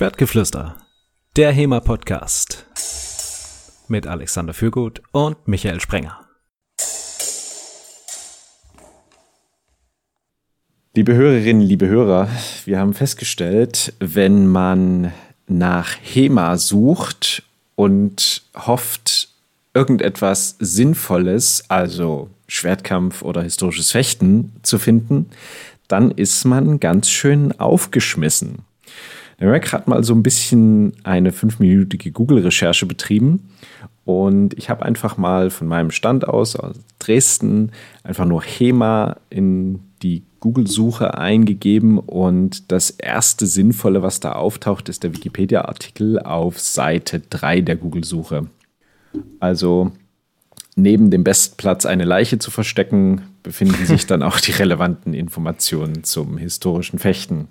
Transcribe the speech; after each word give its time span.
Schwertgeflüster, 0.00 0.76
der 1.36 1.52
HEMA-Podcast 1.52 2.64
mit 3.88 4.06
Alexander 4.06 4.54
Fürgut 4.54 5.02
und 5.12 5.46
Michael 5.46 5.78
Sprenger. 5.78 6.26
Liebe 10.94 11.12
Hörerinnen, 11.12 11.60
liebe 11.60 11.86
Hörer, 11.86 12.30
wir 12.64 12.78
haben 12.78 12.94
festgestellt, 12.94 13.92
wenn 13.98 14.46
man 14.46 15.12
nach 15.46 15.90
HEMA 16.00 16.56
sucht 16.56 17.42
und 17.76 18.40
hofft, 18.56 19.28
irgendetwas 19.74 20.56
Sinnvolles, 20.60 21.64
also 21.68 22.30
Schwertkampf 22.46 23.20
oder 23.20 23.42
historisches 23.42 23.90
Fechten 23.90 24.54
zu 24.62 24.78
finden, 24.78 25.28
dann 25.88 26.10
ist 26.10 26.46
man 26.46 26.80
ganz 26.80 27.10
schön 27.10 27.60
aufgeschmissen. 27.60 28.64
Der 29.40 29.48
Mac 29.48 29.72
hat 29.72 29.88
mal 29.88 30.04
so 30.04 30.14
ein 30.14 30.22
bisschen 30.22 30.92
eine 31.02 31.32
fünfminütige 31.32 32.12
Google-Recherche 32.12 32.84
betrieben 32.84 33.48
und 34.04 34.52
ich 34.58 34.68
habe 34.68 34.84
einfach 34.84 35.16
mal 35.16 35.50
von 35.50 35.66
meinem 35.66 35.90
Stand 35.90 36.28
aus, 36.28 36.56
aus 36.56 36.76
Dresden, 36.98 37.72
einfach 38.04 38.26
nur 38.26 38.42
HEMA 38.42 39.16
in 39.30 39.80
die 40.02 40.24
Google-Suche 40.40 41.16
eingegeben 41.16 41.98
und 41.98 42.70
das 42.70 42.90
erste 42.90 43.46
Sinnvolle, 43.46 44.02
was 44.02 44.20
da 44.20 44.32
auftaucht, 44.32 44.88
ist 44.88 45.04
der 45.04 45.14
Wikipedia-Artikel 45.14 46.18
auf 46.18 46.58
Seite 46.58 47.20
3 47.20 47.62
der 47.62 47.76
Google-Suche. 47.76 48.46
Also 49.38 49.92
neben 50.76 51.10
dem 51.10 51.24
Bestplatz 51.24 51.86
eine 51.86 52.04
Leiche 52.04 52.38
zu 52.38 52.50
verstecken, 52.50 53.22
befinden 53.42 53.86
sich 53.86 54.06
dann 54.06 54.22
auch 54.22 54.40
die 54.40 54.52
relevanten 54.52 55.14
Informationen 55.14 56.04
zum 56.04 56.36
historischen 56.36 56.98
Fechten. 56.98 57.48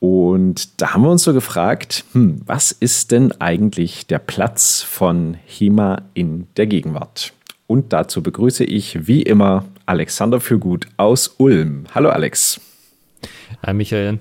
Und 0.00 0.80
da 0.80 0.94
haben 0.94 1.02
wir 1.02 1.10
uns 1.10 1.24
so 1.24 1.34
gefragt, 1.34 2.04
hm, 2.12 2.40
was 2.46 2.72
ist 2.72 3.12
denn 3.12 3.32
eigentlich 3.38 4.06
der 4.06 4.18
Platz 4.18 4.80
von 4.82 5.36
HEMA 5.44 6.02
in 6.14 6.46
der 6.56 6.66
Gegenwart? 6.66 7.34
Und 7.66 7.92
dazu 7.92 8.22
begrüße 8.22 8.64
ich 8.64 9.06
wie 9.06 9.22
immer 9.22 9.66
Alexander 9.84 10.40
Fürgut 10.40 10.86
aus 10.96 11.34
Ulm. 11.36 11.84
Hallo 11.94 12.08
Alex. 12.08 12.60
Hi 13.64 13.74
Michael. 13.74 14.20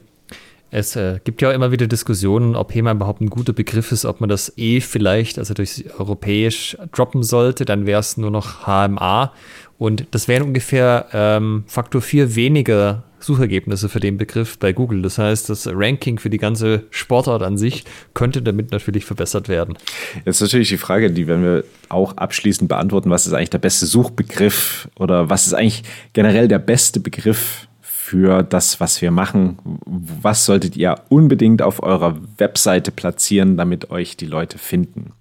Es 0.70 0.98
äh, 0.98 1.20
gibt 1.24 1.42
ja 1.42 1.50
auch 1.50 1.54
immer 1.54 1.72
wieder 1.72 1.88
Diskussionen, 1.88 2.56
ob 2.58 2.76
HEMA 2.76 2.92
überhaupt 2.92 3.22
ein 3.22 3.30
guter 3.30 3.54
Begriff 3.54 3.94
ist, 3.94 4.06
ob 4.06 4.20
man 4.20 4.30
das 4.30 4.54
E 4.58 4.82
vielleicht, 4.82 5.40
also 5.40 5.54
durch 5.54 5.86
europäisch 5.98 6.78
droppen 6.92 7.24
sollte, 7.24 7.64
dann 7.64 7.86
wäre 7.86 8.02
es 8.02 8.18
nur 8.18 8.32
noch 8.32 8.68
HMA. 8.68 9.34
Und 9.78 10.08
das 10.12 10.28
wären 10.28 10.44
ungefähr 10.44 11.08
ähm, 11.14 11.64
Faktor 11.68 12.02
4 12.02 12.36
weniger 12.36 13.04
Suchergebnisse 13.20 13.90
für 13.90 14.00
den 14.00 14.18
Begriff 14.18 14.58
bei 14.58 14.74
Google. 14.74 15.02
Das 15.02 15.18
heißt, 15.18 15.50
das 15.50 15.68
Ranking 15.68 16.20
für 16.20 16.30
die 16.30 16.38
ganze 16.38 16.84
Sportart 16.90 17.44
an 17.44 17.58
sich 17.58 17.84
könnte 18.14 18.42
damit 18.42 18.72
natürlich 18.72 19.06
verbessert 19.06 19.50
werden. 19.50 19.78
Jetzt 20.26 20.38
ist 20.38 20.42
natürlich 20.42 20.70
die 20.70 20.78
Frage, 20.78 21.12
die 21.12 21.28
werden 21.28 21.44
wir 21.44 21.64
auch 21.90 22.18
abschließend 22.18 22.70
beantworten, 22.70 23.10
was 23.10 23.28
ist 23.28 23.34
eigentlich 23.34 23.50
der 23.50 23.60
beste 23.60 23.86
Suchbegriff 23.86 24.90
oder 24.98 25.30
was 25.30 25.48
ist 25.48 25.54
eigentlich 25.54 25.84
generell 26.14 26.48
der 26.48 26.60
beste 26.60 27.00
Begriff 27.00 27.68
für 27.82 28.42
das, 28.42 28.80
was 28.80 29.02
wir 29.02 29.12
machen. 29.12 29.60
Was 29.86 30.46
solltet 30.46 30.76
ihr 30.76 30.96
unbedingt 31.10 31.62
auf 31.62 31.84
eurer 31.84 32.18
Webseite 32.38 32.92
platzieren, 32.92 33.56
damit 33.56 33.92
euch 33.92 34.18
die 34.18 34.26
Leute 34.26 34.58
finden? 34.58 35.14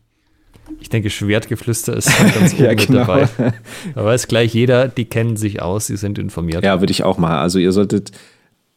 Ich 0.81 0.89
denke, 0.89 1.11
Schwertgeflüster 1.11 1.97
ist 1.97 2.11
ganz 2.35 2.53
gut 2.53 2.61
ja, 2.61 2.71
mit 2.71 2.87
genau. 2.87 2.99
dabei. 3.01 3.29
Da 3.95 4.05
weiß 4.05 4.29
gleich 4.29 4.55
jeder, 4.55 4.89
die 4.89 5.05
kennen 5.05 5.37
sich 5.37 5.63
aus, 5.63 5.87
sie 5.87 5.97
sind 5.97 6.19
informiert. 6.19 6.65
Ja, 6.65 6.81
würde 6.81 6.91
ich 6.91 7.05
auch 7.05 7.19
mal. 7.19 7.41
Also 7.41 7.59
ihr 7.59 7.73
solltet, 7.73 8.13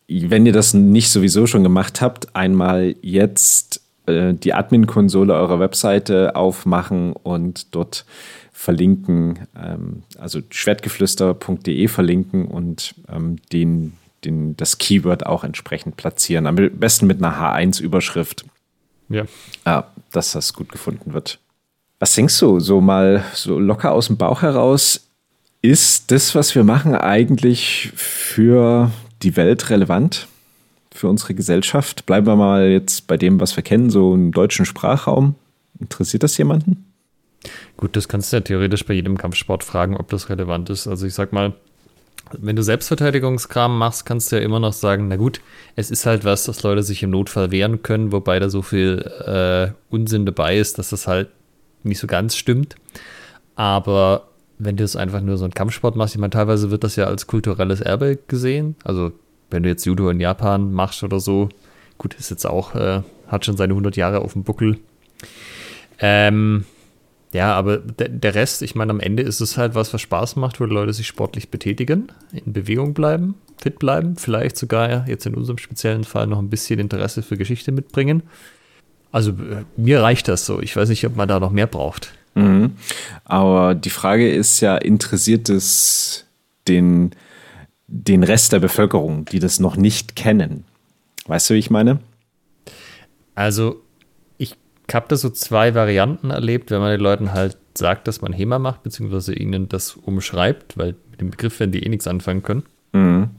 wenn 0.08 0.46
ihr 0.46 0.54
das 0.54 0.74
nicht 0.74 1.10
sowieso 1.10 1.48
schon 1.48 1.64
gemacht 1.64 2.02
habt, 2.02 2.36
einmal 2.36 2.96
jetzt 3.02 3.82
äh, 4.08 4.34
die 4.34 4.54
Admin-Konsole 4.54 5.34
eurer 5.34 5.60
Webseite 5.60 6.36
aufmachen 6.36 7.14
und 7.14 7.74
dort 7.76 8.06
verlinken, 8.52 9.48
ähm, 9.60 10.04
also 10.20 10.40
schwertgeflüster.de 10.50 11.88
verlinken 11.88 12.46
und 12.46 12.96
ähm, 13.10 13.38
den 13.52 13.94
den, 14.24 14.56
das 14.58 14.78
Keyword 14.78 15.26
auch 15.26 15.44
entsprechend 15.44 15.98
platzieren. 15.98 16.48
Am 16.48 16.56
besten 16.56 17.08
mit 17.08 17.24
einer 17.24 17.36
H1-Überschrift. 17.36 18.46
Ja. 19.10 19.26
ja. 19.66 19.92
Dass 20.12 20.34
das 20.34 20.54
gut 20.54 20.72
gefunden 20.72 21.14
wird. 21.14 21.40
Was 22.02 22.16
denkst 22.16 22.40
du, 22.40 22.60
so 22.60 22.82
mal 22.82 23.24
so 23.36 23.60
locker 23.60 23.92
aus 23.92 24.08
dem 24.08 24.18
Bauch 24.18 24.42
heraus, 24.42 25.08
ist 25.62 26.10
das, 26.10 26.34
was 26.34 26.56
wir 26.56 26.64
machen, 26.64 26.96
eigentlich 26.96 27.92
für 27.94 28.90
die 29.22 29.38
Welt 29.38 29.70
relevant? 29.70 30.28
Für 30.92 31.10
unsere 31.10 31.36
Gesellschaft? 31.36 32.08
Bleiben 32.08 32.26
wir 32.26 32.36
mal 32.36 32.70
jetzt 32.70 33.06
bei 33.06 33.18
dem, 33.18 33.40
was 33.40 33.56
wir 33.56 33.62
kennen, 33.62 33.92
so 33.92 34.16
im 34.16 34.32
deutschen 34.32 34.66
Sprachraum. 34.66 35.36
Interessiert 35.80 36.24
das 36.24 36.36
jemanden? 36.40 36.92
Gut, 37.78 37.96
das 37.96 38.08
kannst 38.08 38.34
du 38.34 38.38
ja 38.38 38.42
theoretisch 38.42 38.84
bei 38.84 38.96
jedem 38.96 39.20
Kampfsport 39.20 39.64
fragen, 39.64 39.96
ob 39.96 40.10
das 40.10 40.28
relevant 40.28 40.72
ist. 40.72 40.88
Also 40.88 41.06
ich 41.06 41.14
sag 41.14 41.32
mal, 41.34 41.54
wenn 42.32 42.56
du 42.56 42.64
Selbstverteidigungskram 42.64 43.78
machst, 43.78 44.08
kannst 44.08 44.32
du 44.32 44.38
ja 44.38 44.42
immer 44.42 44.60
noch 44.60 44.74
sagen, 44.74 45.08
na 45.08 45.18
gut, 45.18 45.40
es 45.76 45.92
ist 45.92 46.08
halt 46.08 46.26
was, 46.26 46.46
dass 46.46 46.64
Leute 46.64 46.82
sich 46.82 47.04
im 47.04 47.12
Notfall 47.12 47.52
wehren 47.52 47.84
können, 47.84 48.12
wobei 48.12 48.40
da 48.40 48.50
so 48.50 48.64
viel 48.64 49.06
äh, 49.24 49.94
Unsinn 49.94 50.26
dabei 50.26 50.58
ist, 50.58 50.80
dass 50.80 50.90
das 50.90 51.06
halt 51.06 51.30
nicht 51.84 52.00
so 52.00 52.08
ganz 52.08 52.36
stimmt. 52.36 52.76
Aber 53.56 54.28
wenn 54.58 54.78
du 54.78 54.84
es 54.84 54.96
einfach 54.96 55.22
nur 55.22 55.38
so 55.38 55.44
einen 55.44 55.54
Kampfsport 55.54 55.96
machst, 55.96 56.16
ich 56.16 56.22
meine, 56.22 56.32
teilweise 56.32 56.72
wird 56.72 56.84
das 56.84 56.96
ja 56.96 57.06
als 57.06 57.28
kulturelles 57.28 57.82
Erbe 57.82 58.20
gesehen. 58.28 58.76
Also 58.84 59.12
wenn 59.50 59.64
du 59.64 59.70
jetzt 59.70 59.86
Judo 59.86 60.10
in 60.10 60.20
Japan 60.20 60.72
machst 60.72 61.04
oder 61.04 61.20
so, 61.20 61.50
gut, 61.98 62.14
ist 62.16 62.32
jetzt 62.32 62.46
auch, 62.46 62.76
äh, 62.76 63.02
hat 63.28 63.46
schon 63.46 63.58
seine 63.58 63.74
100 63.74 63.96
Jahre 63.98 64.20
auf 64.20 64.34
dem 64.34 64.44
Buckel. 64.44 64.80
Ähm, 66.00 66.66
ja, 67.34 67.54
aber 67.54 67.78
der 67.78 68.36
Rest, 68.36 68.62
ich 68.62 68.76
meine, 68.76 68.92
am 68.92 69.00
Ende 69.00 69.24
ist 69.24 69.40
es 69.40 69.58
halt 69.58 69.74
was, 69.74 69.94
was 69.94 70.02
Spaß 70.02 70.36
macht, 70.36 70.60
wo 70.60 70.66
Leute 70.66 70.94
sich 70.94 71.08
sportlich 71.08 71.50
betätigen, 71.50 72.12
in 72.34 72.52
Bewegung 72.52 72.94
bleiben, 72.94 73.36
fit 73.58 73.80
bleiben, 73.80 74.18
vielleicht 74.18 74.58
sogar 74.58 75.08
jetzt 75.08 75.26
in 75.26 75.36
unserem 75.36 75.58
speziellen 75.58 76.04
Fall 76.04 76.28
noch 76.28 76.40
ein 76.40 76.50
bisschen 76.50 76.80
Interesse 76.80 77.24
für 77.24 77.38
Geschichte 77.38 77.72
mitbringen. 77.72 78.24
Also 79.12 79.32
äh, 79.32 79.66
mir 79.78 80.02
reicht 80.02 80.28
das 80.28 80.46
so. 80.46 80.62
Ich 80.62 80.76
weiß 80.76 80.90
nicht, 80.90 81.06
ob 81.06 81.16
man 81.16 81.28
da 81.28 81.40
noch 81.40 81.52
mehr 81.52 81.68
braucht. 81.68 82.14
Mhm. 82.36 82.74
Aber 83.26 83.76
die 83.76 83.90
Frage 83.90 84.32
ist 84.32 84.62
ja, 84.62 84.78
interessiert 84.78 85.50
es 85.50 86.26
den, 86.68 87.12
den 87.88 88.24
Rest 88.24 88.54
der 88.54 88.60
Bevölkerung, 88.60 89.26
die 89.26 89.40
das 89.40 89.60
noch 89.60 89.76
nicht 89.76 90.16
kennen? 90.16 90.64
Weißt 91.28 91.50
du, 91.50 91.56
wie 91.56 91.60
ich 91.60 91.70
meine? 91.70 92.00
Also 93.36 93.82
habe 94.94 95.06
da 95.08 95.16
so 95.16 95.30
zwei 95.30 95.76
Varianten 95.76 96.32
erlebt, 96.32 96.72
wenn 96.72 96.80
man 96.80 96.92
den 96.92 97.02
Leuten 97.02 97.34
halt 97.34 97.58
sagt, 97.78 98.08
dass 98.08 98.22
man 98.22 98.34
HEMA 98.34 98.60
macht, 98.60 98.84
beziehungsweise 98.84 99.34
ihnen 99.34 99.70
das 99.70 99.96
umschreibt, 99.96 100.78
weil 100.78 100.96
mit 101.10 101.22
dem 101.22 101.30
Begriff 101.32 101.60
werden 101.60 101.72
die 101.72 101.84
eh 101.84 101.90
nichts 101.90 102.08
anfangen 102.08 102.44
können. 102.44 102.64
Mhm. 102.94 103.30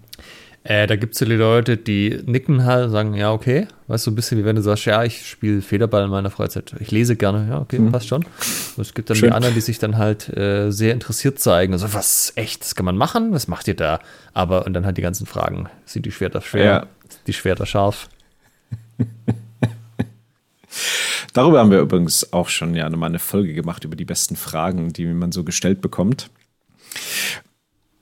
Äh, 0.64 0.86
da 0.86 0.94
gibt 0.94 1.14
es 1.14 1.18
so 1.18 1.24
die 1.24 1.34
Leute, 1.34 1.76
die 1.76 2.20
nicken 2.24 2.64
halt, 2.64 2.92
sagen, 2.92 3.14
ja, 3.14 3.32
okay. 3.32 3.66
Weißt 3.88 4.06
du, 4.06 4.10
so 4.10 4.12
ein 4.12 4.14
bisschen 4.14 4.38
wie 4.38 4.44
wenn 4.44 4.54
du 4.54 4.62
sagst, 4.62 4.84
ja, 4.84 5.02
ich 5.02 5.26
spiele 5.26 5.60
Federball 5.60 6.04
in 6.04 6.10
meiner 6.10 6.30
Freizeit. 6.30 6.72
Ich 6.78 6.92
lese 6.92 7.16
gerne, 7.16 7.48
ja, 7.48 7.58
okay, 7.60 7.80
mhm. 7.80 7.90
passt 7.90 8.06
schon. 8.06 8.22
Und 8.22 8.80
es 8.80 8.94
gibt 8.94 9.10
dann 9.10 9.16
Schön. 9.16 9.30
die 9.30 9.34
anderen, 9.34 9.54
die 9.54 9.60
sich 9.60 9.80
dann 9.80 9.98
halt 9.98 10.28
äh, 10.36 10.70
sehr 10.70 10.92
interessiert 10.92 11.40
zeigen. 11.40 11.72
Also, 11.72 11.92
was, 11.94 12.32
echt, 12.36 12.62
das 12.62 12.76
kann 12.76 12.86
man 12.86 12.96
machen? 12.96 13.32
Was 13.32 13.48
macht 13.48 13.66
ihr 13.66 13.74
da? 13.74 13.98
Aber, 14.34 14.64
und 14.64 14.72
dann 14.74 14.86
halt 14.86 14.96
die 14.98 15.02
ganzen 15.02 15.26
Fragen. 15.26 15.68
Sind 15.84 16.06
die 16.06 16.12
Schwerter 16.12 16.40
schwer? 16.40 16.64
Ja. 16.64 16.86
Die 17.26 17.32
Schwerter 17.32 17.66
scharf? 17.66 18.08
Darüber 21.32 21.58
haben 21.60 21.70
wir 21.70 21.80
übrigens 21.80 22.32
auch 22.32 22.48
schon 22.48 22.74
ja 22.74 22.88
nochmal 22.88 23.08
eine 23.08 23.18
Folge 23.18 23.52
gemacht 23.54 23.84
über 23.84 23.96
die 23.96 24.04
besten 24.04 24.36
Fragen, 24.36 24.92
die 24.92 25.06
man 25.06 25.32
so 25.32 25.42
gestellt 25.44 25.80
bekommt. 25.80 26.30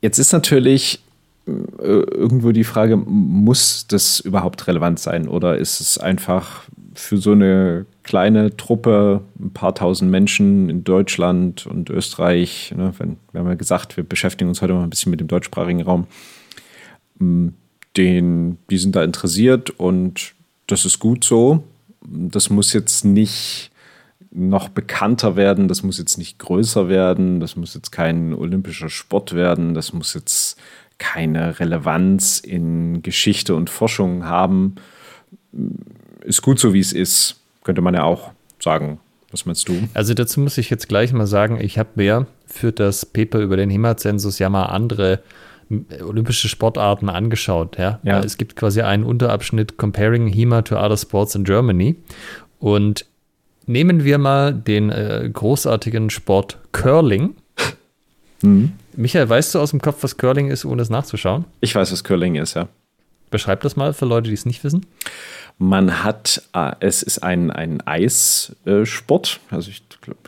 Jetzt 0.03 0.19
ist 0.19 0.33
natürlich 0.33 1.01
irgendwo 1.47 2.53
die 2.53 2.65
Frage, 2.65 2.97
muss 2.97 3.87
das 3.87 4.21
überhaupt 4.21 4.67
relevant 4.67 4.99
sein? 4.99 5.29
Oder 5.29 5.59
ist 5.59 5.81
es 5.81 5.99
einfach 5.99 6.65
für 6.95 7.17
so 7.17 7.33
eine 7.33 7.87
kleine 8.03 8.57
Truppe, 8.57 9.23
ein 9.39 9.53
paar 9.53 9.75
tausend 9.75 10.11
Menschen 10.11 10.69
in 10.69 10.85
Deutschland 10.85 11.67
und 11.67 11.91
Österreich, 11.91 12.75
ne, 12.77 12.93
wenn, 12.99 13.17
wir 13.33 13.41
haben 13.41 13.49
ja 13.49 13.55
gesagt, 13.55 13.97
wir 13.97 14.05
beschäftigen 14.05 14.49
uns 14.49 14.61
heute 14.61 14.75
mal 14.75 14.83
ein 14.83 14.91
bisschen 14.91 15.11
mit 15.11 15.21
dem 15.21 15.29
deutschsprachigen 15.29 15.83
Raum, 15.83 16.07
den, 17.97 18.59
die 18.71 18.79
sind 18.79 18.97
da 18.97 19.05
interessiert 19.05 19.71
und 19.71 20.35
das 20.67 20.85
ist 20.85 20.99
gut 20.99 21.25
so. 21.25 21.65
Das 22.03 22.51
muss 22.51 22.73
jetzt 22.73 23.05
nicht 23.05 23.71
noch 24.33 24.69
bekannter 24.69 25.37
werden, 25.37 25.69
das 25.69 25.83
muss 25.83 25.99
jetzt 25.99 26.17
nicht 26.17 26.39
größer 26.39 26.89
werden, 26.89 27.41
das 27.41 27.57
muss 27.57 27.75
jetzt 27.75 27.91
kein 27.91 28.33
olympischer 28.33 28.89
Sport 28.89 29.35
werden, 29.35 29.75
das 29.75 29.93
muss 29.93 30.15
jetzt 30.15 30.40
keine 31.01 31.59
Relevanz 31.59 32.39
in 32.39 33.03
Geschichte 33.03 33.57
und 33.57 33.69
Forschung 33.69 34.27
haben. 34.27 34.77
Ist 36.23 36.43
gut 36.43 36.61
so, 36.61 36.73
wie 36.73 36.79
es 36.79 36.93
ist, 36.93 37.41
könnte 37.65 37.81
man 37.81 37.95
ja 37.95 38.05
auch 38.05 38.31
sagen. 38.61 39.01
Was 39.33 39.47
meinst 39.47 39.69
du? 39.69 39.89
Also 39.95 40.13
dazu 40.15 40.41
muss 40.41 40.59
ich 40.59 40.71
jetzt 40.71 40.89
gleich 40.89 41.13
mal 41.13 41.27
sagen, 41.27 41.59
ich 41.61 41.79
habe 41.79 41.91
mir 41.95 42.27
für 42.47 42.73
das 42.73 43.07
Paper 43.07 43.39
über 43.39 43.57
den 43.57 43.71
HEMA-Zensus 43.71 44.39
ja 44.39 44.49
mal 44.49 44.67
andere 44.67 45.23
olympische 46.05 46.49
Sportarten 46.49 47.09
angeschaut. 47.09 47.79
Ja? 47.79 48.01
Ja. 48.03 48.21
Es 48.21 48.37
gibt 48.39 48.57
quasi 48.57 48.83
einen 48.83 49.05
Unterabschnitt 49.05 49.79
Comparing 49.79 50.27
HEMA 50.27 50.63
to 50.63 50.77
Other 50.77 50.97
Sports 50.97 51.35
in 51.35 51.45
Germany. 51.45 51.97
Und 52.59 53.07
nehmen 53.67 54.05
wir 54.05 54.19
mal 54.19 54.53
den 54.53 54.91
äh, 54.91 55.31
großartigen 55.33 56.11
Sport 56.11 56.59
Curling. 56.73 57.37
Michael, 58.97 59.29
weißt 59.29 59.55
du 59.55 59.61
aus 59.61 59.71
dem 59.71 59.81
Kopf, 59.81 60.03
was 60.03 60.17
Curling 60.17 60.51
ist, 60.51 60.65
ohne 60.65 60.83
es 60.83 60.91
nachzuschauen? 60.91 61.45
Ich 61.61 61.75
weiß, 61.75 61.93
was 61.93 62.05
Curling 62.05 62.37
ist, 62.37 62.55
ja. 62.55 62.69
Beschreib 63.31 63.61
das 63.61 63.77
mal 63.77 63.93
für 63.93 64.07
Leute, 64.07 64.29
die 64.29 64.35
es 64.35 64.45
nicht 64.45 64.65
wissen. 64.65 64.87
Man 65.59 66.03
hat, 66.03 66.43
äh, 66.53 66.73
es 66.81 67.03
ist 67.03 67.23
ein, 67.23 67.51
ein 67.51 67.81
Eissport, 67.87 69.41
also 69.51 69.71
ich 69.71 69.83
glaube, 70.01 70.19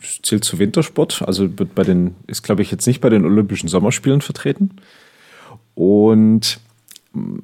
es 0.00 0.22
zählt 0.22 0.44
zu 0.44 0.58
Wintersport, 0.58 1.22
also 1.22 1.58
wird 1.58 1.74
bei 1.74 1.82
den, 1.82 2.14
ist 2.26 2.42
glaube 2.42 2.62
ich 2.62 2.70
jetzt 2.70 2.86
nicht 2.86 3.00
bei 3.00 3.10
den 3.10 3.24
Olympischen 3.24 3.68
Sommerspielen 3.68 4.20
vertreten. 4.20 4.70
Und 5.74 6.60
mm, 7.12 7.38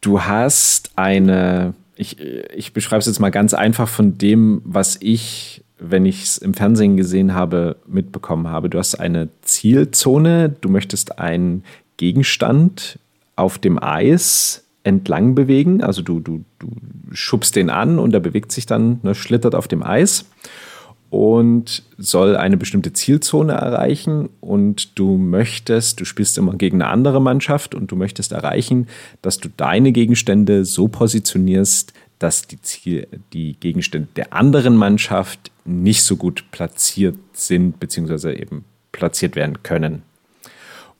du 0.00 0.22
hast 0.22 0.92
eine, 0.96 1.74
ich, 1.96 2.18
ich 2.20 2.72
beschreibe 2.72 3.00
es 3.00 3.06
jetzt 3.06 3.20
mal 3.20 3.30
ganz 3.30 3.54
einfach 3.54 3.88
von 3.88 4.18
dem, 4.18 4.62
was 4.64 4.96
ich, 5.00 5.62
wenn 5.90 6.06
ich 6.06 6.22
es 6.22 6.38
im 6.38 6.54
Fernsehen 6.54 6.96
gesehen 6.96 7.34
habe, 7.34 7.76
mitbekommen 7.86 8.48
habe. 8.48 8.68
Du 8.68 8.78
hast 8.78 8.96
eine 8.96 9.28
Zielzone, 9.42 10.54
du 10.60 10.68
möchtest 10.68 11.18
einen 11.18 11.64
Gegenstand 11.96 12.98
auf 13.36 13.58
dem 13.58 13.82
Eis 13.82 14.64
entlang 14.84 15.34
bewegen. 15.34 15.82
Also 15.82 16.02
du, 16.02 16.20
du, 16.20 16.44
du 16.58 16.68
schubst 17.12 17.56
den 17.56 17.70
an 17.70 17.98
und 17.98 18.14
er 18.14 18.20
bewegt 18.20 18.52
sich 18.52 18.66
dann, 18.66 19.00
ne, 19.02 19.14
schlittert 19.14 19.54
auf 19.54 19.68
dem 19.68 19.82
Eis 19.82 20.26
und 21.10 21.84
soll 21.96 22.36
eine 22.36 22.56
bestimmte 22.56 22.92
Zielzone 22.92 23.52
erreichen 23.52 24.28
und 24.40 24.98
du 24.98 25.16
möchtest, 25.16 26.00
du 26.00 26.04
spielst 26.04 26.36
immer 26.38 26.54
gegen 26.54 26.82
eine 26.82 26.90
andere 26.90 27.20
Mannschaft 27.20 27.74
und 27.74 27.90
du 27.92 27.96
möchtest 27.96 28.32
erreichen, 28.32 28.88
dass 29.22 29.38
du 29.38 29.48
deine 29.56 29.92
Gegenstände 29.92 30.64
so 30.64 30.88
positionierst, 30.88 31.92
dass 32.18 32.48
die, 32.48 32.60
Ziel, 32.60 33.06
die 33.32 33.54
Gegenstände 33.60 34.08
der 34.16 34.32
anderen 34.32 34.76
Mannschaft 34.76 35.52
nicht 35.64 36.02
so 36.02 36.16
gut 36.16 36.44
platziert 36.50 37.16
sind, 37.32 37.80
beziehungsweise 37.80 38.34
eben 38.34 38.64
platziert 38.92 39.36
werden 39.36 39.62
können. 39.62 40.02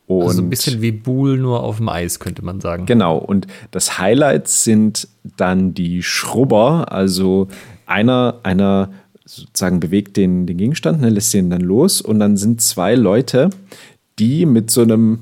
Und 0.07 0.23
also 0.23 0.43
ein 0.43 0.51
bisschen 0.51 0.83
wie 0.83 0.93
Buhl, 0.93 1.39
nur 1.39 1.63
auf 1.63 1.79
dem 1.79 1.89
Eis, 1.89 2.21
könnte 2.21 2.45
man 2.45 2.61
sagen. 2.61 2.85
Genau, 2.85 3.17
und 3.17 3.47
das 3.71 3.99
Highlight 3.99 4.49
sind 4.49 5.09
dann 5.37 5.73
die 5.73 6.03
Schrubber, 6.03 6.93
also 6.93 7.49
einer, 7.87 8.41
einer 8.43 8.91
sozusagen 9.25 9.81
bewegt 9.81 10.17
den, 10.19 10.47
den 10.47 10.59
Gegenstand, 10.59 11.01
ne, 11.01 11.09
lässt 11.09 11.33
den 11.33 11.49
dann 11.49 11.63
los 11.63 12.03
und 12.03 12.19
dann 12.19 12.37
sind 12.37 12.61
zwei 12.61 12.95
Leute, 12.95 13.49
die 14.19 14.45
mit 14.45 14.71
so 14.71 14.83
einem, 14.83 15.21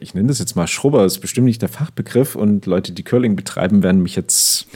ich 0.00 0.14
nenne 0.14 0.28
das 0.28 0.38
jetzt 0.38 0.54
mal 0.54 0.68
Schrubber, 0.68 1.04
ist 1.04 1.18
bestimmt 1.18 1.46
nicht 1.46 1.60
der 1.60 1.68
Fachbegriff 1.68 2.36
und 2.36 2.66
Leute, 2.66 2.92
die 2.92 3.02
Curling 3.02 3.34
betreiben, 3.34 3.82
werden 3.82 4.02
mich 4.02 4.14
jetzt 4.14 4.68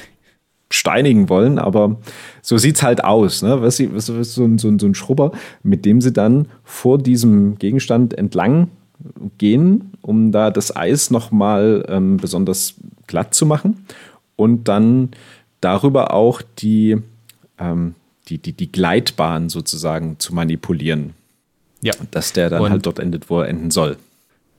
steinigen 0.70 1.28
wollen, 1.28 1.58
aber 1.58 1.96
so 2.42 2.58
sieht 2.58 2.76
es 2.76 2.82
halt 2.82 3.04
aus. 3.04 3.42
Ne? 3.42 3.62
Was, 3.62 3.80
was, 3.94 4.16
was, 4.16 4.34
so, 4.34 4.44
ein, 4.44 4.58
so, 4.58 4.68
ein, 4.68 4.78
so 4.78 4.86
ein 4.86 4.94
Schrubber, 4.94 5.32
mit 5.62 5.84
dem 5.84 6.00
sie 6.00 6.12
dann 6.12 6.48
vor 6.64 6.98
diesem 6.98 7.56
Gegenstand 7.58 8.14
entlang 8.14 8.70
gehen, 9.38 9.92
um 10.02 10.32
da 10.32 10.50
das 10.50 10.74
Eis 10.74 11.10
nochmal 11.10 11.84
ähm, 11.88 12.16
besonders 12.16 12.74
glatt 13.06 13.34
zu 13.34 13.46
machen 13.46 13.86
und 14.34 14.68
dann 14.68 15.10
darüber 15.60 16.12
auch 16.12 16.42
die, 16.58 16.96
ähm, 17.58 17.94
die, 18.28 18.38
die, 18.38 18.52
die 18.52 18.72
Gleitbahn 18.72 19.48
sozusagen 19.48 20.18
zu 20.18 20.34
manipulieren. 20.34 21.14
Ja. 21.82 21.92
Dass 22.10 22.32
der 22.32 22.50
dann 22.50 22.62
und 22.62 22.70
halt 22.70 22.86
dort 22.86 22.98
endet, 22.98 23.30
wo 23.30 23.40
er 23.40 23.48
enden 23.48 23.70
soll. 23.70 23.96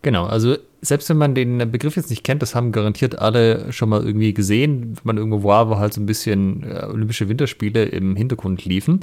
Genau, 0.02 0.26
also 0.26 0.56
selbst 0.82 1.10
wenn 1.10 1.18
man 1.18 1.34
den 1.34 1.72
Begriff 1.72 1.96
jetzt 1.96 2.10
nicht 2.10 2.24
kennt, 2.24 2.42
das 2.42 2.54
haben 2.54 2.72
garantiert 2.72 3.18
alle 3.18 3.72
schon 3.72 3.90
mal 3.90 4.06
irgendwie 4.06 4.34
gesehen, 4.34 4.96
wenn 4.96 5.02
man 5.04 5.18
irgendwo 5.18 5.44
war, 5.44 5.70
wo 5.70 5.78
halt 5.78 5.94
so 5.94 6.02
ein 6.02 6.06
bisschen 6.06 6.64
äh, 6.64 6.86
Olympische 6.86 7.30
Winterspiele 7.30 7.86
im 7.86 8.16
Hintergrund 8.16 8.64
liefen. 8.66 9.00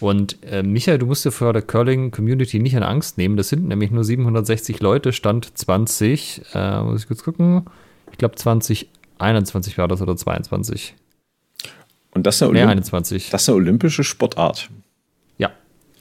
Und 0.00 0.38
äh, 0.44 0.62
Michael, 0.62 0.98
du 0.98 1.06
musst 1.06 1.24
dir 1.24 1.32
vor 1.32 1.52
der 1.52 1.62
Curling-Community 1.62 2.60
nicht 2.60 2.74
in 2.74 2.82
Angst 2.82 3.18
nehmen. 3.18 3.36
Das 3.36 3.48
sind 3.48 3.66
nämlich 3.66 3.90
nur 3.90 4.04
760 4.04 4.80
Leute, 4.80 5.12
Stand 5.12 5.56
20, 5.56 6.42
äh, 6.54 6.82
muss 6.82 7.02
ich 7.02 7.08
kurz 7.08 7.24
gucken. 7.24 7.64
Ich 8.12 8.18
glaube 8.18 8.36
2021 8.36 9.78
war 9.78 9.88
das 9.88 10.00
oder 10.00 10.16
22. 10.16 10.94
Und 12.12 12.26
das 12.26 12.36
ist 12.36 12.42
eine, 12.42 12.52
nee, 12.52 12.58
Olymp 12.60 12.70
21. 12.72 13.30
Das 13.30 13.42
ist 13.42 13.48
eine 13.48 13.56
olympische 13.56 14.04
Sportart. 14.04 14.70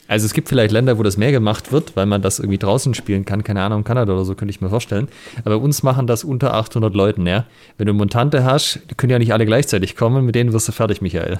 Also 0.07 0.25
es 0.25 0.33
gibt 0.33 0.49
vielleicht 0.49 0.71
Länder, 0.71 0.97
wo 0.97 1.03
das 1.03 1.17
mehr 1.17 1.31
gemacht 1.31 1.71
wird, 1.71 1.95
weil 1.95 2.05
man 2.05 2.21
das 2.21 2.39
irgendwie 2.39 2.57
draußen 2.57 2.93
spielen 2.93 3.25
kann. 3.25 3.43
Keine 3.43 3.61
Ahnung, 3.61 3.83
Kanada 3.83 4.13
oder 4.13 4.25
so, 4.25 4.35
könnte 4.35 4.51
ich 4.51 4.61
mir 4.61 4.69
vorstellen. 4.69 5.07
Aber 5.43 5.59
uns 5.59 5.83
machen 5.83 6.05
das 6.05 6.23
unter 6.23 6.53
800 6.53 6.93
Leuten, 6.93 7.25
ja. 7.25 7.45
Wenn 7.77 7.87
du 7.87 7.93
Montante 7.93 8.43
hast, 8.43 8.81
die 8.89 8.95
können 8.95 9.11
ja 9.11 9.19
nicht 9.19 9.33
alle 9.33 9.45
gleichzeitig 9.45 9.95
kommen. 9.95 10.25
Mit 10.25 10.35
denen 10.35 10.53
wirst 10.53 10.67
du 10.67 10.71
fertig, 10.71 11.01
Michael. 11.01 11.39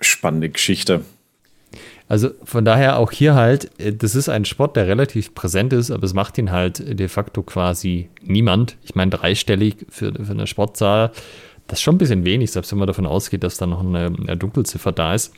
Spannende 0.00 0.48
Geschichte. 0.48 1.02
Also 2.08 2.30
von 2.42 2.64
daher 2.64 2.98
auch 2.98 3.12
hier 3.12 3.34
halt, 3.34 3.70
das 3.78 4.14
ist 4.14 4.30
ein 4.30 4.46
Sport, 4.46 4.76
der 4.76 4.86
relativ 4.86 5.34
präsent 5.34 5.74
ist, 5.74 5.90
aber 5.90 6.04
es 6.04 6.14
macht 6.14 6.38
ihn 6.38 6.50
halt 6.50 6.98
de 6.98 7.08
facto 7.08 7.42
quasi 7.42 8.08
niemand. 8.22 8.76
Ich 8.82 8.94
meine, 8.94 9.10
dreistellig 9.10 9.86
für, 9.90 10.12
für 10.14 10.32
eine 10.32 10.46
Sportzahl 10.46 11.12
das 11.68 11.78
ist 11.78 11.82
schon 11.82 11.96
ein 11.96 11.98
bisschen 11.98 12.24
wenig, 12.24 12.50
selbst 12.50 12.72
wenn 12.72 12.78
man 12.78 12.86
davon 12.86 13.06
ausgeht, 13.06 13.44
dass 13.44 13.58
da 13.58 13.66
noch 13.66 13.80
eine, 13.80 14.06
eine, 14.06 14.36
Dunkelziffer 14.38 14.90
da 14.90 15.14
ist. 15.14 15.34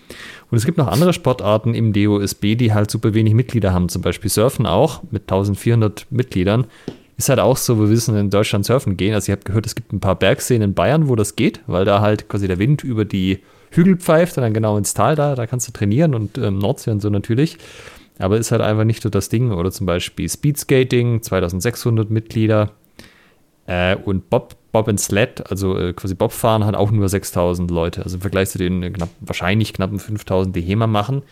Und 0.51 0.57
es 0.57 0.65
gibt 0.65 0.79
noch 0.79 0.87
andere 0.87 1.13
Sportarten 1.13 1.75
im 1.75 1.93
DOSB, 1.93 2.55
die 2.55 2.73
halt 2.73 2.89
super 2.89 3.15
wenig 3.15 3.35
Mitglieder 3.35 3.73
haben. 3.73 3.89
Zum 3.89 4.01
Beispiel 4.01 4.31
Surfen 4.31 4.65
auch 4.65 5.03
mit 5.11 5.23
1400 5.23 6.07
Mitgliedern. 6.11 6.67
Ist 7.17 7.29
halt 7.29 7.41
auch 7.41 7.57
so, 7.57 7.81
wir 7.81 7.91
wissen 7.91 8.17
in 8.17 8.31
Deutschland 8.31 8.65
surfen 8.65 8.97
gehen. 8.97 9.13
Also 9.13 9.27
ich 9.27 9.33
habe 9.33 9.43
gehört, 9.45 9.67
es 9.67 9.75
gibt 9.75 9.93
ein 9.93 9.99
paar 9.99 10.15
Bergseen 10.15 10.63
in 10.63 10.73
Bayern, 10.73 11.09
wo 11.09 11.17
das 11.17 11.35
geht, 11.35 11.61
weil 11.67 11.85
da 11.85 12.01
halt 12.01 12.29
quasi 12.29 12.47
der 12.47 12.61
Wind 12.61 12.85
über 12.85 13.05
die 13.05 13.41
Hügel 13.73 13.97
pfeift 13.97 14.39
und 14.39 14.45
dann 14.45 14.55
genau 14.55 14.79
ins 14.79 14.95
Tal 14.95 15.17
da, 15.17 15.35
da 15.35 15.47
kannst 15.47 15.67
du 15.67 15.73
trainieren 15.73 16.15
und 16.15 16.39
ähm, 16.39 16.59
Nordsee 16.59 16.93
und 16.93 17.03
so 17.03 17.11
natürlich. 17.11 17.59
Aber 18.21 18.39
ist 18.39 18.53
halt 18.53 18.63
einfach 18.63 18.85
nicht 18.85 19.03
so 19.03 19.09
das 19.09 19.31
Ding. 19.31 19.51
Oder 19.51 19.73
zum 19.73 19.87
Beispiel 19.87 20.29
Speedskating, 20.29 21.23
2600 21.23 22.09
Mitglieder. 22.09 22.71
Äh, 23.67 23.97
und 23.97 24.31
Bob 24.31 24.57
Bob 24.73 24.89
and 24.89 25.01
Sled, 25.01 25.51
also 25.51 25.77
äh, 25.77 25.93
quasi 25.93 26.15
Bobfahren, 26.15 26.65
hat 26.65 26.75
auch 26.75 26.91
nur 26.91 27.09
6000 27.09 27.71
Leute. 27.71 28.03
Also 28.03 28.17
im 28.17 28.21
Vergleich 28.21 28.51
zu 28.51 28.59
den 28.59 28.83
äh, 28.83 28.91
knapp, 28.91 29.09
wahrscheinlich 29.21 29.73
knappen 29.73 29.99
5000, 29.99 30.55
die 30.55 30.61
HEMA 30.61 30.87
machen, 30.87 31.23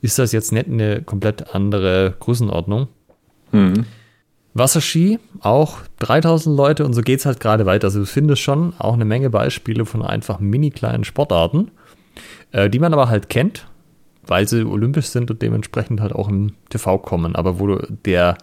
ist 0.00 0.18
das 0.18 0.32
jetzt 0.32 0.52
nicht 0.52 0.68
eine 0.68 1.02
komplett 1.02 1.54
andere 1.54 2.14
Größenordnung. 2.20 2.88
Mhm. 3.52 3.86
Wasserski, 4.54 5.18
auch 5.40 5.78
3000 5.98 6.56
Leute 6.56 6.84
und 6.84 6.92
so 6.92 7.02
geht 7.02 7.18
es 7.18 7.26
halt 7.26 7.40
gerade 7.40 7.66
weiter. 7.66 7.88
Also 7.88 8.00
du 8.00 8.06
findest 8.06 8.40
schon 8.40 8.72
auch 8.78 8.94
eine 8.94 9.04
Menge 9.04 9.28
Beispiele 9.28 9.84
von 9.84 10.02
einfach 10.02 10.38
mini 10.38 10.70
kleinen 10.70 11.02
Sportarten, 11.02 11.72
äh, 12.52 12.70
die 12.70 12.78
man 12.78 12.92
aber 12.92 13.08
halt 13.08 13.28
kennt, 13.28 13.66
weil 14.24 14.46
sie 14.46 14.64
olympisch 14.64 15.06
sind 15.06 15.30
und 15.32 15.42
dementsprechend 15.42 16.00
halt 16.00 16.12
auch 16.12 16.28
im 16.28 16.52
TV 16.70 16.98
kommen. 16.98 17.34
Aber 17.34 17.58
wo 17.58 17.78
der 18.06 18.38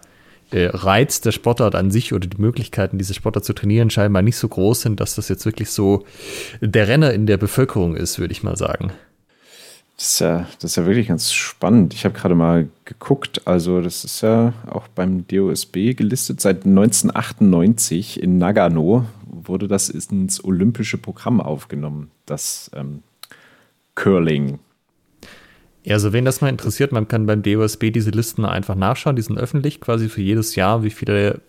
Reiz 0.52 1.20
der 1.20 1.32
Sportart 1.32 1.74
an 1.74 1.90
sich 1.90 2.12
oder 2.12 2.26
die 2.26 2.40
Möglichkeiten, 2.40 2.98
diese 2.98 3.14
Sportart 3.14 3.44
zu 3.44 3.52
trainieren, 3.52 3.90
scheinbar 3.90 4.22
nicht 4.22 4.36
so 4.36 4.48
groß 4.48 4.82
sind, 4.82 5.00
dass 5.00 5.14
das 5.14 5.28
jetzt 5.28 5.44
wirklich 5.44 5.70
so 5.70 6.04
der 6.60 6.88
Renner 6.88 7.12
in 7.12 7.26
der 7.26 7.36
Bevölkerung 7.36 7.96
ist, 7.96 8.18
würde 8.18 8.32
ich 8.32 8.42
mal 8.42 8.56
sagen. 8.56 8.92
Das 9.96 10.14
ist 10.14 10.20
ja, 10.20 10.46
das 10.58 10.72
ist 10.72 10.76
ja 10.76 10.86
wirklich 10.86 11.08
ganz 11.08 11.32
spannend. 11.32 11.94
Ich 11.94 12.04
habe 12.04 12.18
gerade 12.18 12.34
mal 12.34 12.68
geguckt, 12.84 13.46
also 13.46 13.80
das 13.80 14.04
ist 14.04 14.20
ja 14.22 14.52
auch 14.68 14.88
beim 14.88 15.26
DOSB 15.28 15.94
gelistet. 15.94 16.40
Seit 16.40 16.66
1998 16.66 18.22
in 18.22 18.38
Nagano 18.38 19.06
wurde 19.26 19.68
das 19.68 19.88
ins 19.88 20.42
olympische 20.42 20.98
Programm 20.98 21.40
aufgenommen, 21.40 22.10
das 22.26 22.70
ähm, 22.74 23.02
Curling. 23.94 24.58
Ja, 25.84 25.94
also 25.94 26.12
wen 26.12 26.24
das 26.24 26.40
mal 26.40 26.48
interessiert, 26.48 26.92
man 26.92 27.08
kann 27.08 27.26
beim 27.26 27.42
DOSB 27.42 27.90
diese 27.90 28.10
Listen 28.10 28.44
einfach 28.44 28.76
nachschauen. 28.76 29.16
Die 29.16 29.22
sind 29.22 29.38
öffentlich 29.38 29.80
quasi 29.80 30.08
für 30.08 30.22
jedes 30.22 30.54
Jahr, 30.54 30.84
wie 30.84 30.90
viele, 30.90 31.40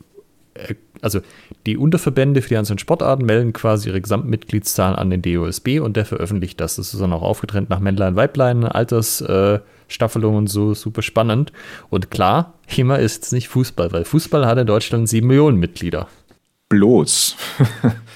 äh, 0.55 0.73
also 1.01 1.21
die 1.67 1.77
Unterverbände 1.77 2.41
für 2.41 2.49
die 2.49 2.57
einzelnen 2.57 2.79
Sportarten 2.79 3.25
melden 3.25 3.53
quasi 3.53 3.89
ihre 3.89 4.01
Gesamtmitgliedszahlen 4.01 4.95
an 4.95 5.11
den 5.11 5.21
DOSB 5.21 5.79
und 5.79 5.95
der 5.97 6.05
veröffentlicht 6.05 6.59
das. 6.59 6.77
Das 6.77 6.93
ist 6.93 6.99
dann 6.99 7.13
auch 7.13 7.21
aufgetrennt 7.21 7.69
nach 7.69 7.79
Männlein, 7.79 8.15
Weiblein, 8.15 8.63
Altersstaffelung 8.65 10.33
äh, 10.33 10.37
und 10.37 10.47
so, 10.47 10.73
super 10.73 11.03
spannend. 11.03 11.53
Und 11.91 12.09
klar, 12.09 12.55
HEMA 12.65 12.95
ist 12.95 13.15
jetzt 13.15 13.33
nicht 13.33 13.49
Fußball, 13.49 13.91
weil 13.91 14.03
Fußball 14.03 14.47
hat 14.47 14.57
in 14.57 14.65
Deutschland 14.65 15.07
sieben 15.07 15.27
Millionen 15.27 15.59
Mitglieder. 15.59 16.07
Bloß. 16.69 17.37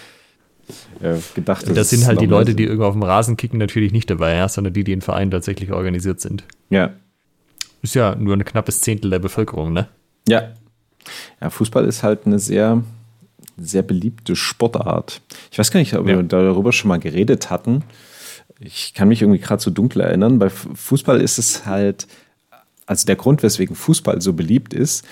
äh, 1.01 1.17
gedacht. 1.35 1.65
Das 1.75 1.89
sind 1.89 2.05
halt 2.05 2.21
die 2.21 2.25
Leute, 2.25 2.55
die 2.55 2.63
irgendwo 2.63 2.85
auf 2.85 2.93
dem 2.93 3.03
Rasen 3.03 3.37
kicken, 3.37 3.59
natürlich 3.59 3.91
nicht 3.91 4.09
dabei, 4.09 4.35
ja, 4.35 4.47
sondern 4.49 4.73
die, 4.73 4.83
die 4.83 4.93
in 4.93 5.01
Vereinen 5.01 5.31
tatsächlich 5.31 5.71
organisiert 5.71 6.19
sind. 6.21 6.43
Ja. 6.69 6.91
Ist 7.81 7.95
ja 7.95 8.15
nur 8.15 8.35
ein 8.35 8.45
knappes 8.45 8.81
Zehntel 8.81 9.11
der 9.11 9.19
Bevölkerung, 9.19 9.73
ne? 9.73 9.87
Ja. 10.27 10.53
Ja, 11.39 11.49
Fußball 11.49 11.85
ist 11.85 12.03
halt 12.03 12.25
eine 12.25 12.39
sehr, 12.39 12.83
sehr 13.57 13.81
beliebte 13.81 14.35
Sportart. 14.35 15.21
Ich 15.51 15.59
weiß 15.59 15.71
gar 15.71 15.79
nicht, 15.79 15.93
ob 15.95 16.07
ja. 16.07 16.17
wir 16.17 16.23
darüber 16.23 16.73
schon 16.73 16.89
mal 16.89 16.99
geredet 16.99 17.49
hatten. 17.49 17.83
Ich 18.59 18.93
kann 18.93 19.07
mich 19.07 19.21
irgendwie 19.21 19.39
gerade 19.39 19.61
so 19.61 19.69
dunkel 19.69 20.01
erinnern. 20.01 20.39
Bei 20.39 20.49
Fußball 20.49 21.21
ist 21.21 21.37
es 21.37 21.65
halt, 21.65 22.07
also 22.85 23.05
der 23.05 23.15
Grund, 23.15 23.43
weswegen 23.43 23.75
Fußball 23.75 24.21
so 24.21 24.33
beliebt 24.33 24.73
ist, 24.73 25.05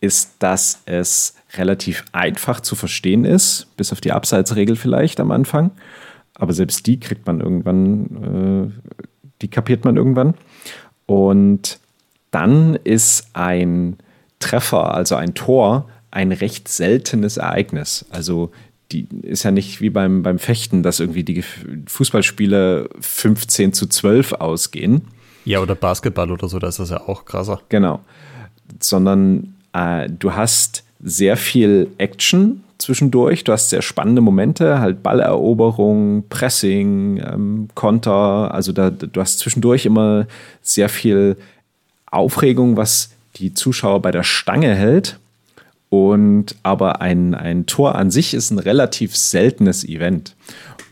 ist, 0.00 0.32
dass 0.40 0.80
es 0.86 1.34
relativ 1.54 2.04
einfach 2.12 2.60
zu 2.60 2.76
verstehen 2.76 3.24
ist, 3.24 3.66
bis 3.76 3.92
auf 3.92 4.00
die 4.00 4.12
Abseitsregel 4.12 4.76
vielleicht 4.76 5.20
am 5.20 5.30
Anfang. 5.30 5.70
Aber 6.34 6.52
selbst 6.52 6.86
die 6.86 6.98
kriegt 7.00 7.26
man 7.26 7.40
irgendwann, 7.40 8.72
äh, 8.72 9.02
die 9.42 9.48
kapiert 9.48 9.84
man 9.84 9.96
irgendwann. 9.96 10.34
Und 11.06 11.78
dann 12.30 12.76
ist 12.76 13.30
ein 13.32 13.96
Treffer, 14.38 14.94
also 14.94 15.16
ein 15.16 15.34
Tor, 15.34 15.88
ein 16.10 16.32
recht 16.32 16.68
seltenes 16.68 17.36
Ereignis. 17.36 18.06
Also 18.10 18.50
die 18.92 19.06
ist 19.22 19.42
ja 19.42 19.50
nicht 19.50 19.80
wie 19.80 19.90
beim, 19.90 20.22
beim 20.22 20.38
Fechten, 20.38 20.82
dass 20.82 21.00
irgendwie 21.00 21.24
die 21.24 21.42
Fußballspiele 21.86 22.88
15 23.00 23.72
zu 23.72 23.86
12 23.86 24.32
ausgehen. 24.34 25.02
Ja, 25.44 25.60
oder 25.60 25.74
Basketball 25.74 26.30
oder 26.30 26.48
so, 26.48 26.58
da 26.58 26.68
ist 26.68 26.78
das 26.78 26.90
ja 26.90 27.00
auch 27.00 27.24
krasser. 27.24 27.60
Genau. 27.68 28.00
Sondern 28.80 29.54
äh, 29.72 30.08
du 30.08 30.34
hast 30.34 30.84
sehr 31.02 31.36
viel 31.36 31.88
Action 31.98 32.62
zwischendurch. 32.78 33.44
Du 33.44 33.52
hast 33.52 33.70
sehr 33.70 33.82
spannende 33.82 34.20
Momente, 34.20 34.80
halt 34.80 35.02
Balleroberung, 35.02 36.24
Pressing, 36.28 37.18
ähm, 37.18 37.68
Konter. 37.74 38.52
Also 38.52 38.72
da, 38.72 38.90
du 38.90 39.20
hast 39.20 39.38
zwischendurch 39.38 39.86
immer 39.86 40.26
sehr 40.62 40.88
viel 40.88 41.36
Aufregung, 42.10 42.76
was 42.76 43.10
die 43.36 43.54
Zuschauer 43.54 44.02
bei 44.02 44.10
der 44.10 44.22
Stange 44.22 44.74
hält. 44.74 45.18
Und 45.88 46.54
aber 46.62 47.00
ein, 47.00 47.34
ein 47.34 47.66
Tor 47.66 47.96
an 47.96 48.10
sich 48.10 48.32
ist 48.34 48.50
ein 48.50 48.58
relativ 48.58 49.16
seltenes 49.16 49.84
Event. 49.84 50.36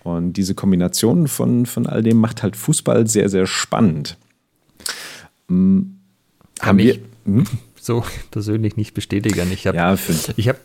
Und 0.03 0.33
diese 0.35 0.55
Kombination 0.55 1.29
von, 1.29 1.67
von 1.67 1.87
all 1.87 2.03
dem 2.03 2.17
macht 2.17 2.43
halt 2.43 2.57
Fußball 2.57 3.07
sehr, 3.07 3.29
sehr 3.29 3.47
spannend. 3.47 4.17
Hm, 5.49 5.99
haben 6.61 6.79
wir. 6.79 6.99
Hm? 7.25 7.45
So 7.89 8.05
persönlich 8.31 8.77
nicht 8.77 8.93
bestätigen. 8.93 9.51
Ich 9.51 9.67
habe 9.67 9.79
ja, 9.79 9.97
ich 10.37 10.49
hab, 10.49 10.59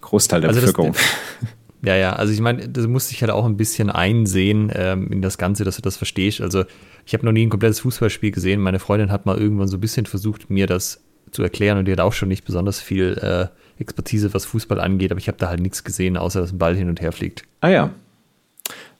Großteil 0.00 0.40
der 0.40 0.48
also 0.48 0.60
Bevölkerung. 0.60 0.92
Das, 0.92 1.02
ja, 1.82 1.94
ja, 1.94 2.14
also 2.14 2.32
ich 2.32 2.40
meine, 2.40 2.66
das 2.70 2.86
muss 2.86 3.10
ich 3.10 3.20
halt 3.20 3.30
auch 3.30 3.44
ein 3.44 3.58
bisschen 3.58 3.90
einsehen 3.90 4.72
ähm, 4.74 5.12
in 5.12 5.20
das 5.20 5.36
Ganze, 5.36 5.64
dass 5.64 5.76
du 5.76 5.82
das 5.82 5.98
verstehst. 5.98 6.40
Also 6.40 6.64
ich 7.04 7.12
habe 7.12 7.26
noch 7.26 7.32
nie 7.32 7.44
ein 7.44 7.50
komplettes 7.50 7.80
Fußballspiel 7.80 8.30
gesehen. 8.30 8.62
Meine 8.62 8.78
Freundin 8.78 9.12
hat 9.12 9.26
mal 9.26 9.36
irgendwann 9.36 9.68
so 9.68 9.76
ein 9.76 9.80
bisschen 9.80 10.06
versucht, 10.06 10.48
mir 10.48 10.66
das 10.66 11.02
zu 11.32 11.42
erklären 11.42 11.76
und 11.76 11.84
die 11.84 11.92
hat 11.92 12.00
auch 12.00 12.14
schon 12.14 12.30
nicht 12.30 12.46
besonders 12.46 12.80
viel 12.80 13.18
äh, 13.20 13.48
Expertise, 13.78 14.32
was 14.32 14.46
Fußball 14.46 14.80
angeht, 14.80 15.10
aber 15.10 15.18
ich 15.18 15.28
habe 15.28 15.36
da 15.36 15.48
halt 15.48 15.60
nichts 15.60 15.84
gesehen, 15.84 16.16
außer 16.16 16.40
dass 16.40 16.52
ein 16.52 16.58
Ball 16.58 16.76
hin 16.76 16.88
und 16.88 17.02
her 17.02 17.12
fliegt. 17.12 17.42
Ah 17.60 17.68
ja, 17.68 17.90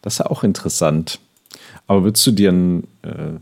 das 0.03 0.15
ist 0.15 0.19
ja 0.19 0.27
auch 0.27 0.45
interessant. 0.45 1.19
Aber 1.87 2.05
würdest 2.05 2.27
du 2.27 2.33
dir 2.33 2.53
ein, 2.53 2.85
äh, 3.01 3.39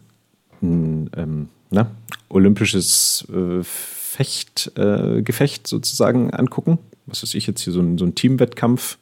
ein 0.62 1.11
ähm, 1.17 1.49
na, 1.71 1.91
olympisches 2.29 3.26
äh, 3.33 3.64
Fecht, 4.12 4.73
äh, 4.76 5.23
Gefecht 5.23 5.66
sozusagen 5.66 6.35
angucken? 6.35 6.78
Was 7.07 7.23
weiß 7.23 7.35
ich 7.35 7.47
jetzt 7.47 7.62
hier, 7.62 7.73
so 7.73 7.81
ein, 7.81 7.97
so 7.97 8.04
ein 8.04 8.14
Teamwettkampf? 8.14 8.99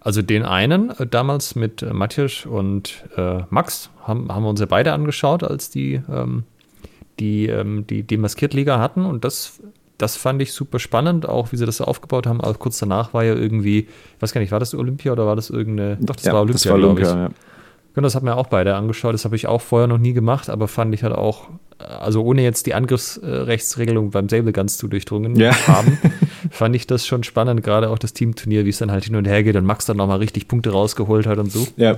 Also 0.00 0.22
den 0.22 0.44
einen 0.44 0.90
äh, 0.90 1.06
damals 1.06 1.54
mit 1.54 1.82
äh, 1.82 1.92
Matthias 1.92 2.44
und 2.44 3.04
äh, 3.16 3.42
Max 3.50 3.90
haben, 4.02 4.32
haben 4.32 4.42
wir 4.42 4.48
uns 4.48 4.58
ja 4.58 4.66
beide 4.66 4.92
angeschaut, 4.92 5.44
als 5.44 5.70
die 5.70 6.00
ähm, 6.10 6.42
die, 7.20 7.46
ähm, 7.46 7.86
die 7.86 8.02
Demaskiert-Liga 8.02 8.80
hatten 8.80 9.04
und 9.04 9.24
das 9.24 9.60
das 9.98 10.16
fand 10.16 10.40
ich 10.42 10.52
super 10.52 10.78
spannend, 10.78 11.28
auch 11.28 11.50
wie 11.52 11.56
sie 11.56 11.66
das 11.66 11.80
aufgebaut 11.80 12.26
haben. 12.28 12.40
Aber 12.40 12.54
kurz 12.54 12.78
danach 12.78 13.14
war 13.14 13.24
ja 13.24 13.34
irgendwie, 13.34 13.80
ich 13.80 14.22
weiß 14.22 14.32
gar 14.32 14.40
nicht, 14.40 14.52
war 14.52 14.60
das 14.60 14.72
Olympia 14.74 15.12
oder 15.12 15.26
war 15.26 15.34
das 15.34 15.50
irgendeine. 15.50 15.96
Doch, 16.00 16.14
das 16.14 16.24
ja, 16.24 16.32
war 16.32 16.42
Olympia, 16.42 16.54
das 16.54 16.66
war 16.66 16.74
Olympia 16.74 17.10
ich. 17.10 17.16
Ja. 17.16 17.30
Genau, 17.98 18.06
das 18.06 18.14
hat 18.14 18.22
mir 18.22 18.36
auch 18.36 18.46
beide 18.46 18.76
angeschaut. 18.76 19.12
Das 19.12 19.24
habe 19.24 19.34
ich 19.34 19.48
auch 19.48 19.60
vorher 19.60 19.88
noch 19.88 19.98
nie 19.98 20.12
gemacht, 20.12 20.50
aber 20.50 20.68
fand 20.68 20.94
ich 20.94 21.02
halt 21.02 21.14
auch, 21.14 21.48
also 21.80 22.22
ohne 22.22 22.42
jetzt 22.44 22.66
die 22.66 22.74
Angriffsrechtsregelung 22.74 24.12
beim 24.12 24.28
Sable 24.28 24.52
ganz 24.52 24.78
zu 24.78 24.86
durchdrungen 24.86 25.34
ja. 25.34 25.50
haben, 25.66 25.98
fand 26.52 26.76
ich 26.76 26.86
das 26.86 27.08
schon 27.08 27.24
spannend, 27.24 27.64
gerade 27.64 27.90
auch 27.90 27.98
das 27.98 28.12
Teamturnier, 28.12 28.64
wie 28.64 28.68
es 28.68 28.78
dann 28.78 28.92
halt 28.92 29.06
hin 29.06 29.16
und 29.16 29.26
her 29.26 29.42
geht 29.42 29.56
und 29.56 29.64
Max 29.64 29.84
dann 29.84 29.96
nochmal 29.96 30.18
richtig 30.18 30.46
Punkte 30.46 30.70
rausgeholt 30.70 31.26
hat 31.26 31.38
und 31.38 31.50
so. 31.50 31.66
Ja. 31.76 31.96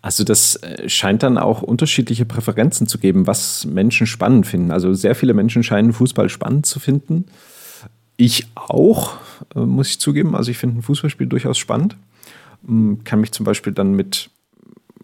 Also 0.00 0.24
das 0.24 0.56
äh, 0.56 0.88
scheint 0.88 1.22
dann 1.22 1.36
auch 1.36 1.60
unterschiedliche 1.60 2.24
Präferenzen 2.24 2.86
zu 2.86 2.96
geben, 2.96 3.26
was 3.26 3.66
Menschen 3.66 4.06
spannend 4.06 4.46
finden. 4.46 4.70
Also 4.70 4.94
sehr 4.94 5.14
viele 5.14 5.34
Menschen 5.34 5.62
scheinen 5.62 5.92
Fußball 5.92 6.30
spannend 6.30 6.64
zu 6.64 6.80
finden. 6.80 7.26
Ich 8.16 8.46
auch, 8.54 9.12
äh, 9.54 9.58
muss 9.58 9.90
ich 9.90 10.00
zugeben. 10.00 10.34
Also 10.34 10.50
ich 10.50 10.56
finde 10.56 10.78
ein 10.78 10.82
Fußballspiel 10.82 11.26
durchaus 11.26 11.58
spannend. 11.58 11.98
Hm, 12.66 13.04
kann 13.04 13.20
mich 13.20 13.32
zum 13.32 13.44
Beispiel 13.44 13.74
dann 13.74 13.92
mit, 13.92 14.30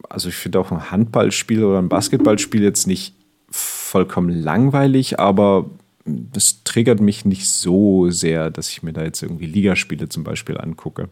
also 0.08 0.28
ich 0.28 0.36
finde 0.36 0.60
auch 0.60 0.70
ein 0.72 0.90
Handballspiel 0.90 1.64
oder 1.64 1.78
ein 1.78 1.88
Basketballspiel 1.88 2.62
jetzt 2.62 2.86
nicht 2.86 3.14
vollkommen 3.50 4.30
langweilig, 4.30 5.18
aber 5.18 5.66
das 6.04 6.64
triggert 6.64 7.00
mich 7.00 7.24
nicht 7.24 7.48
so 7.48 8.10
sehr, 8.10 8.50
dass 8.50 8.70
ich 8.70 8.82
mir 8.82 8.92
da 8.92 9.02
jetzt 9.02 9.22
irgendwie 9.22 9.46
Ligaspiele 9.46 10.08
zum 10.08 10.24
Beispiel 10.24 10.58
angucke. 10.58 11.08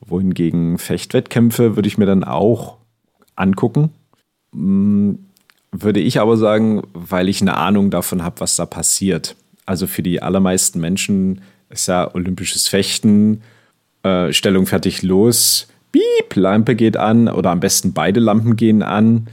Wohingegen 0.00 0.78
Fechtwettkämpfe 0.78 1.76
würde 1.76 1.88
ich 1.88 1.98
mir 1.98 2.06
dann 2.06 2.24
auch 2.24 2.78
angucken. 3.36 3.90
Mm, 4.52 5.14
würde 5.72 6.00
ich 6.00 6.20
aber 6.20 6.36
sagen, 6.36 6.82
weil 6.94 7.28
ich 7.28 7.40
eine 7.40 7.56
Ahnung 7.56 7.90
davon 7.90 8.22
habe, 8.22 8.40
was 8.40 8.56
da 8.56 8.66
passiert. 8.66 9.36
Also 9.66 9.86
für 9.86 10.02
die 10.02 10.22
allermeisten 10.22 10.80
Menschen 10.80 11.42
ist 11.68 11.86
ja 11.86 12.12
olympisches 12.14 12.66
Fechten, 12.66 13.42
äh, 14.02 14.32
Stellung 14.32 14.66
fertig 14.66 15.02
los, 15.02 15.68
piep, 15.92 16.36
Lampe 16.36 16.76
geht 16.76 16.96
an 16.96 17.28
oder 17.28 17.50
am 17.50 17.60
besten 17.60 17.92
beide 17.92 18.20
Lampen 18.20 18.56
gehen 18.56 18.82
an, 18.82 19.28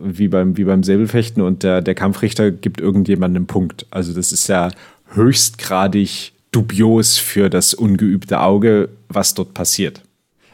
wie 0.00 0.28
beim, 0.28 0.56
wie 0.56 0.64
beim 0.64 0.82
Säbelfechten 0.82 1.42
und 1.42 1.62
der, 1.62 1.82
der 1.82 1.94
Kampfrichter 1.94 2.50
gibt 2.50 2.80
irgendjemandem 2.80 3.42
einen 3.42 3.46
Punkt. 3.46 3.86
Also 3.90 4.14
das 4.14 4.32
ist 4.32 4.48
ja 4.48 4.70
höchstgradig 5.12 6.32
dubios 6.52 7.18
für 7.18 7.50
das 7.50 7.74
ungeübte 7.74 8.40
Auge, 8.40 8.88
was 9.08 9.34
dort 9.34 9.54
passiert. 9.54 10.02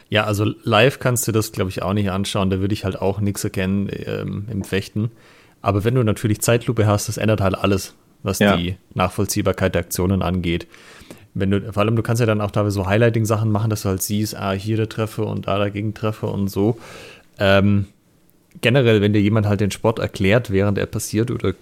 Ja, 0.09 0.25
also 0.25 0.45
live 0.63 0.99
kannst 0.99 1.27
du 1.27 1.31
das, 1.31 1.51
glaube 1.51 1.71
ich, 1.71 1.81
auch 1.81 1.93
nicht 1.93 2.11
anschauen. 2.11 2.49
Da 2.49 2.59
würde 2.59 2.73
ich 2.73 2.85
halt 2.85 3.01
auch 3.01 3.19
nichts 3.19 3.43
erkennen 3.43 3.89
ähm, 4.05 4.45
im 4.51 4.63
Fechten. 4.63 5.11
Aber 5.61 5.83
wenn 5.85 5.95
du 5.95 6.03
natürlich 6.03 6.41
Zeitlupe 6.41 6.85
hast, 6.85 7.07
das 7.07 7.17
ändert 7.17 7.41
halt 7.41 7.55
alles, 7.55 7.95
was 8.21 8.39
ja. 8.39 8.55
die 8.55 8.75
Nachvollziehbarkeit 8.93 9.73
der 9.73 9.81
Aktionen 9.81 10.21
angeht. 10.21 10.67
Wenn 11.33 11.51
du, 11.51 11.73
vor 11.73 11.81
allem, 11.81 11.95
du 11.95 12.03
kannst 12.03 12.19
ja 12.19 12.25
dann 12.25 12.41
auch 12.41 12.51
da 12.51 12.69
so 12.69 12.85
Highlighting-Sachen 12.85 13.51
machen, 13.51 13.69
dass 13.69 13.83
du 13.83 13.89
halt 13.89 14.03
siehst, 14.03 14.35
ah, 14.35 14.51
hier 14.51 14.77
der 14.77 14.89
Treffer 14.89 15.25
und 15.25 15.47
da 15.47 15.57
dagegen 15.57 15.93
Treffer 15.93 16.31
und 16.31 16.47
so. 16.47 16.77
Ähm, 17.39 17.87
generell, 18.61 19.01
wenn 19.01 19.13
dir 19.13 19.21
jemand 19.21 19.47
halt 19.47 19.61
den 19.61 19.71
Sport 19.71 19.99
erklärt, 19.99 20.51
während 20.51 20.77
er 20.77 20.85
passiert 20.85 21.31
oder 21.31 21.53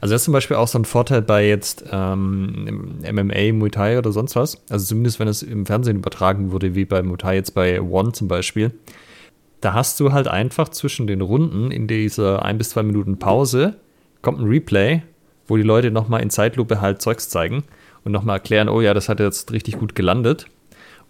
also 0.00 0.12
das 0.12 0.22
ist 0.22 0.24
zum 0.24 0.32
Beispiel 0.32 0.56
auch 0.56 0.68
so 0.68 0.78
ein 0.78 0.84
Vorteil 0.84 1.22
bei 1.22 1.46
jetzt 1.48 1.84
ähm, 1.92 2.98
MMA, 3.02 3.52
Muay 3.52 3.70
Thai 3.70 3.98
oder 3.98 4.12
sonst 4.12 4.36
was. 4.36 4.60
Also 4.68 4.84
zumindest 4.86 5.20
wenn 5.20 5.28
es 5.28 5.42
im 5.42 5.64
Fernsehen 5.64 5.98
übertragen 5.98 6.50
wurde, 6.50 6.74
wie 6.74 6.84
bei 6.84 7.02
Muay 7.02 7.16
Thai 7.16 7.36
jetzt 7.36 7.54
bei 7.54 7.80
One 7.80 8.12
zum 8.12 8.28
Beispiel. 8.28 8.72
Da 9.60 9.74
hast 9.74 10.00
du 10.00 10.12
halt 10.12 10.26
einfach 10.26 10.70
zwischen 10.70 11.06
den 11.06 11.20
Runden 11.20 11.70
in 11.70 11.86
dieser 11.86 12.44
ein 12.44 12.58
bis 12.58 12.70
zwei 12.70 12.82
Minuten 12.82 13.18
Pause 13.18 13.76
kommt 14.22 14.40
ein 14.40 14.48
Replay, 14.48 15.02
wo 15.46 15.56
die 15.56 15.62
Leute 15.62 15.90
nochmal 15.90 16.22
in 16.22 16.30
Zeitlupe 16.30 16.80
halt 16.80 17.00
Zeugs 17.00 17.28
zeigen 17.28 17.64
und 18.04 18.12
nochmal 18.12 18.36
erklären, 18.36 18.68
oh 18.68 18.80
ja, 18.80 18.94
das 18.94 19.08
hat 19.08 19.20
jetzt 19.20 19.52
richtig 19.52 19.78
gut 19.78 19.94
gelandet. 19.94 20.46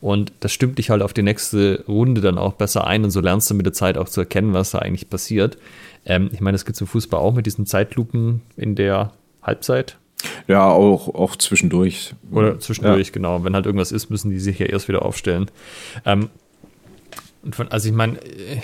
Und 0.00 0.32
das 0.40 0.52
stimmt 0.52 0.78
dich 0.78 0.88
halt 0.88 1.02
auf 1.02 1.12
die 1.12 1.22
nächste 1.22 1.84
Runde 1.86 2.22
dann 2.22 2.38
auch 2.38 2.54
besser 2.54 2.86
ein 2.86 3.04
und 3.04 3.10
so 3.10 3.20
lernst 3.20 3.50
du 3.50 3.54
mit 3.54 3.66
der 3.66 3.74
Zeit 3.74 3.98
auch 3.98 4.08
zu 4.08 4.20
erkennen, 4.20 4.54
was 4.54 4.70
da 4.70 4.78
eigentlich 4.78 5.10
passiert. 5.10 5.58
Ähm, 6.06 6.30
ich 6.32 6.40
meine, 6.40 6.54
das 6.54 6.64
gibt 6.64 6.76
es 6.76 6.80
im 6.80 6.86
Fußball 6.86 7.20
auch 7.20 7.34
mit 7.34 7.44
diesen 7.44 7.66
Zeitlupen 7.66 8.40
in 8.56 8.74
der 8.74 9.12
Halbzeit. 9.42 9.98
Ja, 10.48 10.68
auch, 10.68 11.14
auch 11.14 11.36
zwischendurch. 11.36 12.14
Oder 12.30 12.58
zwischendurch, 12.58 13.08
ja. 13.08 13.12
genau. 13.12 13.44
Wenn 13.44 13.54
halt 13.54 13.66
irgendwas 13.66 13.92
ist, 13.92 14.10
müssen 14.10 14.30
die 14.30 14.40
sich 14.40 14.58
ja 14.58 14.66
erst 14.66 14.88
wieder 14.88 15.04
aufstellen. 15.04 15.50
Ähm, 16.04 16.30
von, 17.52 17.68
also 17.68 17.88
ich 17.88 17.94
meine, 17.94 18.18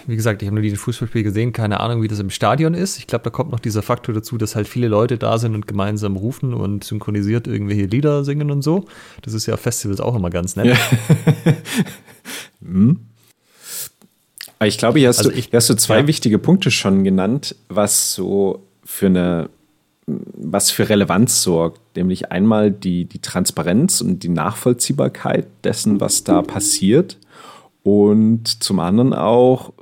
wie 0.07 0.17
gesagt, 0.17 0.43
ich 0.43 0.47
habe 0.47 0.55
nur 0.55 0.63
dieses 0.63 0.81
Fußballspiel 0.81 1.23
gesehen, 1.23 1.53
keine 1.53 1.81
Ahnung, 1.81 2.03
wie 2.03 2.09
das 2.09 2.19
im 2.19 2.29
Stadion 2.29 2.75
ist. 2.75 2.99
Ich 2.99 3.07
glaube, 3.07 3.25
da 3.25 3.31
kommt 3.31 3.51
noch 3.51 3.61
dieser 3.61 3.83
Faktor 3.83 4.15
dazu, 4.15 4.37
dass 4.37 4.55
halt 4.55 4.69
viele 4.69 4.89
Leute 4.89 5.17
da 5.17 5.39
sind 5.39 5.55
und 5.55 5.67
gemeinsam 5.67 6.17
rufen 6.17 6.53
und 6.53 6.85
synchronisiert 6.85 7.47
irgendwelche 7.47 7.87
Lieder 7.87 8.23
singen 8.25 8.51
und 8.51 8.63
so. 8.63 8.85
Das 9.23 9.33
ist 9.33 9.47
ja 9.47 9.55
auf 9.55 9.61
Festivals 9.61 10.01
auch 10.01 10.15
immer 10.15 10.29
ganz 10.29 10.57
nett. 10.57 10.67
Ja. 10.67 10.77
hm. 12.63 13.01
Ich 14.65 14.79
glaube, 14.79 14.99
hier 14.99 15.09
hast, 15.09 15.19
also 15.19 15.31
du, 15.31 15.37
hier 15.37 15.49
hast 15.53 15.71
du 15.71 15.75
zwei 15.75 16.01
ja. 16.01 16.07
wichtige 16.07 16.39
Punkte 16.39 16.71
schon 16.71 17.03
genannt, 17.05 17.57
was 17.69 18.15
so 18.15 18.63
für 18.85 19.07
eine, 19.07 19.49
was 20.07 20.71
für 20.71 20.89
Relevanz 20.89 21.43
sorgt. 21.43 21.81
Nämlich 21.97 22.31
einmal 22.31 22.71
die, 22.71 23.07
die 23.07 23.21
Transparenz 23.21 24.03
und 24.03 24.23
die 24.23 24.29
Nachvollziehbarkeit 24.29 25.47
dessen, 25.65 26.01
was 26.01 26.25
da 26.25 26.43
passiert. 26.43 27.19
Und 27.87 28.65
zum 28.65 28.81
anderen 28.81 29.15
auch 29.15 29.73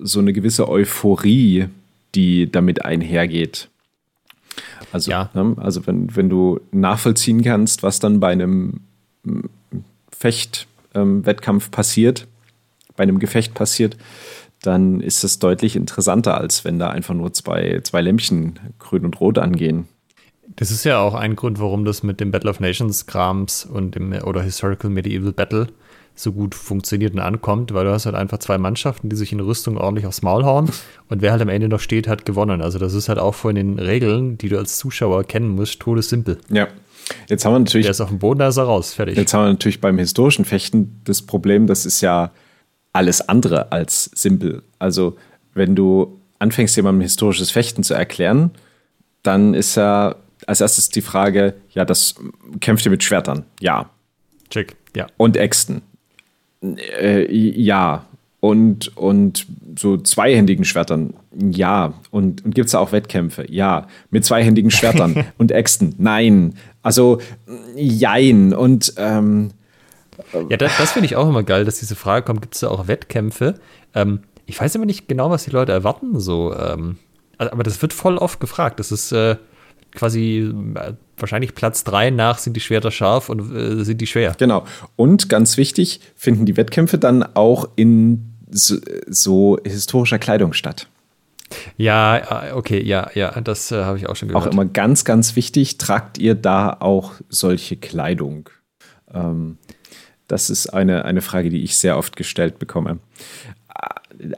so 0.00 0.18
eine 0.18 0.32
gewisse 0.32 0.66
Euphorie, 0.66 1.66
die 2.14 2.50
damit 2.50 2.86
einhergeht. 2.86 3.68
Also, 4.92 5.10
ja. 5.10 5.28
ne, 5.34 5.54
also 5.58 5.86
wenn, 5.86 6.16
wenn 6.16 6.30
du 6.30 6.58
nachvollziehen 6.72 7.42
kannst, 7.42 7.82
was 7.82 7.98
dann 7.98 8.18
bei 8.18 8.32
einem 8.32 8.80
Fechtwettkampf 10.10 11.66
ähm, 11.66 11.70
passiert, 11.70 12.26
bei 12.96 13.02
einem 13.02 13.18
Gefecht 13.18 13.52
passiert, 13.52 13.98
dann 14.62 15.02
ist 15.02 15.22
es 15.22 15.38
deutlich 15.38 15.76
interessanter, 15.76 16.40
als 16.40 16.64
wenn 16.64 16.78
da 16.78 16.88
einfach 16.88 17.12
nur 17.12 17.34
zwei, 17.34 17.78
zwei 17.82 18.00
Lämpchen 18.00 18.58
grün 18.78 19.04
und 19.04 19.20
rot 19.20 19.36
angehen. 19.36 19.86
Das 20.56 20.70
ist 20.70 20.84
ja 20.84 20.98
auch 20.98 21.12
ein 21.12 21.36
Grund, 21.36 21.60
warum 21.60 21.84
das 21.84 22.02
mit 22.02 22.20
dem 22.20 22.30
Battle 22.30 22.48
of 22.48 22.60
Nations 22.60 23.04
Krams 23.04 23.66
und 23.66 23.96
dem 23.96 24.12
oder 24.12 24.40
Historical 24.40 24.88
Medieval 24.88 25.32
Battle 25.32 25.66
so 26.14 26.32
gut 26.32 26.54
funktioniert 26.54 27.14
und 27.14 27.20
ankommt, 27.20 27.74
weil 27.74 27.84
du 27.84 27.92
hast 27.92 28.06
halt 28.06 28.14
einfach 28.14 28.38
zwei 28.38 28.56
Mannschaften, 28.56 29.08
die 29.08 29.16
sich 29.16 29.32
in 29.32 29.40
Rüstung 29.40 29.76
ordentlich 29.76 30.06
aufs 30.06 30.22
Maul 30.22 30.44
hauen 30.44 30.70
und 31.08 31.22
wer 31.22 31.32
halt 31.32 31.42
am 31.42 31.48
Ende 31.48 31.68
noch 31.68 31.80
steht, 31.80 32.08
hat 32.08 32.24
gewonnen. 32.24 32.62
Also 32.62 32.78
das 32.78 32.94
ist 32.94 33.08
halt 33.08 33.18
auch 33.18 33.34
von 33.34 33.54
den 33.54 33.78
Regeln, 33.78 34.38
die 34.38 34.48
du 34.48 34.58
als 34.58 34.76
Zuschauer 34.76 35.24
kennen 35.24 35.48
musst, 35.48 35.80
todessimpel. 35.80 36.38
Ja. 36.48 36.68
Jetzt 37.28 37.44
haben 37.44 37.52
wir 37.52 37.58
natürlich. 37.58 37.84
Der 37.84 37.90
ist 37.90 38.00
auf 38.00 38.08
dem 38.08 38.18
Boden, 38.18 38.38
da 38.38 38.48
ist 38.48 38.56
er 38.56 38.64
raus, 38.64 38.94
fertig. 38.94 39.16
Jetzt 39.16 39.34
haben 39.34 39.44
wir 39.44 39.52
natürlich 39.52 39.80
beim 39.80 39.98
historischen 39.98 40.44
Fechten 40.44 41.00
das 41.04 41.20
Problem, 41.20 41.66
das 41.66 41.84
ist 41.84 42.00
ja 42.00 42.30
alles 42.94 43.28
andere 43.28 43.72
als 43.72 44.10
simpel. 44.14 44.62
Also, 44.78 45.16
wenn 45.52 45.74
du 45.74 46.20
anfängst, 46.38 46.76
jemandem 46.76 47.02
historisches 47.02 47.50
Fechten 47.50 47.82
zu 47.82 47.92
erklären, 47.92 48.52
dann 49.22 49.52
ist 49.52 49.74
ja 49.74 50.16
als 50.46 50.60
erstes 50.60 50.88
die 50.88 51.02
Frage, 51.02 51.54
ja, 51.70 51.84
das 51.84 52.14
kämpft 52.60 52.84
ihr 52.86 52.90
mit 52.90 53.02
Schwertern? 53.02 53.44
Ja. 53.60 53.90
Check, 54.50 54.76
ja. 54.94 55.06
Und 55.16 55.36
Äxten? 55.36 55.82
Äh, 57.00 57.32
ja. 57.32 58.06
Und, 58.40 58.94
und 58.96 59.46
so 59.76 59.96
zweihändigen 59.96 60.64
Schwertern? 60.64 61.14
Ja. 61.32 61.94
Und, 62.10 62.44
und 62.44 62.54
gibt 62.54 62.66
es 62.66 62.72
da 62.72 62.78
auch 62.78 62.92
Wettkämpfe? 62.92 63.46
Ja. 63.50 63.86
Mit 64.10 64.24
zweihändigen 64.24 64.70
Schwertern 64.70 65.24
und 65.38 65.50
Äxten? 65.50 65.94
Nein. 65.98 66.54
Also, 66.82 67.20
jein. 67.76 68.52
Und 68.52 68.94
ähm, 68.98 69.52
ja, 70.48 70.56
das, 70.56 70.76
das 70.78 70.92
finde 70.92 71.06
ich 71.06 71.16
auch 71.16 71.28
immer 71.28 71.42
geil, 71.42 71.64
dass 71.64 71.78
diese 71.78 71.96
Frage 71.96 72.24
kommt, 72.24 72.42
gibt 72.42 72.54
es 72.54 72.60
da 72.60 72.68
auch 72.68 72.86
Wettkämpfe? 72.86 73.54
Ähm, 73.94 74.20
ich 74.46 74.60
weiß 74.60 74.74
immer 74.74 74.86
nicht 74.86 75.08
genau, 75.08 75.30
was 75.30 75.44
die 75.44 75.50
Leute 75.50 75.72
erwarten, 75.72 76.18
so, 76.20 76.54
ähm, 76.54 76.98
aber 77.38 77.62
das 77.62 77.80
wird 77.82 77.92
voll 77.92 78.18
oft 78.18 78.40
gefragt. 78.40 78.78
Das 78.78 78.92
ist 78.92 79.12
äh, 79.12 79.36
quasi 79.94 80.52
äh, 80.74 80.92
wahrscheinlich 81.16 81.54
Platz 81.54 81.84
drei 81.84 82.10
nach, 82.10 82.38
sind 82.38 82.54
die 82.54 82.60
Schwerter 82.60 82.90
scharf 82.90 83.28
und 83.28 83.54
äh, 83.54 83.84
sind 83.84 84.00
die 84.00 84.06
schwer. 84.06 84.34
Genau. 84.38 84.64
Und 84.96 85.28
ganz 85.28 85.56
wichtig, 85.56 86.00
finden 86.16 86.46
die 86.46 86.56
Wettkämpfe 86.56 86.98
dann 86.98 87.22
auch 87.34 87.68
in 87.76 88.34
so, 88.50 88.76
so 89.08 89.58
historischer 89.64 90.18
Kleidung 90.18 90.52
statt. 90.52 90.88
Ja, 91.76 92.46
äh, 92.48 92.52
okay, 92.52 92.82
ja, 92.82 93.10
ja, 93.14 93.40
das 93.40 93.70
äh, 93.70 93.84
habe 93.84 93.98
ich 93.98 94.08
auch 94.08 94.16
schon 94.16 94.28
gehört. 94.28 94.46
Auch 94.46 94.52
immer 94.52 94.64
ganz, 94.64 95.04
ganz 95.04 95.36
wichtig, 95.36 95.78
tragt 95.78 96.18
ihr 96.18 96.34
da 96.34 96.76
auch 96.80 97.12
solche 97.28 97.76
Kleidung? 97.76 98.48
Ähm, 99.12 99.58
das 100.26 100.50
ist 100.50 100.68
eine, 100.68 101.04
eine 101.04 101.20
Frage, 101.20 101.50
die 101.50 101.62
ich 101.62 101.76
sehr 101.76 101.98
oft 101.98 102.16
gestellt 102.16 102.58
bekomme. 102.58 102.98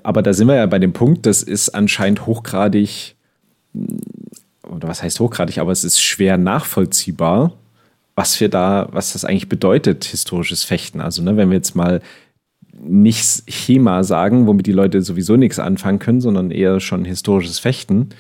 Aber 0.03 0.23
da 0.23 0.33
sind 0.33 0.49
wir 0.49 0.57
ja 0.57 0.67
bei 0.67 0.79
dem 0.79 0.93
Punkt, 0.93 1.27
das 1.27 1.43
ist 1.43 1.71
anscheinend 1.71 2.27
hochgradig, 2.27 3.15
oder 4.71 4.89
was 4.89 5.03
heißt 5.03 5.21
hochgradig, 5.21 5.59
aber 5.59 5.73
es 5.73 5.85
ist 5.85 6.01
schwer 6.01 6.37
nachvollziehbar, 6.37 7.53
was 8.15 8.41
wir 8.41 8.49
da, 8.49 8.89
was 8.91 9.13
das 9.13 9.25
eigentlich 9.25 9.49
bedeutet, 9.49 10.05
historisches 10.05 10.65
Fechten. 10.65 11.01
Also, 11.01 11.23
ne, 11.23 11.37
wenn 11.37 11.51
wir 11.51 11.57
jetzt 11.57 11.77
mal 11.77 12.01
nicht 12.79 13.47
Chema 13.47 14.05
sagen, 14.05 14.47
womit 14.47 14.67
die 14.67 14.73
Leute 14.73 15.03
sowieso 15.03 15.37
nichts 15.37 15.59
anfangen 15.59 15.99
können, 15.99 16.21
sondern 16.21 16.51
eher 16.51 16.81
schon 16.81 17.05
historisches 17.05 17.59
Fechten, 17.59 18.11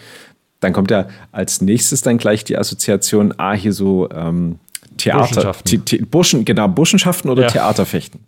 dann 0.60 0.72
kommt 0.72 0.90
ja 0.90 1.08
als 1.32 1.60
nächstes 1.60 2.02
dann 2.02 2.18
gleich 2.18 2.44
die 2.44 2.56
Assoziation, 2.56 3.34
ah, 3.36 3.52
hier 3.52 3.72
so 3.72 4.08
ähm, 4.10 4.58
Theater, 4.96 5.54
Burschen, 6.10 6.44
genau, 6.44 6.68
Burschenschaften 6.68 7.30
oder 7.30 7.42
ja. 7.42 7.48
Theaterfechten. 7.48 8.20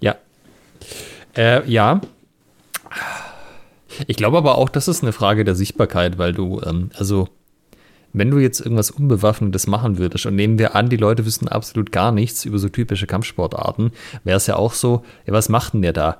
Ja. 0.00 0.16
Äh, 1.36 1.68
ja. 1.68 2.00
Ich 4.06 4.16
glaube 4.16 4.38
aber 4.38 4.56
auch, 4.56 4.68
das 4.68 4.88
ist 4.88 5.02
eine 5.02 5.12
Frage 5.12 5.44
der 5.44 5.54
Sichtbarkeit, 5.54 6.18
weil 6.18 6.32
du, 6.32 6.60
ähm, 6.64 6.90
also, 6.96 7.28
wenn 8.12 8.30
du 8.30 8.38
jetzt 8.38 8.60
irgendwas 8.60 8.90
Unbewaffnetes 8.90 9.66
machen 9.66 9.98
würdest 9.98 10.26
und 10.26 10.34
nehmen 10.34 10.58
wir 10.58 10.74
an, 10.74 10.88
die 10.88 10.96
Leute 10.96 11.26
wissen 11.26 11.48
absolut 11.48 11.92
gar 11.92 12.12
nichts 12.12 12.44
über 12.44 12.58
so 12.58 12.68
typische 12.68 13.06
Kampfsportarten, 13.06 13.92
wäre 14.24 14.36
es 14.36 14.46
ja 14.46 14.56
auch 14.56 14.72
so, 14.72 15.04
ja, 15.26 15.32
was 15.32 15.48
macht 15.48 15.74
denn 15.74 15.82
der 15.82 15.92
da? 15.92 16.18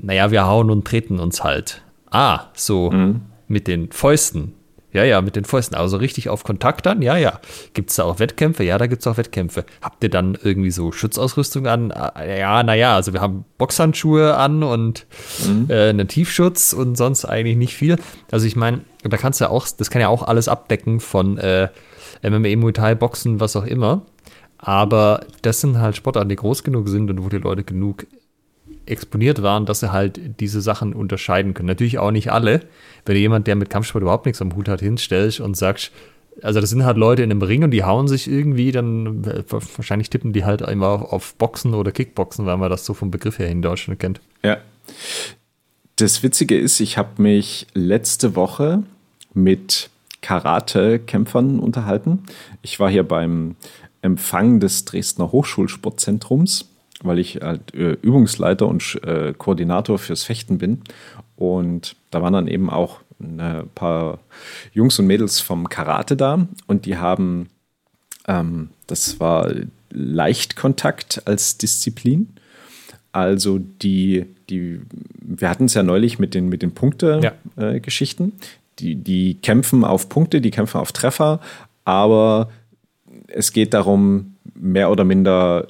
naja, 0.00 0.30
wir 0.30 0.46
hauen 0.46 0.70
und 0.70 0.86
treten 0.86 1.18
uns 1.18 1.44
halt. 1.44 1.82
Ah, 2.10 2.46
so 2.54 2.90
mhm. 2.90 3.20
mit 3.48 3.66
den 3.66 3.92
Fäusten. 3.92 4.54
Ja, 4.92 5.04
ja, 5.04 5.20
mit 5.20 5.36
den 5.36 5.44
Fäusten. 5.44 5.74
Also 5.76 5.98
richtig 5.98 6.30
auf 6.30 6.44
Kontakt 6.44 6.86
dann? 6.86 7.02
Ja, 7.02 7.16
ja. 7.16 7.40
Gibt 7.74 7.90
es 7.90 7.96
da 7.96 8.04
auch 8.04 8.20
Wettkämpfe? 8.20 8.64
Ja, 8.64 8.78
da 8.78 8.86
gibt 8.86 9.02
es 9.02 9.06
auch 9.06 9.18
Wettkämpfe. 9.18 9.64
Habt 9.82 10.02
ihr 10.02 10.08
dann 10.08 10.38
irgendwie 10.42 10.70
so 10.70 10.92
Schutzausrüstung 10.92 11.66
an? 11.66 11.92
Ah, 11.92 12.24
ja, 12.24 12.62
naja, 12.62 12.94
also 12.94 13.12
wir 13.12 13.20
haben 13.20 13.44
Boxhandschuhe 13.58 14.34
an 14.36 14.62
und 14.62 15.06
mhm. 15.46 15.66
äh, 15.68 15.90
einen 15.90 16.08
Tiefschutz 16.08 16.72
und 16.72 16.96
sonst 16.96 17.26
eigentlich 17.26 17.56
nicht 17.58 17.74
viel. 17.74 17.96
Also 18.30 18.46
ich 18.46 18.56
meine, 18.56 18.80
da 19.02 19.18
kannst 19.18 19.40
du 19.40 19.44
ja 19.44 19.50
auch, 19.50 19.68
das 19.68 19.90
kann 19.90 20.00
ja 20.00 20.08
auch 20.08 20.22
alles 20.22 20.48
abdecken 20.48 21.00
von 21.00 21.36
äh, 21.36 21.68
MMA, 22.22 22.56
Muay 22.56 22.72
Thai, 22.72 22.94
Boxen, 22.94 23.40
was 23.40 23.56
auch 23.56 23.66
immer. 23.66 24.02
Aber 24.56 25.20
das 25.42 25.60
sind 25.60 25.78
halt 25.78 25.96
Sportarten, 25.96 26.30
die 26.30 26.36
groß 26.36 26.64
genug 26.64 26.88
sind 26.88 27.10
und 27.10 27.22
wo 27.22 27.28
die 27.28 27.38
Leute 27.38 27.62
genug 27.62 28.06
exponiert 28.88 29.42
waren, 29.42 29.66
dass 29.66 29.80
sie 29.80 29.92
halt 29.92 30.20
diese 30.40 30.60
Sachen 30.60 30.92
unterscheiden 30.92 31.54
können. 31.54 31.68
Natürlich 31.68 31.98
auch 31.98 32.10
nicht 32.10 32.32
alle. 32.32 32.62
Wenn 33.04 33.14
du 33.14 33.20
jemand, 33.20 33.46
der 33.46 33.56
mit 33.56 33.70
Kampfsport 33.70 34.02
überhaupt 34.02 34.26
nichts 34.26 34.42
am 34.42 34.54
Hut 34.54 34.68
hat, 34.68 34.80
hinstellst 34.80 35.40
und 35.40 35.56
sagst, 35.56 35.92
also 36.42 36.60
das 36.60 36.70
sind 36.70 36.84
halt 36.84 36.96
Leute 36.96 37.22
in 37.22 37.30
einem 37.30 37.42
Ring 37.42 37.64
und 37.64 37.72
die 37.72 37.84
hauen 37.84 38.08
sich 38.08 38.30
irgendwie, 38.30 38.70
dann 38.70 39.24
äh, 39.24 39.42
wahrscheinlich 39.48 40.10
tippen 40.10 40.32
die 40.32 40.44
halt 40.44 40.60
immer 40.62 40.86
auf, 40.88 41.12
auf 41.12 41.34
Boxen 41.34 41.74
oder 41.74 41.90
Kickboxen, 41.90 42.46
weil 42.46 42.56
man 42.56 42.70
das 42.70 42.84
so 42.84 42.94
vom 42.94 43.10
Begriff 43.10 43.38
her 43.38 43.48
in 43.48 43.62
Deutschland 43.62 43.98
kennt. 43.98 44.20
Ja. 44.42 44.58
Das 45.96 46.22
Witzige 46.22 46.56
ist, 46.56 46.78
ich 46.80 46.96
habe 46.96 47.20
mich 47.20 47.66
letzte 47.74 48.36
Woche 48.36 48.84
mit 49.34 49.90
Karate-Kämpfern 50.22 51.58
unterhalten. 51.58 52.24
Ich 52.62 52.78
war 52.78 52.88
hier 52.88 53.02
beim 53.02 53.56
Empfang 54.00 54.60
des 54.60 54.84
Dresdner 54.84 55.32
Hochschulsportzentrums 55.32 56.68
weil 57.02 57.18
ich 57.18 57.36
halt 57.42 57.74
äh, 57.74 57.92
Übungsleiter 58.02 58.66
und 58.66 59.00
äh, 59.04 59.32
Koordinator 59.36 59.98
fürs 59.98 60.24
Fechten 60.24 60.58
bin. 60.58 60.82
Und 61.36 61.96
da 62.10 62.22
waren 62.22 62.32
dann 62.32 62.48
eben 62.48 62.70
auch 62.70 63.00
ein 63.20 63.68
paar 63.74 64.20
Jungs 64.72 64.98
und 64.98 65.06
Mädels 65.06 65.40
vom 65.40 65.68
Karate 65.68 66.16
da 66.16 66.46
und 66.66 66.86
die 66.86 66.96
haben, 66.96 67.48
ähm, 68.26 68.70
das 68.86 69.18
war 69.20 69.52
Leichtkontakt 69.90 71.22
als 71.26 71.58
Disziplin. 71.58 72.28
Also 73.10 73.58
die, 73.58 74.26
die, 74.50 74.80
wir 75.20 75.48
hatten 75.48 75.64
es 75.64 75.74
ja 75.74 75.82
neulich 75.82 76.18
mit 76.18 76.34
den, 76.34 76.48
mit 76.48 76.62
den 76.62 76.72
Punkte-Geschichten. 76.72 78.24
Ja. 78.24 78.30
Äh, 78.30 78.50
die, 78.78 78.94
die 78.94 79.34
kämpfen 79.34 79.84
auf 79.84 80.08
Punkte, 80.08 80.40
die 80.40 80.50
kämpfen 80.52 80.78
auf 80.78 80.92
Treffer, 80.92 81.40
aber 81.84 82.50
es 83.26 83.52
geht 83.52 83.74
darum, 83.74 84.36
mehr 84.54 84.90
oder 84.90 85.04
minder 85.04 85.66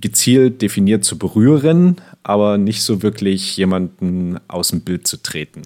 gezielt 0.00 0.62
definiert 0.62 1.04
zu 1.04 1.18
berühren, 1.18 1.96
aber 2.22 2.58
nicht 2.58 2.82
so 2.82 3.02
wirklich 3.02 3.56
jemanden 3.56 4.38
aus 4.48 4.68
dem 4.68 4.80
Bild 4.80 5.06
zu 5.06 5.22
treten. 5.22 5.62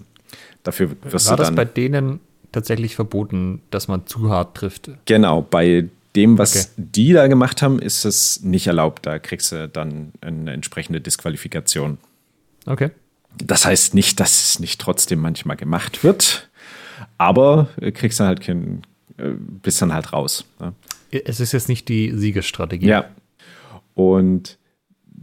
Dafür 0.63 0.91
wirst 1.03 1.27
War 1.29 1.37
du 1.37 1.43
dann. 1.43 1.55
das 1.55 1.55
bei 1.55 1.65
denen 1.65 2.19
tatsächlich 2.51 2.95
verboten, 2.95 3.61
dass 3.71 3.87
man 3.87 4.05
zu 4.05 4.29
hart 4.29 4.55
trifft? 4.57 4.91
Genau, 5.05 5.41
bei 5.41 5.89
dem, 6.15 6.37
was 6.37 6.55
okay. 6.55 6.67
die 6.77 7.13
da 7.13 7.27
gemacht 7.27 7.61
haben, 7.61 7.79
ist 7.79 8.05
es 8.05 8.41
nicht 8.43 8.67
erlaubt. 8.67 9.05
Da 9.05 9.19
kriegst 9.19 9.51
du 9.51 9.69
dann 9.69 10.11
eine 10.21 10.51
entsprechende 10.51 11.01
Disqualifikation. 11.01 11.97
Okay. 12.65 12.91
Das 13.37 13.65
heißt 13.65 13.93
nicht, 13.93 14.19
dass 14.19 14.43
es 14.43 14.59
nicht 14.59 14.79
trotzdem 14.81 15.19
manchmal 15.19 15.55
gemacht 15.55 16.03
wird, 16.03 16.49
aber 17.17 17.69
kriegst 17.93 18.19
du 18.19 18.25
halt 18.25 18.41
kein, 18.41 18.81
äh, 19.17 19.29
bist 19.29 19.81
dann 19.81 19.93
halt 19.93 20.11
raus. 20.11 20.45
Ne? 20.59 20.73
Es 21.11 21.39
ist 21.39 21.53
jetzt 21.53 21.69
nicht 21.69 21.87
die 21.87 22.11
Siegesstrategie. 22.13 22.87
Ja, 22.87 23.09
und 23.95 24.57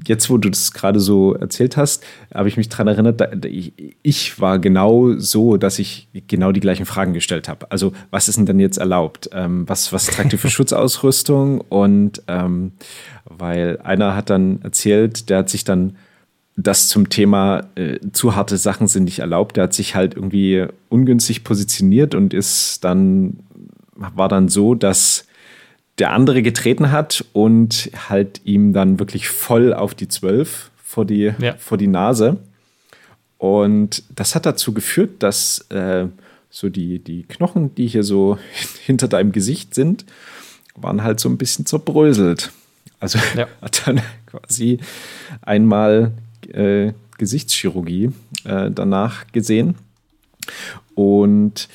jetzt, 0.06 0.30
wo 0.30 0.38
du 0.38 0.48
das 0.48 0.72
gerade 0.72 1.00
so 1.00 1.34
erzählt 1.34 1.76
hast, 1.76 2.04
habe 2.32 2.48
ich 2.48 2.56
mich 2.56 2.68
daran 2.68 2.88
erinnert, 2.88 3.22
ich 4.02 4.40
war 4.40 4.58
genau 4.58 5.14
so, 5.16 5.56
dass 5.56 5.78
ich 5.78 6.08
genau 6.26 6.52
die 6.52 6.60
gleichen 6.60 6.86
Fragen 6.86 7.12
gestellt 7.12 7.48
habe. 7.48 7.70
Also, 7.70 7.92
was 8.10 8.28
ist 8.28 8.38
denn 8.38 8.46
denn 8.46 8.60
jetzt 8.60 8.78
erlaubt? 8.78 9.30
Ähm, 9.32 9.68
was, 9.68 9.92
was 9.92 10.06
tragt 10.06 10.32
ihr 10.32 10.38
für 10.38 10.50
Schutzausrüstung? 10.50 11.60
Und 11.60 12.22
ähm, 12.28 12.72
weil 13.24 13.78
einer 13.82 14.14
hat 14.14 14.30
dann 14.30 14.62
erzählt, 14.62 15.30
der 15.30 15.38
hat 15.38 15.50
sich 15.50 15.64
dann 15.64 15.96
das 16.56 16.88
zum 16.88 17.08
Thema 17.08 17.68
äh, 17.76 17.98
zu 18.12 18.34
harte 18.34 18.56
Sachen 18.56 18.88
sind 18.88 19.04
nicht 19.04 19.20
erlaubt. 19.20 19.56
Der 19.56 19.64
hat 19.64 19.74
sich 19.74 19.94
halt 19.94 20.14
irgendwie 20.14 20.66
ungünstig 20.88 21.44
positioniert 21.44 22.16
und 22.16 22.34
ist 22.34 22.82
dann, 22.82 23.38
war 23.94 24.28
dann 24.28 24.48
so, 24.48 24.74
dass 24.74 25.27
der 25.98 26.12
andere 26.12 26.42
getreten 26.42 26.92
hat 26.92 27.24
und 27.32 27.90
halt 28.08 28.40
ihm 28.44 28.72
dann 28.72 28.98
wirklich 28.98 29.28
voll 29.28 29.74
auf 29.74 29.94
die 29.94 30.08
Zwölf 30.08 30.70
vor 30.82 31.04
die, 31.04 31.32
ja. 31.38 31.54
vor 31.58 31.78
die 31.78 31.88
Nase. 31.88 32.38
Und 33.36 34.02
das 34.14 34.34
hat 34.34 34.46
dazu 34.46 34.72
geführt, 34.72 35.22
dass 35.22 35.60
äh, 35.70 36.06
so 36.50 36.68
die, 36.68 36.98
die 36.98 37.24
Knochen, 37.24 37.74
die 37.74 37.86
hier 37.86 38.02
so 38.02 38.38
hinter 38.84 39.08
deinem 39.08 39.32
Gesicht 39.32 39.74
sind, 39.74 40.04
waren 40.76 41.02
halt 41.02 41.20
so 41.20 41.28
ein 41.28 41.38
bisschen 41.38 41.66
zerbröselt. 41.66 42.52
Also 43.00 43.18
ja. 43.36 43.46
hat 43.60 43.86
dann 43.86 44.00
quasi 44.26 44.78
einmal 45.42 46.12
äh, 46.52 46.92
Gesichtschirurgie 47.18 48.12
äh, 48.44 48.70
danach 48.70 49.26
gesehen. 49.32 49.74
Und 50.94 51.68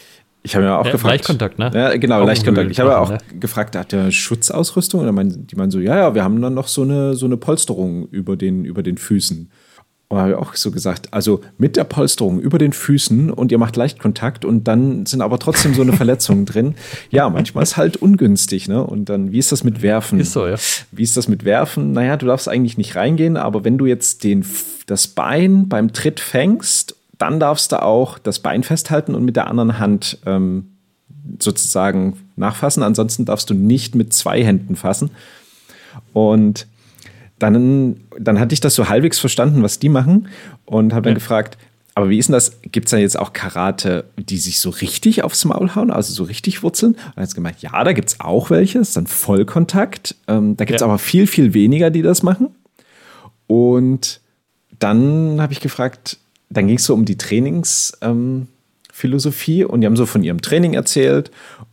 Ich 0.43 0.55
habe 0.55 0.65
ja 0.65 0.77
auch 0.77 0.85
Ja, 0.85 0.91
gefragt. 0.91 1.13
Leichtkontakt, 1.13 1.57
ne? 1.57 1.71
Ja, 1.73 1.95
genau, 1.95 2.15
Augenhöhlen 2.15 2.27
Leichtkontakt. 2.27 2.71
Ich 2.71 2.79
habe 2.79 2.89
ja 2.91 2.99
auch 2.99 3.09
machen, 3.09 3.39
gefragt, 3.39 3.75
habt 3.77 3.93
ihr 3.93 4.11
Schutzausrüstung? 4.11 4.99
Und 4.99 5.05
dann 5.05 5.15
meinen, 5.15 5.47
die 5.47 5.55
meinen 5.55 5.71
so, 5.71 5.79
ja, 5.79 5.97
ja, 5.97 6.15
wir 6.15 6.23
haben 6.23 6.41
dann 6.41 6.53
noch 6.53 6.67
so 6.67 6.81
eine, 6.81 7.15
so 7.15 7.25
eine 7.25 7.37
Polsterung 7.37 8.07
über 8.09 8.35
den, 8.35 8.65
über 8.65 8.83
den 8.83 8.97
Füßen. 8.97 9.49
Und 10.09 10.19
habe 10.19 10.31
ich 10.31 10.35
auch 10.35 10.53
so 10.53 10.69
gesagt, 10.69 11.11
also 11.11 11.41
mit 11.57 11.75
der 11.75 11.85
Polsterung 11.85 12.39
über 12.39 12.59
den 12.59 12.73
Füßen 12.73 13.31
und 13.31 13.51
ihr 13.51 13.57
macht 13.57 13.75
Leichtkontakt 13.77 14.45
und 14.45 14.67
dann 14.67 15.07
sind 15.07 15.21
aber 15.21 15.39
trotzdem 15.39 15.73
so 15.73 15.81
eine 15.81 15.93
Verletzungen 15.93 16.45
drin. 16.45 16.75
Ja, 17.09 17.29
manchmal 17.29 17.63
ist 17.63 17.77
halt 17.77 17.97
ungünstig, 17.97 18.67
ne? 18.67 18.83
Und 18.83 19.05
dann, 19.09 19.31
wie 19.31 19.39
ist 19.39 19.51
das 19.51 19.63
mit 19.63 19.81
Werfen? 19.81 20.19
Ist 20.19 20.33
so, 20.33 20.45
ja. 20.45 20.55
Wie 20.91 21.03
ist 21.03 21.15
das 21.17 21.27
mit 21.27 21.45
Werfen? 21.45 21.93
Naja, 21.93 22.17
du 22.17 22.25
darfst 22.25 22.47
eigentlich 22.49 22.77
nicht 22.77 22.95
reingehen, 22.95 23.37
aber 23.37 23.63
wenn 23.63 23.77
du 23.77 23.85
jetzt 23.85 24.23
den, 24.23 24.45
das 24.87 25.07
Bein 25.07 25.67
beim 25.67 25.93
Tritt 25.93 26.19
fängst, 26.19 26.95
dann 27.23 27.39
darfst 27.39 27.71
du 27.71 27.81
auch 27.81 28.19
das 28.19 28.39
Bein 28.39 28.63
festhalten 28.63 29.15
und 29.15 29.23
mit 29.23 29.37
der 29.37 29.47
anderen 29.47 29.79
Hand 29.79 30.17
ähm, 30.25 30.73
sozusagen 31.39 32.17
nachfassen. 32.35 32.83
Ansonsten 32.83 33.23
darfst 33.23 33.49
du 33.49 33.53
nicht 33.53 33.95
mit 33.95 34.11
zwei 34.11 34.43
Händen 34.43 34.75
fassen. 34.75 35.09
Und 36.11 36.67
dann, 37.39 37.95
dann 38.19 38.39
hatte 38.41 38.53
ich 38.53 38.59
das 38.59 38.75
so 38.75 38.89
halbwegs 38.89 39.19
verstanden, 39.19 39.63
was 39.63 39.79
die 39.79 39.87
machen 39.87 40.27
und 40.65 40.91
habe 40.91 41.03
dann 41.03 41.11
Ja. 41.13 41.19
gefragt, 41.19 41.57
aber 41.95 42.09
wie 42.09 42.17
ist 42.17 42.27
denn 42.27 42.33
das? 42.33 42.59
Gibt 42.63 42.87
es 42.87 42.91
da 42.91 42.97
jetzt 42.97 43.17
auch 43.17 43.31
Karate, 43.31 44.03
die 44.17 44.37
sich 44.37 44.59
so 44.59 44.69
richtig 44.69 45.23
aufs 45.23 45.45
Maul 45.45 45.75
hauen, 45.75 45.91
also 45.91 46.11
so 46.13 46.23
richtig 46.25 46.61
wurzeln? 46.61 46.93
Und 46.93 47.13
dann 47.15 47.23
hat 47.23 47.35
gemeint, 47.35 47.61
ja, 47.61 47.83
da 47.85 47.93
gibt 47.93 48.09
es 48.09 48.19
auch 48.19 48.49
welche, 48.49 48.79
das 48.79 48.89
ist 48.89 48.97
dann 48.97 49.07
Vollkontakt. 49.07 50.15
Ähm, 50.27 50.57
da 50.57 50.65
gibt 50.65 50.75
es 50.75 50.81
Ja. 50.81 50.87
aber 50.87 50.97
viel, 50.97 51.25
viel 51.27 51.53
weniger, 51.53 51.89
die 51.89 52.01
das 52.01 52.21
machen. 52.21 52.49
Und 53.47 54.19
dann 54.79 55.39
habe 55.39 55.53
ich 55.53 55.61
gefragt, 55.61 56.17
dann 56.53 56.67
ging 56.67 56.77
es 56.77 56.85
so 56.85 56.93
um 56.93 57.05
die 57.05 57.17
Trainingsphilosophie 57.17 59.61
ähm, 59.61 59.69
und 59.69 59.81
die 59.81 59.87
haben 59.87 59.97
so 59.97 60.05
von 60.05 60.23
ihrem 60.23 60.41
Training 60.41 60.73
erzählt 60.73 61.31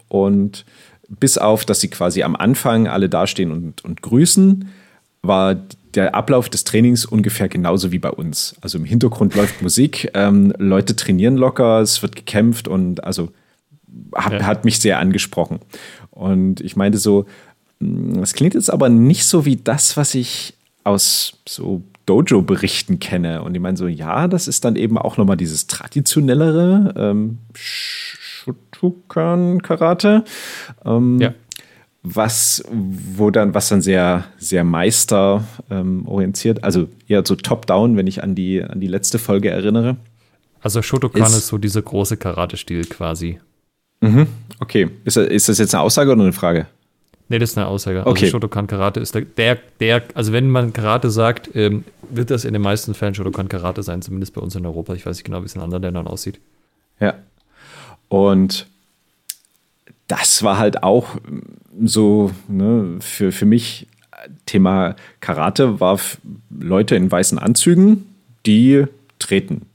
und 0.08 0.64
bis 1.08 1.38
auf, 1.38 1.64
dass 1.64 1.80
sie 1.80 1.88
quasi 1.88 2.22
am 2.22 2.36
Anfang 2.36 2.86
alle 2.86 3.08
dastehen 3.08 3.50
und, 3.50 3.84
und 3.84 4.02
grüßen, 4.02 4.68
war 5.22 5.56
der 5.94 6.14
Ablauf 6.14 6.48
des 6.48 6.64
Trainings 6.64 7.04
ungefähr 7.04 7.48
genauso 7.48 7.90
wie 7.90 7.98
bei 7.98 8.10
uns. 8.10 8.54
Also 8.60 8.78
im 8.78 8.84
Hintergrund 8.84 9.34
läuft 9.34 9.60
Musik, 9.60 10.10
ähm, 10.14 10.52
Leute 10.58 10.94
trainieren 10.94 11.36
locker, 11.36 11.80
es 11.80 12.00
wird 12.02 12.14
gekämpft 12.14 12.68
und 12.68 13.02
also 13.02 13.30
hat, 14.14 14.32
Ja. 14.32 14.42
hat 14.44 14.64
mich 14.64 14.78
sehr 14.78 15.00
angesprochen. 15.00 15.58
Und 16.10 16.60
ich 16.60 16.76
meinte 16.76 16.98
so, 16.98 17.26
mh, 17.80 18.20
das 18.20 18.34
klingt 18.34 18.54
jetzt 18.54 18.70
aber 18.70 18.88
nicht 18.88 19.24
so 19.24 19.44
wie 19.44 19.56
das, 19.56 19.96
was 19.96 20.14
ich 20.14 20.54
aus 20.84 21.38
so 21.46 21.82
Dojo-Berichten 22.10 22.98
kenne. 22.98 23.42
Und 23.42 23.54
ich 23.54 23.60
meine 23.60 23.76
so, 23.76 23.86
ja, 23.86 24.26
das 24.28 24.48
ist 24.48 24.64
dann 24.64 24.74
eben 24.76 24.98
auch 24.98 25.16
nochmal 25.16 25.36
dieses 25.36 25.66
traditionellere 25.68 26.92
ähm, 26.96 27.38
Shotokan-Karate. 27.54 30.24
Ähm, 30.84 31.20
Ja. 31.20 31.34
was, 32.02 32.64
wo 32.70 33.30
dann, 33.30 33.54
was 33.54 33.68
dann 33.68 33.82
sehr, 33.82 34.24
sehr 34.38 34.64
meister 34.64 35.44
ähm, 35.70 36.06
orientiert, 36.08 36.64
also 36.64 36.88
eher 37.08 37.22
so 37.26 37.36
top-down, 37.36 37.94
wenn 37.96 38.06
ich 38.06 38.22
an 38.22 38.34
die, 38.34 38.62
an 38.62 38.80
die 38.80 38.86
letzte 38.86 39.18
Folge 39.18 39.50
erinnere. 39.50 39.96
Also 40.62 40.80
Shotokan 40.82 41.22
Ist- 41.22 41.36
ist, 41.36 41.46
so 41.48 41.58
dieser 41.58 41.82
große 41.82 42.16
Karate-Stil 42.16 42.84
quasi. 42.86 43.38
Okay, 44.60 44.88
ist, 45.04 45.18
ist 45.18 45.50
das 45.50 45.58
jetzt 45.58 45.74
eine 45.74 45.82
Aussage 45.82 46.10
oder 46.12 46.22
eine 46.22 46.32
Frage? 46.32 46.66
Nee, 47.30 47.38
das 47.38 47.50
ist 47.50 47.58
eine 47.58 47.68
Aussage. 47.68 48.00
Okay. 48.00 48.24
Also 48.24 48.26
Shotokan 48.26 48.66
Karate 48.66 48.98
ist 48.98 49.14
der, 49.14 49.58
der, 49.78 50.02
also 50.14 50.32
wenn 50.32 50.50
man 50.50 50.72
Karate 50.72 51.10
sagt, 51.10 51.48
ähm, 51.54 51.84
wird 52.10 52.30
das 52.30 52.44
in 52.44 52.52
den 52.52 52.60
meisten 52.60 52.92
Fällen 52.92 53.14
Shotokan 53.14 53.48
Karate 53.48 53.84
sein, 53.84 54.02
zumindest 54.02 54.34
bei 54.34 54.40
uns 54.40 54.56
in 54.56 54.66
Europa. 54.66 54.94
Ich 54.94 55.06
weiß 55.06 55.16
nicht 55.16 55.24
genau, 55.24 55.40
wie 55.42 55.46
es 55.46 55.54
in 55.54 55.60
anderen 55.60 55.84
Ländern 55.84 56.08
aussieht. 56.08 56.40
Ja. 56.98 57.14
Und 58.08 58.66
das 60.08 60.42
war 60.42 60.58
halt 60.58 60.82
auch 60.82 61.18
so 61.84 62.32
ne, 62.48 62.96
für, 62.98 63.30
für 63.30 63.46
mich 63.46 63.86
Thema 64.46 64.96
Karate 65.20 65.78
war 65.78 66.00
Leute 66.50 66.96
in 66.96 67.12
weißen 67.12 67.38
Anzügen, 67.38 68.12
die 68.44 68.86
treten 69.20 69.66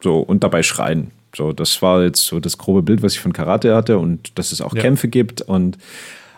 so 0.00 0.20
und 0.20 0.44
dabei 0.44 0.62
schreien. 0.62 1.10
So, 1.34 1.52
das 1.52 1.82
war 1.82 2.04
jetzt 2.04 2.24
so 2.26 2.38
das 2.38 2.58
grobe 2.58 2.82
Bild, 2.82 3.02
was 3.02 3.14
ich 3.14 3.20
von 3.20 3.32
Karate 3.32 3.74
hatte 3.74 3.98
und 3.98 4.38
dass 4.38 4.52
es 4.52 4.60
auch 4.60 4.72
Ja. 4.76 4.82
Kämpfe 4.82 5.08
gibt 5.08 5.42
und 5.42 5.78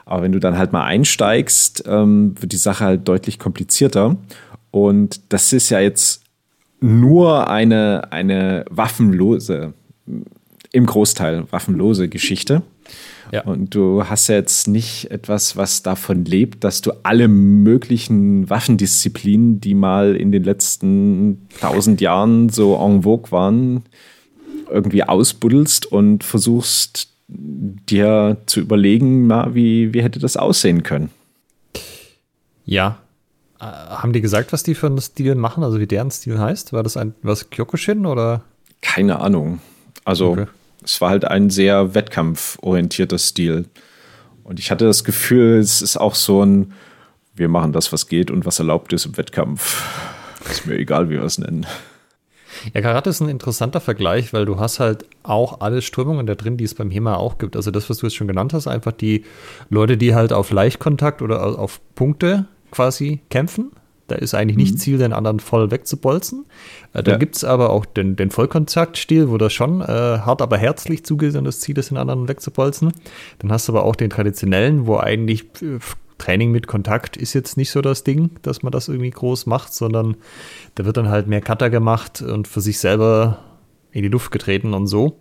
aber 0.06 0.22
wenn 0.22 0.32
du 0.32 0.40
dann 0.40 0.58
halt 0.58 0.72
mal 0.72 0.84
einsteigst, 0.84 1.84
ähm, 1.86 2.34
wird 2.40 2.52
die 2.52 2.56
Sache 2.56 2.84
halt 2.84 3.08
deutlich 3.08 3.38
komplizierter. 3.38 4.16
Und 4.70 5.20
das 5.32 5.52
ist 5.52 5.70
ja 5.70 5.80
jetzt 5.80 6.22
nur 6.80 7.48
eine, 7.48 8.12
eine 8.12 8.64
waffenlose, 8.68 9.72
im 10.72 10.86
Großteil 10.86 11.44
waffenlose 11.50 12.08
Geschichte. 12.08 12.62
Ja. 13.32 13.42
Und 13.44 13.74
du 13.74 14.04
hast 14.04 14.28
ja 14.28 14.34
jetzt 14.34 14.68
nicht 14.68 15.10
etwas, 15.10 15.56
was 15.56 15.82
davon 15.82 16.24
lebt, 16.24 16.62
dass 16.62 16.82
du 16.82 16.92
alle 17.04 17.28
möglichen 17.28 18.50
Waffendisziplinen, 18.50 19.60
die 19.60 19.74
mal 19.74 20.14
in 20.14 20.30
den 20.30 20.44
letzten 20.44 21.48
tausend 21.60 22.00
Jahren 22.00 22.50
so 22.50 22.76
en 22.76 23.02
vogue 23.02 23.32
waren, 23.32 23.84
irgendwie 24.70 25.04
ausbuddelst 25.04 25.86
und 25.86 26.22
versuchst 26.22 27.13
dir 27.28 28.36
zu 28.46 28.60
überlegen, 28.60 29.26
na, 29.26 29.54
wie, 29.54 29.92
wie 29.94 30.02
hätte 30.02 30.18
das 30.18 30.36
aussehen 30.36 30.82
können. 30.82 31.10
Ja. 32.64 32.98
Äh, 33.60 33.64
haben 33.64 34.12
die 34.12 34.20
gesagt, 34.20 34.52
was 34.52 34.62
die 34.62 34.74
für 34.74 34.86
einen 34.86 35.00
Stil 35.00 35.34
machen, 35.34 35.62
also 35.64 35.80
wie 35.80 35.86
deren 35.86 36.10
Stil 36.10 36.38
heißt? 36.38 36.72
War 36.72 36.82
das 36.82 36.96
ein 36.96 37.14
was 37.22 37.50
Kyokushin 37.50 38.06
oder? 38.06 38.42
Keine 38.82 39.20
Ahnung. 39.20 39.60
Also 40.04 40.32
Okay. 40.32 40.46
es 40.84 41.00
war 41.00 41.10
halt 41.10 41.24
ein 41.24 41.50
sehr 41.50 41.94
wettkampforientierter 41.94 43.18
Stil. 43.18 43.66
Und 44.42 44.58
ich 44.60 44.70
hatte 44.70 44.84
das 44.84 45.04
Gefühl, 45.04 45.58
es 45.58 45.80
ist 45.80 45.96
auch 45.96 46.14
so 46.14 46.44
ein, 46.44 46.72
wir 47.34 47.48
machen 47.48 47.72
das, 47.72 47.92
was 47.92 48.08
geht 48.08 48.30
und 48.30 48.44
was 48.44 48.58
erlaubt 48.58 48.92
ist 48.92 49.06
im 49.06 49.16
Wettkampf. 49.16 49.82
Ist 50.50 50.66
mir 50.66 50.74
egal, 50.76 51.08
wie 51.08 51.14
wir 51.14 51.22
es 51.22 51.38
nennen. 51.38 51.66
Ja, 52.72 52.80
Karate 52.80 53.10
ist 53.10 53.20
ein 53.20 53.28
interessanter 53.28 53.80
Vergleich, 53.80 54.32
weil 54.32 54.44
du 54.46 54.58
hast 54.58 54.80
halt 54.80 55.04
auch 55.22 55.60
alle 55.60 55.82
Strömungen 55.82 56.26
da 56.26 56.34
drin, 56.34 56.56
die 56.56 56.64
es 56.64 56.74
beim 56.74 56.90
HEMA 56.90 57.16
auch 57.16 57.38
gibt. 57.38 57.56
Also 57.56 57.70
das, 57.70 57.88
was 57.90 57.98
du 57.98 58.06
jetzt 58.06 58.14
schon 58.16 58.28
genannt 58.28 58.52
hast, 58.54 58.66
einfach 58.66 58.92
die 58.92 59.24
Leute, 59.70 59.96
die 59.96 60.14
halt 60.14 60.32
auf 60.32 60.50
Leichtkontakt 60.50 61.22
oder 61.22 61.44
au- 61.44 61.54
auf 61.56 61.80
Punkte 61.94 62.46
quasi 62.70 63.20
kämpfen. 63.30 63.72
Da 64.06 64.16
ist 64.16 64.34
eigentlich 64.34 64.58
nicht 64.58 64.78
Ziel, 64.78 64.98
den 64.98 65.14
anderen 65.14 65.40
voll 65.40 65.70
wegzubolzen. 65.70 66.44
Äh, 66.92 67.02
dann 67.02 67.12
Ja. 67.14 67.18
gibt 67.18 67.36
es 67.36 67.44
aber 67.44 67.70
auch 67.70 67.86
den, 67.86 68.16
den 68.16 68.30
Vollkontaktstil, 68.30 69.30
wo 69.30 69.38
das 69.38 69.54
schon 69.54 69.80
äh, 69.80 69.84
hart, 69.86 70.42
aber 70.42 70.58
herzlich 70.58 71.04
zugeht 71.06 71.34
und 71.36 71.44
das 71.44 71.60
Ziel 71.60 71.78
ist, 71.78 71.88
den 71.90 71.96
anderen 71.96 72.28
wegzubolzen. 72.28 72.92
Dann 73.38 73.50
hast 73.50 73.66
du 73.66 73.72
aber 73.72 73.84
auch 73.84 73.96
den 73.96 74.10
traditionellen, 74.10 74.86
wo 74.86 74.98
eigentlich 74.98 75.44
äh, 75.62 75.78
Training 76.24 76.52
mit 76.52 76.66
Kontakt 76.66 77.16
ist 77.16 77.34
jetzt 77.34 77.56
nicht 77.56 77.70
so 77.70 77.82
das 77.82 78.02
Ding, 78.02 78.30
dass 78.42 78.62
man 78.62 78.72
das 78.72 78.88
irgendwie 78.88 79.10
groß 79.10 79.46
macht, 79.46 79.74
sondern 79.74 80.16
da 80.74 80.84
wird 80.84 80.96
dann 80.96 81.08
halt 81.08 81.26
mehr 81.26 81.42
Cutter 81.42 81.68
gemacht 81.68 82.22
und 82.22 82.48
für 82.48 82.60
sich 82.60 82.78
selber 82.78 83.38
in 83.92 84.02
die 84.02 84.08
Luft 84.08 84.30
getreten 84.30 84.72
und 84.72 84.86
so. 84.86 85.18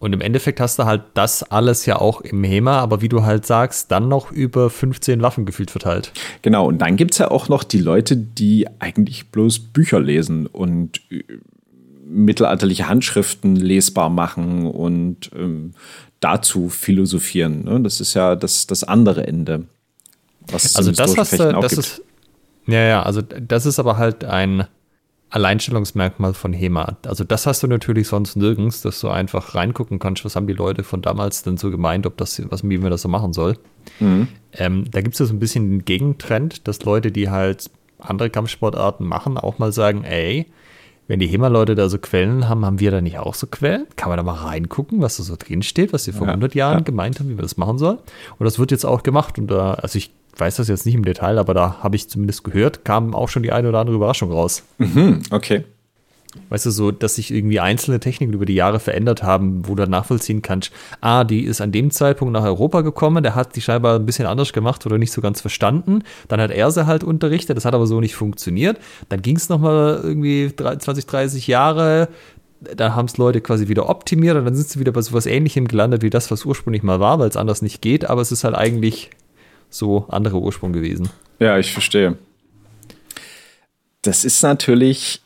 Und 0.00 0.12
im 0.12 0.20
Endeffekt 0.20 0.60
hast 0.60 0.78
du 0.78 0.84
halt 0.84 1.02
das 1.14 1.42
alles 1.42 1.86
ja 1.86 1.96
auch 1.96 2.20
im 2.20 2.44
HEMA, 2.44 2.78
aber 2.78 3.00
wie 3.00 3.08
du 3.08 3.24
halt 3.24 3.46
sagst, 3.46 3.90
dann 3.90 4.08
noch 4.08 4.30
über 4.30 4.70
15 4.70 5.22
Waffen 5.22 5.44
gefühlt 5.44 5.70
verteilt. 5.70 6.12
Genau, 6.42 6.66
und 6.66 6.78
dann 6.78 6.96
gibt 6.96 7.12
es 7.12 7.18
ja 7.18 7.30
auch 7.30 7.48
noch 7.48 7.64
die 7.64 7.80
Leute, 7.80 8.16
die 8.16 8.66
eigentlich 8.78 9.30
bloß 9.30 9.58
Bücher 9.58 10.00
lesen 10.00 10.46
und 10.46 11.00
mittelalterliche 12.08 12.88
Handschriften 12.88 13.56
lesbar 13.56 14.10
machen 14.10 14.66
und 14.66 15.30
ähm, 15.36 15.72
dazu 16.20 16.68
philosophieren. 16.68 17.64
Ne? 17.64 17.80
Das 17.80 18.00
ist 18.00 18.14
ja 18.14 18.36
das, 18.36 18.66
das 18.66 18.84
andere 18.84 19.26
Ende. 19.26 19.64
Was 20.50 20.76
Also 20.76 20.92
das, 20.92 21.16
was 21.16 21.40
auch 21.40 21.60
das 21.60 21.72
gibt. 21.72 21.84
ist, 21.84 22.02
ja, 22.66 22.80
ja, 22.82 23.02
also 23.02 23.22
das 23.22 23.66
ist 23.66 23.78
aber 23.78 23.96
halt 23.96 24.24
ein 24.24 24.66
Alleinstellungsmerkmal 25.30 26.32
von 26.32 26.52
HEMA. 26.54 26.96
Also 27.06 27.24
das 27.24 27.46
hast 27.46 27.62
du 27.62 27.66
natürlich 27.66 28.08
sonst 28.08 28.36
nirgends, 28.36 28.80
dass 28.80 29.00
du 29.00 29.08
einfach 29.08 29.54
reingucken 29.54 29.98
kannst, 29.98 30.24
was 30.24 30.36
haben 30.36 30.46
die 30.46 30.54
Leute 30.54 30.82
von 30.84 31.02
damals 31.02 31.42
denn 31.42 31.58
so 31.58 31.70
gemeint, 31.70 32.06
ob 32.06 32.16
das, 32.16 32.40
was, 32.50 32.62
wie 32.66 32.78
man 32.78 32.90
das 32.90 33.02
so 33.02 33.08
machen 33.08 33.34
soll. 33.34 33.58
Mhm. 34.00 34.28
Ähm, 34.52 34.84
da 34.90 35.02
gibt 35.02 35.14
es 35.14 35.18
ja 35.18 35.26
so 35.26 35.34
ein 35.34 35.38
bisschen 35.38 35.70
den 35.70 35.84
Gegentrend, 35.84 36.66
dass 36.66 36.82
Leute, 36.82 37.12
die 37.12 37.28
halt 37.28 37.70
andere 37.98 38.30
Kampfsportarten 38.30 39.06
machen, 39.06 39.36
auch 39.36 39.58
mal 39.58 39.72
sagen, 39.72 40.04
ey, 40.04 40.46
wenn 41.08 41.18
die 41.18 41.26
HEMA-Leute 41.26 41.74
da 41.74 41.88
so 41.88 41.98
Quellen 41.98 42.48
haben, 42.48 42.64
haben 42.64 42.80
wir 42.80 42.90
da 42.90 43.00
nicht 43.00 43.18
auch 43.18 43.34
so 43.34 43.46
Quellen? 43.46 43.86
Kann 43.96 44.10
man 44.10 44.18
da 44.18 44.22
mal 44.22 44.34
reingucken, 44.34 45.00
was 45.00 45.16
da 45.16 45.22
so 45.22 45.34
drin 45.36 45.62
steht, 45.62 45.92
was 45.92 46.04
sie 46.04 46.12
vor 46.12 46.26
Ja, 46.26 46.34
100 46.34 46.54
Jahren 46.54 46.78
ja. 46.78 46.80
gemeint 46.84 47.18
haben, 47.18 47.28
wie 47.30 47.34
man 47.34 47.42
das 47.42 47.56
machen 47.56 47.78
soll? 47.78 47.98
Und 48.38 48.44
das 48.44 48.58
wird 48.58 48.70
jetzt 48.70 48.84
auch 48.84 49.02
gemacht. 49.02 49.38
Und 49.38 49.50
da, 49.50 49.74
also 49.74 49.96
ich 49.96 50.12
weiß 50.36 50.56
das 50.56 50.68
jetzt 50.68 50.86
nicht 50.86 50.94
im 50.94 51.04
Detail, 51.04 51.38
aber 51.38 51.54
da 51.54 51.78
habe 51.82 51.96
ich 51.96 52.08
zumindest 52.08 52.44
gehört, 52.44 52.84
kam 52.84 53.14
auch 53.14 53.28
schon 53.28 53.42
die 53.42 53.52
eine 53.52 53.70
oder 53.70 53.80
andere 53.80 53.96
Überraschung 53.96 54.30
raus. 54.30 54.62
Mhm, 54.76 55.22
okay. 55.30 55.64
Weißt 56.50 56.66
du, 56.66 56.70
so, 56.70 56.90
dass 56.90 57.14
sich 57.14 57.32
irgendwie 57.32 57.58
einzelne 57.58 58.00
Techniken 58.00 58.34
über 58.34 58.44
die 58.44 58.54
Jahre 58.54 58.80
verändert 58.80 59.22
haben, 59.22 59.66
wo 59.66 59.74
du 59.74 59.82
dann 59.82 59.90
nachvollziehen 59.90 60.42
kannst, 60.42 60.72
ah, 61.00 61.24
die 61.24 61.44
ist 61.44 61.60
an 61.60 61.72
dem 61.72 61.90
Zeitpunkt 61.90 62.32
nach 62.32 62.44
Europa 62.44 62.82
gekommen, 62.82 63.22
der 63.22 63.34
hat 63.34 63.56
die 63.56 63.62
scheinbar 63.62 63.96
ein 63.96 64.06
bisschen 64.06 64.26
anders 64.26 64.52
gemacht 64.52 64.84
oder 64.84 64.98
nicht 64.98 65.12
so 65.12 65.20
ganz 65.20 65.40
verstanden. 65.40 66.02
Dann 66.28 66.40
hat 66.40 66.50
er 66.50 66.70
sie 66.70 66.86
halt 66.86 67.02
unterrichtet, 67.02 67.56
das 67.56 67.64
hat 67.64 67.74
aber 67.74 67.86
so 67.86 68.00
nicht 68.00 68.14
funktioniert. 68.14 68.78
Dann 69.08 69.22
ging 69.22 69.36
es 69.36 69.48
nochmal 69.48 70.00
irgendwie 70.02 70.52
3 70.54 70.76
20, 70.76 71.06
30 71.06 71.46
Jahre, 71.46 72.08
da 72.60 72.94
haben 72.94 73.06
es 73.06 73.16
Leute 73.16 73.40
quasi 73.40 73.68
wieder 73.68 73.88
optimiert 73.88 74.36
und 74.36 74.44
dann 74.44 74.54
sind 74.54 74.68
sie 74.68 74.80
wieder 74.80 74.92
bei 74.92 75.02
sowas 75.02 75.26
ähnlichem 75.26 75.68
gelandet 75.68 76.02
wie 76.02 76.10
das, 76.10 76.30
was 76.30 76.44
ursprünglich 76.44 76.82
mal 76.82 77.00
war, 77.00 77.18
weil 77.18 77.28
es 77.28 77.36
anders 77.36 77.62
nicht 77.62 77.80
geht, 77.82 78.04
aber 78.04 78.20
es 78.20 78.32
ist 78.32 78.44
halt 78.44 78.54
eigentlich 78.54 79.10
so 79.70 80.06
anderer 80.08 80.40
Ursprung 80.40 80.72
gewesen. 80.72 81.08
Ja, 81.38 81.58
ich 81.58 81.72
verstehe. 81.72 82.18
Das 84.02 84.24
ist 84.24 84.42
natürlich, 84.42 85.20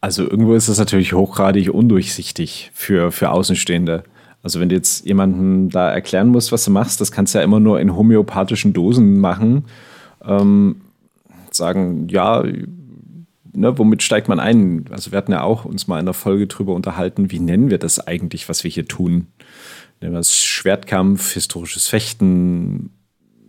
also 0.00 0.22
irgendwo 0.22 0.54
ist 0.54 0.68
das 0.68 0.78
natürlich 0.78 1.12
hochgradig 1.12 1.70
undurchsichtig 1.70 2.70
für, 2.72 3.10
für 3.10 3.30
Außenstehende. 3.30 4.04
Also 4.42 4.60
wenn 4.60 4.68
du 4.68 4.76
jetzt 4.76 5.04
jemanden 5.04 5.68
da 5.68 5.90
erklären 5.90 6.28
musst, 6.28 6.52
was 6.52 6.64
du 6.64 6.70
machst, 6.70 7.00
das 7.00 7.10
kannst 7.10 7.34
du 7.34 7.38
ja 7.38 7.44
immer 7.44 7.60
nur 7.60 7.80
in 7.80 7.96
homöopathischen 7.96 8.72
Dosen 8.72 9.18
machen. 9.18 9.64
Ähm, 10.24 10.82
sagen, 11.50 12.08
ja, 12.08 12.44
ne, 13.52 13.78
womit 13.78 14.02
steigt 14.02 14.28
man 14.28 14.38
ein? 14.38 14.84
Also 14.90 15.10
wir 15.10 15.18
hatten 15.18 15.32
ja 15.32 15.42
auch 15.42 15.64
uns 15.64 15.88
mal 15.88 15.98
in 15.98 16.06
der 16.06 16.14
Folge 16.14 16.46
drüber 16.46 16.74
unterhalten, 16.74 17.32
wie 17.32 17.40
nennen 17.40 17.70
wir 17.70 17.78
das 17.78 17.98
eigentlich, 18.06 18.48
was 18.48 18.62
wir 18.62 18.70
hier 18.70 18.86
tun? 18.86 19.26
Nennen 20.00 20.12
wir 20.12 20.20
es 20.20 20.44
Schwertkampf, 20.44 21.32
historisches 21.32 21.88
Fechten, 21.88 22.90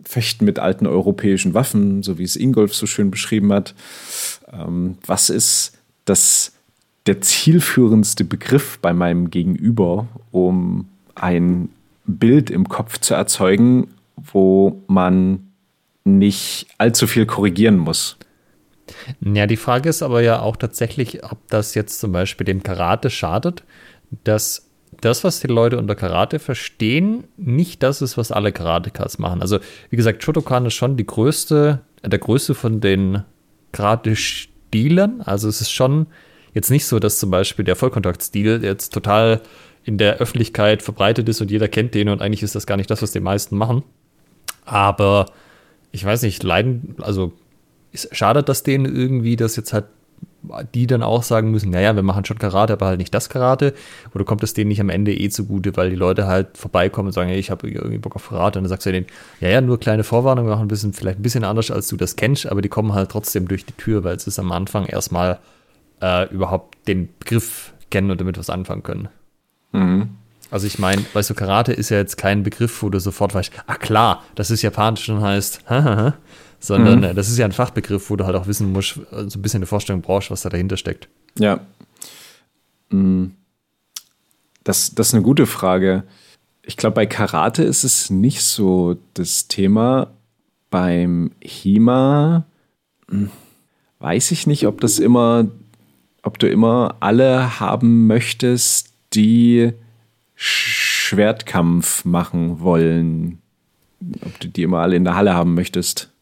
Fechten 0.04 0.44
mit 0.44 0.58
alten 0.58 0.88
europäischen 0.88 1.54
Waffen, 1.54 2.02
so 2.02 2.18
wie 2.18 2.24
es 2.24 2.34
Ingolf 2.34 2.74
so 2.74 2.86
schön 2.86 3.12
beschrieben 3.12 3.52
hat. 3.52 3.76
Ähm, 4.52 4.98
was 5.06 5.30
ist 5.30 5.79
das, 6.10 6.52
der 7.06 7.20
zielführendste 7.20 8.24
Begriff 8.24 8.78
bei 8.80 8.92
meinem 8.92 9.30
Gegenüber, 9.30 10.08
um 10.32 10.88
ein 11.14 11.70
Bild 12.04 12.50
im 12.50 12.68
Kopf 12.68 12.98
zu 12.98 13.14
erzeugen, 13.14 13.88
wo 14.16 14.82
man 14.88 15.50
nicht 16.04 16.66
allzu 16.78 17.06
viel 17.06 17.26
korrigieren 17.26 17.78
muss? 17.78 18.16
Ja, 19.20 19.46
die 19.46 19.56
Frage 19.56 19.88
ist 19.88 20.02
aber 20.02 20.20
ja 20.20 20.40
auch 20.40 20.56
tatsächlich, 20.56 21.22
ob 21.22 21.38
das 21.48 21.74
jetzt 21.74 22.00
zum 22.00 22.10
Beispiel 22.10 22.44
dem 22.44 22.64
Karate 22.64 23.08
schadet, 23.08 23.62
dass 24.24 24.68
das, 25.00 25.22
was 25.22 25.38
die 25.38 25.46
Leute 25.46 25.78
unter 25.78 25.94
Karate 25.94 26.40
verstehen, 26.40 27.24
nicht 27.36 27.84
das 27.84 28.02
ist, 28.02 28.18
was 28.18 28.32
alle 28.32 28.50
Karatekas 28.50 29.20
machen. 29.20 29.40
Also, 29.40 29.60
wie 29.88 29.96
gesagt, 29.96 30.24
Shotokan 30.24 30.66
ist 30.66 30.74
schon 30.74 30.96
die 30.96 31.06
größte, 31.06 31.80
der 32.04 32.18
größte 32.18 32.54
von 32.54 32.80
den 32.80 33.22
Karate-Stilen. 34.70 35.22
Also, 35.22 35.48
es 35.48 35.60
ist 35.60 35.70
schon 35.70 36.06
jetzt 36.54 36.70
nicht 36.70 36.86
so, 36.86 36.98
dass 36.98 37.18
zum 37.18 37.30
Beispiel 37.30 37.64
der 37.64 37.76
Vollkontaktstil 37.76 38.60
jetzt 38.62 38.92
total 38.92 39.40
in 39.84 39.98
der 39.98 40.18
Öffentlichkeit 40.18 40.82
verbreitet 40.82 41.28
ist 41.28 41.40
und 41.40 41.50
jeder 41.50 41.68
kennt 41.68 41.94
den 41.94 42.08
und 42.08 42.20
eigentlich 42.20 42.42
ist 42.42 42.54
das 42.54 42.66
gar 42.66 42.76
nicht 42.76 42.90
das, 42.90 43.02
was 43.02 43.12
die 43.12 43.20
meisten 43.20 43.56
machen. 43.56 43.82
Aber 44.64 45.26
ich 45.92 46.04
weiß 46.04 46.22
nicht, 46.22 46.42
leiden, 46.42 46.96
also 47.00 47.32
schadet 47.94 48.48
das 48.48 48.62
denen 48.62 48.84
irgendwie, 48.84 49.36
dass 49.36 49.56
jetzt 49.56 49.72
halt 49.72 49.86
die 50.74 50.86
dann 50.86 51.02
auch 51.02 51.22
sagen 51.22 51.50
müssen, 51.50 51.70
naja, 51.70 51.94
wir 51.94 52.02
machen 52.02 52.24
schon 52.24 52.38
Karate, 52.38 52.72
aber 52.72 52.86
halt 52.86 52.98
nicht 52.98 53.12
das 53.12 53.28
Karate. 53.28 53.74
Oder 54.14 54.24
kommt 54.24 54.42
es 54.42 54.54
denen 54.54 54.68
nicht 54.68 54.80
am 54.80 54.88
Ende 54.88 55.14
eh 55.14 55.28
zugute, 55.28 55.76
weil 55.76 55.90
die 55.90 55.96
Leute 55.96 56.26
halt 56.26 56.56
vorbeikommen 56.56 57.08
und 57.08 57.12
sagen, 57.12 57.28
hey, 57.28 57.38
ich 57.38 57.50
habe 57.50 57.68
irgendwie 57.68 57.98
Bock 57.98 58.16
auf 58.16 58.28
Karate. 58.28 58.58
Und 58.58 58.64
dann 58.64 58.70
sagst 58.70 58.86
du 58.86 58.92
denen, 58.92 59.06
ja, 59.40 59.48
ja, 59.48 59.60
nur 59.60 59.78
kleine 59.78 60.04
Vorwarnung, 60.04 60.46
machen 60.46 60.62
ein 60.62 60.68
bisschen, 60.68 60.92
vielleicht 60.92 61.18
ein 61.18 61.22
bisschen 61.22 61.44
anders, 61.44 61.70
als 61.70 61.88
du 61.88 61.96
das 61.96 62.16
kennst, 62.16 62.46
aber 62.46 62.62
die 62.62 62.68
kommen 62.68 62.94
halt 62.94 63.10
trotzdem 63.10 63.48
durch 63.48 63.66
die 63.66 63.72
Tür, 63.74 64.04
weil 64.04 64.18
sie 64.18 64.30
es 64.30 64.38
am 64.38 64.52
Anfang 64.52 64.86
erstmal 64.86 65.38
äh, 66.00 66.32
überhaupt 66.32 66.88
den 66.88 67.08
Begriff 67.18 67.72
kennen 67.90 68.10
und 68.10 68.20
damit 68.20 68.38
was 68.38 68.50
anfangen 68.50 68.82
können. 68.82 69.08
Mhm. 69.72 70.10
Also 70.50 70.66
ich 70.66 70.78
meine, 70.78 71.04
weißt 71.12 71.30
du, 71.30 71.34
Karate 71.34 71.72
ist 71.72 71.90
ja 71.90 71.98
jetzt 71.98 72.16
kein 72.16 72.42
Begriff, 72.42 72.82
wo 72.82 72.88
du 72.88 72.98
sofort 72.98 73.34
weißt, 73.34 73.52
ah 73.66 73.76
klar, 73.76 74.24
das 74.34 74.50
ist 74.50 74.62
japanisch 74.62 75.08
und 75.08 75.20
heißt, 75.20 75.64
sondern 76.60 76.98
mhm. 76.98 77.04
Äh, 77.04 77.14
das 77.14 77.28
ist 77.28 77.38
ja 77.38 77.44
ein 77.44 77.52
Fachbegriff, 77.52 78.10
wo 78.10 78.16
du 78.16 78.24
halt 78.26 78.36
auch 78.36 78.46
wissen 78.46 78.72
musst, 78.72 78.98
äh, 79.10 79.28
so 79.28 79.38
ein 79.38 79.42
bisschen 79.42 79.58
eine 79.58 79.66
Vorstellung 79.66 80.02
brauchst, 80.02 80.30
was 80.30 80.42
da 80.42 80.48
dahinter 80.48 80.76
steckt. 80.76 81.08
Ja. 81.38 81.60
Mm. 82.90 83.28
Das, 84.62 84.94
das 84.94 85.08
ist 85.08 85.14
eine 85.14 85.22
gute 85.22 85.46
Frage. 85.46 86.04
Ich 86.62 86.76
glaube, 86.76 86.94
bei 86.94 87.06
Karate 87.06 87.64
ist 87.64 87.82
es 87.82 88.10
nicht 88.10 88.42
so 88.42 88.98
das 89.14 89.48
Thema. 89.48 90.08
Beim 90.68 91.32
HIMA 91.40 92.44
hm, 93.08 93.30
weiß 93.98 94.30
ich 94.30 94.46
nicht, 94.46 94.66
ob 94.66 94.80
das 94.80 94.98
immer, 94.98 95.48
ob 96.22 96.38
du 96.38 96.48
immer 96.48 96.96
alle 97.00 97.58
haben 97.58 98.06
möchtest, 98.06 98.92
die 99.14 99.72
Schwertkampf 100.34 102.04
machen 102.04 102.60
wollen. 102.60 103.40
Ob 104.24 104.38
du 104.40 104.48
die 104.48 104.62
immer 104.62 104.78
alle 104.78 104.96
in 104.96 105.04
der 105.04 105.16
Halle 105.16 105.34
haben 105.34 105.54
möchtest. 105.54 106.12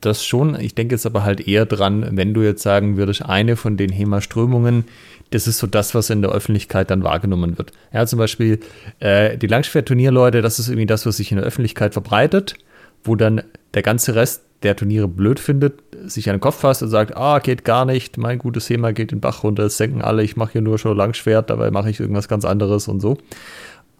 Das 0.00 0.24
schon. 0.24 0.58
Ich 0.60 0.74
denke 0.74 0.94
jetzt 0.94 1.06
aber 1.06 1.24
halt 1.24 1.46
eher 1.46 1.66
dran, 1.66 2.06
wenn 2.12 2.34
du 2.34 2.42
jetzt 2.42 2.62
sagen 2.62 2.96
würdest, 2.96 3.24
eine 3.24 3.56
von 3.56 3.76
den 3.76 3.90
HEMA-Strömungen, 3.90 4.84
das 5.30 5.46
ist 5.46 5.58
so 5.58 5.66
das, 5.66 5.94
was 5.94 6.10
in 6.10 6.22
der 6.22 6.30
Öffentlichkeit 6.30 6.90
dann 6.90 7.02
wahrgenommen 7.02 7.58
wird. 7.58 7.72
Ja, 7.92 8.06
zum 8.06 8.18
Beispiel 8.18 8.60
äh, 9.00 9.36
die 9.36 9.46
Langschwertturnierleute, 9.46 10.42
das 10.42 10.58
ist 10.58 10.68
irgendwie 10.68 10.86
das, 10.86 11.06
was 11.06 11.16
sich 11.16 11.32
in 11.32 11.38
der 11.38 11.46
Öffentlichkeit 11.46 11.92
verbreitet, 11.92 12.54
wo 13.02 13.16
dann 13.16 13.42
der 13.74 13.82
ganze 13.82 14.14
Rest 14.14 14.42
der 14.62 14.76
Turniere 14.76 15.08
blöd 15.08 15.40
findet, 15.40 15.82
sich 16.06 16.28
an 16.28 16.36
den 16.36 16.40
Kopf 16.40 16.60
fasst 16.60 16.82
und 16.82 16.88
sagt, 16.88 17.16
ah, 17.16 17.38
geht 17.38 17.64
gar 17.64 17.84
nicht, 17.84 18.16
mein 18.16 18.38
gutes 18.38 18.68
HEMA 18.68 18.92
geht 18.92 19.10
den 19.10 19.20
Bach 19.20 19.42
runter, 19.42 19.64
es 19.64 19.76
denken 19.76 20.02
alle, 20.02 20.22
ich 20.22 20.36
mache 20.36 20.52
hier 20.52 20.62
nur 20.62 20.78
schon 20.78 20.96
Langschwert, 20.96 21.50
dabei 21.50 21.70
mache 21.70 21.90
ich 21.90 22.00
irgendwas 22.00 22.28
ganz 22.28 22.44
anderes 22.44 22.88
und 22.88 23.00
so. 23.00 23.18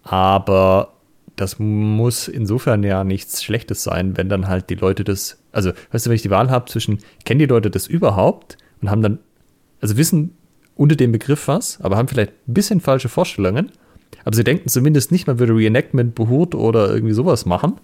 Aber 0.03 0.93
das 1.35 1.59
muss 1.59 2.27
insofern 2.27 2.83
ja 2.83 3.03
nichts 3.03 3.43
Schlechtes 3.43 3.83
sein, 3.83 4.17
wenn 4.17 4.29
dann 4.29 4.47
halt 4.47 4.69
die 4.69 4.75
Leute 4.75 5.03
das, 5.03 5.37
also 5.55 5.71
weißt 5.91 6.05
du, 6.05 6.09
wenn 6.09 6.15
ich 6.15 6.21
die 6.21 6.29
Wahl 6.29 6.49
habe 6.49 6.69
zwischen, 6.69 6.99
kennen 7.23 7.39
die 7.39 7.45
Leute 7.45 7.71
das 7.71 7.87
überhaupt 7.87 8.57
und 8.81 8.89
haben 8.89 9.01
dann, 9.01 9.19
also 9.81 9.97
wissen 9.97 10.35
unter 10.75 10.95
dem 10.95 11.11
Begriff 11.11 11.47
was, 11.47 11.79
aber 11.81 11.97
haben 11.97 12.07
vielleicht 12.07 12.33
ein 12.47 12.53
bisschen 12.53 12.81
falsche 12.81 13.09
Vorstellungen, 13.09 13.71
aber 14.25 14.35
sie 14.35 14.43
denken 14.43 14.67
zumindest 14.67 15.11
nicht, 15.11 15.27
man 15.27 15.39
würde 15.39 15.55
Reenactment 15.55 16.15
behurt 16.15 16.55
oder 16.55 16.93
irgendwie 16.93 17.13
sowas 17.13 17.45
machen, 17.45 17.79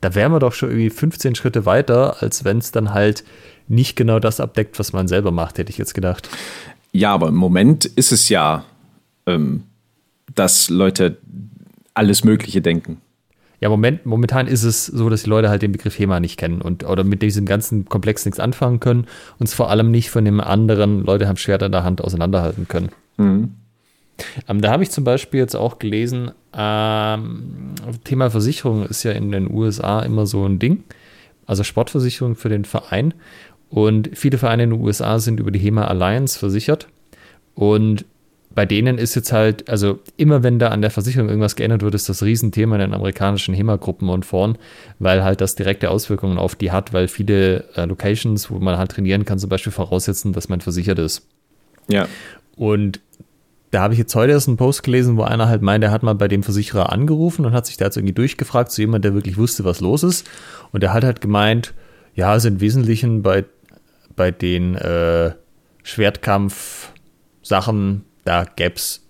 da 0.00 0.14
wären 0.14 0.32
wir 0.32 0.38
doch 0.38 0.54
schon 0.54 0.70
irgendwie 0.70 0.90
15 0.90 1.34
Schritte 1.34 1.66
weiter, 1.66 2.22
als 2.22 2.44
wenn 2.44 2.58
es 2.58 2.72
dann 2.72 2.94
halt 2.94 3.22
nicht 3.68 3.96
genau 3.96 4.18
das 4.18 4.40
abdeckt, 4.40 4.78
was 4.78 4.92
man 4.92 5.06
selber 5.06 5.30
macht, 5.30 5.58
hätte 5.58 5.70
ich 5.70 5.78
jetzt 5.78 5.94
gedacht. 5.94 6.28
Ja, 6.92 7.12
aber 7.12 7.28
im 7.28 7.36
Moment 7.36 7.84
ist 7.84 8.10
es 8.10 8.30
ja, 8.30 8.64
ähm, 9.26 9.64
dass 10.34 10.70
Leute 10.70 11.18
alles 11.92 12.24
Mögliche 12.24 12.62
denken. 12.62 13.00
Ja, 13.60 13.68
Moment, 13.68 14.06
momentan 14.06 14.46
ist 14.46 14.62
es 14.62 14.86
so, 14.86 15.10
dass 15.10 15.24
die 15.24 15.30
Leute 15.30 15.50
halt 15.50 15.60
den 15.60 15.72
Begriff 15.72 15.98
HEMA 15.98 16.18
nicht 16.18 16.38
kennen 16.38 16.62
und 16.62 16.84
oder 16.84 17.04
mit 17.04 17.20
diesem 17.20 17.44
ganzen 17.44 17.84
Komplex 17.84 18.24
nichts 18.24 18.40
anfangen 18.40 18.80
können 18.80 19.06
und 19.38 19.48
es 19.48 19.54
vor 19.54 19.70
allem 19.70 19.90
nicht 19.90 20.10
von 20.10 20.24
dem 20.24 20.40
anderen 20.40 21.04
Leute 21.04 21.28
haben 21.28 21.36
Schwert 21.36 21.62
in 21.62 21.72
der 21.72 21.84
Hand 21.84 22.02
auseinanderhalten 22.02 22.68
können. 22.68 22.88
Mhm. 23.18 23.54
Ähm, 24.48 24.60
da 24.60 24.70
habe 24.70 24.82
ich 24.82 24.90
zum 24.90 25.04
Beispiel 25.04 25.40
jetzt 25.40 25.56
auch 25.56 25.78
gelesen, 25.78 26.32
ähm, 26.54 27.74
Thema 28.04 28.30
Versicherung 28.30 28.86
ist 28.86 29.02
ja 29.02 29.12
in 29.12 29.30
den 29.30 29.50
USA 29.50 30.00
immer 30.00 30.26
so 30.26 30.44
ein 30.46 30.58
Ding. 30.58 30.84
Also 31.46 31.64
Sportversicherung 31.64 32.36
für 32.36 32.48
den 32.48 32.64
Verein. 32.64 33.14
Und 33.68 34.10
viele 34.14 34.38
Vereine 34.38 34.64
in 34.64 34.70
den 34.70 34.80
USA 34.80 35.18
sind 35.18 35.40
über 35.40 35.50
die 35.50 35.58
HEMA 35.58 35.84
Alliance 35.84 36.38
versichert. 36.38 36.88
Und 37.54 38.04
bei 38.52 38.66
denen 38.66 38.98
ist 38.98 39.14
jetzt 39.14 39.32
halt, 39.32 39.68
also 39.68 40.00
immer 40.16 40.42
wenn 40.42 40.58
da 40.58 40.68
an 40.68 40.82
der 40.82 40.90
Versicherung 40.90 41.28
irgendwas 41.28 41.54
geändert 41.54 41.82
wird, 41.82 41.94
ist 41.94 42.08
das 42.08 42.22
Riesenthema 42.22 42.74
in 42.74 42.80
den 42.80 42.94
amerikanischen 42.94 43.54
HEMA-Gruppen 43.54 44.08
und 44.08 44.26
Foren, 44.26 44.58
weil 44.98 45.22
halt 45.22 45.40
das 45.40 45.54
direkte 45.54 45.90
Auswirkungen 45.90 46.36
auf 46.36 46.56
die 46.56 46.72
hat, 46.72 46.92
weil 46.92 47.06
viele 47.06 47.64
äh, 47.76 47.84
Locations, 47.84 48.50
wo 48.50 48.58
man 48.58 48.76
halt 48.76 48.90
trainieren 48.90 49.24
kann, 49.24 49.38
zum 49.38 49.50
Beispiel 49.50 49.72
voraussetzen, 49.72 50.32
dass 50.32 50.48
man 50.48 50.60
versichert 50.60 50.98
ist. 50.98 51.28
Ja. 51.88 52.08
Und 52.56 53.00
da 53.70 53.82
habe 53.82 53.94
ich 53.94 54.00
jetzt 54.00 54.16
heute 54.16 54.32
erst 54.32 54.48
einen 54.48 54.56
Post 54.56 54.82
gelesen, 54.82 55.16
wo 55.16 55.22
einer 55.22 55.48
halt 55.48 55.62
meint, 55.62 55.84
er 55.84 55.92
hat 55.92 56.02
mal 56.02 56.16
bei 56.16 56.26
dem 56.26 56.42
Versicherer 56.42 56.90
angerufen 56.90 57.46
und 57.46 57.52
hat 57.52 57.66
sich 57.66 57.76
da 57.76 57.84
jetzt 57.84 57.96
irgendwie 57.96 58.14
durchgefragt 58.14 58.72
zu 58.72 58.82
jemand, 58.82 59.04
der 59.04 59.14
wirklich 59.14 59.36
wusste, 59.36 59.64
was 59.64 59.80
los 59.80 60.02
ist. 60.02 60.28
Und 60.72 60.82
der 60.82 60.92
hat 60.92 61.04
halt 61.04 61.20
gemeint, 61.20 61.72
ja, 62.16 62.34
es 62.34 62.44
im 62.44 62.60
Wesentlichen 62.60 63.22
bei, 63.22 63.44
bei 64.16 64.32
den 64.32 64.74
äh, 64.74 65.34
Schwertkampf-Sachen 65.84 68.06
da 68.24 68.44
gäb's, 68.44 69.02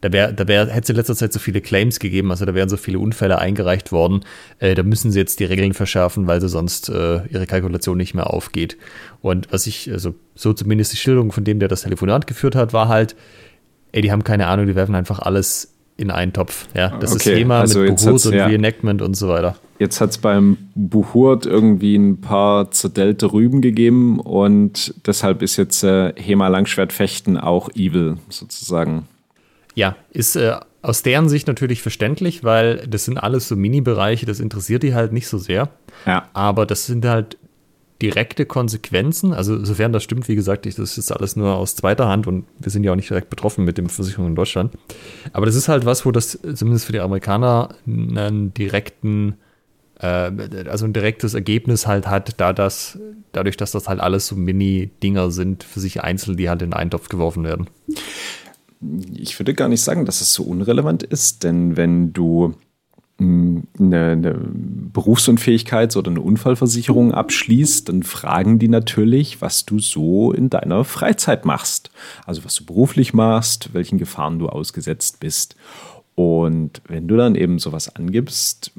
da 0.00 0.12
wäre, 0.12 0.34
da 0.34 0.46
wäre, 0.48 0.70
hätte 0.70 0.82
es 0.82 0.90
in 0.90 0.96
letzter 0.96 1.14
Zeit 1.14 1.32
so 1.32 1.38
viele 1.38 1.60
Claims 1.60 1.98
gegeben, 1.98 2.30
also 2.30 2.44
da 2.44 2.54
wären 2.54 2.68
so 2.68 2.76
viele 2.76 2.98
Unfälle 2.98 3.38
eingereicht 3.38 3.92
worden, 3.92 4.24
äh, 4.58 4.74
da 4.74 4.82
müssen 4.82 5.10
sie 5.10 5.18
jetzt 5.18 5.40
die 5.40 5.44
Regeln 5.44 5.72
verschärfen, 5.72 6.26
weil 6.26 6.40
sie 6.40 6.48
sonst 6.48 6.88
äh, 6.88 7.26
ihre 7.28 7.46
Kalkulation 7.46 7.96
nicht 7.96 8.14
mehr 8.14 8.30
aufgeht. 8.32 8.76
Und 9.22 9.50
was 9.52 9.66
ich, 9.66 9.90
also 9.90 10.14
so 10.34 10.52
zumindest 10.52 10.92
die 10.92 10.98
Schilderung 10.98 11.32
von 11.32 11.44
dem, 11.44 11.58
der 11.58 11.68
das 11.68 11.82
Telefonat 11.82 12.26
geführt 12.26 12.54
hat, 12.54 12.72
war 12.72 12.88
halt, 12.88 13.16
ey, 13.92 14.02
die 14.02 14.12
haben 14.12 14.24
keine 14.24 14.48
Ahnung, 14.48 14.66
die 14.66 14.74
werfen 14.74 14.94
einfach 14.94 15.20
alles 15.20 15.73
in 15.96 16.10
einen 16.10 16.32
Topf. 16.32 16.66
Ja, 16.74 16.96
das 16.98 17.14
okay, 17.14 17.30
ist 17.30 17.36
Thema 17.36 17.60
also 17.60 17.80
mit 17.80 17.96
Buhurt 17.96 18.26
und 18.26 18.32
ja. 18.34 18.46
Reenactment 18.46 19.02
und 19.02 19.14
so 19.14 19.28
weiter. 19.28 19.56
Jetzt 19.78 20.00
hat 20.00 20.10
es 20.10 20.18
beim 20.18 20.56
Buhurt 20.74 21.46
irgendwie 21.46 21.96
ein 21.96 22.20
paar 22.20 22.70
zerdellte 22.70 23.32
Rüben 23.32 23.60
gegeben 23.60 24.20
und 24.20 24.94
deshalb 25.06 25.42
ist 25.42 25.56
jetzt 25.56 25.82
äh, 25.82 26.12
Hema 26.16 26.48
Langschwertfechten 26.48 27.36
auch 27.36 27.68
evil 27.74 28.18
sozusagen. 28.28 29.06
Ja, 29.74 29.96
ist 30.12 30.36
äh, 30.36 30.54
aus 30.82 31.02
deren 31.02 31.28
Sicht 31.28 31.48
natürlich 31.48 31.82
verständlich, 31.82 32.44
weil 32.44 32.86
das 32.86 33.04
sind 33.04 33.18
alles 33.18 33.48
so 33.48 33.56
Mini-Bereiche, 33.56 34.26
das 34.26 34.38
interessiert 34.38 34.82
die 34.82 34.94
halt 34.94 35.12
nicht 35.12 35.26
so 35.26 35.38
sehr. 35.38 35.70
Ja. 36.06 36.28
Aber 36.34 36.66
das 36.66 36.86
sind 36.86 37.04
halt 37.04 37.36
direkte 38.02 38.44
Konsequenzen. 38.44 39.32
Also 39.32 39.64
sofern 39.64 39.92
das 39.92 40.02
stimmt, 40.02 40.28
wie 40.28 40.34
gesagt, 40.34 40.66
ich, 40.66 40.74
das 40.74 40.98
ist 40.98 41.12
alles 41.12 41.36
nur 41.36 41.54
aus 41.54 41.76
zweiter 41.76 42.08
Hand 42.08 42.26
und 42.26 42.44
wir 42.58 42.70
sind 42.70 42.84
ja 42.84 42.92
auch 42.92 42.96
nicht 42.96 43.10
direkt 43.10 43.30
betroffen 43.30 43.64
mit 43.64 43.78
den 43.78 43.88
Versicherungen 43.88 44.32
in 44.32 44.36
Deutschland. 44.36 44.72
Aber 45.32 45.46
das 45.46 45.54
ist 45.54 45.68
halt 45.68 45.84
was, 45.84 46.04
wo 46.04 46.10
das 46.10 46.38
zumindest 46.54 46.86
für 46.86 46.92
die 46.92 47.00
Amerikaner 47.00 47.74
einen 47.86 48.52
direkten, 48.52 49.36
äh, 50.00 50.30
also 50.68 50.84
ein 50.86 50.92
direktes 50.92 51.34
Ergebnis 51.34 51.86
halt 51.86 52.08
hat, 52.08 52.40
da 52.40 52.52
das, 52.52 52.98
dadurch, 53.32 53.56
dass 53.56 53.70
das 53.70 53.88
halt 53.88 54.00
alles 54.00 54.26
so 54.26 54.36
Mini-Dinger 54.36 55.30
sind 55.30 55.62
für 55.62 55.80
sich 55.80 56.02
einzeln, 56.02 56.36
die 56.36 56.48
halt 56.48 56.62
in 56.62 56.72
einen 56.72 56.90
Topf 56.90 57.08
geworfen 57.08 57.44
werden. 57.44 57.68
Ich 59.14 59.38
würde 59.38 59.54
gar 59.54 59.68
nicht 59.68 59.80
sagen, 59.82 60.04
dass 60.04 60.20
es 60.20 60.34
so 60.34 60.42
unrelevant 60.42 61.04
ist, 61.04 61.44
denn 61.44 61.76
wenn 61.76 62.12
du 62.12 62.54
eine, 63.78 64.10
eine 64.12 64.38
Berufsunfähigkeits- 64.92 65.96
oder 65.96 66.10
eine 66.10 66.20
Unfallversicherung 66.20 67.12
abschließt, 67.12 67.88
dann 67.88 68.02
fragen 68.02 68.58
die 68.58 68.68
natürlich, 68.68 69.40
was 69.40 69.64
du 69.64 69.78
so 69.78 70.32
in 70.32 70.50
deiner 70.50 70.84
Freizeit 70.84 71.44
machst. 71.44 71.90
Also 72.26 72.44
was 72.44 72.54
du 72.54 72.64
beruflich 72.64 73.14
machst, 73.14 73.74
welchen 73.74 73.98
Gefahren 73.98 74.38
du 74.38 74.48
ausgesetzt 74.48 75.20
bist. 75.20 75.56
Und 76.14 76.80
wenn 76.86 77.08
du 77.08 77.16
dann 77.16 77.34
eben 77.34 77.58
sowas 77.58 77.94
angibst, 77.94 78.72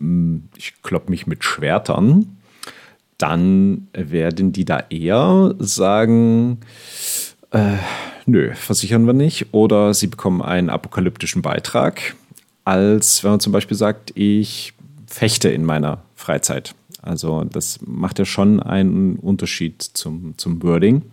ich 0.56 0.74
klopp 0.84 1.10
mich 1.10 1.28
mit 1.28 1.44
Schwertern, 1.44 2.38
dann 3.18 3.88
werden 3.94 4.52
die 4.52 4.66
da 4.66 4.84
eher 4.90 5.56
sagen, 5.60 6.60
äh, 7.52 7.78
nö, 8.26 8.54
versichern 8.54 9.06
wir 9.06 9.14
nicht. 9.14 9.54
Oder 9.54 9.94
sie 9.94 10.08
bekommen 10.08 10.42
einen 10.42 10.70
apokalyptischen 10.70 11.42
Beitrag 11.42 12.16
als 12.66 13.24
wenn 13.24 13.32
man 13.32 13.40
zum 13.40 13.54
Beispiel 13.54 13.78
sagt, 13.78 14.12
ich 14.16 14.74
fechte 15.08 15.50
in 15.50 15.64
meiner 15.64 16.04
Freizeit. 16.16 16.76
Also 17.02 17.44
das 17.44 17.80
macht 17.86 18.20
ja 18.20 18.26
schon 18.26 18.60
einen 18.60 19.18
Unterschied 19.18 19.82
zum, 19.82 20.38
zum 20.38 20.62
Wording. 20.64 21.04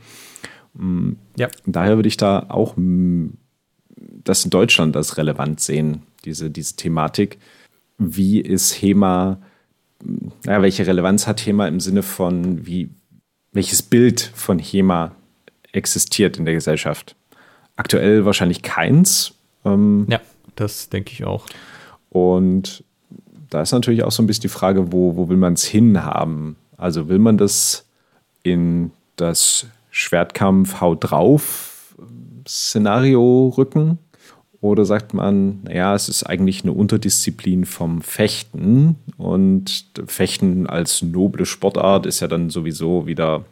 Mm, 0.75 1.13
ja. 1.37 1.49
Daher 1.67 1.97
würde 1.97 2.09
ich 2.09 2.17
da 2.17 2.47
auch 2.49 2.75
das 4.25 4.45
in 4.45 4.51
Deutschland 4.51 4.97
als 4.97 5.19
relevant 5.19 5.61
sehen, 5.61 6.03
diese, 6.25 6.51
diese 6.51 6.77
Thematik. 6.77 7.39
Wie 7.99 8.41
ist 8.41 8.73
HEMA, 8.81 9.39
naja, 10.45 10.63
welche 10.63 10.87
Relevanz 10.87 11.27
hat 11.27 11.45
HEMA 11.45 11.69
im 11.69 11.79
Sinne 11.79 12.03
von, 12.03 12.67
wie, 12.67 12.89
welches 13.53 13.83
Bild 13.83 14.21
von 14.35 14.59
HEMA 14.59 15.15
existiert 15.73 16.39
in 16.39 16.47
der 16.47 16.55
Gesellschaft? 16.55 17.15
Aktuell 17.77 18.25
wahrscheinlich 18.25 18.63
keins. 18.63 19.35
Ähm, 19.65 20.07
ja. 20.09 20.21
Das 20.57 20.89
denke 20.89 21.13
ich 21.13 21.25
auch. 21.25 21.47
Und 22.11 22.85
da 23.51 23.63
ist 23.63 23.73
natürlich 23.73 24.03
auch 24.03 24.13
so 24.13 24.23
ein 24.23 24.27
bisschen 24.27 24.43
die 24.43 24.49
Frage, 24.49 24.93
wo, 24.93 25.17
wo 25.17 25.29
will 25.29 25.37
man 25.37 25.55
es 25.55 25.65
hinhaben? 25.65 26.57
Also 26.77 27.09
will 27.09 27.19
man 27.19 27.39
das 27.39 27.87
in 28.43 28.91
das 29.17 29.67
Schwertkampf 29.91 30.81
Haut 30.81 30.99
drauf 31.01 31.95
Szenario 32.47 33.53
rücken? 33.57 33.99
Oder 34.61 34.85
sagt 34.85 35.13
man, 35.13 35.61
naja, 35.65 35.93
es 35.95 36.09
ist 36.09 36.23
eigentlich 36.23 36.63
eine 36.63 36.73
Unterdisziplin 36.73 37.65
vom 37.65 38.01
Fechten 38.01 38.95
und 39.17 39.87
Fechten 40.07 40.69
als 40.69 41.03
noble 41.03 41.47
Sportart 41.47 42.07
ist 42.07 42.21
ja 42.21 42.29
dann 42.29 42.49
sowieso 42.49 43.07
wieder, 43.07 43.45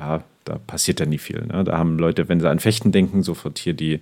ah, 0.00 0.20
da 0.44 0.58
passiert 0.58 1.00
ja 1.00 1.06
nie 1.06 1.18
viel. 1.18 1.46
Ne? 1.46 1.64
Da 1.64 1.78
haben 1.78 1.98
Leute, 1.98 2.28
wenn 2.28 2.40
sie 2.40 2.48
an 2.48 2.58
Fechten 2.58 2.92
denken, 2.92 3.22
sofort 3.22 3.58
hier 3.58 3.74
die 3.74 4.00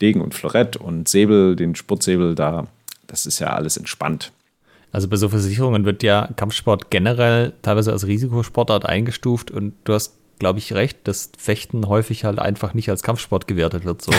Degen 0.00 0.20
und 0.20 0.34
Florett 0.34 0.76
und 0.76 1.08
Säbel, 1.08 1.56
den 1.56 1.74
Sportsäbel 1.74 2.34
da, 2.34 2.66
das 3.06 3.26
ist 3.26 3.38
ja 3.38 3.48
alles 3.48 3.76
entspannt. 3.76 4.32
Also 4.92 5.08
bei 5.08 5.16
so 5.16 5.28
Versicherungen 5.30 5.84
wird 5.84 6.02
ja 6.02 6.28
Kampfsport 6.36 6.90
generell 6.90 7.54
teilweise 7.62 7.92
als 7.92 8.06
Risikosportart 8.06 8.84
eingestuft 8.84 9.50
und 9.50 9.72
du 9.84 9.94
hast, 9.94 10.14
glaube 10.38 10.58
ich, 10.58 10.74
recht, 10.74 11.08
dass 11.08 11.30
Fechten 11.38 11.88
häufig 11.88 12.24
halt 12.24 12.38
einfach 12.38 12.74
nicht 12.74 12.90
als 12.90 13.02
Kampfsport 13.02 13.46
gewertet 13.46 13.86
wird. 13.86 14.02
So. 14.02 14.12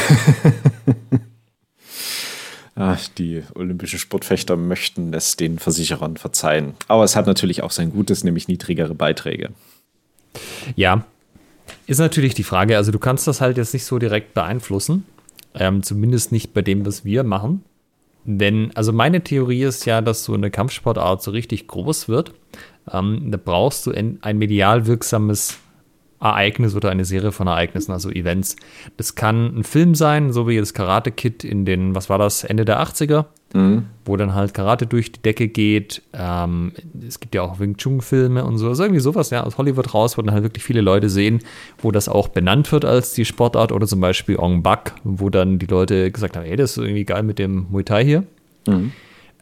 Ach, 2.76 3.08
die 3.19 3.43
olympischen 3.54 3.99
Sportfechter 3.99 4.58
möchten 4.58 5.13
es 5.13 5.36
den 5.36 5.60
Versicherern 5.60 6.17
verzeihen. 6.17 6.73
Aber 6.88 7.04
es 7.04 7.15
hat 7.15 7.28
natürlich 7.28 7.62
auch 7.62 7.71
sein 7.71 7.91
Gutes, 7.91 8.23
nämlich 8.23 8.47
niedrigere 8.47 8.95
Beiträge. 8.95 9.52
Ja, 10.76 11.06
ist 11.88 12.00
natürlich 12.00 12.34
die 12.34 12.43
Frage. 12.43 12.78
Also 12.78 12.91
du 12.91 13.00
kannst 13.00 13.28
das 13.28 13.41
halt 13.41 13.58
jetzt 13.58 13.74
nicht 13.74 13.86
so 13.86 14.00
direkt 14.00 14.34
beeinflussen. 14.34 15.06
Ähm, 15.56 15.84
zumindest 15.84 16.32
nicht 16.32 16.54
bei 16.54 16.62
dem, 16.62 16.86
was 16.86 17.06
wir 17.06 17.24
machen. 17.24 17.63
Denn, 18.26 18.72
also 18.76 18.93
meine 18.93 19.22
Theorie 19.22 19.63
ist 19.63 19.86
ja, 19.86 20.02
dass 20.02 20.24
so 20.24 20.34
eine 20.34 20.50
Kampfsportart 20.50 21.22
so 21.22 21.32
richtig 21.32 21.67
groß 21.67 22.08
wird. 22.08 22.34
Ähm, 22.91 23.32
da 23.32 23.38
brauchst 23.38 23.86
du 23.86 23.91
ein, 23.91 24.19
ein 24.22 24.38
medial 24.38 24.88
wirksames 24.88 25.60
Ereignis 26.22 26.74
oder 26.74 26.89
eine 26.89 27.04
Serie 27.04 27.34
von 27.34 27.48
Ereignissen, 27.48 27.91
also 27.91 28.10
Events. 28.10 28.56
Das 28.96 29.15
kann 29.15 29.58
ein 29.58 29.63
Film 29.63 29.93
sein, 29.93 30.32
so 30.32 30.48
wie 30.48 30.58
das 30.58 30.74
Karate 30.74 31.12
Kid 31.12 31.43
in 31.43 31.65
den, 31.65 31.96
was 31.96 32.10
war 32.10 32.17
das, 32.17 32.46
Ende 32.46 32.63
der 32.63 32.82
80er, 32.82 33.26
mhm. 33.53 33.85
wo 34.05 34.17
dann 34.17 34.33
halt 34.33 34.53
Karate 34.53 34.85
durch 34.85 35.11
die 35.11 35.21
Decke 35.21 35.47
geht. 35.47 36.01
Ähm, 36.13 36.73
es 37.07 37.19
gibt 37.19 37.35
ja 37.35 37.43
auch 37.43 37.59
Wing 37.59 37.77
Chun-Filme 37.77 38.43
und 38.43 38.57
so, 38.57 38.67
also 38.67 38.83
irgendwie 38.83 38.99
sowas, 38.99 39.29
ja, 39.29 39.43
aus 39.43 39.57
Hollywood 39.57 39.93
raus, 39.93 40.17
wo 40.17 40.21
dann 40.21 40.33
halt 40.33 40.43
wirklich 40.43 40.63
viele 40.63 40.81
Leute 40.81 41.09
sehen, 41.09 41.39
wo 41.77 41.91
das 41.91 42.09
auch 42.09 42.27
benannt 42.27 42.71
wird 42.71 42.85
als 42.85 43.13
die 43.13 43.25
Sportart 43.25 43.71
oder 43.71 43.87
zum 43.87 44.01
Beispiel 44.01 44.37
Ong 44.37 44.63
Bak, 44.63 44.95
wo 45.03 45.29
dann 45.29 45.59
die 45.59 45.67
Leute 45.67 46.11
gesagt 46.11 46.35
haben, 46.35 46.45
ey, 46.45 46.55
das 46.55 46.71
ist 46.71 46.77
irgendwie 46.77 47.05
geil 47.05 47.23
mit 47.23 47.39
dem 47.39 47.67
Muay 47.69 47.83
Thai 47.83 48.03
hier. 48.03 48.23
Mhm. 48.67 48.91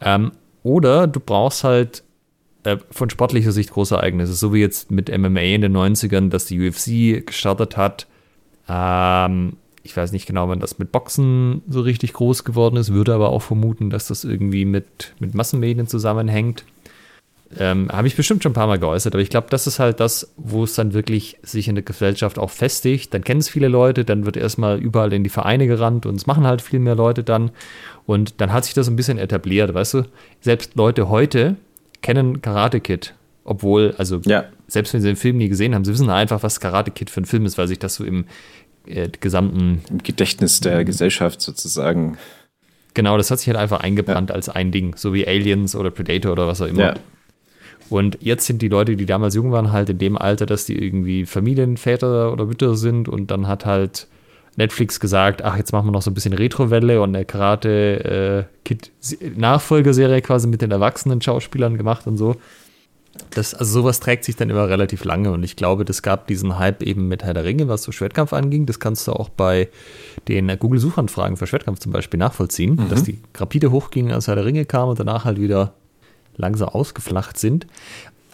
Ähm, 0.02 0.32
oder 0.64 1.08
du 1.08 1.20
brauchst 1.20 1.64
halt 1.64 2.04
äh, 2.64 2.78
von 2.92 3.10
sportlicher 3.10 3.52
Sicht 3.52 3.72
große 3.72 3.96
Ereignisse, 3.96 4.34
so 4.34 4.54
wie 4.54 4.60
jetzt 4.60 4.92
mit 4.92 5.10
MMA 5.10 5.42
in 5.42 5.62
den 5.62 5.76
90ern, 5.76 6.30
dass 6.30 6.46
die 6.46 6.68
UFC 6.68 7.26
gestartet 7.26 7.78
hat. 7.78 8.08
Ähm, 8.68 9.58
ich 9.84 9.96
weiß 9.96 10.12
nicht 10.12 10.26
genau, 10.26 10.48
wann 10.50 10.60
das 10.60 10.80
mit 10.80 10.92
Boxen 10.92 11.64
so 11.68 11.82
richtig 11.82 12.14
groß 12.14 12.44
geworden 12.44 12.78
ist, 12.78 12.94
würde 12.94 13.14
aber 13.14 13.30
auch 13.30 13.42
vermuten, 13.42 13.90
dass 13.90 14.08
das 14.08 14.24
irgendwie 14.24 14.66
mit, 14.66 15.14
mit 15.20 15.34
Massenmedien 15.34 15.88
zusammenhängt. 15.88 16.66
Ähm, 17.60 17.90
Habe 17.92 18.08
ich 18.08 18.16
bestimmt 18.16 18.44
schon 18.44 18.52
ein 18.52 18.56
paar 18.56 18.68
Mal 18.68 18.80
geäußert, 18.80 19.14
aber 19.14 19.22
ich 19.22 19.30
glaube, 19.30 19.48
das 19.50 19.68
ist 19.68 19.80
halt 19.80 20.00
das, 20.00 20.34
wo 20.38 20.64
es 20.64 20.76
dann 20.76 20.94
wirklich 20.94 21.38
sich 21.44 21.68
in 21.68 21.76
der 21.76 21.84
Gesellschaft 21.84 22.40
auch 22.40 22.50
festigt. 22.50 23.14
Dann 23.14 23.24
kennen 23.24 23.42
es 23.42 23.50
viele 23.50 23.68
Leute, 23.68 24.06
dann 24.06 24.26
wird 24.26 24.38
erstmal 24.38 24.80
überall 24.80 25.12
in 25.12 25.24
die 25.24 25.30
Vereine 25.30 25.68
gerannt 25.68 26.06
und 26.06 26.16
es 26.16 26.28
machen 26.28 26.48
halt 26.48 26.62
viel 26.62 26.80
mehr 26.80 26.96
Leute 26.96 27.24
dann. 27.24 27.52
Und 28.06 28.40
dann 28.40 28.54
hat 28.54 28.66
sich 28.66 28.74
das 28.74 28.88
ein 28.88 28.96
bisschen 28.96 29.18
etabliert, 29.18 29.74
weißt 29.74 29.96
du? 29.96 30.04
Selbst 30.40 30.76
Leute 30.76 31.10
heute, 31.10 31.58
kennen 32.02 32.42
Karate 32.42 32.80
Kid. 32.80 33.16
Obwohl, 33.44 33.96
also 33.98 34.22
ja. 34.26 34.46
selbst 34.68 34.94
wenn 34.94 35.02
sie 35.02 35.08
den 35.08 35.16
Film 35.16 35.38
nie 35.38 35.50
gesehen 35.50 35.74
haben, 35.74 35.84
sie 35.84 35.92
wissen 35.92 36.10
einfach, 36.10 36.44
was 36.44 36.60
Karate 36.60 36.92
Kid 36.92 37.10
für 37.10 37.22
ein 37.22 37.26
Film 37.26 37.46
ist, 37.46 37.58
weil 37.58 37.68
sich 37.68 37.80
das 37.80 37.96
so 37.96 38.06
im 38.06 38.26
äh, 38.86 39.10
gesamten 39.20 39.82
Im 39.90 40.04
Gedächtnis 40.04 40.60
der 40.60 40.86
Gesellschaft 40.86 41.42
sozusagen. 41.42 42.18
Genau, 42.94 43.18
das 43.18 43.32
hat 43.32 43.40
sich 43.40 43.48
halt 43.48 43.58
einfach 43.58 43.80
eingebrannt 43.80 44.30
ja. 44.30 44.36
als 44.36 44.50
ein 44.50 44.72
Ding, 44.72 44.96
so 44.98 45.14
wie 45.14 45.28
Aliens 45.28 45.76
oder 45.76 45.90
Predator 45.92 46.34
oder 46.34 46.48
was 46.48 46.62
auch 46.62 46.68
immer. 46.68 46.82
Ja. 46.82 46.94
Und 47.90 48.18
jetzt 48.22 48.46
sind 48.46 48.62
die 48.62 48.70
Leute, 48.70 48.96
die 48.96 49.06
damals 49.06 49.36
jung 49.36 49.52
waren, 49.52 49.74
halt 49.74 49.90
in 49.90 49.98
dem 49.98 50.18
Alter, 50.18 50.46
dass 50.46 50.66
die 50.66 50.82
irgendwie 50.82 51.26
Familienväter 51.26 52.32
oder 52.32 52.46
Mütter 52.46 52.76
sind 52.76 53.10
und 53.10 53.32
dann 53.32 53.48
hat 53.48 53.66
halt 53.66 54.08
Netflix 54.56 55.00
gesagt, 55.00 55.44
ach, 55.44 55.58
jetzt 55.58 55.72
machen 55.72 55.88
wir 55.88 55.92
noch 55.92 56.02
so 56.02 56.12
ein 56.12 56.14
bisschen 56.14 56.34
Retrowelle 56.34 57.02
und 57.02 57.16
eine 57.16 57.26
Karate-Kid-Nachfolgerserie 57.26 60.18
äh, 60.18 60.22
quasi 60.22 60.48
mit 60.48 60.62
den 60.62 60.72
erwachsenen 60.72 61.22
Schauspielern 61.22 61.78
gemacht 61.78 62.08
und 62.08 62.18
so. 62.18 62.36
Das, 63.32 63.54
also 63.54 63.82
sowas 63.82 64.00
trägt 64.00 64.24
sich 64.24 64.36
dann 64.36 64.50
immer 64.50 64.70
relativ 64.70 65.04
lange 65.04 65.32
und 65.32 65.44
ich 65.44 65.56
glaube, 65.56 65.84
das 65.86 66.02
gab 66.02 66.28
diesen 66.28 66.58
Hype 66.58 66.82
eben 66.82 67.08
mit 67.08 67.24
Herr 67.24 67.34
der 67.34 67.44
Ringe, 67.44 67.68
was 67.68 67.84
so 67.84 67.92
Schwertkampf 67.92 68.34
anging. 68.34 68.66
Das 68.66 68.80
kannst 68.80 69.08
du 69.08 69.14
auch 69.14 69.30
bei 69.30 69.70
den 70.28 70.48
Google-Suchanfragen 70.58 71.38
für 71.38 71.48
Schwertkampf 71.48 71.80
zum 71.80 71.92
Beispiel 71.92 72.18
nachvollziehen, 72.18 72.76
mhm. 72.76 72.90
dass 72.90 73.04
die 73.04 73.20
rapide 73.36 73.72
hochgingen, 73.72 74.14
als 74.14 74.28
Herr 74.28 74.36
der 74.36 74.46
Ringe 74.46 74.66
kam 74.66 74.90
und 74.90 75.00
danach 75.00 75.26
halt 75.26 75.40
wieder 75.40 75.74
langsam 76.38 76.70
ausgeflacht 76.70 77.38
sind. 77.38 77.68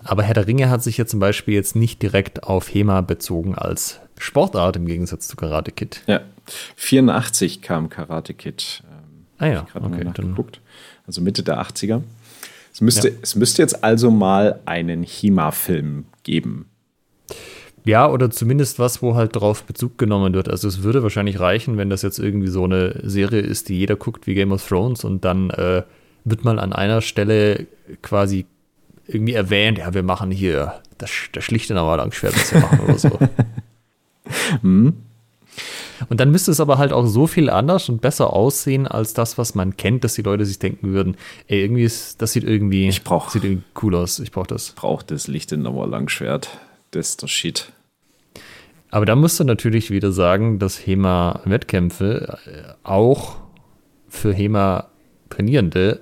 Aber 0.03 0.23
Herr 0.23 0.35
der 0.35 0.47
Ringe 0.47 0.69
hat 0.69 0.83
sich 0.83 0.97
ja 0.97 1.05
zum 1.05 1.19
Beispiel 1.19 1.55
jetzt 1.55 1.75
nicht 1.75 2.01
direkt 2.01 2.43
auf 2.43 2.71
HEMA 2.73 3.01
bezogen 3.01 3.55
als 3.55 3.99
Sportart 4.17 4.75
im 4.75 4.85
Gegensatz 4.85 5.27
zu 5.27 5.35
Karate 5.35 5.71
Kid. 5.71 6.03
Ja, 6.07 6.21
84 6.75 7.61
kam 7.61 7.89
Karate 7.89 8.33
Kid. 8.33 8.83
Ähm, 8.89 9.25
ah 9.37 9.47
ja, 9.47 9.67
okay. 9.73 10.07
Dann. 10.13 10.35
Also 11.05 11.21
Mitte 11.21 11.43
der 11.43 11.61
80er. 11.61 12.01
Es 12.77 12.81
müsste, 12.81 13.09
ja. 13.09 13.15
es 13.23 13.35
müsste 13.35 13.63
jetzt 13.63 13.83
also 13.83 14.11
mal 14.11 14.59
einen 14.65 15.01
HEMA-Film 15.01 16.05
geben. 16.21 16.67
Ja, 17.85 18.07
oder 18.07 18.29
zumindest 18.29 18.77
was, 18.77 19.01
wo 19.01 19.15
halt 19.15 19.35
drauf 19.35 19.63
Bezug 19.63 19.97
genommen 19.97 20.35
wird. 20.35 20.47
Also 20.47 20.67
es 20.67 20.83
würde 20.83 21.01
wahrscheinlich 21.01 21.39
reichen, 21.39 21.77
wenn 21.77 21.89
das 21.89 22.03
jetzt 22.03 22.19
irgendwie 22.19 22.49
so 22.49 22.65
eine 22.65 22.99
Serie 23.01 23.41
ist, 23.41 23.69
die 23.69 23.79
jeder 23.79 23.95
guckt 23.95 24.27
wie 24.27 24.35
Game 24.35 24.51
of 24.51 24.67
Thrones 24.67 25.03
und 25.03 25.25
dann 25.25 25.49
äh, 25.49 25.81
wird 26.23 26.43
mal 26.43 26.59
an 26.59 26.71
einer 26.71 27.01
Stelle 27.01 27.65
quasi 28.03 28.45
irgendwie 29.07 29.33
erwähnt, 29.33 29.79
ja, 29.79 29.95
wir 29.95 30.03
machen 30.03 30.29
hier 30.29 30.75
das, 30.99 31.09
das 31.31 31.43
schlichte 31.43 31.73
Langschwert, 31.73 32.35
was 32.35 32.53
wir 32.53 32.61
machen 32.61 32.79
oder 32.81 32.99
so. 32.99 33.19
hm. 34.61 34.93
Und 36.09 36.19
dann 36.19 36.31
müsste 36.31 36.51
es 36.51 36.59
aber 36.59 36.77
halt 36.77 36.93
auch 36.93 37.05
so 37.05 37.27
viel 37.27 37.49
anders 37.49 37.89
und 37.89 38.01
besser 38.01 38.33
aussehen 38.33 38.87
als 38.87 39.13
das, 39.13 39.37
was 39.37 39.55
man 39.55 39.77
kennt, 39.77 40.03
dass 40.03 40.15
die 40.15 40.21
Leute 40.21 40.45
sich 40.45 40.59
denken 40.59 40.91
würden, 40.93 41.17
ey, 41.47 41.61
irgendwie 41.61 41.83
ist, 41.83 42.21
das 42.21 42.33
sieht 42.33 42.43
irgendwie, 42.43 42.87
ich 42.87 43.03
brauch, 43.03 43.29
sieht 43.29 43.43
irgendwie 43.43 43.63
cool 43.81 43.95
aus, 43.95 44.19
ich 44.19 44.31
brauche 44.31 44.47
das. 44.47 44.69
Ich 44.69 44.75
brauche 44.75 45.05
das 45.05 45.27
Lichtenauer 45.27 45.87
Langschwert. 45.87 46.49
Das 46.91 47.09
ist 47.09 47.21
der 47.21 47.27
Shit. 47.27 47.71
Aber 48.89 49.05
da 49.05 49.15
musst 49.15 49.39
du 49.39 49.43
natürlich 49.43 49.91
wieder 49.91 50.11
sagen, 50.11 50.59
dass 50.59 50.85
HEMA-Wettkämpfe 50.85 52.37
äh, 52.45 52.73
auch 52.83 53.37
für 54.07 54.33
HEMA-Trainierende, 54.33 56.01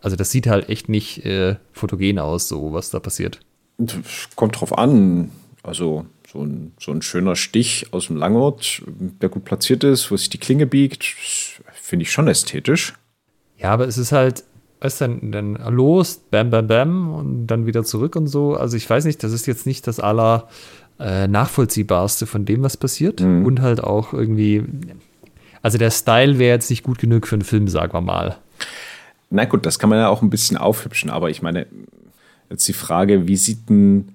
also 0.00 0.16
das 0.16 0.30
sieht 0.30 0.46
halt 0.46 0.68
echt 0.68 0.88
nicht 0.88 1.24
äh, 1.24 1.56
fotogen 1.72 2.18
aus, 2.18 2.48
so 2.48 2.72
was 2.72 2.90
da 2.90 3.00
passiert. 3.00 3.40
Kommt 4.36 4.60
drauf 4.60 4.76
an. 4.76 5.30
Also 5.62 6.06
so 6.36 6.44
ein, 6.44 6.72
so 6.78 6.92
ein 6.92 7.02
schöner 7.02 7.36
Stich 7.36 7.92
aus 7.92 8.08
dem 8.08 8.16
Langort, 8.16 8.82
der 8.86 9.28
gut 9.28 9.44
platziert 9.44 9.84
ist, 9.84 10.10
wo 10.10 10.16
sich 10.16 10.30
die 10.30 10.38
Klinge 10.38 10.66
biegt, 10.66 11.04
finde 11.72 12.02
ich 12.02 12.12
schon 12.12 12.28
ästhetisch. 12.28 12.94
Ja, 13.58 13.70
aber 13.70 13.86
es 13.86 13.96
ist 13.96 14.12
halt, 14.12 14.44
du, 14.80 14.98
dann, 14.98 15.32
dann 15.32 15.54
los, 15.74 16.20
bam, 16.30 16.50
bam, 16.50 16.66
bam 16.66 17.14
und 17.14 17.46
dann 17.46 17.66
wieder 17.66 17.84
zurück 17.84 18.16
und 18.16 18.26
so. 18.26 18.54
Also 18.54 18.76
ich 18.76 18.88
weiß 18.88 19.04
nicht, 19.06 19.22
das 19.22 19.32
ist 19.32 19.46
jetzt 19.46 19.66
nicht 19.66 19.86
das 19.86 19.98
aller 20.00 20.48
äh, 21.00 21.26
nachvollziehbarste 21.26 22.26
von 22.26 22.44
dem, 22.44 22.62
was 22.62 22.76
passiert. 22.76 23.20
Mhm. 23.20 23.46
Und 23.46 23.62
halt 23.62 23.82
auch 23.82 24.12
irgendwie, 24.12 24.64
also 25.62 25.78
der 25.78 25.90
Style 25.90 26.38
wäre 26.38 26.54
jetzt 26.54 26.70
nicht 26.70 26.82
gut 26.82 26.98
genug 26.98 27.26
für 27.26 27.36
einen 27.36 27.44
Film, 27.44 27.68
sagen 27.68 27.94
wir 27.94 28.02
mal. 28.02 28.36
Na 29.30 29.44
gut, 29.46 29.64
das 29.66 29.78
kann 29.78 29.90
man 29.90 29.98
ja 29.98 30.08
auch 30.08 30.22
ein 30.22 30.30
bisschen 30.30 30.56
aufhübschen, 30.56 31.10
aber 31.10 31.30
ich 31.30 31.42
meine, 31.42 31.66
jetzt 32.50 32.68
die 32.68 32.72
Frage, 32.72 33.26
wie 33.26 33.36
sieht 33.36 33.68
ein, 33.70 34.14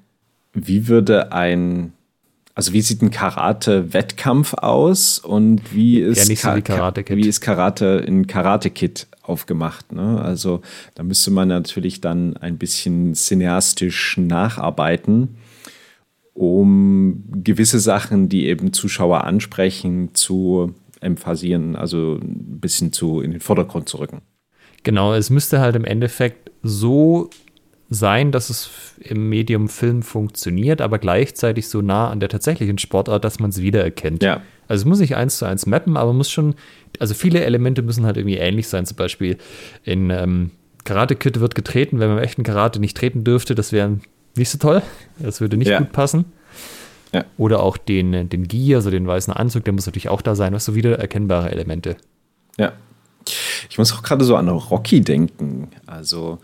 wie 0.54 0.88
würde 0.88 1.32
ein 1.32 1.94
also 2.62 2.74
wie 2.74 2.82
sieht 2.84 3.02
ein 3.02 3.10
Karate-Wettkampf 3.10 4.54
aus 4.54 5.18
und 5.18 5.74
wie 5.74 6.00
ist, 6.00 6.30
ja, 6.30 6.36
so 6.36 6.56
wie, 6.56 6.62
Karate 6.62 7.04
wie 7.08 7.28
ist 7.28 7.42
Karate 7.42 8.04
in 8.06 8.28
Karate-Kid 8.28 9.08
aufgemacht? 9.24 9.92
Ne? 9.92 10.22
Also 10.22 10.62
da 10.94 11.02
müsste 11.02 11.32
man 11.32 11.48
natürlich 11.48 12.02
dann 12.02 12.38
ein 12.38 12.60
bisschen 12.60 13.16
cineastisch 13.16 14.16
nacharbeiten, 14.18 15.38
um 16.36 17.24
gewisse 17.32 17.80
Sachen, 17.80 18.30
die 18.30 18.46
eben 18.46 18.74
Zuschauer 18.74 19.24
ansprechen, 19.24 20.14
zu 20.14 20.76
emphasieren, 21.00 21.76
also 21.76 22.20
ein 22.22 22.60
bisschen 22.60 22.94
zu 22.94 23.22
in 23.22 23.32
den 23.32 23.40
Vordergrund 23.40 23.90
zu 23.90 23.98
rücken. 23.98 24.22
Genau, 24.84 25.16
es 25.16 25.32
müsste 25.32 25.62
halt 25.62 25.76
im 25.76 25.86
Endeffekt 25.86 26.52
so 26.62 27.32
sein, 27.94 28.32
dass 28.32 28.50
es 28.50 28.70
im 29.00 29.28
Medium 29.28 29.68
Film 29.68 30.02
funktioniert, 30.02 30.80
aber 30.80 30.98
gleichzeitig 30.98 31.68
so 31.68 31.82
nah 31.82 32.10
an 32.10 32.22
der 32.22 32.30
tatsächlichen 32.30 32.78
Sportart, 32.78 33.26
dass 33.26 33.40
man 33.40 33.50
es 33.50 33.62
wiedererkennt. 33.62 34.24
Ja. 34.24 34.42
Also 34.70 34.84
es 34.84 34.86
muss 34.86 35.00
nicht 35.00 35.18
eins 35.18 35.38
zu 35.38 35.46
eins 35.46 35.66
mappen, 35.66 35.98
aber 35.98 36.14
muss 36.14 36.32
schon, 36.32 36.56
also 37.00 37.14
viele 37.14 37.44
Elemente 37.44 37.82
müssen 37.82 38.06
halt 38.06 38.16
irgendwie 38.16 38.38
ähnlich 38.38 38.70
sein. 38.70 38.86
Zum 38.86 38.96
Beispiel 38.96 39.38
in 39.84 40.10
ähm, 40.10 40.52
Karate 40.86 41.18
Kid 41.18 41.42
wird 41.42 41.54
getreten, 41.54 42.00
wenn 42.00 42.08
man 42.08 42.20
im 42.20 42.24
echten 42.24 42.44
Karate 42.44 42.80
nicht 42.80 42.96
treten 42.96 43.26
dürfte, 43.26 43.56
das 43.56 43.74
wäre 43.74 44.00
nicht 44.38 44.50
so 44.50 44.58
toll. 44.58 44.82
Das 45.20 45.42
würde 45.42 45.58
nicht 45.58 45.68
ja. 45.68 45.80
gut 45.80 45.92
passen. 45.92 46.24
Ja. 47.12 47.26
Oder 47.38 47.62
auch 47.62 47.76
den, 47.76 48.30
den 48.30 48.48
Gi, 48.48 48.74
also 48.74 48.90
den 48.90 49.06
weißen 49.06 49.34
Anzug, 49.34 49.66
der 49.66 49.74
muss 49.74 49.86
natürlich 49.86 50.08
auch 50.08 50.22
da 50.22 50.34
sein, 50.34 50.54
was 50.54 50.64
so 50.64 50.76
wiedererkennbare 50.76 51.52
Elemente. 51.52 51.98
Ja. 52.58 52.72
Ich 53.70 53.78
muss 53.78 53.92
auch 53.92 54.02
gerade 54.02 54.24
so 54.24 54.38
an 54.38 54.48
Rocky 54.48 55.02
denken. 55.02 55.68
Also 55.86 56.40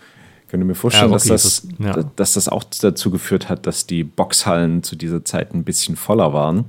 könnte 0.47 0.65
mir 0.65 0.75
vorstellen, 0.75 1.09
ja, 1.09 1.13
dass, 1.13 1.25
das, 1.25 1.43
das 1.43 1.67
ja. 1.79 2.03
dass 2.15 2.33
das 2.33 2.47
auch 2.47 2.63
dazu 2.63 3.11
geführt 3.11 3.49
hat, 3.49 3.67
dass 3.67 3.87
die 3.87 4.03
Boxhallen 4.03 4.83
zu 4.83 4.95
dieser 4.95 5.25
Zeit 5.25 5.53
ein 5.53 5.63
bisschen 5.63 5.95
voller 5.95 6.33
waren. 6.33 6.65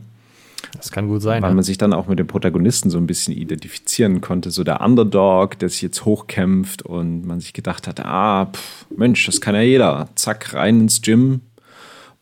Das 0.77 0.91
kann 0.91 1.09
gut 1.09 1.23
sein. 1.23 1.43
Weil 1.43 1.51
ja. 1.51 1.55
man 1.55 1.65
sich 1.65 1.79
dann 1.79 1.93
auch 1.93 2.09
mit 2.09 2.19
dem 2.19 2.27
Protagonisten 2.27 2.91
so 2.91 2.99
ein 2.99 3.07
bisschen 3.07 3.35
identifizieren 3.35 4.21
konnte. 4.21 4.51
So 4.51 4.65
der 4.65 4.81
Underdog, 4.81 5.59
der 5.59 5.69
sich 5.69 5.83
jetzt 5.83 6.05
hochkämpft 6.05 6.83
und 6.83 7.25
man 7.25 7.41
sich 7.41 7.53
gedacht 7.53 7.87
hat, 7.87 8.01
ah, 8.05 8.47
pff, 8.47 8.87
Mensch, 8.95 9.25
das 9.27 9.41
kann 9.41 9.55
ja 9.55 9.63
jeder. 9.63 10.09
Zack, 10.15 10.55
rein 10.55 10.81
ins 10.81 11.01
Gym, 11.01 11.41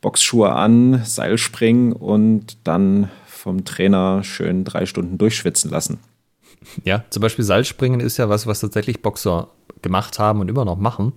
Boxschuhe 0.00 0.52
an, 0.52 1.02
Seilspringen 1.04 1.92
und 1.92 2.58
dann 2.64 3.10
vom 3.26 3.64
Trainer 3.64 4.22
schön 4.22 4.64
drei 4.64 4.86
Stunden 4.86 5.18
durchschwitzen 5.18 5.70
lassen. 5.70 5.98
Ja, 6.84 7.04
zum 7.10 7.22
Beispiel 7.22 7.44
Seilspringen 7.44 8.00
ist 8.00 8.16
ja 8.16 8.28
was, 8.28 8.46
was 8.46 8.60
tatsächlich 8.60 9.02
Boxer 9.02 9.48
gemacht 9.82 10.18
haben 10.18 10.40
und 10.40 10.48
immer 10.48 10.64
noch 10.64 10.76
machen. 10.76 11.12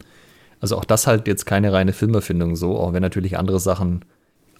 Also 0.61 0.77
auch 0.77 0.85
das 0.85 1.07
halt 1.07 1.27
jetzt 1.27 1.45
keine 1.45 1.71
reine 1.71 1.93
Filmerfindung 1.93 2.55
so, 2.55 2.77
auch 2.77 2.93
wenn 2.93 3.01
natürlich 3.01 3.37
andere 3.37 3.59
Sachen 3.59 4.03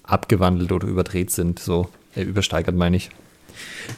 abgewandelt 0.03 0.71
oder 0.71 0.87
überdreht 0.87 1.31
sind, 1.31 1.59
so 1.59 1.89
äh, 2.15 2.23
übersteigert 2.23 2.75
meine 2.75 2.97
ich. 2.97 3.09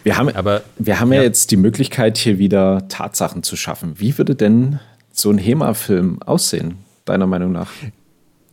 Wir 0.03 0.17
haben, 0.17 0.29
aber, 0.29 0.63
wir 0.77 0.99
haben 0.99 1.11
ja. 1.13 1.19
ja 1.19 1.23
jetzt 1.23 1.51
die 1.51 1.57
Möglichkeit, 1.57 2.17
hier 2.17 2.39
wieder 2.39 2.87
Tatsachen 2.87 3.43
zu 3.43 3.55
schaffen. 3.55 3.95
Wie 3.97 4.17
würde 4.17 4.35
denn 4.35 4.79
so 5.11 5.29
ein 5.29 5.37
HEMA-Film 5.37 6.21
aussehen, 6.23 6.77
deiner 7.05 7.27
Meinung 7.27 7.51
nach? 7.51 7.69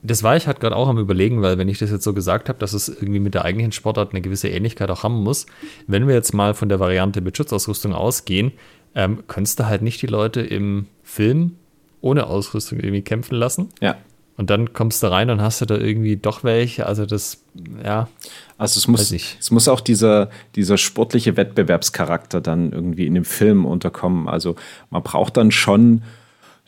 Das 0.03 0.23
war 0.23 0.37
ich 0.37 0.47
halt 0.47 0.61
gerade 0.61 0.77
auch 0.77 0.89
am 0.89 0.99
Überlegen, 0.99 1.43
weil 1.43 1.59
wenn 1.59 1.69
ich 1.69 1.79
das 1.79 1.91
jetzt 1.91 2.05
so 2.05 2.13
gesagt 2.13 2.49
habe, 2.49 2.59
dass 2.59 2.73
es 2.73 2.89
irgendwie 2.89 3.21
mit 3.21 3.35
der 3.35 3.45
eigentlichen 3.45 3.73
Sportart 3.73 4.13
eine 4.13 4.21
gewisse 4.21 4.49
Ähnlichkeit 4.49 4.91
auch 4.91 5.03
haben 5.03 5.23
muss, 5.23 5.47
wenn 5.87 6.07
wir 6.07 6.15
jetzt 6.15 6.35
mal 6.35 6.55
von 6.55 6.69
der 6.69 6.79
Variante 6.79 7.21
mit 7.21 7.37
Schutzausrüstung 7.37 7.95
ausgehen, 7.95 8.53
ähm, 8.95 9.25
könntest 9.27 9.59
du 9.59 9.67
halt 9.67 9.83
nicht 9.83 10.01
die 10.03 10.07
Leute 10.07 10.41
im 10.41 10.87
Film 11.03 11.57
ohne 12.01 12.27
Ausrüstung 12.27 12.79
irgendwie 12.79 13.03
kämpfen 13.03 13.35
lassen. 13.35 13.69
Ja. 13.81 13.97
Und 14.37 14.51
dann 14.51 14.73
kommst 14.73 15.03
du 15.03 15.09
rein 15.09 15.31
und 15.31 15.43
hast 15.43 15.61
du 15.61 15.67
da 15.67 15.77
irgendwie 15.77 16.17
doch 16.17 16.45
welche. 16.45 16.87
Also 16.87 17.07
das, 17.07 17.43
ja. 17.85 18.09
Also 18.57 18.79
es 18.79 18.87
muss, 18.87 19.11
es 19.11 19.51
muss 19.51 19.67
auch 19.67 19.81
dieser, 19.81 20.31
dieser 20.55 20.79
sportliche 20.79 21.37
Wettbewerbscharakter 21.37 22.41
dann 22.41 22.71
irgendwie 22.71 23.07
in 23.07 23.15
dem 23.15 23.25
Film 23.25 23.67
unterkommen. 23.67 24.29
Also 24.29 24.55
man 24.91 25.03
braucht 25.03 25.37
dann 25.37 25.51
schon 25.51 26.03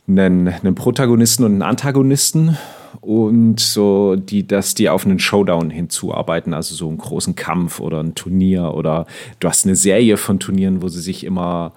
einen, 0.09 0.49
einen 0.49 0.75
Protagonisten 0.75 1.45
und 1.45 1.53
einen 1.53 1.63
Antagonisten 1.63 2.59
und 3.01 3.61
so, 3.61 4.17
die, 4.17 4.47
dass 4.47 4.75
die 4.75 4.89
auf 4.89 5.07
einen 5.07 5.21
Showdown 5.21 5.71
hinzuarbeiten, 5.71 6.55
also 6.55 6.75
so 6.75 6.89
einen 6.89 6.99
großen 6.99 7.37
Kampf 7.37 7.81
oder 7.81 8.03
ein 8.03 8.17
Turnier 8.17 8.75
oder 8.75 9.07
du 9.39 9.49
hast 9.49 9.65
eine 9.65 9.77
Serie 9.77 10.17
von 10.17 10.41
Turnieren, 10.41 10.83
wo 10.83 10.89
sie 10.89 11.01
sich 11.01 11.25
immer 11.25 11.73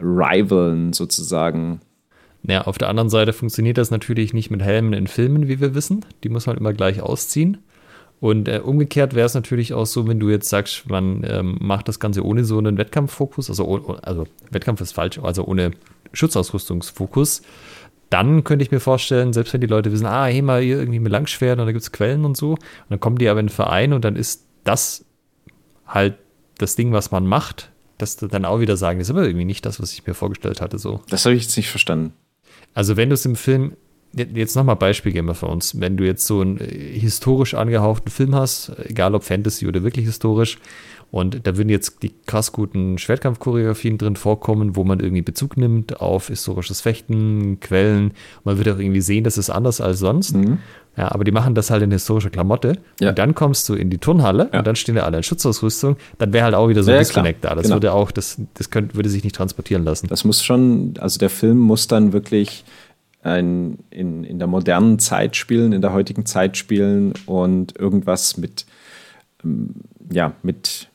rivalen 0.00 0.92
sozusagen. 0.92 1.80
Ja, 2.48 2.62
auf 2.62 2.78
der 2.78 2.88
anderen 2.88 3.10
Seite 3.10 3.34
funktioniert 3.34 3.76
das 3.76 3.90
natürlich 3.90 4.32
nicht 4.32 4.50
mit 4.50 4.62
Helmen 4.62 4.94
in 4.94 5.06
Filmen, 5.06 5.48
wie 5.48 5.60
wir 5.60 5.74
wissen. 5.74 6.04
Die 6.24 6.30
muss 6.30 6.46
man 6.46 6.56
immer 6.56 6.72
gleich 6.72 7.02
ausziehen. 7.02 7.58
Und 8.20 8.48
äh, 8.48 8.60
umgekehrt 8.64 9.14
wäre 9.14 9.26
es 9.26 9.34
natürlich 9.34 9.74
auch 9.74 9.84
so, 9.84 10.08
wenn 10.08 10.18
du 10.18 10.30
jetzt 10.30 10.48
sagst, 10.48 10.88
man 10.88 11.22
ähm, 11.24 11.58
macht 11.60 11.88
das 11.88 12.00
Ganze 12.00 12.24
ohne 12.24 12.44
so 12.44 12.58
einen 12.58 12.78
Wettkampffokus, 12.78 13.48
also, 13.48 13.98
also 14.02 14.26
Wettkampf 14.50 14.80
ist 14.80 14.92
falsch, 14.92 15.20
also 15.22 15.44
ohne 15.44 15.70
Schutzausrüstungsfokus, 16.14 17.42
dann 18.10 18.42
könnte 18.42 18.64
ich 18.64 18.72
mir 18.72 18.80
vorstellen, 18.80 19.32
selbst 19.32 19.52
wenn 19.52 19.60
die 19.60 19.66
Leute 19.68 19.92
wissen, 19.92 20.06
ah, 20.06 20.24
hey 20.24 20.42
mal 20.42 20.62
hier 20.62 20.78
irgendwie 20.78 20.98
mit 20.98 21.12
Langschwert 21.12 21.60
und 21.60 21.66
da 21.66 21.72
gibt 21.72 21.82
es 21.82 21.92
Quellen 21.92 22.24
und 22.24 22.36
so, 22.36 22.52
und 22.52 22.60
dann 22.88 22.98
kommen 22.98 23.18
die 23.18 23.28
aber 23.28 23.40
in 23.40 23.46
den 23.46 23.52
Verein 23.52 23.92
und 23.92 24.04
dann 24.04 24.16
ist 24.16 24.46
das 24.64 25.04
halt 25.86 26.16
das 26.56 26.74
Ding, 26.74 26.92
was 26.92 27.12
man 27.12 27.24
macht, 27.26 27.70
dass 27.98 28.16
dann 28.16 28.44
auch 28.44 28.58
wieder 28.58 28.76
sagen, 28.76 28.98
das 28.98 29.08
ist 29.08 29.14
aber 29.14 29.24
irgendwie 29.24 29.44
nicht 29.44 29.64
das, 29.64 29.80
was 29.80 29.92
ich 29.92 30.06
mir 30.06 30.14
vorgestellt 30.14 30.60
hatte. 30.60 30.78
So. 30.78 31.02
Das 31.08 31.24
habe 31.24 31.36
ich 31.36 31.42
jetzt 31.42 31.56
nicht 31.56 31.68
verstanden. 31.70 32.14
Also 32.78 32.96
wenn 32.96 33.08
du 33.08 33.14
es 33.14 33.24
im 33.24 33.34
Film, 33.34 33.72
jetzt 34.14 34.54
nochmal 34.54 34.76
Beispiel 34.76 35.10
geben 35.10 35.26
wir 35.26 35.34
für 35.34 35.46
uns, 35.46 35.80
wenn 35.80 35.96
du 35.96 36.04
jetzt 36.04 36.24
so 36.24 36.42
einen 36.42 36.58
äh, 36.58 36.96
historisch 36.96 37.54
angehauchten 37.54 38.08
Film 38.08 38.36
hast, 38.36 38.70
egal 38.84 39.16
ob 39.16 39.24
Fantasy 39.24 39.66
oder 39.66 39.82
wirklich 39.82 40.06
historisch, 40.06 40.58
und 41.10 41.44
da 41.44 41.56
würden 41.56 41.70
jetzt 41.70 42.04
die 42.04 42.12
krass 42.26 42.52
guten 42.52 42.96
Schwertkampfchoreografien 42.98 43.98
drin 43.98 44.14
vorkommen, 44.14 44.76
wo 44.76 44.84
man 44.84 45.00
irgendwie 45.00 45.22
Bezug 45.22 45.56
nimmt 45.56 46.00
auf 46.00 46.28
historisches 46.28 46.80
Fechten, 46.80 47.58
Quellen. 47.58 48.12
Man 48.44 48.58
wird 48.58 48.68
auch 48.68 48.78
irgendwie 48.78 49.00
sehen, 49.00 49.24
das 49.24 49.38
ist 49.38 49.50
anders 49.50 49.80
als 49.80 49.98
sonst. 49.98 50.36
Mhm. 50.36 50.58
Ja, 50.98 51.12
aber 51.12 51.24
die 51.24 51.30
machen 51.30 51.54
das 51.54 51.70
halt 51.70 51.82
in 51.82 51.90
historischer 51.90 52.30
Klamotte. 52.30 52.78
Ja. 53.00 53.10
Und 53.10 53.18
dann 53.18 53.34
kommst 53.34 53.68
du 53.68 53.74
in 53.74 53.88
die 53.88 53.98
Turnhalle 53.98 54.50
ja. 54.52 54.58
und 54.58 54.66
dann 54.66 54.76
stehen 54.76 54.96
da 54.96 55.02
alle 55.02 55.18
in 55.18 55.22
Schutzausrüstung. 55.22 55.96
Dann 56.18 56.32
wäre 56.32 56.44
halt 56.44 56.54
auch 56.54 56.68
wieder 56.68 56.82
so 56.82 56.90
ein 56.90 56.94
ja, 56.94 57.00
Disconnect 57.00 57.40
klar. 57.40 57.54
da. 57.54 57.56
Das 57.56 57.64
genau. 57.64 57.76
würde 57.76 57.92
auch, 57.92 58.10
das, 58.10 58.40
das 58.54 58.70
könnte, 58.70 58.96
würde 58.96 59.08
sich 59.08 59.24
nicht 59.24 59.36
transportieren 59.36 59.84
lassen. 59.84 60.08
Das 60.08 60.24
muss 60.24 60.44
schon, 60.44 60.94
also 60.98 61.18
der 61.18 61.30
Film 61.30 61.58
muss 61.58 61.86
dann 61.86 62.12
wirklich 62.12 62.64
ein, 63.22 63.78
in, 63.90 64.24
in 64.24 64.38
der 64.38 64.48
modernen 64.48 64.98
Zeit 64.98 65.36
spielen, 65.36 65.72
in 65.72 65.80
der 65.80 65.92
heutigen 65.92 66.26
Zeit 66.26 66.56
spielen 66.56 67.14
und 67.26 67.78
irgendwas 67.78 68.36
mit, 68.36 68.66
ähm, 69.44 69.74
ja, 70.10 70.32
mit 70.42 70.88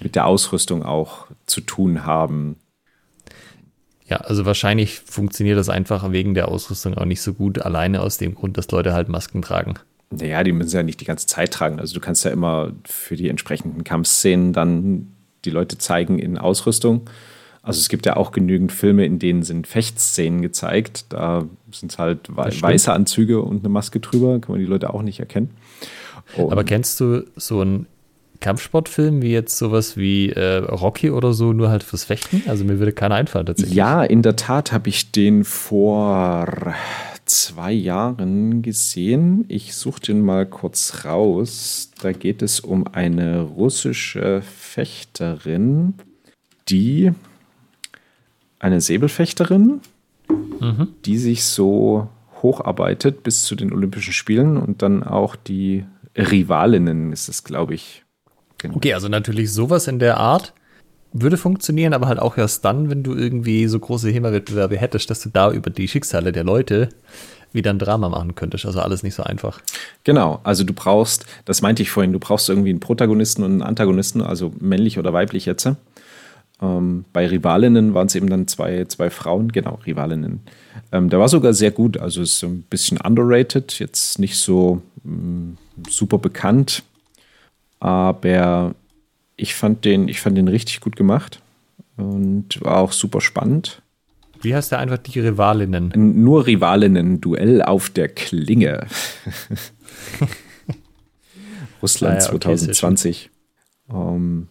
mit 0.00 0.14
der 0.14 0.26
Ausrüstung 0.26 0.82
auch 0.82 1.26
zu 1.46 1.60
tun 1.60 2.04
haben. 2.06 2.56
Ja, 4.06 4.18
also 4.18 4.44
wahrscheinlich 4.44 5.00
funktioniert 5.00 5.58
das 5.58 5.68
einfach 5.68 6.12
wegen 6.12 6.34
der 6.34 6.48
Ausrüstung 6.48 6.94
auch 6.94 7.06
nicht 7.06 7.22
so 7.22 7.32
gut, 7.32 7.60
alleine 7.60 8.02
aus 8.02 8.18
dem 8.18 8.34
Grund, 8.34 8.58
dass 8.58 8.70
Leute 8.70 8.92
halt 8.92 9.08
Masken 9.08 9.40
tragen. 9.40 9.74
Naja, 10.10 10.44
die 10.44 10.52
müssen 10.52 10.76
ja 10.76 10.82
nicht 10.82 11.00
die 11.00 11.06
ganze 11.06 11.26
Zeit 11.26 11.52
tragen. 11.52 11.80
Also 11.80 11.94
du 11.94 12.00
kannst 12.00 12.24
ja 12.24 12.30
immer 12.30 12.72
für 12.84 13.16
die 13.16 13.28
entsprechenden 13.28 13.82
Kampfszenen 13.82 14.52
dann 14.52 15.14
die 15.44 15.50
Leute 15.50 15.78
zeigen 15.78 16.18
in 16.18 16.38
Ausrüstung. 16.38 17.08
Also 17.62 17.80
es 17.80 17.88
gibt 17.88 18.04
ja 18.04 18.16
auch 18.16 18.30
genügend 18.30 18.72
Filme, 18.72 19.06
in 19.06 19.18
denen 19.18 19.42
sind 19.42 19.66
Fechtszenen 19.66 20.42
gezeigt. 20.42 21.06
Da 21.08 21.46
sind 21.72 21.92
es 21.92 21.98
halt 21.98 22.28
weiße 22.28 22.92
Anzüge 22.92 23.40
und 23.40 23.60
eine 23.60 23.70
Maske 23.70 24.00
drüber, 24.00 24.38
kann 24.38 24.52
man 24.52 24.60
die 24.60 24.66
Leute 24.66 24.92
auch 24.92 25.02
nicht 25.02 25.18
erkennen. 25.18 25.50
Und 26.36 26.52
Aber 26.52 26.64
kennst 26.64 27.00
du 27.00 27.24
so 27.36 27.62
ein 27.62 27.86
Kampfsportfilm 28.40 29.22
wie 29.22 29.32
jetzt 29.32 29.56
sowas 29.56 29.96
wie 29.96 30.30
äh, 30.30 30.56
Rocky 30.56 31.10
oder 31.10 31.32
so, 31.32 31.52
nur 31.52 31.70
halt 31.70 31.82
fürs 31.82 32.04
Fechten? 32.04 32.42
Also 32.46 32.64
mir 32.64 32.78
würde 32.78 32.92
keiner 32.92 33.14
einfallen 33.14 33.46
tatsächlich. 33.46 33.74
Ja, 33.74 34.02
in 34.02 34.22
der 34.22 34.36
Tat 34.36 34.72
habe 34.72 34.88
ich 34.88 35.12
den 35.12 35.44
vor 35.44 36.74
zwei 37.24 37.72
Jahren 37.72 38.62
gesehen. 38.62 39.44
Ich 39.48 39.74
suche 39.74 40.00
den 40.00 40.20
mal 40.20 40.46
kurz 40.46 41.04
raus. 41.04 41.90
Da 42.00 42.12
geht 42.12 42.42
es 42.42 42.60
um 42.60 42.86
eine 42.86 43.40
russische 43.40 44.42
Fechterin, 44.42 45.94
die 46.68 47.12
eine 48.58 48.80
Säbelfechterin, 48.80 49.80
mhm. 50.60 50.88
die 51.04 51.18
sich 51.18 51.44
so 51.44 52.08
hocharbeitet 52.42 53.22
bis 53.22 53.42
zu 53.44 53.56
den 53.56 53.72
Olympischen 53.72 54.12
Spielen 54.12 54.56
und 54.56 54.82
dann 54.82 55.02
auch 55.02 55.36
die 55.36 55.84
Rivalinnen 56.16 57.12
ist 57.12 57.28
es, 57.28 57.44
glaube 57.44 57.74
ich. 57.74 58.03
Genau. 58.64 58.76
Okay, 58.76 58.94
also 58.94 59.08
natürlich 59.08 59.52
sowas 59.52 59.88
in 59.88 59.98
der 59.98 60.16
Art 60.16 60.54
würde 61.12 61.36
funktionieren, 61.36 61.92
aber 61.92 62.08
halt 62.08 62.18
auch 62.18 62.38
erst 62.38 62.64
dann, 62.64 62.88
wenn 62.88 63.02
du 63.02 63.14
irgendwie 63.14 63.66
so 63.66 63.78
große 63.78 64.08
HEMA-Wettbewerbe 64.08 64.78
hättest, 64.78 65.10
dass 65.10 65.20
du 65.20 65.28
da 65.28 65.52
über 65.52 65.68
die 65.68 65.86
Schicksale 65.86 66.32
der 66.32 66.44
Leute 66.44 66.88
wieder 67.52 67.70
ein 67.70 67.78
Drama 67.78 68.08
machen 68.08 68.34
könntest. 68.34 68.64
Also 68.64 68.80
alles 68.80 69.02
nicht 69.02 69.14
so 69.14 69.22
einfach. 69.22 69.60
Genau, 70.02 70.40
also 70.44 70.64
du 70.64 70.72
brauchst, 70.72 71.26
das 71.44 71.60
meinte 71.60 71.82
ich 71.82 71.90
vorhin, 71.90 72.14
du 72.14 72.18
brauchst 72.18 72.48
irgendwie 72.48 72.70
einen 72.70 72.80
Protagonisten 72.80 73.42
und 73.42 73.52
einen 73.52 73.62
Antagonisten, 73.62 74.22
also 74.22 74.50
männlich 74.58 74.98
oder 74.98 75.12
weiblich 75.12 75.44
jetzt. 75.44 75.68
Ähm, 76.62 77.04
bei 77.12 77.26
Rivalinnen 77.26 77.92
waren 77.92 78.06
es 78.06 78.14
eben 78.14 78.30
dann 78.30 78.48
zwei, 78.48 78.86
zwei 78.86 79.10
Frauen, 79.10 79.52
genau, 79.52 79.80
Rivalinnen. 79.84 80.40
Ähm, 80.90 81.10
der 81.10 81.20
war 81.20 81.28
sogar 81.28 81.52
sehr 81.52 81.70
gut, 81.70 81.98
also 81.98 82.22
ist 82.22 82.38
so 82.38 82.46
ein 82.46 82.62
bisschen 82.62 82.98
underrated, 82.98 83.78
jetzt 83.78 84.18
nicht 84.18 84.38
so 84.38 84.80
mh, 85.02 85.12
mm, 85.12 85.56
super 85.90 86.16
bekannt, 86.16 86.82
aber 87.84 88.74
ich 89.36 89.54
fand 89.54 89.84
den, 89.84 90.08
ich 90.08 90.22
fand 90.22 90.38
den 90.38 90.48
richtig 90.48 90.80
gut 90.80 90.96
gemacht 90.96 91.42
und 91.98 92.58
war 92.62 92.78
auch 92.78 92.92
super 92.92 93.20
spannend. 93.20 93.82
Wie 94.40 94.54
heißt 94.54 94.72
der 94.72 94.78
einfach 94.78 94.96
die 94.96 95.20
Rivalinnen? 95.20 95.92
Nur 95.94 96.46
Rivalinnen, 96.46 97.20
Duell 97.20 97.60
auf 97.60 97.90
der 97.90 98.08
Klinge. 98.08 98.86
Russland 101.82 102.22
ah 102.22 102.24
ja, 102.24 102.28
okay, 102.28 102.56
2020. 102.56 103.30
Ähm, 103.90 104.48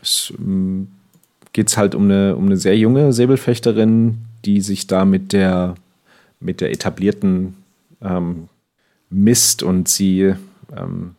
es 0.00 0.32
ähm, 0.38 0.88
geht 1.52 1.76
halt 1.76 1.94
um 1.94 2.04
eine, 2.04 2.36
um 2.36 2.46
eine 2.46 2.56
sehr 2.56 2.78
junge 2.78 3.12
Säbelfechterin, 3.12 4.16
die 4.46 4.62
sich 4.62 4.86
da 4.86 5.04
mit 5.04 5.34
der, 5.34 5.74
mit 6.40 6.62
der 6.62 6.70
etablierten 6.70 7.54
ähm, 8.00 8.48
misst 9.10 9.62
und 9.62 9.88
sie 9.88 10.32
ähm, 10.74 11.16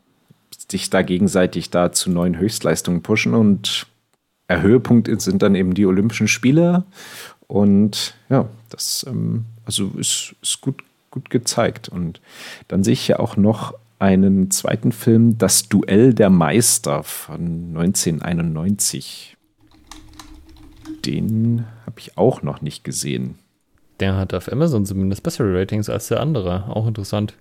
sich 0.73 0.89
da 0.89 1.03
gegenseitig 1.03 1.69
da 1.69 1.91
zu 1.91 2.09
neuen 2.09 2.37
Höchstleistungen 2.37 3.03
pushen 3.03 3.33
und 3.35 3.87
der 4.49 4.61
Höhepunkt 4.61 5.09
sind 5.21 5.41
dann 5.41 5.55
eben 5.55 5.73
die 5.73 5.85
Olympischen 5.85 6.27
Spiele 6.27 6.83
und 7.47 8.15
ja, 8.29 8.49
das 8.69 9.05
ähm, 9.07 9.45
also 9.65 9.91
ist, 9.97 10.35
ist 10.41 10.61
gut, 10.61 10.83
gut 11.11 11.29
gezeigt 11.29 11.89
und 11.89 12.21
dann 12.67 12.83
sehe 12.83 12.93
ich 12.93 13.07
ja 13.07 13.19
auch 13.19 13.37
noch 13.37 13.73
einen 13.99 14.51
zweiten 14.51 14.91
Film, 14.91 15.37
Das 15.37 15.69
Duell 15.69 16.13
der 16.13 16.29
Meister 16.29 17.03
von 17.03 17.75
1991. 17.75 19.37
Den 21.05 21.65
habe 21.85 21.99
ich 21.99 22.17
auch 22.17 22.41
noch 22.41 22.61
nicht 22.61 22.83
gesehen. 22.83 23.35
Der 23.99 24.17
hat 24.17 24.33
auf 24.33 24.51
Amazon 24.51 24.85
zumindest 24.85 25.23
bessere 25.23 25.57
Ratings 25.57 25.89
als 25.89 26.07
der 26.07 26.19
andere. 26.19 26.65
Auch 26.67 26.87
interessant. 26.87 27.35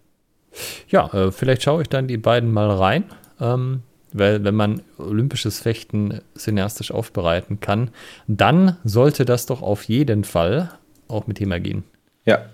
Ja, 0.89 1.13
äh, 1.13 1.33
vielleicht 1.33 1.63
schaue 1.63 1.83
ich 1.83 1.89
dann 1.89 2.07
die 2.07 2.19
beiden 2.19 2.53
mal 2.53 2.71
rein. 2.71 3.05
Ähm, 3.43 3.83
weil 4.13 4.45
wenn 4.45 4.55
man 4.55 4.83
olympisches 4.99 5.61
Fechten 5.61 6.21
cineastisch 6.37 6.91
aufbereiten 6.91 7.61
kann, 7.61 7.91
dann 8.27 8.77
sollte 8.85 9.25
das 9.25 9.47
doch 9.47 9.63
auf 9.63 9.85
jeden 9.85 10.25
Fall 10.25 10.71
auch 11.09 11.27
mit 11.27 11.39
Thema 11.39 11.59
gehen. 11.61 11.85
Ja. 12.25 12.47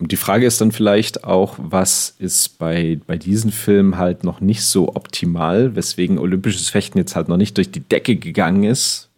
Und 0.00 0.10
die 0.10 0.16
Frage 0.16 0.44
ist 0.44 0.60
dann 0.60 0.72
vielleicht 0.72 1.24
auch, 1.24 1.54
was 1.56 2.16
ist 2.18 2.58
bei, 2.58 2.98
bei 3.06 3.16
diesen 3.16 3.52
Filmen 3.52 3.96
halt 3.96 4.24
noch 4.24 4.40
nicht 4.40 4.64
so 4.64 4.88
optimal, 4.96 5.76
weswegen 5.76 6.18
olympisches 6.18 6.68
Fechten 6.68 6.98
jetzt 6.98 7.14
halt 7.14 7.28
noch 7.28 7.36
nicht 7.36 7.56
durch 7.56 7.70
die 7.70 7.80
Decke 7.80 8.16
gegangen 8.16 8.64
ist, 8.64 9.08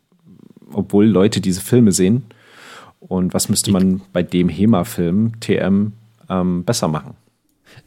obwohl 0.72 1.06
Leute 1.06 1.40
diese 1.40 1.62
Filme 1.62 1.92
sehen. 1.92 2.24
Und 3.00 3.32
was 3.32 3.48
müsste 3.48 3.70
man 3.70 4.02
bei 4.12 4.22
dem 4.22 4.48
HEMA-Film 4.48 5.40
TM 5.40 5.92
ähm, 6.28 6.64
besser 6.64 6.88
machen? 6.88 7.14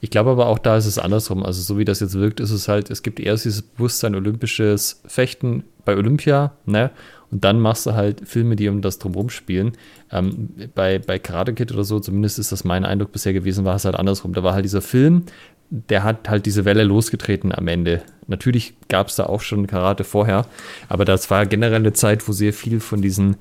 Ich 0.02 0.10
glaube 0.10 0.32
aber 0.32 0.48
auch 0.48 0.60
da 0.60 0.78
ist 0.78 0.86
es 0.86 1.00
andersrum. 1.00 1.44
Also 1.44 1.62
so 1.62 1.78
wie 1.78 1.86
das 1.86 2.00
jetzt 2.00 2.14
wirkt, 2.14 2.40
ist 2.40 2.52
es 2.52 2.68
halt, 2.68 2.90
es 2.90 3.04
gibt 3.04 3.20
erst 3.20 3.46
dieses 3.46 3.62
Bewusstsein 3.62 4.16
olympisches 4.16 5.02
Fechten 5.06 5.64
bei 5.86 5.96
Olympia, 5.96 6.54
ne? 6.66 6.92
Und 7.32 7.44
dann 7.44 7.60
machst 7.60 7.86
du 7.86 7.94
halt 7.94 8.28
Filme, 8.28 8.56
die 8.56 8.70
um 8.70 8.82
das 8.82 8.98
drumherum 8.98 9.30
spielen. 9.30 9.74
Ähm, 10.12 10.50
bei, 10.74 10.98
bei 10.98 11.20
Karate 11.20 11.54
Kid 11.54 11.72
oder 11.72 11.84
so, 11.84 12.00
zumindest 12.00 12.40
ist 12.40 12.52
das 12.52 12.64
mein 12.64 12.86
Eindruck 12.86 13.12
bisher 13.12 13.34
gewesen, 13.34 13.66
war 13.66 13.76
es 13.76 13.86
halt 13.86 13.96
andersrum. 13.96 14.34
Da 14.34 14.44
war 14.44 14.54
halt 14.54 14.66
dieser 14.66 14.82
Film, 14.82 15.26
der 15.70 16.04
hat 16.04 16.28
halt 16.28 16.46
diese 16.46 16.66
Welle 16.66 16.84
losgetreten 16.84 17.54
am 17.54 17.68
Ende. 17.68 18.02
Natürlich 18.28 18.74
gab 18.88 19.08
es 19.08 19.16
da 19.16 19.28
auch 19.28 19.42
schon 19.42 19.68
Karate 19.68 20.04
vorher, 20.04 20.46
aber 20.88 21.06
das 21.06 21.30
war 21.30 21.46
generell 21.46 21.76
eine 21.76 21.94
Zeit, 21.94 22.28
wo 22.28 22.32
sehr 22.32 22.54
viel 22.54 22.80
von 22.80 23.02
diesen 23.02 23.38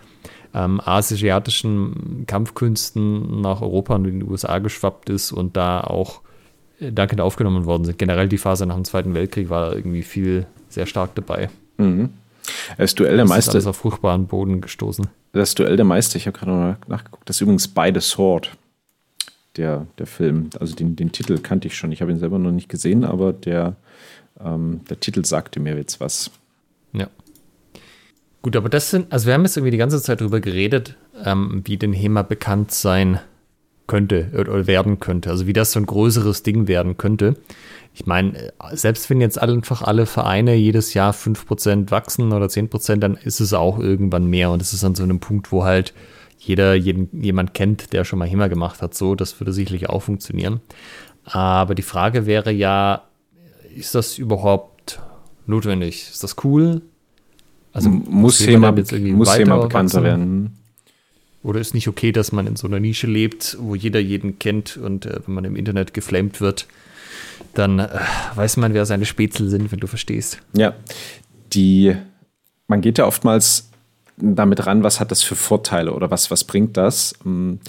ähm, 0.55 0.81
asiatischen 0.85 2.25
Kampfkünsten 2.27 3.41
nach 3.41 3.63
Europa 3.63 3.95
und 3.95 4.07
in 4.07 4.21
die 4.21 4.27
USA 4.27 4.59
geschwappt 4.59 5.09
ist 5.11 5.33
und 5.33 5.57
da 5.57 5.81
auch 5.81 6.21
dankend 6.81 7.21
aufgenommen 7.21 7.65
worden 7.65 7.85
sind. 7.85 7.99
Generell 7.99 8.29
die 8.29 8.39
Phase 8.39 8.67
nach 8.67 8.75
dem 8.75 8.85
Zweiten 8.85 9.15
Weltkrieg 9.15 9.51
war 9.51 9.75
irgendwie 9.75 10.03
viel 10.03 10.47
sehr 10.69 10.87
stark 10.87 11.15
dabei. 11.15 11.51
Mhm. 11.77 12.11
Das 12.77 12.95
Duell 12.95 13.17
der 13.17 13.27
Meister. 13.27 13.53
Das 13.53 13.65
ist 13.65 13.67
auf 13.67 13.77
fruchtbaren 13.77 14.27
Boden 14.27 14.61
gestoßen. 14.61 15.07
Das 15.33 15.55
Duell 15.55 15.77
der 15.77 15.85
Meister, 15.85 16.17
ich 16.17 16.27
habe 16.27 16.39
gerade 16.39 16.53
noch 16.53 16.89
nachgeguckt, 16.89 17.29
das 17.29 17.37
ist 17.37 17.41
übrigens 17.43 17.69
By 17.69 17.91
the 17.93 18.01
Sword, 18.01 18.53
der, 19.57 19.87
der 19.99 20.07
Film. 20.07 20.51
Also 20.59 20.75
den, 20.75 20.97
den 20.97 21.13
Titel 21.13 21.39
kannte 21.39 21.69
ich 21.69 21.77
schon. 21.77 21.93
Ich 21.93 22.01
habe 22.01 22.11
ihn 22.11 22.19
selber 22.19 22.39
noch 22.39 22.53
nicht 22.53 22.69
gesehen, 22.69 23.05
aber 23.05 23.33
der, 23.33 23.77
ähm, 24.41 24.81
der 24.89 25.01
Titel 25.01 25.25
sagte 25.25 25.61
mir 25.61 25.77
jetzt 25.77 26.01
was. 26.01 26.31
Ja. 26.93 27.09
Gut, 28.41 28.57
aber 28.57 28.69
das 28.69 28.91
sind, 28.91 29.13
also 29.13 29.27
wir 29.27 29.35
haben 29.35 29.43
jetzt 29.43 29.57
irgendwie 29.57 29.73
die 29.73 29.79
ganze 29.79 30.01
Zeit 30.01 30.21
darüber 30.21 30.41
geredet, 30.41 30.97
ähm, 31.25 31.63
wie 31.65 31.77
den 31.77 31.93
HEMA 31.93 32.23
bekannt 32.23 32.71
sein 32.71 33.21
könnte 33.89 34.31
oder 34.39 34.69
werden 34.69 35.01
könnte. 35.01 35.31
Also 35.31 35.49
wie 35.49 35.53
das 35.53 35.73
so 35.73 35.81
ein 35.81 35.87
größeres 35.87 36.45
Ding 36.45 36.69
werden 36.69 36.97
könnte. 36.97 37.35
Ich 37.93 38.07
meine, 38.07 38.53
selbst 38.73 39.11
wenn 39.11 39.21
jetzt 39.21 39.43
einfach 39.43 39.83
alle 39.83 40.07
Vereine 40.07 40.55
jedes 40.55 40.95
Jahr 40.95 41.13
5% 41.13 41.91
wachsen 41.91 42.33
oder 42.33 42.47
10%, 42.47 42.97
dann 42.97 43.17
ist 43.17 43.41
es 43.41 43.53
auch 43.53 43.81
irgendwann 43.81 44.27
mehr. 44.27 44.53
Und 44.53 44.63
es 44.63 44.73
ist 44.73 44.85
an 44.85 44.95
so 44.95 45.03
einem 45.03 45.19
Punkt, 45.19 45.51
wo 45.51 45.65
halt 45.65 45.95
jeder 46.39 46.75
jeden, 46.75 47.09
jemand 47.21 47.55
kennt, 47.55 47.93
der 47.93 48.05
schon 48.05 48.21
mal 48.21 48.29
HEMA 48.29 48.47
gemacht 48.47 48.83
hat. 48.83 48.95
So, 48.95 49.17
das 49.17 49.41
würde 49.41 49.53
sicherlich 49.53 49.89
auch 49.89 50.03
funktionieren. 50.03 50.61
Aber 51.25 51.75
die 51.75 51.83
Frage 51.83 52.27
wäre 52.27 52.53
ja, 52.53 53.03
ist 53.75 53.97
das 53.97 54.17
überhaupt 54.19 55.01
notwendig? 55.47 56.09
Ist 56.11 56.23
das 56.23 56.37
cool? 56.45 56.83
Also 57.73 57.91
muss 57.91 58.47
HEMA, 58.47 58.73
muss 58.73 59.37
HEMA 59.37 59.57
bekannter 59.57 60.05
werden? 60.05 60.58
Oder 61.49 61.61
ist 61.61 61.73
nicht 61.73 61.89
okay, 61.89 62.13
dass 62.13 62.31
man 62.31 62.47
in 62.47 62.57
so 62.57 62.67
einer 62.67 62.79
Nische 62.79 63.07
lebt, 63.07 63.57
wo 63.59 63.75
jeder 63.75 64.01
jeden 64.01 64.39
kennt 64.39 64.77
und 64.77 65.07
äh, 65.07 65.21
wenn 65.25 65.35
man 65.35 65.47
im 65.47 65.57
Internet 65.57 65.95
geflamed 65.95 66.43
wird, 66.43 66.67
dann 67.55 67.79
äh, 67.79 67.89
weiß 68.35 68.59
man, 68.59 68.75
wer 68.75 68.85
seine 68.85 69.07
Spätzle 69.07 69.49
sind, 69.49 69.73
wenn 69.73 69.81
du 69.81 69.87
verstehst. 69.87 70.41
Ja, 70.53 70.75
die, 71.55 71.97
man 72.67 72.83
geht 72.83 72.99
ja 72.99 73.07
oftmals 73.07 73.71
damit 74.19 74.67
ran, 74.67 74.83
was 74.83 75.01
hat 75.01 75.11
das 75.11 75.23
für 75.23 75.37
Vorteile 75.37 75.95
oder 75.95 76.11
was, 76.11 76.31
was 76.31 76.45
bringt 76.45 76.77
das? 76.77 77.15
Hm, 77.23 77.61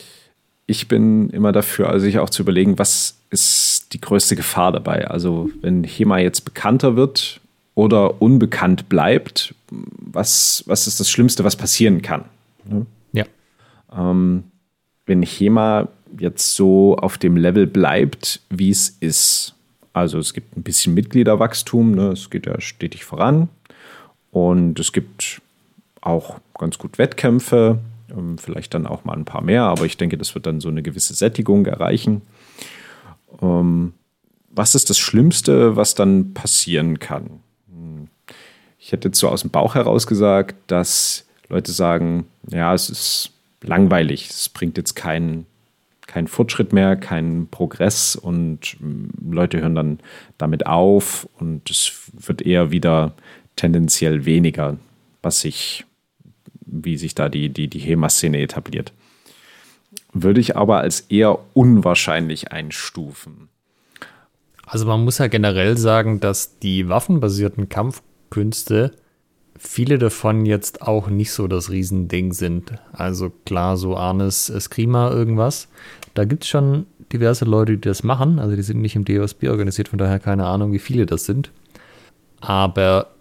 ich 0.66 0.90
bin 0.90 1.30
immer 1.30 1.54
dafür, 1.54 1.88
also 1.88 2.04
sich 2.04 2.20
auch 2.20 2.30
zu 2.30 2.42
überlegen, 2.42 2.78
was 2.80 3.16
ist 3.30 3.94
die 3.94 4.02
größte 4.02 4.36
Gefahr 4.36 4.74
dabei? 4.74 5.08
Also, 5.08 5.52
wenn 5.62 5.86
HEMA 5.86 6.20
jetzt 6.20 6.44
bekannter 6.44 6.98
wird 6.98 7.40
oder 7.76 8.22
unbekannt 8.22 8.90
bleibt, 8.90 9.56
was, 9.72 10.66
was 10.68 10.86
ist 10.86 11.00
das 11.00 11.10
Schlimmste, 11.10 11.46
was 11.46 11.56
passieren 11.56 12.02
kann? 12.02 12.26
Ne? 12.66 12.86
Ähm, 13.96 14.44
wenn 15.06 15.24
HEMA 15.24 15.88
jetzt 16.18 16.56
so 16.56 16.98
auf 16.98 17.18
dem 17.18 17.38
Level 17.38 17.68
bleibt, 17.68 18.42
wie 18.50 18.70
es 18.70 18.90
ist. 19.00 19.56
Also 19.94 20.20
es 20.20 20.34
gibt 20.34 20.56
ein 20.56 20.64
bisschen 20.64 20.94
Mitgliederwachstum, 20.94 21.92
ne? 21.92 22.10
es 22.10 22.30
geht 22.30 22.46
ja 22.46 22.60
stetig 22.62 23.06
voran 23.06 23.50
und 24.32 24.80
es 24.80 24.94
gibt 24.94 25.42
auch 26.02 26.40
ganz 26.58 26.78
gut 26.78 26.98
Wettkämpfe, 26.98 27.80
ähm, 28.16 28.38
vielleicht 28.38 28.74
dann 28.74 28.88
auch 28.88 29.04
mal 29.04 29.18
ein 29.18 29.26
paar 29.26 29.42
mehr, 29.42 29.64
aber 29.64 29.86
ich 29.86 29.98
denke, 29.98 30.18
das 30.18 30.34
wird 30.36 30.46
dann 30.46 30.62
so 30.62 30.70
eine 30.70 30.84
gewisse 30.84 31.14
Sättigung 31.14 31.66
erreichen. 31.66 32.22
Ähm, 33.42 33.94
was 34.52 34.76
ist 34.76 34.90
das 34.90 34.98
Schlimmste, 34.98 35.76
was 35.76 35.96
dann 35.96 36.34
passieren 36.34 37.00
kann? 37.00 37.42
Ich 38.80 38.92
hätte 38.92 39.10
jetzt 39.10 39.20
so 39.20 39.28
aus 39.30 39.42
dem 39.42 39.52
Bauch 39.52 39.76
heraus 39.76 40.08
gesagt, 40.08 40.56
dass 40.68 41.26
Leute 41.50 41.72
sagen, 41.72 42.26
ja, 42.50 42.74
es 42.74 42.90
ist 42.90 43.32
langweilig. 43.62 44.30
Es 44.30 44.50
bringt 44.50 44.78
jetzt 44.78 44.96
keinen 44.96 45.46
kein 46.10 46.28
Fortschritt 46.28 46.74
mehr, 46.74 46.96
keinen 46.96 47.48
Progress 47.48 48.16
und 48.16 48.78
mm, 48.80 49.32
Leute 49.32 49.62
hören 49.62 49.76
dann 49.76 50.00
damit 50.38 50.66
auf 50.66 51.30
und 51.40 51.70
es 51.70 52.10
wird 52.12 52.42
eher 52.42 52.72
wieder 52.72 53.14
tendenziell 53.56 54.26
weniger, 54.26 54.78
was 55.22 55.42
sich, 55.42 55.86
wie 56.66 56.98
sich 56.98 57.14
da 57.14 57.30
die, 57.30 57.50
die, 57.50 57.68
die 57.68 57.80
HEMA-Szene 57.80 58.42
etabliert. 58.42 58.92
würde 60.12 60.42
ich 60.42 60.58
aber 60.58 60.80
als 60.80 61.02
eher 61.02 61.38
unwahrscheinlich 61.54 62.52
einstufen. 62.52 63.50
Also 64.66 64.86
man 64.88 65.04
muss 65.04 65.20
ja 65.20 65.28
generell 65.28 65.78
sagen, 65.78 66.20
dass 66.20 66.58
die 66.60 66.90
waffenbasierten 66.90 67.70
Kampfkünste, 67.70 68.92
viele 69.60 69.98
davon 70.00 70.46
jetzt 70.46 70.82
auch 70.82 71.10
nicht 71.10 71.32
so 71.32 71.48
das 71.48 71.70
Riesending 71.70 72.32
sind. 72.34 72.74
Also 72.94 73.30
klar, 73.46 73.78
so 73.78 73.96
Arnes 73.96 74.50
Eskrima 74.50 75.12
irgendwas. 75.12 75.68
Da 76.14 76.24
gibt 76.24 76.44
es 76.44 76.50
schon 76.50 76.86
diverse 77.12 77.46
Leute, 77.46 77.74
die 77.74 77.82
das 77.82 78.04
machen. 78.04 78.40
Also 78.40 78.56
die 78.56 78.62
sind 78.62 78.82
nicht 78.82 78.96
im 78.96 79.06
DOSB 79.06 79.50
organisiert, 79.50 79.90
von 79.90 80.00
daher 80.00 80.20
keine 80.20 80.46
Ahnung, 80.46 80.72
wie 80.72 80.80
viele 80.80 81.06
das 81.06 81.26
sind. 81.26 81.52
Aber 82.40 83.12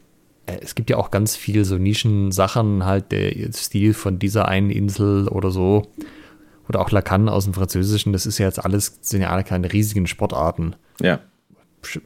äh, 0.47 0.59
es 0.63 0.77
gibt 0.77 0.91
ja 0.91 0.97
auch 0.97 1.11
ganz 1.11 1.35
viel 1.35 1.65
so 1.65 1.77
Nischensachen, 1.77 2.85
halt 2.85 3.11
der 3.11 3.53
Stil 3.53 3.93
von 3.93 4.21
dieser 4.21 4.47
einen 4.47 4.71
Insel 4.71 5.27
oder 5.29 5.51
so. 5.51 5.89
Oder 6.69 6.81
auch 6.81 6.91
Lacan 6.91 7.29
aus 7.29 7.45
dem 7.45 7.55
Französischen, 7.55 8.13
das 8.13 8.27
ist 8.27 8.39
ja 8.39 8.47
jetzt 8.47 8.65
alles, 8.65 8.99
sind 9.01 9.23
ja 9.23 9.31
alle 9.31 9.43
keine 9.43 9.73
riesigen 9.73 10.07
Sportarten. 10.07 10.77
Ja. 11.01 11.19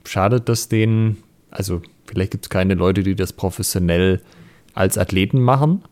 Schadet 0.05 0.49
das 0.49 0.69
denen, 0.69 1.19
also 1.51 1.83
vielleicht 2.13 2.33
gibt 2.33 2.45
es 2.45 2.51
keine 2.51 2.75
Leute, 2.75 3.03
die 3.03 3.17
das 3.17 3.33
professionell 3.33 4.21
als 4.75 4.99
Athleten 4.99 5.41
machen. 5.41 5.83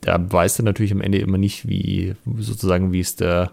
Da 0.00 0.18
weißt 0.32 0.58
du 0.58 0.62
natürlich 0.62 0.92
am 0.92 1.02
Ende 1.02 1.18
immer 1.18 1.38
nicht, 1.38 1.68
wie 1.68 2.14
sozusagen, 2.38 2.92
wie 2.92 3.00
es 3.00 3.14
der, 3.14 3.52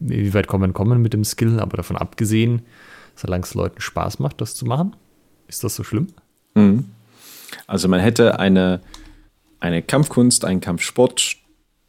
wie 0.00 0.34
weit 0.34 0.48
kommen 0.48 0.74
kommen 0.74 1.00
mit 1.00 1.12
dem 1.14 1.24
Skill, 1.24 1.60
aber 1.60 1.76
davon 1.76 1.96
abgesehen, 1.96 2.62
solange 3.14 3.44
es 3.44 3.54
Leuten 3.54 3.80
Spaß 3.80 4.18
macht, 4.18 4.40
das 4.40 4.54
zu 4.54 4.66
machen, 4.66 4.96
ist 5.46 5.62
das 5.64 5.76
so 5.76 5.84
schlimm? 5.84 6.08
Mhm. 6.54 6.86
Also 7.66 7.88
man 7.88 8.00
hätte 8.00 8.38
eine, 8.40 8.80
eine 9.60 9.82
Kampfkunst, 9.82 10.44
einen 10.44 10.60
Kampfsport, 10.60 11.36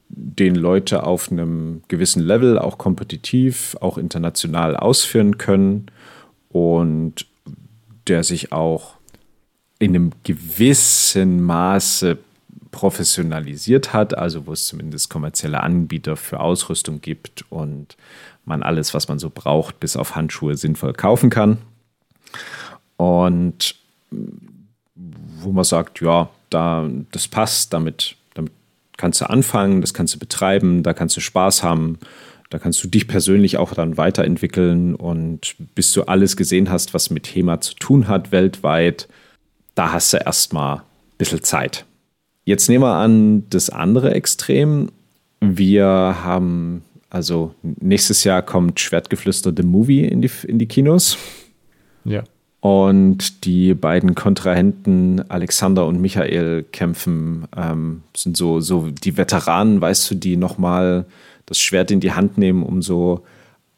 den 0.08 0.56
Leute 0.56 1.04
auf 1.04 1.32
einem 1.32 1.82
gewissen 1.88 2.24
Level 2.24 2.58
auch 2.58 2.78
kompetitiv, 2.78 3.76
auch 3.82 3.98
international 3.98 4.78
ausführen 4.78 5.38
können 5.38 5.88
und 6.50 7.28
der 8.08 8.24
sich 8.24 8.52
auch 8.52 8.99
in 9.80 9.96
einem 9.96 10.12
gewissen 10.24 11.42
Maße 11.42 12.18
professionalisiert 12.72 13.94
hat, 13.94 14.16
also 14.16 14.46
wo 14.46 14.54
es 14.54 14.68
zumindest 14.68 15.10
kommerzielle 15.10 15.62
Anbieter 15.62 16.16
für 16.16 16.40
Ausrüstung 16.40 17.02
gibt 17.02 17.46
und 17.50 17.98
man 18.46 18.62
alles, 18.62 18.94
was 18.94 19.08
man 19.08 19.20
so 19.20 19.32
braucht, 19.34 19.80
bis 19.80 19.96
auf 19.96 20.16
Handschuhe 20.16 20.56
sinnvoll 20.56 20.94
kaufen 20.94 21.30
kann. 21.30 21.58
Und 22.98 23.76
wo 25.42 25.52
man 25.52 25.64
sagt, 25.64 26.02
ja, 26.02 26.30
da, 26.50 26.90
das 27.12 27.28
passt, 27.28 27.74
damit, 27.74 28.16
damit 28.34 28.52
kannst 28.98 29.22
du 29.22 29.30
anfangen, 29.30 29.82
das 29.82 29.94
kannst 29.94 30.16
du 30.16 30.20
betreiben, 30.20 30.84
da 30.84 30.94
kannst 30.94 31.16
du 31.16 31.22
Spaß 31.22 31.64
haben, 31.64 32.00
da 32.50 32.60
kannst 32.60 32.84
du 32.84 32.88
dich 32.88 33.08
persönlich 33.08 33.58
auch 33.58 33.74
dann 33.74 33.98
weiterentwickeln 33.98 34.96
und 34.96 35.56
bis 35.76 35.92
du 35.94 36.04
alles 36.04 36.36
gesehen 36.36 36.70
hast, 36.70 36.94
was 36.94 37.10
mit 37.10 37.28
HEMA 37.28 37.62
zu 37.62 37.76
tun 37.76 38.08
hat 38.08 38.32
weltweit, 38.32 39.08
da 39.80 39.94
hast 39.94 40.12
du 40.12 40.18
erstmal 40.18 40.76
ein 40.76 40.82
bisschen 41.18 41.42
Zeit. 41.42 41.86
Jetzt 42.44 42.68
nehmen 42.68 42.84
wir 42.84 42.96
an 42.96 43.50
das 43.50 43.70
andere 43.70 44.14
Extrem. 44.14 44.90
Wir 45.40 45.86
haben, 46.22 46.84
also 47.10 47.56
nächstes 47.62 48.26
Jahr 48.26 48.42
kommt 48.42 48.82
Schwertgeflüster 48.82 49.54
The 49.56 49.64
Movie 49.64 50.04
in 50.04 50.22
die, 50.22 50.30
in 50.46 50.60
die 50.60 50.66
Kinos. 50.66 51.18
Ja. 52.04 52.24
Und 52.60 53.46
die 53.46 53.74
beiden 53.74 54.16
Kontrahenten 54.16 55.24
Alexander 55.30 55.86
und 55.86 56.02
Michael 56.02 56.64
kämpfen, 56.74 57.48
ähm, 57.56 58.04
sind 58.14 58.36
so, 58.36 58.60
so 58.60 58.92
die 58.92 59.16
Veteranen, 59.16 59.80
weißt 59.80 60.12
du, 60.12 60.16
die 60.16 60.36
nochmal 60.36 61.06
das 61.46 61.58
Schwert 61.58 61.90
in 61.90 62.02
die 62.02 62.12
Hand 62.12 62.38
nehmen, 62.38 62.64
um 62.64 62.82
so 62.82 63.24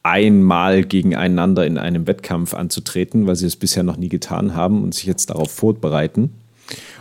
einmal 0.04 0.84
gegeneinander 0.84 1.66
in 1.66 1.78
einem 1.78 2.08
Wettkampf 2.08 2.54
anzutreten, 2.54 3.28
weil 3.28 3.36
sie 3.36 3.46
es 3.46 3.56
bisher 3.56 3.84
noch 3.84 3.98
nie 3.98 4.10
getan 4.10 4.56
haben 4.56 4.84
und 4.84 4.94
sich 4.94 5.06
jetzt 5.06 5.30
darauf 5.30 5.52
vorbereiten. 5.52 6.34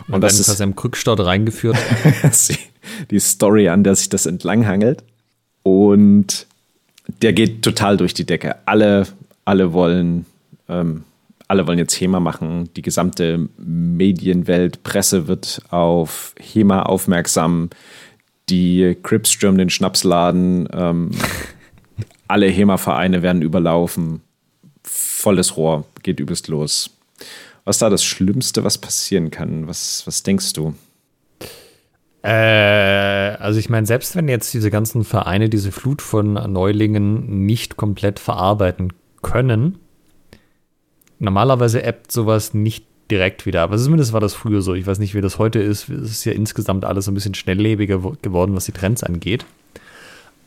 Und, 0.07 0.15
und 0.15 0.21
das 0.21 0.39
ist 0.39 0.59
im 0.59 0.75
Krückstart 0.75 1.19
reingeführt. 1.19 1.77
die 3.11 3.19
Story, 3.19 3.69
an 3.69 3.83
der 3.83 3.95
sich 3.95 4.09
das 4.09 4.25
entlanghangelt. 4.25 5.03
Und 5.63 6.47
der 7.21 7.33
geht 7.33 7.61
total 7.61 7.97
durch 7.97 8.13
die 8.13 8.25
Decke. 8.25 8.55
Alle, 8.65 9.07
alle 9.45 9.73
wollen 9.73 10.25
ähm, 10.67 11.03
alle 11.51 11.67
wollen 11.67 11.79
jetzt 11.79 11.99
HEMA 11.99 12.21
machen. 12.21 12.69
Die 12.77 12.81
gesamte 12.81 13.49
Medienwelt, 13.57 14.83
Presse 14.83 15.27
wird 15.27 15.61
auf 15.69 16.33
HEMA 16.39 16.83
aufmerksam. 16.83 17.69
Die 18.49 18.95
Crips 19.03 19.31
stürmen 19.31 19.57
den 19.57 19.69
Schnapsladen. 19.69 20.69
Ähm, 20.71 21.11
alle 22.31 22.47
HEMA-Vereine 22.47 23.21
werden 23.21 23.41
überlaufen. 23.41 24.21
Volles 24.83 25.57
Rohr, 25.57 25.85
geht 26.03 26.19
übelst 26.19 26.47
los. 26.47 26.97
Was 27.65 27.75
ist 27.75 27.81
da 27.81 27.89
das 27.89 28.03
Schlimmste, 28.03 28.63
was 28.63 28.77
passieren 28.79 29.29
kann? 29.29 29.67
Was, 29.67 30.03
was 30.07 30.23
denkst 30.23 30.53
du? 30.53 30.73
Äh, 32.23 32.29
also 32.29 33.59
ich 33.59 33.69
meine, 33.69 33.85
selbst 33.85 34.15
wenn 34.15 34.27
jetzt 34.27 34.53
diese 34.53 34.71
ganzen 34.71 35.03
Vereine 35.03 35.49
diese 35.49 35.71
Flut 35.71 36.01
von 36.01 36.33
Neulingen 36.33 37.45
nicht 37.45 37.77
komplett 37.77 38.19
verarbeiten 38.19 38.93
können, 39.21 39.79
normalerweise 41.19 41.85
appt 41.85 42.11
sowas 42.11 42.53
nicht 42.53 42.85
direkt 43.11 43.45
wieder. 43.45 43.61
Aber 43.61 43.77
zumindest 43.77 44.13
war 44.13 44.19
das 44.19 44.33
früher 44.33 44.61
so. 44.61 44.73
Ich 44.73 44.87
weiß 44.87 44.99
nicht, 44.99 45.13
wie 45.13 45.21
das 45.21 45.37
heute 45.37 45.59
ist. 45.59 45.89
Es 45.89 46.11
ist 46.11 46.25
ja 46.25 46.31
insgesamt 46.31 46.85
alles 46.85 47.07
ein 47.07 47.13
bisschen 47.13 47.35
schnelllebiger 47.35 47.99
geworden, 48.21 48.55
was 48.55 48.65
die 48.65 48.71
Trends 48.71 49.03
angeht. 49.03 49.45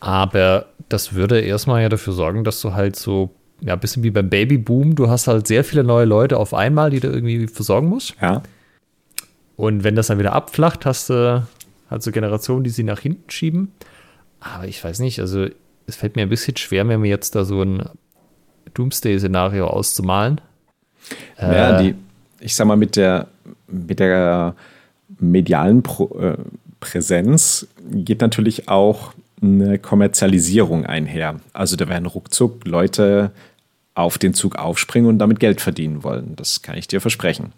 Aber 0.04 0.66
das 0.90 1.14
würde 1.14 1.40
erstmal 1.40 1.80
ja 1.80 1.88
dafür 1.88 2.12
sorgen, 2.12 2.44
dass 2.44 2.60
du 2.60 2.74
halt 2.74 2.94
so, 2.94 3.30
ja, 3.62 3.72
ein 3.72 3.80
bisschen 3.80 4.02
wie 4.02 4.10
beim 4.10 4.28
Babyboom, 4.28 4.96
du 4.96 5.08
hast 5.08 5.28
halt 5.28 5.46
sehr 5.46 5.64
viele 5.64 5.82
neue 5.82 6.04
Leute 6.04 6.36
auf 6.36 6.52
einmal, 6.52 6.90
die 6.90 7.00
du 7.00 7.08
irgendwie 7.08 7.46
versorgen 7.46 7.88
musst. 7.88 8.14
Ja. 8.20 8.42
Und 9.56 9.82
wenn 9.82 9.94
das 9.94 10.08
dann 10.08 10.18
wieder 10.18 10.34
abflacht, 10.34 10.84
hast 10.84 11.08
du 11.08 11.46
halt 11.88 12.02
so 12.02 12.12
Generationen, 12.12 12.64
die 12.64 12.70
sie 12.70 12.82
nach 12.82 13.00
hinten 13.00 13.30
schieben. 13.30 13.72
Aber 14.40 14.66
ich 14.66 14.84
weiß 14.84 14.98
nicht, 14.98 15.20
also 15.20 15.46
es 15.86 15.96
fällt 15.96 16.16
mir 16.16 16.22
ein 16.22 16.28
bisschen 16.28 16.58
schwer, 16.58 16.86
wenn 16.86 17.02
wir 17.02 17.08
jetzt 17.08 17.34
da 17.34 17.46
so 17.46 17.62
ein 17.62 17.88
Doomsday-Szenario 18.74 19.66
auszumalen. 19.68 20.42
Ja, 21.40 21.80
die, 21.80 21.94
ich 22.40 22.54
sag 22.54 22.66
mal, 22.66 22.76
mit 22.76 22.96
der, 22.96 23.28
mit 23.68 24.00
der 24.00 24.54
medialen 25.18 25.82
Pro, 25.82 26.14
äh, 26.18 26.36
Präsenz 26.80 27.66
geht 27.90 28.20
natürlich 28.20 28.68
auch 28.68 29.14
eine 29.44 29.78
Kommerzialisierung 29.78 30.86
einher. 30.86 31.40
Also 31.52 31.76
da 31.76 31.88
werden 31.88 32.06
ruckzuck 32.06 32.66
Leute 32.66 33.32
auf 33.94 34.18
den 34.18 34.34
Zug 34.34 34.56
aufspringen 34.56 35.08
und 35.08 35.18
damit 35.18 35.40
Geld 35.40 35.60
verdienen 35.60 36.02
wollen. 36.02 36.34
Das 36.36 36.62
kann 36.62 36.76
ich 36.76 36.88
dir 36.88 37.00
versprechen. 37.00 37.52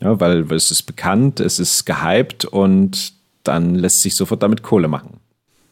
Ja, 0.00 0.20
weil, 0.20 0.48
weil 0.48 0.56
es 0.56 0.70
ist 0.70 0.82
bekannt, 0.82 1.40
es 1.40 1.58
ist 1.58 1.84
gehypt 1.84 2.44
und 2.44 3.12
dann 3.44 3.74
lässt 3.74 4.02
sich 4.02 4.14
sofort 4.14 4.42
damit 4.42 4.62
Kohle 4.62 4.88
machen. 4.88 5.20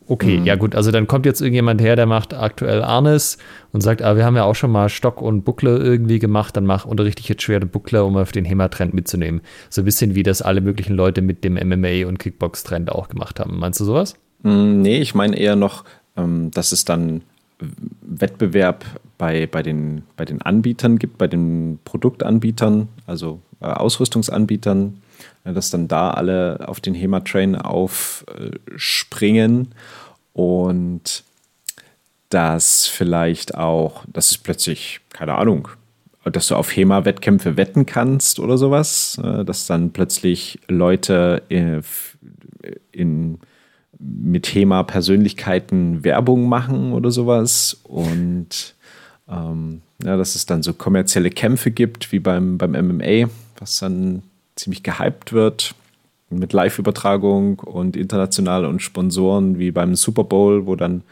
Okay, 0.07 0.39
mhm. 0.39 0.47
ja 0.47 0.57
gut, 0.57 0.75
also 0.75 0.91
dann 0.91 1.07
kommt 1.07 1.27
jetzt 1.27 1.43
irgendjemand 1.43 1.83
her, 1.83 1.95
der 1.95 2.07
macht 2.07 2.33
aktuell 2.33 2.83
Arnes 2.83 3.37
und 3.73 3.83
sagt, 3.83 4.01
ah, 4.01 4.17
wir 4.17 4.25
haben 4.25 4.37
ja 4.37 4.45
auch 4.45 4.55
schon 4.55 4.71
mal 4.71 4.89
Stock 4.89 5.21
und 5.21 5.45
Buckler 5.45 5.79
irgendwie 5.79 6.19
gemacht, 6.19 6.57
dann 6.57 6.65
mach, 6.65 6.87
unterrichte 6.87 7.21
ich 7.21 7.29
jetzt 7.29 7.43
schwere 7.43 7.67
Buckler, 7.67 8.07
um 8.07 8.17
auf 8.17 8.33
den 8.33 8.47
HEMA-Trend 8.47 8.95
mitzunehmen. 8.95 9.43
So 9.69 9.83
ein 9.83 9.85
bisschen 9.85 10.15
wie 10.15 10.23
das 10.23 10.41
alle 10.41 10.63
möglichen 10.63 10.95
Leute 10.95 11.21
mit 11.21 11.45
dem 11.45 11.59
MMA- 11.59 12.07
und 12.07 12.19
Kickbox-Trend 12.19 12.91
auch 12.91 13.11
gemacht 13.11 13.39
haben. 13.39 13.59
Meinst 13.59 13.81
du 13.81 13.85
sowas? 13.85 14.15
Mm, 14.43 14.83
nee, 14.83 14.99
ich 14.99 15.15
meine 15.15 15.37
eher 15.37 15.57
noch, 15.57 15.85
ähm, 16.17 16.51
dass 16.51 16.73
es 16.73 16.85
dann 16.85 17.23
Wettbewerb 18.03 18.85
bei, 19.19 19.47
bei, 19.47 19.63
den, 19.63 20.03
bei 20.17 20.25
den 20.25 20.43
Anbietern 20.43 20.99
gibt, 20.99 21.19
bei 21.19 21.27
den 21.27 21.79
Produktanbietern, 21.85 22.89
also 23.07 23.41
äh, 23.61 23.67
Ausrüstungsanbietern, 23.67 25.03
dass 25.45 25.71
dann 25.71 25.89
da 25.89 26.11
alle 26.11 26.69
auf 26.69 26.81
den 26.81 26.95
HEMA-Train 26.95 27.57
aufspringen 27.57 29.69
und 30.33 31.25
dass 32.31 32.87
vielleicht 32.87 33.57
auch, 33.57 34.05
dass 34.07 34.31
es 34.31 34.39
plötzlich, 34.39 35.01
keine 35.11 35.35
Ahnung, 35.35 35.69
dass 36.25 36.49
du 36.49 36.57
auf 36.57 36.75
HEMA-Wettkämpfe 36.75 37.57
wetten 37.57 37.87
kannst 37.87 38.39
oder 38.39 38.59
sowas, 38.59 39.19
äh, 39.23 39.45
dass 39.45 39.67
dann 39.67 39.93
plötzlich 39.93 40.61
Leute 40.69 41.43
in, 41.49 41.83
in 42.93 43.41
mit 43.99 44.47
HEMA-Persönlichkeiten 44.47 46.05
Werbung 46.05 46.49
machen 46.49 46.93
oder 46.93 47.11
sowas 47.11 47.79
und 47.85 48.75
ähm, 49.29 49.83
ja, 50.03 50.17
dass 50.17 50.35
es 50.35 50.47
dann 50.47 50.63
so 50.63 50.73
kommerzielle 50.73 51.31
Kämpfe 51.31 51.71
gibt, 51.71 52.13
wie 52.13 52.21
beim, 52.21 52.59
beim 52.59 52.73
MMA, 52.73 53.29
was 53.59 53.81
dann 53.81 54.23
ziemlich 54.57 54.83
gehypt 54.83 55.33
wird 55.33 55.75
mit 56.31 56.53
Live-Übertragung 56.53 57.59
und 57.61 57.97
international 57.97 58.65
und 58.65 58.83
Sponsoren 58.83 59.59
wie 59.59 59.71
beim 59.71 59.95
Super 59.95 60.25
Bowl, 60.25 60.67
wo 60.67 60.77
dann 60.77 61.03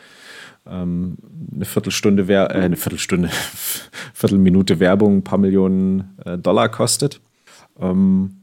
ähm, 0.67 1.17
eine 1.55 1.65
Viertelstunde, 1.65 2.23
äh, 2.33 2.49
eine 2.49 2.77
Viertelstunde, 2.77 3.31
Viertelminute 4.15 4.79
Werbung 4.81 5.19
ein 5.19 5.25
paar 5.25 5.39
Millionen 5.39 6.17
äh, 6.25 6.37
Dollar 6.39 6.69
kostet. 6.69 7.21
Ähm, 7.81 8.37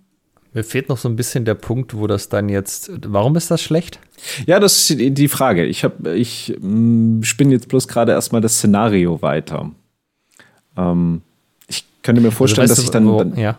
Mir 0.53 0.63
fehlt 0.63 0.89
noch 0.89 0.97
so 0.97 1.09
ein 1.09 1.15
bisschen 1.15 1.45
der 1.45 1.55
Punkt, 1.55 1.95
wo 1.95 2.05
das 2.05 2.29
dann 2.29 2.47
jetzt. 2.47 2.91
Warum 3.07 3.35
ist 3.35 3.49
das 3.49 3.61
schlecht? 3.61 3.99
Ja, 4.45 4.59
das 4.59 4.89
ist 4.89 5.17
die 5.17 5.27
Frage. 5.27 5.65
Ich, 5.65 5.83
hab, 5.83 6.05
ich 6.07 6.55
mm, 6.59 7.23
spinne 7.23 7.53
jetzt 7.53 7.69
bloß 7.69 7.87
gerade 7.87 8.11
erstmal 8.11 8.41
das 8.41 8.57
Szenario 8.57 9.21
weiter. 9.21 9.71
Ähm, 10.77 11.21
ich 11.67 11.85
könnte 12.03 12.21
mir 12.21 12.31
vorstellen, 12.31 12.69
also, 12.69 12.75
dass 12.75 12.83
ich 12.83 12.91
dann. 12.91 13.07
Wo, 13.07 13.17
dann 13.19 13.35
ja. 13.35 13.57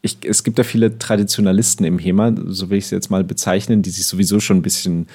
ich, 0.00 0.18
es 0.24 0.42
gibt 0.42 0.58
ja 0.58 0.64
viele 0.64 0.98
Traditionalisten 0.98 1.86
im 1.86 1.98
HEMA, 1.98 2.34
so 2.46 2.70
will 2.70 2.78
ich 2.78 2.84
es 2.84 2.90
jetzt 2.90 3.10
mal 3.10 3.22
bezeichnen, 3.22 3.82
die 3.82 3.90
sich 3.90 4.06
sowieso 4.06 4.40
schon 4.40 4.58
ein 4.58 4.62
bisschen 4.62 5.06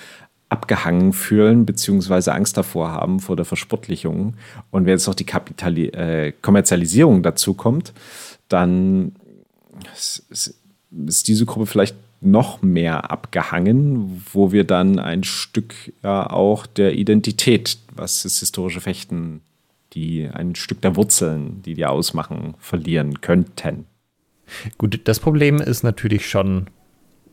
abgehangen 0.50 1.12
fühlen, 1.12 1.66
beziehungsweise 1.66 2.34
Angst 2.34 2.56
davor 2.56 2.92
haben, 2.92 3.20
vor 3.20 3.36
der 3.36 3.44
Verspottlichung. 3.44 4.36
Und 4.72 4.86
wenn 4.86 4.92
jetzt 4.92 5.08
noch 5.08 5.16
die 5.16 5.26
Kapitali 5.26 5.88
äh, 5.88 6.32
Kommerzialisierung 6.42 7.22
dazu 7.22 7.54
kommt, 7.54 7.92
dann 8.48 9.12
ist 11.06 11.28
diese 11.28 11.46
Gruppe 11.46 11.66
vielleicht 11.66 11.96
noch 12.20 12.62
mehr 12.62 13.12
abgehangen, 13.12 14.24
wo 14.34 14.52
wir 14.52 14.64
dann 14.64 15.00
ein 15.00 15.24
Stück 15.24 15.74
ja 16.04 16.30
auch 16.30 16.66
der 16.66 16.94
Identität, 16.94 17.78
was 17.96 18.24
das 18.24 18.40
historische 18.40 18.82
Fechten, 18.82 19.42
die 19.94 20.28
ein 20.28 20.56
Stück 20.56 20.82
der 20.82 20.96
Wurzeln, 20.96 21.62
die 21.64 21.76
die 21.76 21.86
ausmachen, 21.86 22.56
verlieren 22.60 23.22
könnten. 23.22 23.86
Gut, 24.78 25.02
das 25.04 25.20
Problem 25.20 25.60
ist 25.60 25.84
natürlich 25.84 26.28
schon 26.30 26.68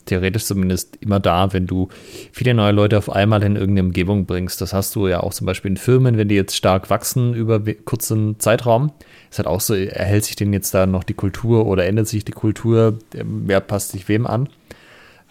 theoretisch 0.07 0.45
zumindest 0.45 0.97
immer 1.01 1.21
da, 1.21 1.53
wenn 1.53 1.67
du 1.67 1.89
viele 2.33 2.55
neue 2.55 2.73
Leute 2.73 2.99
auf 2.99 3.11
einmal 3.11 3.43
in 3.43 3.57
irgendeine 3.57 3.89
Umgebung 3.89 4.27
bringst. 4.27 4.61
Das 4.61 4.73
hast 4.73 4.95
du 4.95 5.09
ja 5.09 5.21
auch 5.21 5.33
zum 5.33 5.47
Beispiel 5.47 5.73
in 5.73 5.77
Firmen, 5.77 6.17
wenn 6.17 6.29
die 6.29 6.35
jetzt 6.35 6.57
stark 6.57 6.91
wachsen 6.91 7.35
über 7.35 7.61
kurzen 7.85 8.39
Zeitraum. 8.39 8.93
Ist 9.31 9.39
halt 9.39 9.49
auch 9.49 9.61
so, 9.61 9.75
erhält 9.75 10.25
sich 10.25 10.37
denn 10.37 10.53
jetzt 10.53 10.75
da 10.75 10.87
noch 10.87 11.05
die 11.05 11.15
Kultur 11.15 11.67
oder 11.67 11.87
ändert 11.87 12.09
sich 12.09 12.25
die 12.25 12.33
Kultur? 12.33 12.99
Wer 13.13 13.61
passt 13.61 13.91
sich 13.91 14.09
wem 14.09 14.27
an? 14.27 14.49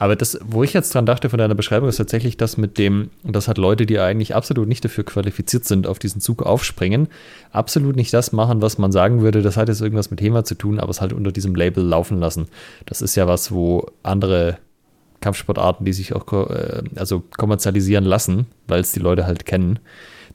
Aber 0.03 0.17
das, 0.17 0.37
wo 0.45 0.63
ich 0.63 0.73
jetzt 0.73 0.93
dran 0.93 1.05
dachte 1.05 1.29
von 1.29 1.39
deiner 1.39 1.55
Beschreibung, 1.55 1.87
ist 1.87 1.95
tatsächlich 1.95 2.35
das 2.35 2.57
mit 2.57 2.77
dem, 2.77 3.09
dass 3.23 3.47
halt 3.47 3.57
Leute, 3.57 3.85
die 3.85 3.99
eigentlich 3.99 4.35
absolut 4.35 4.67
nicht 4.67 4.83
dafür 4.83 5.05
qualifiziert 5.05 5.63
sind, 5.63 5.87
auf 5.87 5.97
diesen 5.97 6.19
Zug 6.19 6.43
aufspringen, 6.43 7.07
absolut 7.53 7.95
nicht 7.95 8.13
das 8.13 8.33
machen, 8.33 8.61
was 8.61 8.77
man 8.77 8.91
sagen 8.91 9.21
würde, 9.21 9.41
das 9.41 9.55
hat 9.55 9.69
jetzt 9.69 9.79
irgendwas 9.79 10.11
mit 10.11 10.19
Thema 10.19 10.43
zu 10.43 10.55
tun, 10.55 10.81
aber 10.81 10.89
es 10.89 10.99
halt 10.99 11.13
unter 11.13 11.31
diesem 11.31 11.55
Label 11.55 11.85
laufen 11.85 12.19
lassen. 12.19 12.47
Das 12.85 13.01
ist 13.01 13.15
ja 13.15 13.29
was, 13.29 13.53
wo 13.53 13.85
andere 14.03 14.57
Kampfsportarten, 15.21 15.85
die 15.85 15.93
sich 15.93 16.13
auch 16.13 16.49
äh, 16.49 16.81
also 16.97 17.23
kommerzialisieren 17.37 18.03
lassen, 18.03 18.47
weil 18.67 18.81
es 18.81 18.91
die 18.91 18.99
Leute 18.99 19.25
halt 19.25 19.45
kennen, 19.45 19.79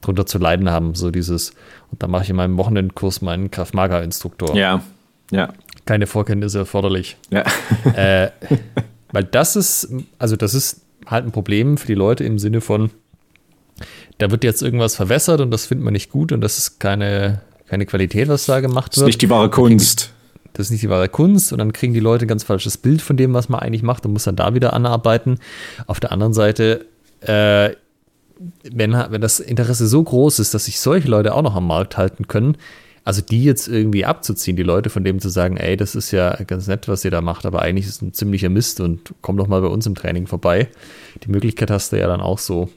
drunter 0.01 0.25
zu 0.25 0.39
leiden 0.39 0.71
haben. 0.71 0.95
So 0.95 1.11
dieses, 1.11 1.51
und 1.91 2.03
da 2.03 2.09
mache 2.09 2.23
ich 2.23 2.31
in 2.31 2.37
meinem 2.37 2.57
Wochenendkurs 2.57 3.21
meinen 3.21 3.51
Kraft-Maga-Instruktor. 3.51 4.57
Ja, 4.57 4.83
ja. 5.31 5.53
Keine 5.85 6.07
Vorkenntnisse 6.07 6.61
erforderlich. 6.61 7.19
Ja. 7.29 7.45
Äh, 7.95 8.31
weil 9.12 9.24
das 9.24 9.56
ist, 9.56 9.88
also 10.18 10.36
das 10.36 10.54
ist 10.54 10.82
halt 11.06 11.24
ein 11.24 11.32
Problem 11.32 11.78
für 11.78 11.86
die 11.86 11.94
Leute 11.94 12.24
im 12.24 12.38
Sinne 12.38 12.61
von, 12.61 12.90
da 14.18 14.30
wird 14.30 14.44
jetzt 14.44 14.62
irgendwas 14.62 14.96
verwässert 14.96 15.40
und 15.40 15.50
das 15.50 15.66
findet 15.66 15.84
man 15.84 15.92
nicht 15.92 16.11
gut 16.11 16.32
und 16.32 16.40
das 16.40 16.59
ist 16.59 16.80
keine, 16.80 17.42
keine 17.66 17.86
Qualität, 17.86 18.28
was 18.28 18.46
da 18.46 18.61
gemacht 18.61 18.96
wird. 18.96 18.96
Das 18.96 19.02
ist 19.02 19.06
nicht 19.06 19.22
die 19.22 19.30
wahre 19.30 19.50
Kunst. 19.50 20.12
Das 20.52 20.66
ist 20.66 20.70
nicht 20.72 20.82
die 20.82 20.90
wahre 20.90 21.09
Kunst 21.09 21.52
und 21.52 21.59
dann 21.59 21.72
kriegen 21.72 21.94
die 21.94 22.00
Leute 22.00 22.24
ein 22.24 22.28
ganz 22.28 22.42
falsches 22.42 22.76
Bild 22.76 23.00
von 23.00 23.16
dem, 23.16 23.32
was 23.32 23.48
man 23.48 23.61
eigentlich 23.61 23.82
macht 23.82 24.04
und 24.04 24.12
muss 24.12 24.24
dann 24.24 24.36
da 24.36 24.54
wieder 24.54 24.72
anarbeiten. 24.72 25.38
Auf 25.86 26.00
der 26.00 26.11
anderen 26.11 26.32
Seite, 26.32 26.86
äh, 27.20 27.70
wenn, 28.64 28.92
wenn 28.92 29.20
das 29.20 29.40
Interesse 29.40 29.86
so 29.86 30.02
groß 30.02 30.40
ist, 30.40 30.54
dass 30.54 30.64
sich 30.64 30.80
solche 30.80 31.09
Leute 31.09 31.34
auch 31.34 31.42
noch 31.42 31.54
am 31.54 31.66
Markt 31.66 31.96
halten 31.96 32.26
können, 32.26 32.56
also 33.09 33.22
die 33.22 33.42
jetzt 33.42 33.68
irgendwie 33.68 34.04
abzuziehen, 34.04 34.59
die 34.59 34.62
Leute 34.62 34.90
von 34.90 35.02
dem 35.02 35.18
zu 35.18 35.30
sagen, 35.30 35.56
ey, 35.56 35.78
das 35.78 35.94
ist 35.94 36.11
ja 36.11 36.36
ganz 36.46 36.66
nett, 36.66 36.88
was 36.88 37.06
ihr 37.06 37.11
da 37.11 37.22
macht, 37.22 37.46
aber 37.46 37.62
eigentlich 37.62 37.86
ist 37.86 37.94
es 37.94 38.02
ein 38.02 38.12
ziemlicher 38.12 38.50
Mist 38.50 38.80
und 38.80 39.14
komm 39.22 39.38
doch 39.38 39.48
mal 39.48 39.62
bei 39.62 39.68
uns 39.68 39.86
im 39.86 39.94
Training 39.94 40.26
vorbei. 40.26 40.68
Die 41.24 41.30
Möglichkeit 41.30 41.70
hast 41.70 41.90
du 41.90 41.98
ja 41.98 42.06
dann 42.06 42.20
auch 42.20 42.38
so. 42.38 42.68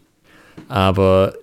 Aber 0.69 1.34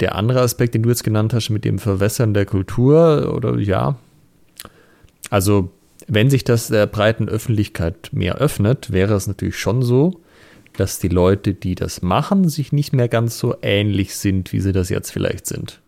der 0.00 0.14
andere 0.14 0.40
Aspekt, 0.40 0.74
den 0.74 0.82
du 0.82 0.88
jetzt 0.88 1.04
genannt 1.04 1.34
hast, 1.34 1.50
mit 1.50 1.66
dem 1.66 1.78
Verwässern 1.78 2.32
der 2.32 2.46
Kultur, 2.46 3.34
oder 3.36 3.58
ja, 3.58 3.98
also 5.28 5.70
wenn 6.06 6.30
sich 6.30 6.42
das 6.42 6.68
der 6.68 6.86
breiten 6.86 7.28
Öffentlichkeit 7.28 8.08
mehr 8.12 8.36
öffnet, 8.36 8.90
wäre 8.90 9.12
es 9.12 9.26
natürlich 9.26 9.58
schon 9.58 9.82
so, 9.82 10.22
dass 10.74 10.98
die 10.98 11.08
Leute, 11.08 11.52
die 11.52 11.74
das 11.74 12.00
machen, 12.00 12.48
sich 12.48 12.72
nicht 12.72 12.94
mehr 12.94 13.08
ganz 13.08 13.38
so 13.38 13.56
ähnlich 13.60 14.14
sind, 14.14 14.54
wie 14.54 14.60
sie 14.60 14.72
das 14.72 14.88
jetzt 14.88 15.10
vielleicht 15.10 15.44
sind. 15.44 15.82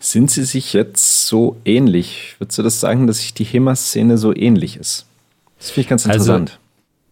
Sind 0.00 0.30
sie 0.30 0.44
sich 0.44 0.72
jetzt 0.72 1.26
so 1.26 1.56
ähnlich? 1.64 2.36
Würdest 2.38 2.58
du 2.58 2.62
das 2.62 2.80
sagen, 2.80 3.06
dass 3.06 3.18
sich 3.18 3.34
die 3.34 3.44
HEMA-Szene 3.44 4.18
so 4.18 4.34
ähnlich 4.34 4.76
ist? 4.76 5.06
Das 5.58 5.70
finde 5.70 5.80
ich 5.82 5.88
ganz 5.88 6.06
also, 6.06 6.32
interessant. 6.32 6.50
Also, 6.50 6.60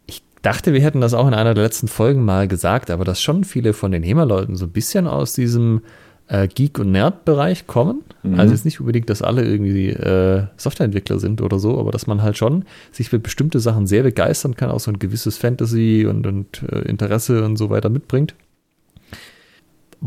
ich 0.06 0.22
dachte, 0.42 0.72
wir 0.72 0.80
hätten 0.80 1.00
das 1.00 1.14
auch 1.14 1.26
in 1.26 1.34
einer 1.34 1.54
der 1.54 1.64
letzten 1.64 1.88
Folgen 1.88 2.24
mal 2.24 2.48
gesagt, 2.48 2.90
aber 2.90 3.04
dass 3.04 3.20
schon 3.20 3.44
viele 3.44 3.72
von 3.72 3.92
den 3.92 4.02
HEMA-Leuten 4.02 4.56
so 4.56 4.66
ein 4.66 4.72
bisschen 4.72 5.06
aus 5.06 5.32
diesem 5.32 5.82
äh, 6.28 6.48
Geek- 6.48 6.78
und 6.78 6.92
Nerd-Bereich 6.92 7.66
kommen. 7.66 8.02
Mhm. 8.22 8.38
Also 8.38 8.54
jetzt 8.54 8.64
nicht 8.64 8.80
unbedingt, 8.80 9.10
dass 9.10 9.22
alle 9.22 9.44
irgendwie 9.44 9.90
äh, 9.90 10.44
Softwareentwickler 10.56 11.18
sind 11.18 11.40
oder 11.40 11.58
so, 11.58 11.78
aber 11.78 11.90
dass 11.90 12.06
man 12.06 12.22
halt 12.22 12.38
schon 12.38 12.64
sich 12.92 13.10
für 13.10 13.18
bestimmte 13.18 13.60
Sachen 13.60 13.86
sehr 13.86 14.02
begeistern 14.02 14.56
kann, 14.56 14.70
auch 14.70 14.80
so 14.80 14.90
ein 14.90 14.98
gewisses 14.98 15.36
Fantasy 15.36 16.06
und, 16.08 16.26
und 16.26 16.62
äh, 16.70 16.88
Interesse 16.88 17.44
und 17.44 17.56
so 17.56 17.70
weiter 17.70 17.88
mitbringt 17.88 18.34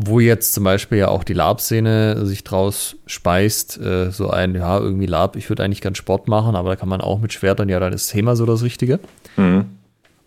wo 0.00 0.20
jetzt 0.20 0.52
zum 0.54 0.62
Beispiel 0.62 0.98
ja 0.98 1.08
auch 1.08 1.24
die 1.24 1.32
Lab-Szene 1.32 2.24
sich 2.24 2.44
draus 2.44 2.94
speist, 3.06 3.80
äh, 3.80 4.12
so 4.12 4.30
ein, 4.30 4.54
ja, 4.54 4.78
irgendwie 4.78 5.06
Lab, 5.06 5.34
ich 5.34 5.48
würde 5.48 5.64
eigentlich 5.64 5.80
ganz 5.80 5.98
Sport 5.98 6.28
machen, 6.28 6.54
aber 6.54 6.68
da 6.68 6.76
kann 6.76 6.88
man 6.88 7.00
auch 7.00 7.18
mit 7.18 7.32
Schwertern, 7.32 7.68
ja, 7.68 7.80
dann 7.80 7.92
ist 7.92 8.06
Thema 8.06 8.36
so 8.36 8.46
das 8.46 8.62
Richtige. 8.62 9.00
Mhm. 9.36 9.64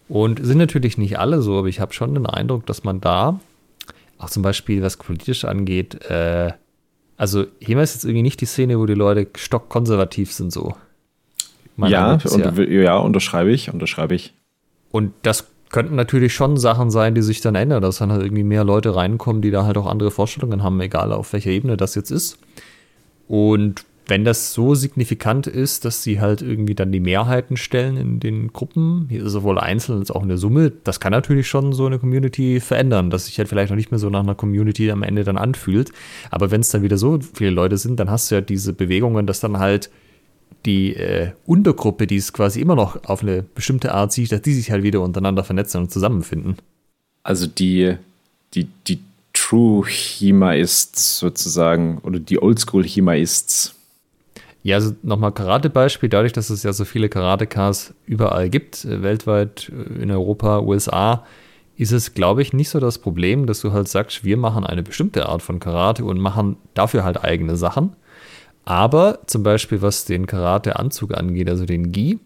Und 0.10 0.46
sind 0.46 0.58
natürlich 0.58 0.98
nicht 0.98 1.20
alle 1.20 1.42
so, 1.42 1.58
aber 1.58 1.70
ich 1.70 1.80
habe 1.80 1.94
schon 1.94 2.14
den 2.14 2.26
Eindruck, 2.26 2.66
dass 2.66 2.84
man 2.84 3.00
da, 3.00 3.40
auch 4.18 4.30
zum 4.30 4.44
Beispiel 4.44 4.82
was 4.82 4.98
politisch 4.98 5.46
angeht, 5.46 6.04
äh, 6.04 6.52
also 7.16 7.46
HEMA 7.62 7.82
ist 7.82 7.94
jetzt 7.94 8.04
irgendwie 8.04 8.24
nicht 8.24 8.42
die 8.42 8.48
Szene, 8.48 8.78
wo 8.78 8.86
die 8.86 8.94
Leute 8.94 9.30
stockkonservativ 9.38 10.34
sind 10.34 10.52
so. 10.52 10.76
Ja, 11.78 12.16
und, 12.16 12.60
ja, 12.60 12.82
ja, 12.82 12.98
unterschreibe 12.98 13.52
ich, 13.52 13.72
unterschreibe 13.72 14.16
ich. 14.16 14.34
Und 14.92 15.14
das 15.22 15.48
könnten 15.72 15.96
natürlich 15.96 16.34
schon 16.34 16.58
Sachen 16.58 16.92
sein, 16.92 17.16
die 17.16 17.22
sich 17.22 17.42
dann 17.42 17.56
ändern, 17.56 17.82
dass 17.82 17.98
dann 17.98 18.12
halt 18.12 18.24
irgendwie 18.24 18.44
mehr 18.44 18.64
Leute 18.64 18.96
reinkommen, 18.96 19.42
die 19.42 19.52
da 19.52 19.66
halt 19.66 19.78
auch 19.78 19.88
andere 19.88 20.12
Vorstellungen 20.12 20.64
haben, 20.64 20.80
egal 20.82 21.12
auf 21.12 21.34
welcher 21.34 21.52
Ebene 21.52 21.78
das 21.78 21.96
jetzt 21.96 22.12
ist. 22.12 22.38
Und 23.28 23.86
wenn 24.08 24.26
das 24.26 24.54
so 24.54 24.76
signifikant 24.76 25.48
ist, 25.48 25.86
dass 25.86 26.04
sie 26.04 26.20
halt 26.20 26.42
irgendwie 26.42 26.76
dann 26.76 26.92
die 26.92 27.00
Mehrheiten 27.00 27.56
stellen 27.56 27.96
in 27.96 28.20
den 28.20 28.52
Gruppen, 28.52 29.08
sowohl 29.24 29.58
einzeln 29.58 30.00
als 30.00 30.12
auch 30.12 30.24
in 30.24 30.28
der 30.28 30.38
Summe, 30.38 30.72
das 30.84 31.00
kann 31.00 31.12
natürlich 31.12 31.48
schon 31.48 31.72
so 31.72 31.86
eine 31.86 32.00
Community 32.00 32.60
verändern, 32.60 33.10
dass 33.10 33.28
sich 33.28 33.38
halt 33.38 33.48
vielleicht 33.48 33.70
noch 33.70 33.78
nicht 33.78 33.92
mehr 33.92 34.00
so 34.00 34.10
nach 34.10 34.20
einer 34.20 34.36
Community 34.36 34.92
am 34.92 35.04
Ende 35.04 35.24
dann 35.24 35.38
anfühlt. 35.38 35.94
Aber 36.30 36.52
wenn 36.52 36.62
es 36.62 36.70
dann 36.70 36.84
wieder 36.84 36.98
so 36.98 37.20
viele 37.34 37.52
Leute 37.52 37.78
sind, 37.78 38.00
dann 38.02 38.10
hast 38.10 38.30
du 38.30 38.36
ja 38.36 38.42
diese 38.42 38.74
Bewegungen, 38.74 39.28
dass 39.28 39.40
dann 39.40 39.60
halt 39.60 39.90
die 40.66 40.96
äh, 40.96 41.32
Untergruppe, 41.46 42.08
die 42.08 42.18
es 42.18 42.34
quasi 42.34 42.62
immer 42.62 42.76
noch 42.76 43.04
auf 43.06 43.22
eine 43.24 43.44
bestimmte 43.44 43.94
Art 43.94 44.12
sieht, 44.12 44.32
dass 44.32 44.42
die 44.42 44.54
sich 44.54 44.72
halt 44.72 44.84
wieder 44.84 45.02
untereinander 45.02 45.44
vernetzen 45.44 45.82
und 45.82 45.92
zusammenfinden. 45.92 46.58
Also 47.24 47.48
die, 47.48 47.96
die, 48.54 48.68
die 48.88 49.00
True 49.34 49.86
Hemaists 49.88 51.20
sozusagen 51.20 52.00
oder 52.00 52.20
die 52.20 52.42
Oldschool 52.42 52.86
Hemaists. 52.86 53.76
Ja, 54.64 54.76
also 54.76 54.94
nochmal 55.02 55.32
Karate-Beispiel, 55.32 56.10
dadurch, 56.10 56.34
dass 56.34 56.52
es 56.52 56.62
ja 56.64 56.72
so 56.72 56.86
viele 56.86 57.10
Karatekas 57.10 57.94
überall 58.06 58.50
gibt, 58.50 58.86
äh, 58.86 59.02
weltweit, 59.02 59.70
äh, 59.70 60.04
in 60.04 60.12
Europa, 60.12 60.60
USA, 60.60 61.26
ist 61.78 61.92
es, 61.92 62.14
glaube 62.14 62.44
ich, 62.44 62.54
nicht 62.54 62.70
so 62.70 62.80
das 62.80 63.00
Problem, 63.00 63.48
dass 63.48 63.62
du 63.62 63.72
halt 63.72 63.88
sagst, 63.88 64.24
wir 64.24 64.38
machen 64.38 64.64
eine 64.64 64.84
bestimmte 64.84 65.28
Art 65.28 65.42
von 65.42 65.60
Karate 65.60 66.06
und 66.06 66.20
machen 66.20 66.58
dafür 66.76 67.04
halt 67.04 67.24
eigene 67.24 67.56
Sachen, 67.56 67.94
aber 68.66 69.20
zum 69.26 69.44
Beispiel, 69.44 69.82
was 69.82 70.06
den 70.06 70.28
Karate-Anzug 70.28 71.16
angeht, 71.16 71.50
also 71.50 71.66
den 71.66 71.92
Gi, 71.92 72.20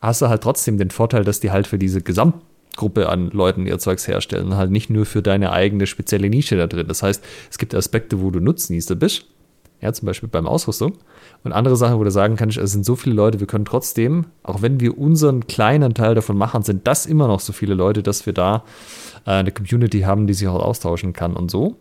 hast 0.00 0.22
du 0.22 0.28
halt 0.28 0.42
trotzdem 0.42 0.78
den 0.78 0.90
Vorteil, 0.90 1.24
dass 1.24 1.40
die 1.40 1.50
halt 1.50 1.66
für 1.66 1.78
diese 1.78 2.02
Gesamtgruppe 2.02 3.08
an 3.08 3.30
Leuten 3.30 3.66
ihr 3.66 3.78
Zeugs 3.78 4.06
herstellen, 4.06 4.56
halt 4.56 4.70
nicht 4.70 4.90
nur 4.90 5.06
für 5.06 5.22
deine 5.22 5.52
eigene 5.52 5.86
spezielle 5.86 6.28
Nische 6.28 6.56
da 6.56 6.66
drin. 6.66 6.88
Das 6.88 7.02
heißt, 7.02 7.24
es 7.50 7.58
gibt 7.58 7.74
Aspekte, 7.74 8.20
wo 8.20 8.30
du 8.30 8.40
Nutznießer 8.40 8.94
bist, 8.94 9.26
ja, 9.80 9.92
zum 9.92 10.06
Beispiel 10.06 10.28
beim 10.28 10.46
Ausrüstung. 10.46 10.98
Und 11.42 11.52
andere 11.52 11.76
Sachen, 11.76 11.98
wo 11.98 12.04
du 12.04 12.10
sagen 12.10 12.36
kannst, 12.36 12.58
es 12.58 12.72
sind 12.72 12.84
so 12.84 12.96
viele 12.96 13.14
Leute, 13.14 13.40
wir 13.40 13.46
können 13.46 13.64
trotzdem, 13.64 14.26
auch 14.42 14.60
wenn 14.60 14.80
wir 14.80 14.98
unseren 14.98 15.46
kleinen 15.46 15.94
Teil 15.94 16.14
davon 16.14 16.36
machen, 16.36 16.62
sind 16.62 16.86
das 16.86 17.06
immer 17.06 17.28
noch 17.28 17.40
so 17.40 17.54
viele 17.54 17.74
Leute, 17.74 18.02
dass 18.02 18.26
wir 18.26 18.34
da 18.34 18.64
äh, 19.26 19.30
eine 19.30 19.52
Community 19.52 20.00
haben, 20.00 20.26
die 20.26 20.34
sich 20.34 20.48
auch 20.48 20.62
austauschen 20.62 21.14
kann 21.14 21.34
und 21.34 21.50
so 21.50 21.76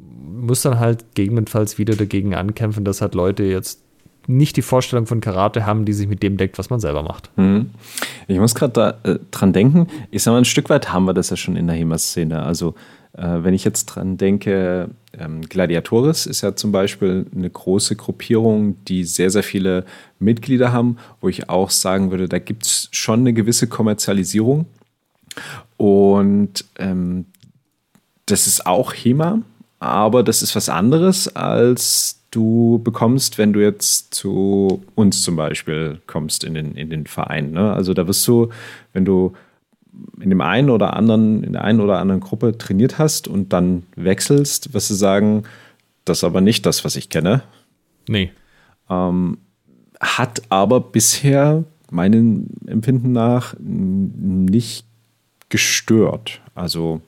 muss 0.00 0.62
dann 0.62 0.78
halt 0.78 1.14
gegebenenfalls 1.14 1.78
wieder 1.78 1.96
dagegen 1.96 2.34
ankämpfen, 2.34 2.84
dass 2.84 3.00
halt 3.00 3.14
Leute 3.14 3.44
jetzt 3.44 3.82
nicht 4.26 4.56
die 4.56 4.62
Vorstellung 4.62 5.06
von 5.06 5.20
Karate 5.20 5.64
haben, 5.64 5.84
die 5.84 5.94
sich 5.94 6.06
mit 6.06 6.22
dem 6.22 6.36
deckt, 6.36 6.58
was 6.58 6.70
man 6.70 6.80
selber 6.80 7.02
macht. 7.02 7.30
Mhm. 7.36 7.70
Ich 8.26 8.38
muss 8.38 8.54
gerade 8.54 8.72
da 8.72 9.10
äh, 9.10 9.18
dran 9.30 9.52
denken, 9.52 9.86
ich 10.10 10.22
sag 10.22 10.32
mal, 10.32 10.38
ein 10.38 10.44
Stück 10.44 10.68
weit 10.68 10.92
haben 10.92 11.06
wir 11.06 11.14
das 11.14 11.30
ja 11.30 11.36
schon 11.36 11.56
in 11.56 11.66
der 11.66 11.76
HEMA-Szene. 11.76 12.42
Also 12.42 12.74
Äh, 13.14 13.42
wenn 13.42 13.54
ich 13.54 13.64
jetzt 13.64 13.86
dran 13.86 14.16
denke, 14.16 14.90
ähm, 15.18 15.40
Gladiatoris 15.40 16.26
ist 16.26 16.42
ja 16.42 16.54
zum 16.54 16.72
Beispiel 16.72 17.26
eine 17.34 17.50
große 17.50 17.96
Gruppierung, 17.96 18.76
die 18.84 19.02
sehr, 19.04 19.30
sehr 19.30 19.42
viele 19.42 19.84
Mitglieder 20.18 20.72
haben, 20.72 20.98
wo 21.20 21.28
ich 21.28 21.48
auch 21.48 21.70
sagen 21.70 22.10
würde, 22.10 22.28
da 22.28 22.38
gibt 22.38 22.66
es 22.66 22.88
schon 22.92 23.20
eine 23.20 23.32
gewisse 23.32 23.66
Kommerzialisierung. 23.66 24.66
Und 25.76 26.64
ähm, 26.78 27.26
das 28.26 28.46
ist 28.46 28.66
auch 28.66 28.92
HEMA, 28.92 29.40
aber 29.80 30.22
das 30.22 30.42
ist 30.42 30.56
was 30.56 30.68
anderes, 30.68 31.34
als 31.36 32.20
du 32.30 32.80
bekommst, 32.82 33.38
wenn 33.38 33.52
du 33.52 33.62
jetzt 33.62 34.14
zu 34.14 34.82
uns 34.94 35.22
zum 35.22 35.36
Beispiel 35.36 36.00
kommst 36.06 36.44
in 36.44 36.54
den, 36.54 36.74
in 36.74 36.90
den 36.90 37.06
Verein. 37.06 37.52
Ne? 37.52 37.72
Also 37.72 37.94
da 37.94 38.06
wirst 38.06 38.26
du, 38.28 38.50
wenn 38.92 39.04
du 39.04 39.32
in 40.20 40.30
dem 40.30 40.40
einen 40.40 40.70
oder 40.70 40.94
anderen, 40.94 41.42
in 41.42 41.52
der 41.52 41.64
einen 41.64 41.80
oder 41.80 41.98
anderen 41.98 42.20
Gruppe 42.20 42.56
trainiert 42.56 42.98
hast 42.98 43.28
und 43.28 43.52
dann 43.52 43.84
wechselst, 43.96 44.74
wirst 44.74 44.90
du 44.90 44.94
sagen, 44.94 45.44
das 46.04 46.18
ist 46.18 46.24
aber 46.24 46.40
nicht 46.40 46.66
das, 46.66 46.84
was 46.84 46.96
ich 46.96 47.08
kenne. 47.08 47.42
Nee. 48.08 48.30
Ähm, 48.90 49.38
hat 50.00 50.42
aber 50.48 50.80
bisher 50.80 51.64
meinem 51.90 52.48
Empfinden 52.66 53.12
nach 53.12 53.54
nicht 53.58 54.86
gestört. 55.48 56.40
Also 56.54 57.00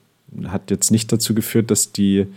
hat 0.45 0.71
jetzt 0.71 0.91
nicht 0.91 1.11
dazu 1.11 1.35
geführt, 1.35 1.71
dass 1.71 1.91
die 1.91 2.27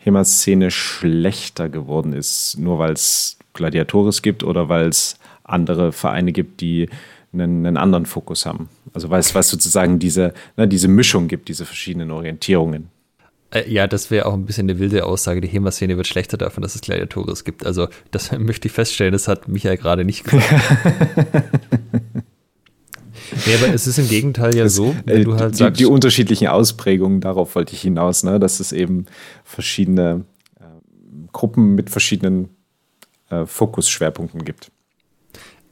HEMA-Szene 0.00 0.70
schlechter 0.70 1.68
geworden 1.68 2.12
ist, 2.12 2.56
nur 2.58 2.78
weil 2.78 2.92
es 2.92 3.38
Gladiatoris 3.52 4.22
gibt 4.22 4.44
oder 4.44 4.68
weil 4.68 4.88
es 4.88 5.16
andere 5.44 5.92
Vereine 5.92 6.32
gibt, 6.32 6.60
die 6.60 6.88
einen, 7.32 7.66
einen 7.66 7.76
anderen 7.76 8.06
Fokus 8.06 8.46
haben. 8.46 8.68
Also 8.92 9.10
weil 9.10 9.20
es, 9.20 9.28
sozusagen 9.28 9.98
diese, 9.98 10.34
ne, 10.56 10.66
diese 10.66 10.88
Mischung 10.88 11.28
gibt, 11.28 11.48
diese 11.48 11.64
verschiedenen 11.64 12.10
Orientierungen. 12.10 12.88
Äh, 13.50 13.70
ja, 13.70 13.86
das 13.86 14.10
wäre 14.10 14.26
auch 14.26 14.34
ein 14.34 14.46
bisschen 14.46 14.68
eine 14.70 14.78
wilde 14.78 15.04
Aussage. 15.04 15.40
Die 15.40 15.48
HEMA-Szene 15.48 15.96
wird 15.96 16.06
schlechter 16.06 16.36
davon, 16.36 16.62
dass 16.62 16.74
es 16.74 16.80
Gladiatoris 16.80 17.44
gibt. 17.44 17.66
Also, 17.66 17.88
das 18.10 18.32
möchte 18.38 18.68
ich 18.68 18.72
feststellen, 18.72 19.12
das 19.12 19.28
hat 19.28 19.48
Michael 19.48 19.76
gerade 19.76 20.04
nicht 20.04 20.24
gesagt. 20.24 20.50
nee, 23.46 23.54
aber 23.54 23.74
es 23.74 23.86
ist 23.86 23.98
im 23.98 24.08
Gegenteil 24.08 24.54
ja 24.56 24.68
so, 24.68 24.94
wenn 25.04 25.22
äh, 25.22 25.24
du 25.24 25.36
halt 25.36 25.54
die, 25.54 25.58
sagst. 25.58 25.80
Die 25.80 25.86
unterschiedlichen 25.86 26.48
Ausprägungen, 26.48 27.20
darauf 27.20 27.54
wollte 27.54 27.74
ich 27.74 27.82
hinaus, 27.82 28.22
ne? 28.22 28.38
dass 28.38 28.60
es 28.60 28.72
eben 28.72 29.06
verschiedene 29.50 30.24
äh, 30.58 30.64
Gruppen 31.32 31.74
mit 31.74 31.90
verschiedenen 31.90 32.50
äh, 33.30 33.46
Fokusschwerpunkten 33.46 34.44
gibt. 34.44 34.70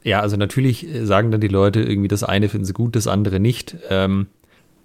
Ja, 0.03 0.19
also 0.21 0.37
natürlich 0.37 0.87
äh, 0.87 1.05
sagen 1.05 1.31
dann 1.31 1.41
die 1.41 1.47
Leute 1.47 1.81
irgendwie, 1.81 2.07
das 2.07 2.23
eine 2.23 2.49
finden 2.49 2.65
sie 2.65 2.73
gut, 2.73 2.95
das 2.95 3.07
andere 3.07 3.39
nicht. 3.39 3.77
Ähm, 3.89 4.27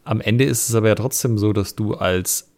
am 0.04 0.20
Ende 0.20 0.44
ist 0.44 0.68
es 0.68 0.74
aber 0.74 0.88
ja 0.88 0.94
trotzdem 0.94 1.38
so, 1.38 1.52
dass 1.52 1.74
du 1.74 1.94
als 1.94 2.50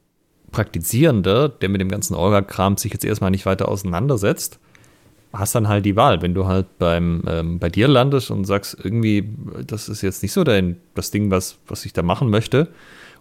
Praktizierender, 0.52 1.48
der 1.48 1.68
mit 1.68 1.80
dem 1.80 1.88
ganzen 1.88 2.14
Orga-Kram 2.14 2.76
sich 2.76 2.92
jetzt 2.92 3.04
erstmal 3.04 3.30
nicht 3.30 3.46
weiter 3.46 3.68
auseinandersetzt, 3.68 4.58
hast 5.32 5.54
dann 5.54 5.68
halt 5.68 5.84
die 5.84 5.96
Wahl. 5.96 6.22
Wenn 6.22 6.34
du 6.34 6.46
halt 6.46 6.78
beim, 6.78 7.22
ähm, 7.26 7.58
bei 7.58 7.68
dir 7.68 7.88
landest 7.88 8.30
und 8.30 8.44
sagst, 8.44 8.76
irgendwie, 8.82 9.28
das 9.66 9.88
ist 9.88 10.02
jetzt 10.02 10.22
nicht 10.22 10.32
so 10.32 10.44
dein, 10.44 10.76
das 10.94 11.10
Ding, 11.10 11.30
was, 11.30 11.58
was 11.66 11.84
ich 11.84 11.92
da 11.92 12.02
machen 12.02 12.30
möchte, 12.30 12.68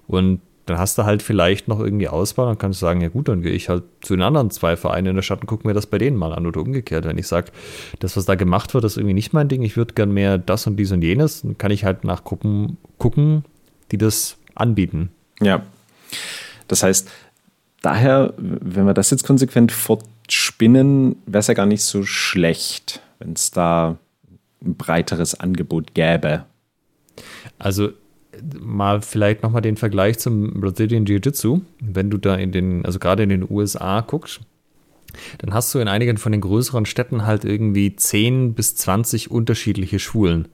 und 0.07 0.39
dann 0.65 0.79
hast 0.79 0.97
du 0.97 1.05
halt 1.05 1.21
vielleicht 1.21 1.67
noch 1.67 1.79
irgendwie 1.79 2.07
Auswahl, 2.07 2.47
dann 2.47 2.57
kannst 2.57 2.81
du 2.81 2.85
sagen, 2.85 3.01
ja 3.01 3.09
gut, 3.09 3.27
dann 3.27 3.41
gehe 3.41 3.51
ich 3.51 3.69
halt 3.69 3.83
zu 4.01 4.15
den 4.15 4.23
anderen 4.23 4.49
zwei 4.49 4.75
Vereinen 4.75 5.07
in 5.07 5.15
der 5.15 5.21
Stadt 5.21 5.41
und 5.41 5.47
gucke 5.47 5.67
mir 5.67 5.73
das 5.73 5.85
bei 5.85 5.97
denen 5.97 6.17
mal 6.17 6.33
an 6.33 6.47
oder 6.47 6.61
umgekehrt. 6.61 7.05
Wenn 7.05 7.17
ich 7.17 7.27
sage, 7.27 7.51
das, 7.99 8.17
was 8.17 8.25
da 8.25 8.35
gemacht 8.35 8.73
wird, 8.73 8.83
ist 8.83 8.97
irgendwie 8.97 9.13
nicht 9.13 9.33
mein 9.33 9.47
Ding, 9.47 9.61
ich 9.61 9.77
würde 9.77 9.93
gern 9.93 10.11
mehr 10.11 10.37
das 10.37 10.65
und 10.65 10.77
dies 10.77 10.91
und 10.91 11.03
jenes, 11.03 11.43
dann 11.43 11.57
kann 11.57 11.71
ich 11.71 11.85
halt 11.85 12.03
nach 12.03 12.23
Gruppen 12.23 12.77
gucken, 12.97 13.45
die 13.91 13.97
das 13.97 14.37
anbieten. 14.55 15.09
Ja. 15.39 15.61
Das 16.67 16.81
heißt, 16.81 17.11
daher, 17.81 18.33
wenn 18.37 18.85
wir 18.85 18.95
das 18.95 19.11
jetzt 19.11 19.25
konsequent 19.25 19.71
fortspinnen, 19.71 21.17
wäre 21.27 21.39
es 21.39 21.47
ja 21.47 21.53
gar 21.53 21.67
nicht 21.67 21.83
so 21.83 22.03
schlecht, 22.03 23.01
wenn 23.19 23.33
es 23.33 23.51
da 23.51 23.97
ein 24.63 24.75
breiteres 24.75 25.39
Angebot 25.39 25.93
gäbe. 25.93 26.45
Also 27.59 27.91
mal 28.59 29.01
vielleicht 29.01 29.43
nochmal 29.43 29.61
den 29.61 29.77
Vergleich 29.77 30.19
zum 30.19 30.59
Brazilian 30.59 31.05
Jiu-Jitsu. 31.05 31.61
Wenn 31.79 32.09
du 32.09 32.17
da 32.17 32.35
in 32.35 32.51
den, 32.51 32.85
also 32.85 32.99
gerade 32.99 33.23
in 33.23 33.29
den 33.29 33.45
USA 33.49 34.01
guckst, 34.01 34.41
dann 35.39 35.53
hast 35.53 35.73
du 35.73 35.79
in 35.79 35.87
einigen 35.87 36.17
von 36.17 36.31
den 36.31 36.41
größeren 36.41 36.85
Städten 36.85 37.25
halt 37.25 37.45
irgendwie 37.45 37.95
10 37.95 38.53
bis 38.53 38.75
20 38.75 39.31
unterschiedliche 39.31 39.99
Schulen. 39.99 40.47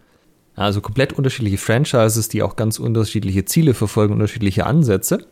Also 0.55 0.81
komplett 0.81 1.13
unterschiedliche 1.13 1.57
Franchises, 1.57 2.29
die 2.29 2.43
auch 2.43 2.55
ganz 2.55 2.77
unterschiedliche 2.77 3.45
Ziele 3.45 3.73
verfolgen, 3.73 4.13
unterschiedliche 4.13 4.65
Ansätze. 4.65 5.25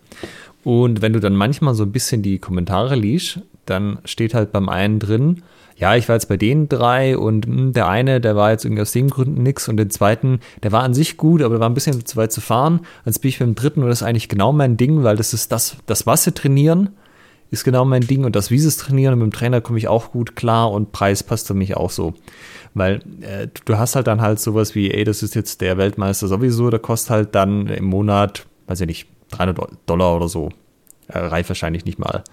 Und 0.64 1.02
wenn 1.02 1.14
du 1.14 1.20
dann 1.20 1.36
manchmal 1.36 1.76
so 1.76 1.84
ein 1.84 1.92
bisschen 1.92 2.22
die 2.22 2.40
Kommentare 2.40 2.96
liest, 2.96 3.42
dann 3.66 4.00
steht 4.06 4.34
halt 4.34 4.52
beim 4.52 4.70
einen 4.70 5.00
drin, 5.00 5.44
ja, 5.80 5.96
ich 5.96 6.08
war 6.08 6.16
jetzt 6.16 6.28
bei 6.28 6.38
den 6.38 6.70
drei 6.70 7.18
und 7.18 7.48
mh, 7.48 7.58
hm, 7.58 7.74
der 7.74 7.88
eine, 7.88 8.22
der 8.22 8.36
war 8.36 8.52
jetzt 8.52 8.66
irgendwie 8.66 8.82
aus 8.82 8.92
den 8.92 9.10
Gründen 9.10 9.42
nix 9.42 9.68
und 9.68 9.78
den 9.78 9.90
zweiten, 9.90 10.40
der 10.62 10.72
war 10.72 10.84
an 10.84 10.94
sich 10.94 11.18
gut, 11.18 11.42
aber 11.42 11.56
der 11.56 11.62
war 11.62 11.70
ein 11.70 11.74
bisschen 11.74 12.06
zu 12.06 12.18
weit 12.18 12.32
zu 12.32 12.42
fahren. 12.42 12.82
Jetzt 13.06 13.20
bin 13.20 13.30
ich 13.30 13.40
beim 13.40 13.56
dritten 13.56 13.82
und 13.82 13.90
das 13.90 14.02
ist 14.02 14.08
eigentlich 14.08 14.30
genau 14.30 14.52
mein 14.52 14.78
Ding, 14.78 15.04
weil 15.04 15.16
das 15.16 15.34
ist 15.34 15.52
das, 15.52 15.78
das 15.86 16.06
Wasser 16.06 16.34
trainieren 16.34 16.90
ist 17.52 17.64
genau 17.64 17.86
mein 17.86 18.02
Ding 18.02 18.26
und 18.26 18.36
das 18.36 18.52
Wieses 18.52 18.78
trainieren 18.78 19.14
und 19.14 19.20
mit 19.20 19.34
dem 19.34 19.38
Trainer 19.38 19.62
komme 19.62 19.80
ich 19.80 19.88
auch 19.88 20.12
gut 20.12 20.36
klar 20.36 20.72
und 20.72 20.92
Preis 20.92 21.24
passt 21.24 21.48
für 21.48 21.54
mich 21.54 21.76
auch 21.76 21.90
so. 21.90 22.14
Weil 22.74 23.02
äh, 23.22 23.48
du 23.66 23.78
hast 23.78 23.96
halt 23.96 24.08
dann 24.08 24.22
halt 24.22 24.40
sowas 24.40 24.76
wie, 24.76 24.92
ey, 24.92 25.04
das 25.04 25.24
ist 25.24 25.34
jetzt 25.36 25.62
der 25.62 25.78
Weltmeister 25.78 26.28
sowieso, 26.28 26.70
der 26.70 26.80
kostet 26.80 27.10
halt 27.10 27.36
dann 27.36 27.68
im 27.68 27.86
Monat, 27.86 28.46
weiß 28.68 28.82
ich 28.82 28.88
nicht, 28.88 29.08
300 29.32 29.58
Dollar 29.88 30.16
oder 30.16 30.30
so. 30.30 30.50
Äh, 31.08 31.20
reicht 31.20 31.50
wahrscheinlich 31.50 31.86
nicht 31.86 31.98
mal. 31.98 32.24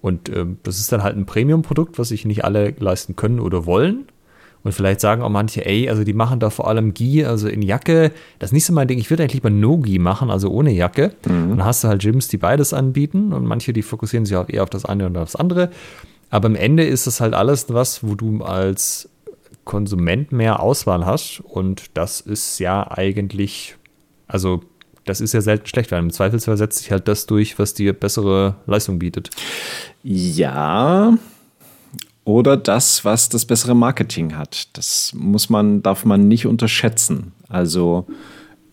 Und 0.00 0.28
ähm, 0.30 0.58
das 0.62 0.78
ist 0.78 0.92
dann 0.92 1.02
halt 1.02 1.16
ein 1.16 1.26
Premium-Produkt, 1.26 1.98
was 1.98 2.08
sich 2.08 2.24
nicht 2.24 2.44
alle 2.44 2.74
leisten 2.78 3.16
können 3.16 3.40
oder 3.40 3.66
wollen. 3.66 4.06
Und 4.62 4.72
vielleicht 4.72 5.00
sagen 5.00 5.22
auch 5.22 5.30
manche, 5.30 5.64
ey, 5.64 5.88
also 5.88 6.04
die 6.04 6.12
machen 6.12 6.38
da 6.38 6.50
vor 6.50 6.68
allem 6.68 6.92
Gi, 6.92 7.24
also 7.24 7.48
in 7.48 7.62
Jacke. 7.62 8.12
Das 8.38 8.50
ist 8.50 8.52
nicht 8.52 8.66
so 8.66 8.74
mein 8.74 8.88
Ding. 8.88 8.98
Ich 8.98 9.08
würde 9.08 9.22
eigentlich 9.22 9.34
lieber 9.34 9.50
No-Gi 9.50 9.98
machen, 9.98 10.30
also 10.30 10.50
ohne 10.50 10.70
Jacke. 10.70 11.12
Mhm. 11.26 11.52
Und 11.52 11.58
dann 11.58 11.64
hast 11.64 11.82
du 11.84 11.88
halt 11.88 12.02
Gyms, 12.02 12.28
die 12.28 12.36
beides 12.36 12.74
anbieten. 12.74 13.32
Und 13.32 13.46
manche, 13.46 13.72
die 13.72 13.82
fokussieren 13.82 14.26
sich 14.26 14.36
auch 14.36 14.48
eher 14.48 14.62
auf 14.62 14.70
das 14.70 14.84
eine 14.84 15.06
und 15.06 15.16
auf 15.16 15.32
das 15.32 15.36
andere. 15.36 15.70
Aber 16.28 16.46
am 16.46 16.56
Ende 16.56 16.84
ist 16.84 17.06
das 17.06 17.20
halt 17.20 17.32
alles 17.32 17.72
was, 17.72 18.04
wo 18.04 18.14
du 18.14 18.42
als 18.42 19.08
Konsument 19.64 20.30
mehr 20.32 20.60
Auswahl 20.60 21.06
hast. 21.06 21.40
Und 21.40 21.96
das 21.96 22.20
ist 22.20 22.58
ja 22.58 22.90
eigentlich, 22.90 23.76
also 24.26 24.60
das 25.10 25.20
ist 25.20 25.34
ja 25.34 25.40
selten 25.40 25.66
schlecht, 25.66 25.90
weil 25.90 25.98
im 25.98 26.10
Zweifelsfall 26.10 26.56
setzt 26.56 26.78
sich 26.78 26.92
halt 26.92 27.08
das 27.08 27.26
durch, 27.26 27.58
was 27.58 27.74
dir 27.74 27.92
bessere 27.92 28.54
Leistung 28.66 29.00
bietet. 29.00 29.30
Ja, 30.04 31.18
oder 32.24 32.56
das, 32.56 33.04
was 33.04 33.28
das 33.28 33.44
bessere 33.44 33.74
Marketing 33.74 34.36
hat. 34.36 34.68
Das 34.74 35.12
muss 35.14 35.50
man, 35.50 35.82
darf 35.82 36.04
man 36.04 36.28
nicht 36.28 36.46
unterschätzen. 36.46 37.32
Also 37.48 38.06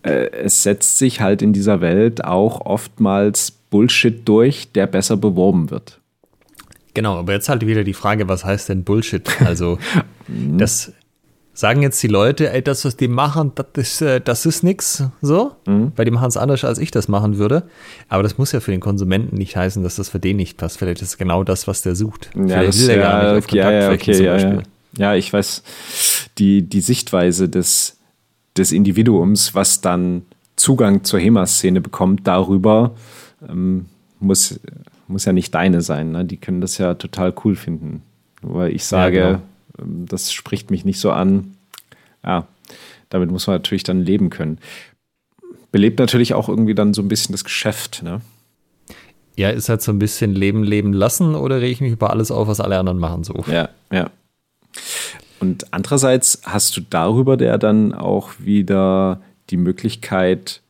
äh, 0.02 0.30
es 0.30 0.62
setzt 0.62 0.98
sich 0.98 1.20
halt 1.20 1.42
in 1.42 1.52
dieser 1.52 1.80
Welt 1.80 2.24
auch 2.24 2.60
oftmals 2.60 3.50
Bullshit 3.50 4.26
durch, 4.28 4.70
der 4.72 4.86
besser 4.86 5.16
beworben 5.16 5.70
wird. 5.70 5.98
Genau, 6.94 7.16
aber 7.16 7.32
jetzt 7.32 7.48
halt 7.48 7.66
wieder 7.66 7.82
die 7.82 7.94
Frage, 7.94 8.28
was 8.28 8.44
heißt 8.44 8.68
denn 8.68 8.84
Bullshit? 8.84 9.28
Also 9.42 9.78
das 10.28 10.92
sagen 11.58 11.82
jetzt 11.82 12.00
die 12.04 12.08
Leute, 12.08 12.52
ey, 12.52 12.62
das, 12.62 12.84
was 12.84 12.96
die 12.96 13.08
machen, 13.08 13.50
das 13.56 13.66
ist, 13.74 14.00
äh, 14.00 14.20
das 14.20 14.46
ist 14.46 14.62
nix, 14.62 15.02
so. 15.20 15.56
Mhm. 15.66 15.90
Bei 15.96 16.04
dem 16.04 16.14
machen 16.14 16.28
es 16.28 16.36
anders, 16.36 16.62
als 16.62 16.78
ich 16.78 16.92
das 16.92 17.08
machen 17.08 17.36
würde. 17.36 17.64
Aber 18.08 18.22
das 18.22 18.38
muss 18.38 18.52
ja 18.52 18.60
für 18.60 18.70
den 18.70 18.78
Konsumenten 18.78 19.36
nicht 19.36 19.56
heißen, 19.56 19.82
dass 19.82 19.96
das 19.96 20.08
für 20.08 20.20
den 20.20 20.36
nicht 20.36 20.56
passt. 20.56 20.78
Vielleicht 20.78 21.02
ist 21.02 21.08
es 21.08 21.18
genau 21.18 21.42
das, 21.42 21.66
was 21.66 21.82
der 21.82 21.96
sucht. 21.96 22.30
Ja, 22.36 22.42
Vielleicht 22.44 22.68
das, 22.68 22.80
will 22.82 22.90
er 22.90 22.96
ja, 22.96 23.02
gar 23.02 23.34
nicht 23.34 23.44
auf 23.44 23.52
ja, 23.52 23.70
ja, 23.72 23.90
okay, 23.90 24.22
ja, 24.22 24.36
ja. 24.36 24.62
ja, 24.98 25.14
ich 25.16 25.32
weiß, 25.32 25.64
die, 26.38 26.62
die 26.62 26.80
Sichtweise 26.80 27.48
des, 27.48 27.96
des 28.56 28.70
Individuums, 28.70 29.56
was 29.56 29.80
dann 29.80 30.22
Zugang 30.54 31.02
zur 31.02 31.18
HEMA-Szene 31.18 31.80
bekommt, 31.80 32.24
darüber 32.28 32.94
ähm, 33.48 33.86
muss, 34.20 34.60
muss 35.08 35.24
ja 35.24 35.32
nicht 35.32 35.52
deine 35.56 35.80
sein. 35.80 36.12
Ne? 36.12 36.24
Die 36.24 36.36
können 36.36 36.60
das 36.60 36.78
ja 36.78 36.94
total 36.94 37.34
cool 37.44 37.56
finden. 37.56 38.04
Weil 38.42 38.70
ich 38.70 38.84
sage, 38.84 39.18
ja, 39.18 39.26
genau 39.32 39.42
das 39.84 40.32
spricht 40.32 40.70
mich 40.70 40.84
nicht 40.84 41.00
so 41.00 41.10
an. 41.10 41.56
Ja, 42.24 42.46
damit 43.08 43.30
muss 43.30 43.46
man 43.46 43.56
natürlich 43.56 43.84
dann 43.84 44.02
leben 44.02 44.30
können. 44.30 44.58
Belebt 45.72 45.98
natürlich 45.98 46.34
auch 46.34 46.48
irgendwie 46.48 46.74
dann 46.74 46.94
so 46.94 47.02
ein 47.02 47.08
bisschen 47.08 47.32
das 47.32 47.44
Geschäft, 47.44 48.02
ne? 48.02 48.20
Ja, 49.36 49.50
ist 49.50 49.68
halt 49.68 49.82
so 49.82 49.92
ein 49.92 50.00
bisschen 50.00 50.34
Leben 50.34 50.64
leben 50.64 50.92
lassen 50.92 51.36
oder 51.36 51.60
rege 51.60 51.70
ich 51.70 51.80
mich 51.80 51.92
über 51.92 52.10
alles 52.10 52.32
auf, 52.32 52.48
was 52.48 52.58
alle 52.58 52.78
anderen 52.78 52.98
machen 52.98 53.22
so? 53.22 53.44
Ja, 53.46 53.68
ja. 53.92 54.10
Und 55.38 55.72
andererseits 55.72 56.40
hast 56.44 56.76
du 56.76 56.80
darüber 56.80 57.36
der 57.36 57.58
dann 57.58 57.94
auch 57.94 58.32
wieder 58.40 59.20
die 59.50 59.56
Möglichkeit, 59.56 60.60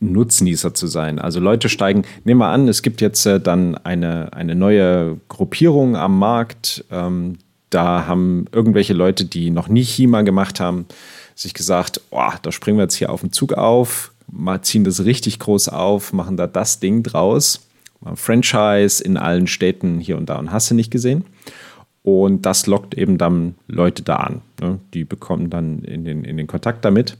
Nutznießer 0.00 0.74
zu 0.74 0.88
sein. 0.88 1.18
Also 1.18 1.38
Leute 1.38 1.68
steigen, 1.68 2.04
nehmen 2.24 2.40
wir 2.40 2.48
an, 2.48 2.66
es 2.66 2.82
gibt 2.82 3.00
jetzt 3.00 3.24
äh, 3.24 3.40
dann 3.40 3.76
eine, 3.76 4.32
eine 4.32 4.54
neue 4.54 5.20
Gruppierung 5.28 5.96
am 5.96 6.18
Markt, 6.18 6.84
ähm, 6.90 7.38
da 7.74 8.06
haben 8.06 8.46
irgendwelche 8.52 8.92
Leute, 8.92 9.24
die 9.24 9.50
noch 9.50 9.68
nie 9.68 9.84
Chima 9.84 10.22
gemacht 10.22 10.60
haben, 10.60 10.86
sich 11.34 11.54
gesagt, 11.54 12.00
oh, 12.10 12.30
da 12.42 12.52
springen 12.52 12.78
wir 12.78 12.84
jetzt 12.84 12.94
hier 12.94 13.10
auf 13.10 13.22
den 13.22 13.32
Zug 13.32 13.54
auf, 13.54 14.12
mal 14.30 14.62
ziehen 14.62 14.84
das 14.84 15.04
richtig 15.04 15.38
groß 15.38 15.68
auf, 15.68 16.12
machen 16.12 16.36
da 16.36 16.46
das 16.46 16.80
Ding 16.80 17.02
draus. 17.02 17.66
Franchise 18.14 19.02
in 19.02 19.16
allen 19.16 19.46
Städten 19.46 20.00
hier 20.00 20.16
und 20.16 20.28
da 20.28 20.36
und 20.38 20.50
hast 20.50 20.70
du 20.70 20.74
nicht 20.74 20.90
gesehen. 20.90 21.24
Und 22.02 22.46
das 22.46 22.66
lockt 22.66 22.94
eben 22.94 23.16
dann 23.16 23.54
Leute 23.68 24.02
da 24.02 24.16
an. 24.16 24.42
Ne? 24.60 24.80
Die 24.92 25.04
bekommen 25.04 25.50
dann 25.50 25.84
in 25.84 26.04
den, 26.04 26.24
in 26.24 26.36
den 26.36 26.48
Kontakt 26.48 26.84
damit. 26.84 27.16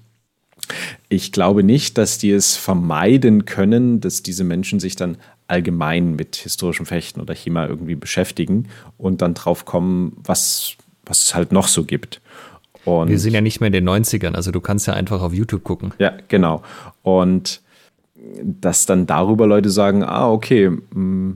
Ich 1.08 1.30
glaube 1.30 1.62
nicht, 1.62 1.98
dass 1.98 2.18
die 2.18 2.30
es 2.30 2.56
vermeiden 2.56 3.44
können, 3.44 4.00
dass 4.00 4.22
diese 4.22 4.44
Menschen 4.44 4.80
sich 4.80 4.96
dann 4.96 5.18
allgemein 5.52 6.16
mit 6.16 6.36
historischem 6.36 6.86
Fechten 6.86 7.20
oder 7.20 7.34
Chima 7.34 7.66
irgendwie 7.66 7.94
beschäftigen 7.94 8.68
und 8.96 9.20
dann 9.20 9.34
drauf 9.34 9.66
kommen, 9.66 10.16
was, 10.24 10.76
was 11.04 11.22
es 11.24 11.34
halt 11.34 11.52
noch 11.52 11.68
so 11.68 11.84
gibt. 11.84 12.22
Und 12.84 13.10
Wir 13.10 13.18
sind 13.18 13.34
ja 13.34 13.42
nicht 13.42 13.60
mehr 13.60 13.68
in 13.68 13.72
den 13.74 13.88
90ern, 13.88 14.34
also 14.34 14.50
du 14.50 14.60
kannst 14.60 14.86
ja 14.86 14.94
einfach 14.94 15.20
auf 15.20 15.34
YouTube 15.34 15.62
gucken. 15.62 15.92
Ja, 15.98 16.14
genau. 16.28 16.62
Und 17.02 17.60
dass 18.42 18.86
dann 18.86 19.06
darüber 19.06 19.46
Leute 19.46 19.70
sagen, 19.70 20.02
ah, 20.02 20.30
okay, 20.30 20.70
mm, 20.70 21.32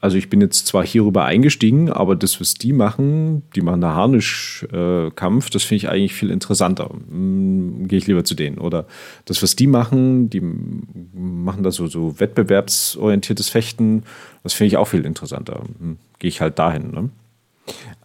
also 0.00 0.16
ich 0.16 0.28
bin 0.28 0.40
jetzt 0.40 0.66
zwar 0.66 0.84
hierüber 0.84 1.24
eingestiegen, 1.24 1.90
aber 1.90 2.16
das, 2.16 2.40
was 2.40 2.54
die 2.54 2.72
machen, 2.72 3.42
die 3.54 3.62
machen 3.62 3.80
da 3.80 3.94
Harnischkampf, 3.94 5.46
äh, 5.46 5.50
das 5.50 5.62
finde 5.62 5.76
ich 5.76 5.88
eigentlich 5.88 6.14
viel 6.14 6.30
interessanter. 6.30 6.90
Hm, 7.10 7.88
Gehe 7.88 7.98
ich 7.98 8.06
lieber 8.06 8.24
zu 8.24 8.34
denen. 8.34 8.58
Oder 8.58 8.86
das, 9.24 9.42
was 9.42 9.56
die 9.56 9.66
machen, 9.66 10.28
die 10.28 10.40
machen 10.40 11.62
da 11.62 11.70
so, 11.70 11.86
so 11.86 12.20
wettbewerbsorientiertes 12.20 13.48
Fechten, 13.48 14.02
das 14.42 14.52
finde 14.52 14.68
ich 14.68 14.76
auch 14.76 14.88
viel 14.88 15.04
interessanter. 15.04 15.62
Hm, 15.78 15.96
Gehe 16.18 16.28
ich 16.28 16.40
halt 16.40 16.58
dahin. 16.58 16.90
Ne? 16.90 17.10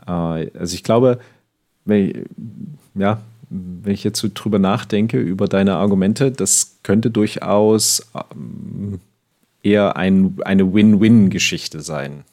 Äh, 0.08 0.58
also 0.58 0.74
ich 0.74 0.84
glaube, 0.84 1.20
wenn 1.86 2.10
ich, 2.10 2.16
ja, 2.96 3.22
wenn 3.50 3.94
ich 3.94 4.04
jetzt 4.04 4.20
so 4.20 4.30
drüber 4.34 4.60
nachdenke, 4.60 5.20
über 5.20 5.48
deine 5.48 5.76
Argumente, 5.76 6.32
das 6.32 6.78
könnte 6.84 7.12
durchaus 7.12 8.10
ähm, 8.16 9.00
eher 9.64 9.97
ein, 9.97 10.38
eine 10.43 10.74
Win-Win-Geschichte 10.74 11.82
sein. 11.82 12.24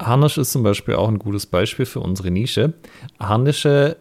Harnisch 0.00 0.38
ist 0.38 0.52
zum 0.52 0.62
Beispiel 0.62 0.94
auch 0.94 1.08
ein 1.08 1.18
gutes 1.18 1.46
Beispiel 1.46 1.86
für 1.86 2.00
unsere 2.00 2.30
Nische. 2.30 2.72
Harnische 3.18 3.96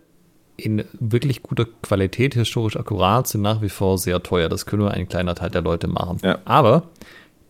in 0.55 0.83
wirklich 0.99 1.41
guter 1.41 1.65
Qualität, 1.81 2.33
historisch 2.33 2.77
akkurat, 2.77 3.27
sind 3.27 3.41
nach 3.41 3.61
wie 3.61 3.69
vor 3.69 3.97
sehr 3.97 4.21
teuer. 4.21 4.49
Das 4.49 4.65
können 4.65 4.81
nur 4.81 4.91
ein 4.91 5.07
kleiner 5.07 5.35
Teil 5.35 5.49
der 5.49 5.61
Leute 5.61 5.87
machen. 5.87 6.17
Ja. 6.23 6.39
Aber 6.45 6.83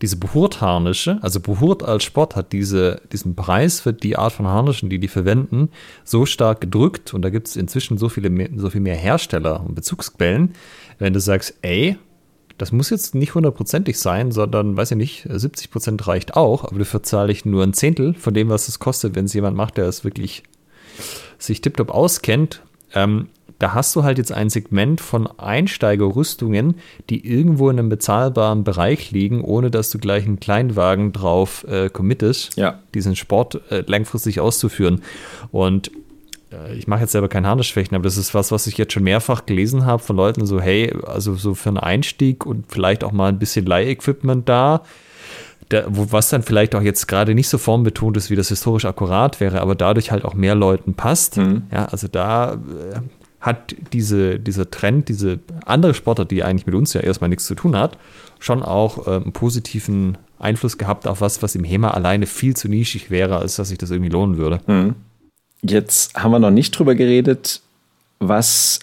diese 0.00 0.16
Behurt-Harnische, 0.16 1.18
also 1.20 1.40
Behurt 1.40 1.82
als 1.82 2.04
Sport 2.04 2.34
hat 2.34 2.52
diese, 2.52 3.02
diesen 3.12 3.36
Preis 3.36 3.80
für 3.80 3.92
die 3.92 4.16
Art 4.16 4.32
von 4.32 4.46
Harnischen, 4.46 4.88
die 4.88 4.98
die 4.98 5.08
verwenden, 5.08 5.68
so 6.04 6.24
stark 6.24 6.62
gedrückt 6.62 7.12
und 7.12 7.22
da 7.22 7.28
gibt 7.28 7.48
es 7.48 7.56
inzwischen 7.56 7.98
so 7.98 8.08
viele 8.08 8.30
so 8.56 8.70
viel 8.70 8.80
mehr 8.80 8.96
Hersteller 8.96 9.60
und 9.60 9.74
Bezugsquellen, 9.74 10.54
wenn 10.98 11.12
du 11.12 11.20
sagst, 11.20 11.54
ey, 11.62 11.98
das 12.60 12.72
muss 12.72 12.90
jetzt 12.90 13.14
nicht 13.14 13.34
hundertprozentig 13.34 13.98
sein, 13.98 14.32
sondern, 14.32 14.76
weiß 14.76 14.90
ich 14.90 14.96
nicht, 14.98 15.26
70 15.30 15.70
Prozent 15.70 16.06
reicht 16.06 16.36
auch, 16.36 16.64
aber 16.64 16.78
dafür 16.78 17.02
zahle 17.02 17.32
ich 17.32 17.46
nur 17.46 17.62
ein 17.62 17.72
Zehntel 17.72 18.12
von 18.12 18.34
dem, 18.34 18.50
was 18.50 18.68
es 18.68 18.78
kostet, 18.78 19.14
wenn 19.14 19.24
es 19.24 19.32
jemand 19.32 19.56
macht, 19.56 19.78
der 19.78 19.86
es 19.86 20.04
wirklich 20.04 20.42
sich 21.38 21.62
tiptop 21.62 21.90
auskennt. 21.90 22.60
Ähm, 22.94 23.28
da 23.58 23.72
hast 23.72 23.96
du 23.96 24.04
halt 24.04 24.18
jetzt 24.18 24.32
ein 24.32 24.50
Segment 24.50 25.00
von 25.00 25.26
Einsteigerrüstungen, 25.26 26.76
die 27.08 27.26
irgendwo 27.26 27.70
in 27.70 27.78
einem 27.78 27.88
bezahlbaren 27.88 28.62
Bereich 28.64 29.10
liegen, 29.10 29.42
ohne 29.42 29.70
dass 29.70 29.88
du 29.90 29.98
gleich 29.98 30.26
einen 30.26 30.40
Kleinwagen 30.40 31.12
drauf 31.12 31.64
äh, 31.68 31.88
committest, 31.88 32.56
ja. 32.56 32.78
diesen 32.94 33.16
Sport 33.16 33.60
äh, 33.70 33.84
langfristig 33.86 34.40
auszuführen. 34.40 35.02
Und 35.50 35.90
ich 36.74 36.86
mache 36.88 37.02
jetzt 37.02 37.12
selber 37.12 37.28
kein 37.28 37.46
Harnischfechten, 37.46 37.94
aber 37.94 38.04
das 38.04 38.16
ist 38.16 38.34
was, 38.34 38.50
was 38.50 38.66
ich 38.66 38.76
jetzt 38.76 38.92
schon 38.92 39.04
mehrfach 39.04 39.46
gelesen 39.46 39.86
habe 39.86 40.02
von 40.02 40.16
Leuten, 40.16 40.46
so 40.46 40.60
hey, 40.60 40.92
also 41.06 41.34
so 41.34 41.54
für 41.54 41.68
einen 41.68 41.78
Einstieg 41.78 42.44
und 42.44 42.66
vielleicht 42.68 43.04
auch 43.04 43.12
mal 43.12 43.28
ein 43.28 43.38
bisschen 43.38 43.66
Leih-Equipment 43.66 44.48
da, 44.48 44.82
der, 45.70 45.84
was 45.88 46.28
dann 46.30 46.42
vielleicht 46.42 46.74
auch 46.74 46.82
jetzt 46.82 47.06
gerade 47.06 47.34
nicht 47.34 47.48
so 47.48 47.58
formbetont 47.58 48.16
ist, 48.16 48.30
wie 48.30 48.36
das 48.36 48.48
historisch 48.48 48.84
akkurat 48.84 49.38
wäre, 49.40 49.60
aber 49.60 49.74
dadurch 49.74 50.10
halt 50.10 50.24
auch 50.24 50.34
mehr 50.34 50.56
Leuten 50.56 50.94
passt. 50.94 51.36
Mhm. 51.36 51.62
Ja, 51.70 51.84
also 51.86 52.08
da 52.08 52.54
äh, 52.54 52.56
hat 53.40 53.76
diese, 53.92 54.40
dieser 54.40 54.70
Trend, 54.70 55.08
diese 55.08 55.38
andere 55.64 55.94
Sportart, 55.94 56.30
die 56.30 56.42
eigentlich 56.42 56.66
mit 56.66 56.74
uns 56.74 56.92
ja 56.92 57.00
erstmal 57.00 57.30
nichts 57.30 57.46
zu 57.46 57.54
tun 57.54 57.76
hat, 57.76 57.96
schon 58.40 58.62
auch 58.62 59.06
äh, 59.06 59.16
einen 59.16 59.32
positiven 59.32 60.18
Einfluss 60.38 60.78
gehabt 60.78 61.06
auf 61.06 61.20
was, 61.20 61.42
was 61.42 61.54
im 61.54 61.64
HEMA 61.64 61.90
alleine 61.90 62.26
viel 62.26 62.56
zu 62.56 62.68
nischig 62.68 63.10
wäre, 63.10 63.36
als 63.38 63.56
dass 63.56 63.68
sich 63.68 63.78
das 63.78 63.90
irgendwie 63.90 64.10
lohnen 64.10 64.38
würde. 64.38 64.60
Mhm. 64.66 64.94
Jetzt 65.62 66.14
haben 66.14 66.30
wir 66.30 66.38
noch 66.38 66.50
nicht 66.50 66.70
drüber 66.72 66.94
geredet, 66.94 67.60
was 68.18 68.80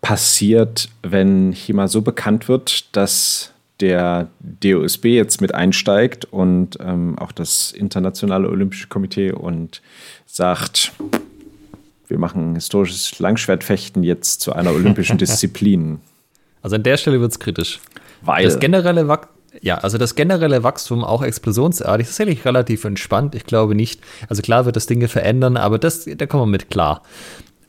passiert, 0.00 0.88
wenn 1.02 1.52
HEMA 1.52 1.88
so 1.88 2.02
bekannt 2.02 2.48
wird, 2.48 2.94
dass 2.96 3.52
der 3.80 4.28
DOSB 4.40 5.06
jetzt 5.06 5.40
mit 5.40 5.54
einsteigt 5.54 6.26
und 6.26 6.78
ähm, 6.80 7.18
auch 7.18 7.32
das 7.32 7.72
Internationale 7.72 8.48
Olympische 8.48 8.88
Komitee 8.88 9.32
und 9.32 9.80
sagt, 10.26 10.92
wir 12.08 12.18
machen 12.18 12.54
historisches 12.54 13.18
Langschwertfechten 13.18 14.02
jetzt 14.02 14.40
zu 14.42 14.52
einer 14.52 14.72
olympischen 14.72 15.16
Disziplin. 15.18 16.00
Also 16.62 16.76
an 16.76 16.82
der 16.82 16.98
Stelle 16.98 17.20
wird 17.20 17.32
es 17.32 17.38
kritisch. 17.38 17.80
Weil 18.22 18.44
das 18.44 18.58
generelle 18.58 19.08
ja, 19.60 19.78
also 19.78 19.98
das 19.98 20.14
generelle 20.14 20.62
Wachstum 20.62 21.04
auch 21.04 21.22
explosionsartig 21.22 22.06
ist 22.06 22.16
tatsächlich 22.16 22.44
relativ 22.44 22.84
entspannt. 22.84 23.34
Ich 23.34 23.44
glaube 23.44 23.74
nicht. 23.74 24.00
Also 24.28 24.42
klar 24.42 24.64
wird 24.64 24.76
das 24.76 24.86
Dinge 24.86 25.08
verändern, 25.08 25.56
aber 25.56 25.78
das, 25.78 26.04
da 26.04 26.26
kommen 26.26 26.44
wir 26.44 26.52
mit 26.52 26.70
klar. 26.70 27.02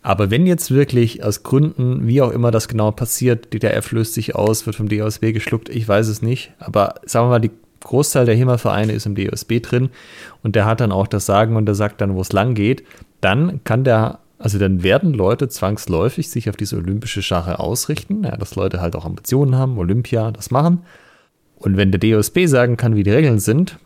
Aber 0.03 0.31
wenn 0.31 0.47
jetzt 0.47 0.71
wirklich 0.71 1.23
aus 1.23 1.43
Gründen, 1.43 2.07
wie 2.07 2.21
auch 2.21 2.31
immer 2.31 2.49
das 2.49 2.67
genau 2.67 2.91
passiert, 2.91 3.53
DTF 3.53 3.91
löst 3.91 4.13
sich 4.15 4.35
aus, 4.35 4.65
wird 4.65 4.75
vom 4.75 4.89
DOSB 4.89 5.31
geschluckt, 5.31 5.69
ich 5.69 5.87
weiß 5.87 6.07
es 6.07 6.21
nicht. 6.21 6.53
Aber 6.59 6.95
sagen 7.05 7.27
wir 7.27 7.31
mal, 7.31 7.39
die 7.39 7.51
Großteil 7.81 8.25
der 8.25 8.35
HEMA-Vereine 8.35 8.93
ist 8.93 9.05
im 9.05 9.15
DOSB 9.15 9.59
drin 9.61 9.89
und 10.43 10.55
der 10.55 10.65
hat 10.65 10.81
dann 10.81 10.91
auch 10.91 11.07
das 11.07 11.25
Sagen 11.25 11.55
und 11.55 11.65
der 11.65 11.75
sagt 11.75 12.01
dann, 12.01 12.15
wo 12.15 12.21
es 12.21 12.31
lang 12.31 12.55
geht, 12.55 12.83
dann 13.21 13.63
kann 13.63 13.83
der, 13.83 14.19
also 14.39 14.57
dann 14.57 14.83
werden 14.83 15.13
Leute 15.13 15.49
zwangsläufig 15.49 16.29
sich 16.29 16.49
auf 16.49 16.55
diese 16.55 16.77
olympische 16.77 17.21
Schache 17.21 17.59
ausrichten, 17.59 18.23
ja, 18.23 18.37
dass 18.37 18.55
Leute 18.55 18.81
halt 18.81 18.95
auch 18.95 19.05
Ambitionen 19.05 19.55
haben, 19.55 19.77
Olympia, 19.77 20.31
das 20.31 20.51
machen. 20.51 20.83
Und 21.61 21.77
wenn 21.77 21.91
der 21.91 21.99
DOSB 21.99 22.45
sagen 22.47 22.75
kann, 22.75 22.95
wie 22.95 23.03
die 23.03 23.11
Regeln 23.11 23.39
sind, 23.39 23.77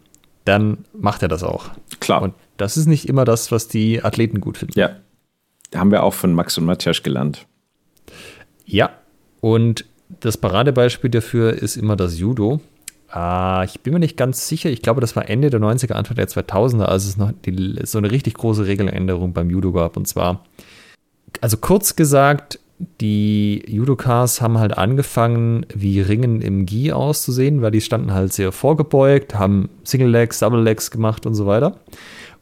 dann 0.46 0.86
macht 0.94 1.22
er 1.22 1.28
das 1.28 1.44
auch. 1.44 1.72
Klar. 2.00 2.22
Und 2.22 2.34
das 2.58 2.78
ist 2.78 2.86
nicht 2.86 3.08
immer 3.10 3.26
das, 3.26 3.52
was 3.52 3.68
die 3.68 4.04
Athleten 4.04 4.40
gut 4.40 4.58
finden. 4.58 4.80
Ja. 4.80 4.92
Haben 5.76 5.92
wir 5.92 6.04
auch 6.04 6.14
von 6.14 6.34
Max 6.34 6.58
und 6.58 6.66
Matthias 6.66 7.04
gelernt. 7.04 7.46
Ja. 8.66 8.92
Und 9.42 9.86
das 10.22 10.38
Paradebeispiel 10.38 11.10
dafür 11.10 11.54
ist 11.54 11.76
immer 11.76 11.96
das 11.96 12.18
Judo. 12.18 12.62
Äh, 13.14 13.66
ich 13.66 13.82
bin 13.82 13.94
mir 13.94 14.00
nicht 14.00 14.18
ganz 14.18 14.48
sicher. 14.48 14.70
Ich 14.70 14.82
glaube, 14.82 15.02
das 15.02 15.16
war 15.16 15.30
Ende 15.30 15.50
der 15.50 15.60
90er, 15.60 15.94
Anfang 15.94 16.16
der 16.16 16.30
2000er, 16.30 16.84
als 16.84 17.06
es 17.06 17.18
noch 17.18 17.34
die, 17.46 17.80
so 17.84 17.98
eine 17.98 18.12
richtig 18.12 18.36
große 18.36 18.66
Regeländerung 18.66 19.34
beim 19.34 19.50
Judo 19.50 19.74
gab. 19.74 19.98
Und 19.98 20.08
zwar, 20.08 20.46
also 21.42 21.58
kurz 21.58 21.96
gesagt, 21.96 22.60
die 22.78 23.64
Judokas 23.68 24.42
haben 24.42 24.58
halt 24.58 24.78
angefangen, 24.78 25.66
wie 25.74 26.02
Ringen 26.02 26.42
im 26.42 26.66
Gi 26.66 26.92
auszusehen, 26.92 27.62
weil 27.62 27.72
die 27.72 27.82
standen 27.82 28.14
halt 28.14 28.34
sehr 28.34 28.52
vorgebeugt, 28.52 29.36
haben 29.36 29.70
Single 29.84 30.10
Legs, 30.10 30.40
Double 30.40 30.62
Legs 30.62 30.92
gemacht 30.92 31.26
und 31.26 31.36
so 31.36 31.46
weiter. 31.46 31.80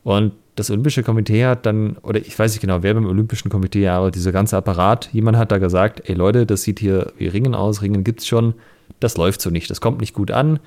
Und 0.03 0.33
das 0.55 0.69
Olympische 0.69 1.03
Komitee 1.03 1.45
hat 1.45 1.65
dann, 1.65 1.97
oder 2.03 2.19
ich 2.19 2.37
weiß 2.37 2.51
nicht 2.51 2.61
genau, 2.61 2.83
wer 2.83 2.93
beim 2.93 3.05
Olympischen 3.05 3.49
Komitee, 3.49 3.87
aber 3.87 4.11
dieser 4.11 4.31
ganze 4.31 4.57
Apparat, 4.57 5.09
jemand 5.13 5.37
hat 5.37 5.51
da 5.51 5.57
gesagt, 5.57 6.03
ey 6.05 6.15
Leute, 6.15 6.45
das 6.45 6.63
sieht 6.63 6.79
hier 6.79 7.11
wie 7.17 7.27
Ringen 7.27 7.55
aus, 7.55 7.81
Ringen 7.81 8.03
gibt's 8.03 8.27
schon, 8.27 8.53
das 8.99 9.17
läuft 9.17 9.41
so 9.41 9.49
nicht, 9.49 9.69
das 9.69 9.81
kommt 9.81 9.99
nicht 9.99 10.13
gut 10.13 10.31
an, 10.31 10.59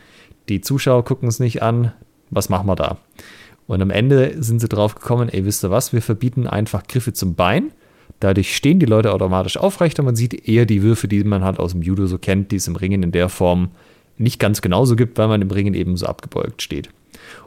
die 0.49 0.61
Zuschauer 0.61 1.05
gucken 1.05 1.29
es 1.29 1.39
nicht 1.39 1.63
an, 1.63 1.93
was 2.31 2.49
machen 2.49 2.67
wir 2.67 2.77
da? 2.77 2.99
Und 3.67 3.83
am 3.83 3.91
Ende 3.91 4.43
sind 4.43 4.61
sie 4.61 4.69
drauf 4.69 4.95
gekommen, 4.95 5.29
ey, 5.29 5.45
wisst 5.45 5.65
ihr 5.65 5.71
was, 5.71 5.93
wir 5.93 6.03
verbieten 6.03 6.47
einfach 6.47 6.87
Griffe 6.87 7.13
zum 7.13 7.35
Bein, 7.35 7.73
Dadurch 8.21 8.57
stehen 8.57 8.79
die 8.79 8.87
Leute 8.87 9.13
automatisch 9.13 9.57
aufrecht 9.57 9.99
und 9.99 10.07
man 10.07 10.17
sieht 10.17 10.49
eher 10.49 10.65
die 10.65 10.83
Würfe, 10.83 11.07
die 11.09 11.23
man 11.25 11.45
halt 11.45 11.59
aus 11.59 11.73
dem 11.73 11.83
Judo 11.83 12.07
so 12.07 12.19
kennt, 12.19 12.51
die 12.51 12.57
es 12.57 12.69
im 12.69 12.77
Ringen 12.77 13.03
in 13.03 13.13
der 13.13 13.29
Form 13.29 13.69
nicht 14.19 14.39
ganz 14.39 14.63
genauso 14.63 14.97
gibt, 14.97 15.19
weil 15.19 15.29
man 15.29 15.43
im 15.43 15.51
Ringen 15.51 15.75
eben 15.75 15.97
so 15.97 16.07
abgebeugt 16.07 16.63
steht. 16.63 16.89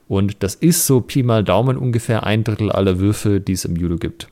Und 0.08 0.44
das 0.44 0.56
ist 0.56 0.86
so 0.86 1.02
Pi 1.02 1.24
mal 1.24 1.44
Daumen 1.44 1.78
ungefähr 1.78 2.24
ein 2.24 2.44
Drittel 2.44 2.72
aller 2.72 3.00
Würfe, 3.00 3.40
die 3.40 3.54
es 3.54 3.66
im 3.66 3.76
Judo 3.76 3.98
gibt. 3.98 4.28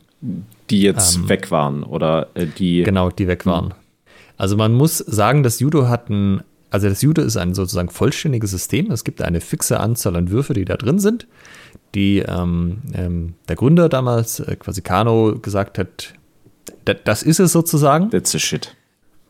Die 0.70 0.82
jetzt 0.82 1.16
ähm, 1.16 1.30
weg 1.30 1.52
waren 1.52 1.84
oder 1.84 2.30
äh, 2.34 2.48
die. 2.48 2.84
Genau, 2.84 3.10
die 3.10 3.28
weg 3.28 3.46
waren. 3.46 3.74
Also 4.38 4.58
man 4.58 4.74
muss 4.74 4.98
sagen, 4.98 5.44
das 5.44 5.60
Judo 5.60 5.88
hat 5.88 6.10
ein, 6.10 6.42
also 6.70 6.90
das 6.90 7.02
Judo 7.02 7.22
ist 7.22 7.38
ein 7.38 7.54
sozusagen 7.54 7.90
vollständiges 7.90 8.52
System. 8.52 8.92
Es 8.92 9.04
gibt 9.04 9.22
eine 9.22 9.42
fixe 9.42 9.80
Anzahl 9.80 10.16
an 10.16 10.30
Würfe, 10.30 10.54
die 10.54 10.66
da 10.66 10.78
drin 10.78 11.00
sind. 11.00 11.28
Die 11.96 12.20
ähm, 12.20 12.80
ähm, 12.94 13.34
der 13.48 13.56
Gründer 13.56 13.90
damals, 13.90 14.40
äh, 14.40 14.56
quasi 14.56 14.82
Kano, 14.82 15.40
gesagt 15.40 15.78
hat, 15.78 16.14
das 17.04 17.24
ist 17.24 17.40
es 17.40 17.52
sozusagen. 17.52 18.10
That's 18.10 18.32
the 18.32 18.40
shit. 18.40 18.76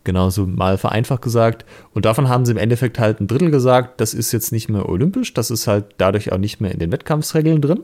Genau, 0.03 0.29
so 0.29 0.47
mal 0.47 0.77
vereinfacht 0.77 1.21
gesagt. 1.21 1.65
Und 1.93 2.05
davon 2.05 2.29
haben 2.29 2.45
sie 2.45 2.53
im 2.53 2.57
Endeffekt 2.57 2.97
halt 2.97 3.19
ein 3.19 3.27
Drittel 3.27 3.51
gesagt, 3.51 3.99
das 3.99 4.13
ist 4.13 4.31
jetzt 4.31 4.53
nicht 4.53 4.69
mehr 4.69 4.87
olympisch, 4.87 5.33
das 5.33 5.51
ist 5.51 5.67
halt 5.67 5.85
dadurch 5.97 6.31
auch 6.31 6.37
nicht 6.37 6.61
mehr 6.61 6.71
in 6.71 6.79
den 6.79 6.93
Wettkampfsregeln 6.93 7.61
drin. 7.61 7.81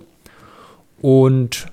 Und 1.02 1.66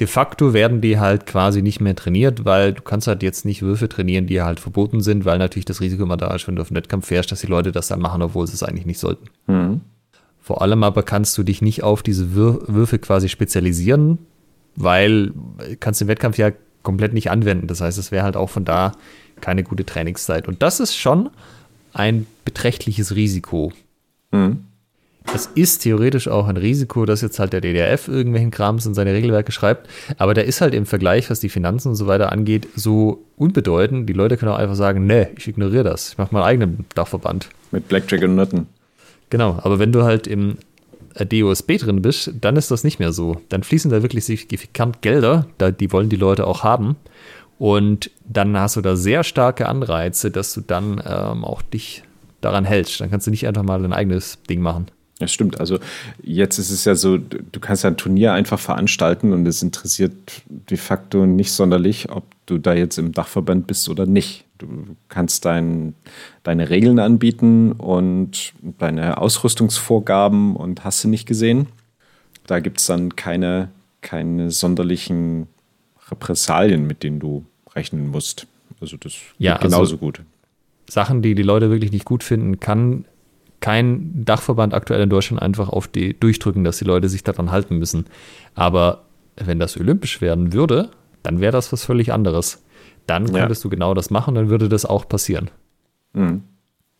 de 0.00 0.06
facto 0.06 0.54
werden 0.54 0.80
die 0.80 0.98
halt 0.98 1.26
quasi 1.26 1.60
nicht 1.60 1.80
mehr 1.80 1.94
trainiert, 1.94 2.44
weil 2.44 2.72
du 2.72 2.82
kannst 2.82 3.06
halt 3.06 3.22
jetzt 3.22 3.44
nicht 3.44 3.60
Würfe 3.60 3.88
trainieren, 3.88 4.26
die 4.26 4.40
halt 4.40 4.60
verboten 4.60 5.02
sind, 5.02 5.26
weil 5.26 5.36
natürlich 5.36 5.66
das 5.66 5.82
Risiko 5.82 6.04
immer 6.04 6.16
da 6.16 6.34
ist, 6.34 6.48
wenn 6.48 6.56
du 6.56 6.62
auf 6.62 6.68
den 6.68 6.76
Wettkampf 6.76 7.06
fährst, 7.06 7.30
dass 7.30 7.42
die 7.42 7.46
Leute 7.46 7.70
das 7.72 7.88
dann 7.88 8.00
machen, 8.00 8.22
obwohl 8.22 8.46
sie 8.46 8.54
es 8.54 8.62
eigentlich 8.62 8.86
nicht 8.86 9.00
sollten. 9.00 9.26
Mhm. 9.46 9.82
Vor 10.40 10.62
allem 10.62 10.84
aber 10.84 11.02
kannst 11.02 11.36
du 11.36 11.42
dich 11.42 11.60
nicht 11.60 11.82
auf 11.82 12.02
diese 12.02 12.34
Wür 12.34 12.62
Würfe 12.66 12.98
quasi 12.98 13.28
spezialisieren, 13.28 14.18
weil 14.74 15.32
kannst 15.80 16.00
den 16.00 16.08
Wettkampf 16.08 16.38
ja 16.38 16.52
komplett 16.82 17.12
nicht 17.12 17.30
anwenden. 17.30 17.66
Das 17.66 17.80
heißt, 17.80 17.98
es 17.98 18.10
wäre 18.10 18.24
halt 18.24 18.36
auch 18.36 18.50
von 18.50 18.64
da 18.64 18.92
keine 19.40 19.62
gute 19.62 19.86
Trainingszeit. 19.86 20.48
Und 20.48 20.62
das 20.62 20.80
ist 20.80 20.96
schon 20.96 21.30
ein 21.92 22.26
beträchtliches 22.44 23.14
Risiko. 23.14 23.72
Mhm. 24.32 24.64
Es 25.34 25.46
ist 25.54 25.80
theoretisch 25.80 26.26
auch 26.26 26.48
ein 26.48 26.56
Risiko, 26.56 27.04
dass 27.04 27.20
jetzt 27.20 27.38
halt 27.38 27.52
der 27.52 27.60
DDRF 27.60 28.08
irgendwelchen 28.08 28.50
Krams 28.50 28.86
in 28.86 28.94
seine 28.94 29.12
Regelwerke 29.12 29.52
schreibt, 29.52 29.88
aber 30.16 30.32
der 30.32 30.46
ist 30.46 30.62
halt 30.62 30.72
im 30.72 30.86
Vergleich, 30.86 31.28
was 31.28 31.38
die 31.40 31.50
Finanzen 31.50 31.88
und 31.88 31.96
so 31.96 32.06
weiter 32.06 32.32
angeht, 32.32 32.66
so 32.74 33.22
unbedeutend. 33.36 34.08
Die 34.08 34.14
Leute 34.14 34.38
können 34.38 34.52
auch 34.52 34.58
einfach 34.58 34.74
sagen, 34.74 35.06
nee, 35.06 35.28
ich 35.36 35.46
ignoriere 35.46 35.84
das. 35.84 36.10
Ich 36.10 36.18
mache 36.18 36.32
meinen 36.32 36.44
eigenen 36.44 36.86
Dachverband. 36.94 37.50
Mit 37.72 37.88
Blackjack 37.88 38.22
und 38.22 38.36
Nutten. 38.36 38.66
Genau, 39.28 39.58
aber 39.62 39.78
wenn 39.78 39.92
du 39.92 40.04
halt 40.04 40.26
im 40.26 40.56
DOSB 41.24 41.78
drin 41.78 42.02
bist, 42.02 42.32
dann 42.40 42.56
ist 42.56 42.70
das 42.70 42.84
nicht 42.84 42.98
mehr 42.98 43.12
so. 43.12 43.40
Dann 43.48 43.62
fließen 43.62 43.90
da 43.90 44.02
wirklich 44.02 44.24
signifikant 44.24 45.02
Gelder, 45.02 45.46
da, 45.58 45.70
die 45.70 45.92
wollen 45.92 46.08
die 46.08 46.16
Leute 46.16 46.46
auch 46.46 46.62
haben. 46.62 46.96
Und 47.58 48.10
dann 48.24 48.56
hast 48.56 48.76
du 48.76 48.80
da 48.80 48.94
sehr 48.94 49.24
starke 49.24 49.68
Anreize, 49.68 50.30
dass 50.30 50.54
du 50.54 50.60
dann 50.60 51.02
ähm, 51.04 51.44
auch 51.44 51.62
dich 51.62 52.04
daran 52.40 52.64
hältst. 52.64 53.00
Dann 53.00 53.10
kannst 53.10 53.26
du 53.26 53.30
nicht 53.30 53.46
einfach 53.46 53.64
mal 53.64 53.84
ein 53.84 53.92
eigenes 53.92 54.38
Ding 54.48 54.60
machen. 54.60 54.86
Ja, 55.20 55.26
stimmt. 55.26 55.58
Also 55.58 55.80
jetzt 56.22 56.58
ist 56.58 56.70
es 56.70 56.84
ja 56.84 56.94
so, 56.94 57.18
du 57.18 57.60
kannst 57.60 57.82
ja 57.82 57.90
ein 57.90 57.96
Turnier 57.96 58.32
einfach 58.34 58.60
veranstalten 58.60 59.32
und 59.32 59.46
es 59.46 59.62
interessiert 59.62 60.12
de 60.48 60.76
facto 60.76 61.26
nicht 61.26 61.50
sonderlich, 61.50 62.10
ob 62.10 62.24
du 62.46 62.58
da 62.58 62.72
jetzt 62.74 62.98
im 62.98 63.12
Dachverband 63.12 63.66
bist 63.66 63.88
oder 63.88 64.06
nicht. 64.06 64.44
Du 64.58 64.96
kannst 65.08 65.44
dein, 65.44 65.94
deine 66.44 66.70
Regeln 66.70 67.00
anbieten 67.00 67.72
und 67.72 68.52
deine 68.78 69.18
Ausrüstungsvorgaben 69.18 70.54
und 70.54 70.84
hast 70.84 71.02
du 71.02 71.08
nicht 71.08 71.26
gesehen. 71.26 71.66
Da 72.46 72.60
gibt 72.60 72.78
es 72.78 72.86
dann 72.86 73.16
keine, 73.16 73.70
keine 74.02 74.52
sonderlichen 74.52 75.48
Repressalien, 76.10 76.86
mit 76.86 77.02
denen 77.02 77.18
du 77.18 77.44
rechnen 77.74 78.08
musst. 78.08 78.46
Also 78.80 78.96
das 78.96 79.14
ja, 79.38 79.54
geht 79.54 79.62
genauso 79.62 79.94
also 79.94 79.98
gut. 79.98 80.20
Sachen, 80.88 81.22
die 81.22 81.34
die 81.34 81.42
Leute 81.42 81.70
wirklich 81.70 81.92
nicht 81.92 82.04
gut 82.04 82.22
finden, 82.22 82.60
kann 82.60 83.04
kein 83.60 84.24
Dachverband 84.24 84.74
aktuell 84.74 85.02
in 85.02 85.10
Deutschland 85.10 85.42
einfach 85.42 85.68
auf 85.68 85.88
die 85.88 86.18
durchdrücken, 86.18 86.64
dass 86.64 86.78
die 86.78 86.84
Leute 86.84 87.08
sich 87.08 87.24
daran 87.24 87.50
halten 87.50 87.78
müssen. 87.78 88.06
Aber 88.54 89.04
wenn 89.36 89.58
das 89.58 89.76
olympisch 89.76 90.20
werden 90.20 90.52
würde, 90.52 90.90
dann 91.22 91.40
wäre 91.40 91.52
das 91.52 91.72
was 91.72 91.84
völlig 91.84 92.12
anderes. 92.12 92.62
Dann 93.06 93.26
ja. 93.26 93.40
könntest 93.40 93.64
du 93.64 93.68
genau 93.68 93.94
das 93.94 94.10
machen, 94.10 94.34
dann 94.34 94.48
würde 94.48 94.68
das 94.68 94.84
auch 94.84 95.08
passieren. 95.08 95.50
Mhm. 96.12 96.42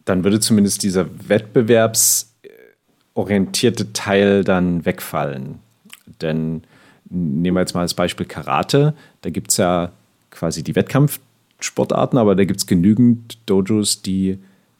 Dann 0.04 0.24
würde 0.24 0.40
zumindest 0.40 0.82
dieser 0.82 1.06
wettbewerbsorientierte 1.28 3.92
Teil 3.92 4.42
dann 4.42 4.86
wegfallen. 4.86 5.58
Denn 6.20 6.62
nehmen 7.10 7.56
wir 7.56 7.60
jetzt 7.60 7.74
mal 7.74 7.82
als 7.82 7.94
Beispiel 7.94 8.26
Karate. 8.26 8.94
Da 9.20 9.30
gibt 9.30 9.50
es 9.50 9.58
ja 9.58 9.92
quasi 10.30 10.62
die 10.62 10.76
Wettkampfsportarten, 10.76 12.18
aber 12.18 12.34
da 12.34 12.44
gibt 12.44 12.60
es 12.60 12.66
genügend 12.66 13.38
Dojos, 13.46 14.02
die 14.02 14.38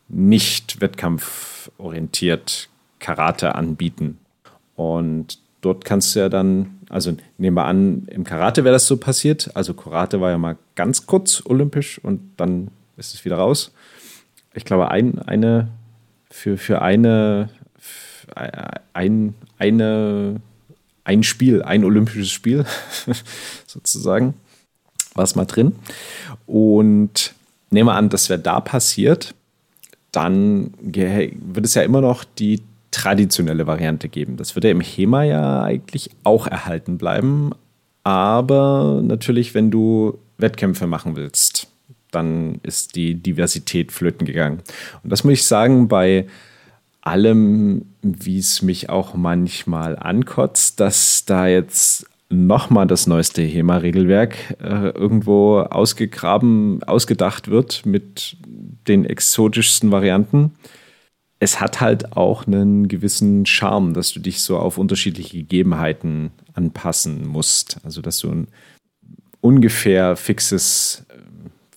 nicht 0.09 0.81
wettkampforientiert 1.79 2.69
Karate 2.99 3.55
anbieten. 3.55 4.19
Und 4.77 5.39
dort 5.61 5.85
kannst 5.85 6.15
du 6.15 6.21
ja 6.21 6.29
dann, 6.29 6.81
also 6.89 7.17
nehmen 7.39 7.57
wir 7.57 7.65
an, 7.65 8.07
im 8.09 8.25
Karate 8.25 8.65
wäre 8.65 8.75
das 8.75 8.87
so 8.87 8.97
passiert. 8.97 9.51
Also 9.55 9.75
Karate 9.75 10.21
war 10.21 10.31
ja 10.31 10.39
mal 10.39 10.57
ganz 10.75 11.07
kurz 11.07 11.43
olympisch 11.45 11.99
und 12.03 12.21
dann 12.37 12.69
ist 12.97 13.15
es 13.15 13.25
wieder 13.25 13.37
raus. 13.37 13.73
Ich 14.55 14.65
glaube, 14.65 14.91
ein, 14.91 15.19
eine 15.21 15.69
für, 16.31 16.59
für 16.59 16.83
eine, 16.83 17.49
ein, 18.93 19.35
eine, 19.59 20.41
ein 21.05 21.23
Spiel, 21.23 21.63
ein 21.63 21.85
olympisches 21.85 22.31
Spiel 22.31 22.65
sozusagen, 23.67 24.35
war 25.15 25.25
es 25.25 25.37
mal 25.37 25.47
drin. 25.47 25.77
Und 26.47 27.35
nehmen 27.71 27.89
wir 27.89 27.95
an, 27.95 28.09
das 28.09 28.29
wäre 28.29 28.41
da 28.41 28.61
passiert 28.61 29.35
dann 30.13 30.73
wird 30.81 31.65
es 31.65 31.75
ja 31.75 31.83
immer 31.83 32.01
noch 32.01 32.25
die 32.25 32.63
traditionelle 32.91 33.67
Variante 33.67 34.09
geben. 34.09 34.37
Das 34.37 34.55
wird 34.55 34.65
ja 34.65 34.71
im 34.71 34.81
HEMA 34.81 35.25
ja 35.25 35.63
eigentlich 35.63 36.11
auch 36.25 36.47
erhalten 36.47 36.99
bleiben. 36.99 37.53
Aber 38.05 39.01
natürlich, 39.03 39.55
wenn 39.55 39.71
du 39.71 40.19
Wettkämpfe 40.39 40.87
machen 40.87 41.17
willst, 41.17 41.69
dann 42.11 42.61
ist 42.63 42.97
die 42.97 43.15
Diversität 43.15 43.93
flöten 43.93 44.27
gegangen. 44.27 44.61
Und 45.03 45.11
das 45.11 45.25
muss 45.25 45.35
ich 45.35 45.47
sagen, 45.47 45.89
bei 45.89 46.27
allem, 47.03 47.87
wie 48.03 48.39
es 48.39 48.63
mich 48.63 48.89
auch 48.89 49.15
manchmal 49.15 49.99
ankotzt, 49.99 50.81
dass 50.81 51.25
da 51.27 51.47
jetzt 51.47 52.07
nochmal 52.31 52.87
das 52.87 53.07
neueste 53.07 53.43
HEMA-Regelwerk 53.43 54.57
äh, 54.61 54.91
irgendwo 54.91 55.61
ausgegraben, 55.61 56.83
ausgedacht 56.83 57.49
wird 57.49 57.87
mit 57.87 58.37
den 58.87 59.05
exotischsten 59.05 59.91
Varianten. 59.91 60.53
Es 61.41 61.61
hat 61.61 61.81
halt 61.81 62.17
auch 62.17 62.47
einen 62.47 62.89
gewissen 62.89 63.47
Charme, 63.47 63.95
dass 63.95 64.13
du 64.13 64.21
dich 64.21 64.43
so 64.43 64.59
auf 64.59 64.77
unterschiedliche 64.77 65.39
Gegebenheiten 65.39 66.33
anpassen 66.53 67.27
musst. 67.27 67.79
Also, 67.85 68.03
dass 68.03 68.19
du 68.19 68.31
ein 68.31 68.49
ungefähr 69.41 70.17
fixes, 70.17 71.07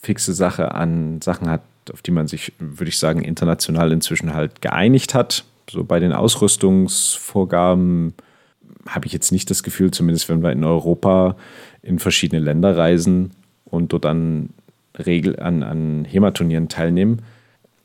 fixe 0.01 0.33
Sache 0.33 0.73
an 0.73 1.21
Sachen 1.21 1.47
hat, 1.47 1.61
auf 1.93 2.01
die 2.01 2.11
man 2.11 2.27
sich, 2.27 2.53
würde 2.59 2.89
ich 2.89 2.97
sagen, 2.97 3.21
international 3.21 3.91
inzwischen 3.91 4.33
halt 4.33 4.61
geeinigt 4.61 5.13
hat. 5.13 5.45
So 5.69 5.83
bei 5.83 5.99
den 5.99 6.11
Ausrüstungsvorgaben 6.11 8.15
habe 8.87 9.05
ich 9.05 9.13
jetzt 9.13 9.31
nicht 9.31 9.49
das 9.49 9.63
Gefühl, 9.63 9.91
zumindest 9.91 10.29
wenn 10.29 10.43
wir 10.43 10.51
in 10.51 10.63
Europa 10.63 11.35
in 11.81 11.99
verschiedene 11.99 12.41
Länder 12.41 12.77
reisen 12.77 13.31
und 13.65 13.93
dort 13.93 14.05
an, 14.05 14.49
Regel, 14.97 15.39
an, 15.39 15.63
an 15.63 16.05
HEMA-Turnieren 16.05 16.69
teilnehmen, 16.69 17.21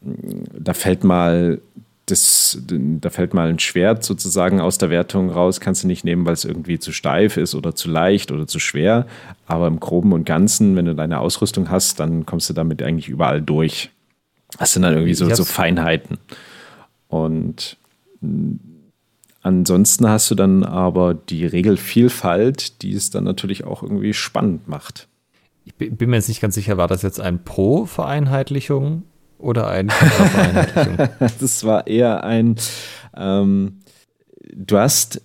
da 0.00 0.74
fällt 0.74 1.04
mal 1.04 1.60
das, 2.06 2.62
da 2.68 3.10
fällt 3.10 3.34
mal 3.34 3.48
ein 3.48 3.58
Schwert 3.58 4.04
sozusagen 4.04 4.60
aus 4.60 4.78
der 4.78 4.90
Wertung 4.90 5.28
raus, 5.28 5.58
kannst 5.58 5.82
du 5.82 5.88
nicht 5.88 6.04
nehmen, 6.04 6.24
weil 6.24 6.34
es 6.34 6.44
irgendwie 6.44 6.78
zu 6.78 6.92
steif 6.92 7.36
ist 7.36 7.56
oder 7.56 7.74
zu 7.74 7.90
leicht 7.90 8.30
oder 8.30 8.46
zu 8.46 8.60
schwer. 8.60 9.06
Aber 9.46 9.66
im 9.66 9.80
Groben 9.80 10.12
und 10.12 10.24
Ganzen, 10.24 10.76
wenn 10.76 10.84
du 10.84 10.94
deine 10.94 11.18
Ausrüstung 11.18 11.68
hast, 11.68 11.98
dann 11.98 12.24
kommst 12.24 12.48
du 12.48 12.54
damit 12.54 12.80
eigentlich 12.80 13.08
überall 13.08 13.42
durch. 13.42 13.90
Das 14.56 14.72
sind 14.72 14.82
dann 14.82 14.94
irgendwie 14.94 15.14
so, 15.14 15.28
so 15.34 15.44
Feinheiten. 15.44 16.18
Und 17.08 17.76
Ansonsten 19.46 20.08
hast 20.08 20.28
du 20.28 20.34
dann 20.34 20.64
aber 20.64 21.14
die 21.14 21.46
Regelvielfalt, 21.46 22.82
die 22.82 22.92
es 22.94 23.10
dann 23.10 23.22
natürlich 23.22 23.62
auch 23.62 23.84
irgendwie 23.84 24.12
spannend 24.12 24.66
macht. 24.66 25.06
Ich 25.64 25.76
bin 25.76 26.10
mir 26.10 26.16
jetzt 26.16 26.26
nicht 26.26 26.40
ganz 26.40 26.56
sicher, 26.56 26.78
war 26.78 26.88
das 26.88 27.02
jetzt 27.02 27.20
ein 27.20 27.44
Pro-Vereinheitlichung 27.44 29.04
oder 29.38 29.68
ein 29.68 29.88
Vereinheitlichung? 29.90 31.08
das 31.40 31.62
war 31.62 31.86
eher 31.86 32.24
ein, 32.24 32.56
ähm, 33.16 33.82
du 34.52 34.78
hast 34.78 35.22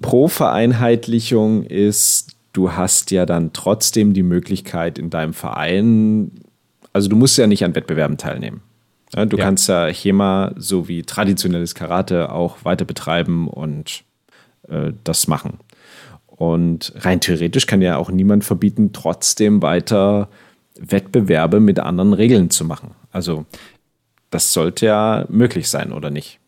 Pro-Vereinheitlichung 0.00 1.64
ist, 1.64 2.34
du 2.54 2.72
hast 2.72 3.10
ja 3.10 3.26
dann 3.26 3.52
trotzdem 3.52 4.14
die 4.14 4.22
Möglichkeit 4.22 4.98
in 4.98 5.10
deinem 5.10 5.34
Verein, 5.34 6.30
also 6.94 7.10
du 7.10 7.16
musst 7.16 7.36
ja 7.36 7.46
nicht 7.46 7.62
an 7.62 7.74
Wettbewerben 7.74 8.16
teilnehmen. 8.16 8.62
Ja, 9.16 9.24
du 9.24 9.36
ja. 9.38 9.44
kannst 9.44 9.68
ja 9.68 9.86
HEMA 9.86 10.52
sowie 10.56 11.02
traditionelles 11.02 11.74
Karate 11.74 12.30
auch 12.30 12.64
weiter 12.64 12.84
betreiben 12.84 13.48
und 13.48 14.04
äh, 14.68 14.92
das 15.04 15.26
machen. 15.26 15.58
Und 16.26 16.92
rein 16.96 17.20
theoretisch 17.20 17.66
kann 17.66 17.80
ja 17.80 17.96
auch 17.96 18.10
niemand 18.10 18.44
verbieten, 18.44 18.92
trotzdem 18.92 19.62
weiter 19.62 20.28
Wettbewerbe 20.78 21.60
mit 21.60 21.80
anderen 21.80 22.12
Regeln 22.12 22.50
zu 22.50 22.66
machen. 22.66 22.90
Also 23.10 23.46
das 24.30 24.52
sollte 24.52 24.86
ja 24.86 25.24
möglich 25.30 25.68
sein, 25.68 25.92
oder 25.92 26.10
nicht? 26.10 26.38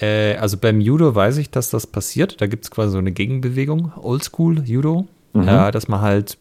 Äh, 0.00 0.34
also 0.36 0.56
beim 0.56 0.80
Judo 0.80 1.14
weiß 1.14 1.36
ich, 1.36 1.50
dass 1.50 1.70
das 1.70 1.86
passiert. 1.86 2.40
Da 2.40 2.46
gibt 2.46 2.64
es 2.64 2.70
quasi 2.70 2.92
so 2.92 2.98
eine 2.98 3.12
Gegenbewegung, 3.12 3.92
Oldschool 3.96 4.64
Judo, 4.64 5.06
mhm. 5.34 5.46
äh, 5.46 5.70
dass 5.70 5.86
man 5.86 6.00
halt 6.00 6.36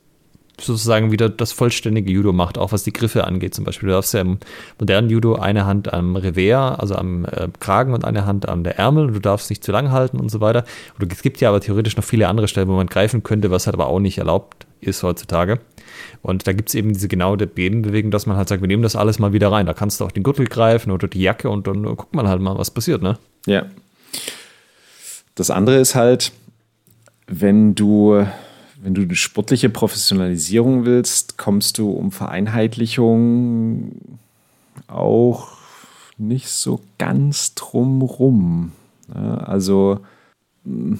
sozusagen 0.59 1.11
wieder 1.11 1.29
das 1.29 1.51
vollständige 1.51 2.11
Judo 2.11 2.33
macht, 2.33 2.57
auch 2.57 2.71
was 2.71 2.83
die 2.83 2.93
Griffe 2.93 3.25
angeht. 3.25 3.53
Zum 3.53 3.63
Beispiel, 3.63 3.87
du 3.87 3.93
darfst 3.93 4.13
ja 4.13 4.21
im 4.21 4.39
modernen 4.79 5.09
Judo 5.09 5.35
eine 5.35 5.65
Hand 5.65 5.93
am 5.93 6.15
Revers, 6.15 6.79
also 6.79 6.95
am 6.95 7.25
äh, 7.25 7.47
Kragen 7.59 7.93
und 7.93 8.05
eine 8.05 8.25
Hand 8.25 8.49
an 8.49 8.63
der 8.63 8.77
Ärmel. 8.79 9.11
Du 9.11 9.19
darfst 9.19 9.49
nicht 9.49 9.63
zu 9.63 9.71
lang 9.71 9.91
halten 9.91 10.19
und 10.19 10.29
so 10.29 10.41
weiter. 10.41 10.63
Und 10.99 11.11
es 11.11 11.21
gibt 11.21 11.39
ja 11.41 11.49
aber 11.49 11.61
theoretisch 11.61 11.95
noch 11.95 12.03
viele 12.03 12.27
andere 12.27 12.47
Stellen, 12.47 12.67
wo 12.67 12.75
man 12.75 12.87
greifen 12.87 13.23
könnte, 13.23 13.51
was 13.51 13.67
halt 13.67 13.75
aber 13.75 13.87
auch 13.87 13.99
nicht 13.99 14.17
erlaubt 14.17 14.65
ist 14.81 15.03
heutzutage. 15.03 15.59
Und 16.21 16.47
da 16.47 16.53
gibt 16.53 16.69
es 16.69 16.75
eben 16.75 16.93
diese 16.93 17.07
genaue 17.07 17.37
Bewegung, 17.37 18.11
dass 18.11 18.25
man 18.25 18.37
halt 18.37 18.49
sagt, 18.49 18.61
wir 18.61 18.67
nehmen 18.67 18.83
das 18.83 18.95
alles 18.95 19.19
mal 19.19 19.33
wieder 19.33 19.51
rein. 19.51 19.65
Da 19.65 19.73
kannst 19.73 19.99
du 19.99 20.05
auch 20.05 20.11
den 20.11 20.23
Gürtel 20.23 20.45
greifen 20.45 20.91
oder 20.91 21.07
die 21.07 21.21
Jacke 21.21 21.49
und 21.49 21.67
dann 21.67 21.83
guckt 21.83 22.15
man 22.15 22.27
halt 22.27 22.41
mal, 22.41 22.57
was 22.57 22.71
passiert, 22.71 23.01
ne? 23.01 23.17
Ja. 23.45 23.65
Das 25.35 25.51
andere 25.51 25.77
ist 25.77 25.95
halt, 25.95 26.31
wenn 27.27 27.75
du 27.75 28.25
wenn 28.81 28.93
du 28.93 29.01
eine 29.01 29.15
sportliche 29.15 29.69
Professionalisierung 29.69 30.85
willst, 30.85 31.37
kommst 31.37 31.77
du 31.77 31.91
um 31.91 32.11
Vereinheitlichung 32.11 33.91
auch 34.87 35.57
nicht 36.17 36.49
so 36.49 36.81
ganz 36.97 37.55
drum 37.55 38.01
rum. 38.01 38.71
Also 39.13 39.99
hm, 40.63 40.99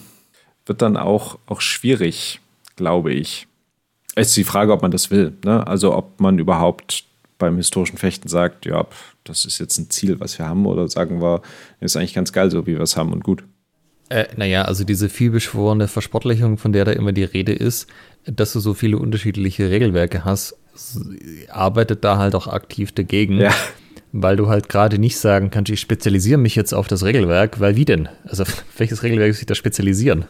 wird 0.65 0.81
dann 0.81 0.97
auch, 0.97 1.37
auch 1.45 1.61
schwierig, 1.61 2.41
glaube 2.75 3.13
ich. 3.13 3.47
Es 4.15 4.29
ist 4.29 4.37
die 4.37 4.43
Frage, 4.43 4.73
ob 4.73 4.81
man 4.81 4.91
das 4.91 5.11
will. 5.11 5.33
Ne? 5.43 5.65
Also 5.65 5.95
ob 5.95 6.19
man 6.19 6.39
überhaupt 6.39 7.05
beim 7.37 7.57
historischen 7.57 7.97
Fechten 7.97 8.27
sagt, 8.27 8.65
ja, 8.65 8.87
das 9.23 9.45
ist 9.45 9.59
jetzt 9.59 9.77
ein 9.77 9.89
Ziel, 9.89 10.19
was 10.19 10.39
wir 10.39 10.47
haben, 10.47 10.65
oder 10.65 10.87
sagen 10.87 11.21
wir, 11.21 11.41
ist 11.79 11.95
eigentlich 11.95 12.15
ganz 12.15 12.33
geil, 12.33 12.49
so 12.49 12.65
wie 12.65 12.75
wir 12.75 12.81
es 12.81 12.97
haben 12.97 13.13
und 13.13 13.23
gut. 13.23 13.43
Äh, 14.09 14.25
naja, 14.35 14.63
also 14.63 14.83
diese 14.83 15.09
vielbeschworene 15.09 15.87
Verspottlichung, 15.87 16.57
von 16.57 16.71
der 16.71 16.85
da 16.85 16.91
immer 16.91 17.11
die 17.11 17.23
Rede 17.23 17.53
ist, 17.53 17.87
dass 18.25 18.53
du 18.53 18.59
so 18.59 18.73
viele 18.73 18.97
unterschiedliche 18.97 19.69
Regelwerke 19.69 20.25
hast, 20.25 20.55
arbeitet 21.49 22.03
da 22.03 22.17
halt 22.17 22.35
auch 22.35 22.47
aktiv 22.47 22.91
dagegen. 22.91 23.39
Ja. 23.39 23.53
Weil 24.13 24.37
du 24.37 24.47
halt 24.47 24.69
gerade 24.69 24.99
nicht 24.99 25.17
sagen 25.17 25.49
kannst, 25.51 25.69
ich 25.69 25.81
spezialisiere 25.81 26.37
mich 26.37 26.55
jetzt 26.55 26.73
auf 26.73 26.87
das 26.87 27.03
Regelwerk, 27.03 27.59
weil 27.59 27.75
wie 27.75 27.85
denn? 27.85 28.07
Also 28.23 28.45
welches 28.77 29.03
Regelwerk 29.03 29.35
sich 29.35 29.45
da 29.45 29.55
spezialisieren? 29.55 30.25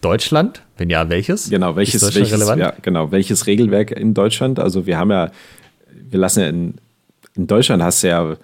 Deutschland? 0.00 0.62
Wenn 0.76 0.90
ja, 0.90 1.08
welches? 1.08 1.48
Genau, 1.48 1.76
welches, 1.76 2.02
welches, 2.14 2.46
ja, 2.56 2.74
genau, 2.82 3.10
welches 3.12 3.46
Regelwerk 3.46 3.92
in 3.92 4.12
Deutschland? 4.12 4.58
Also 4.58 4.86
wir 4.86 4.98
haben 4.98 5.10
ja, 5.10 5.30
wir 6.10 6.18
lassen 6.18 6.40
ja 6.40 6.48
in, 6.48 6.74
in 7.36 7.46
Deutschland 7.46 7.82
hast 7.82 8.02
du 8.02 8.08
ja, 8.08 8.36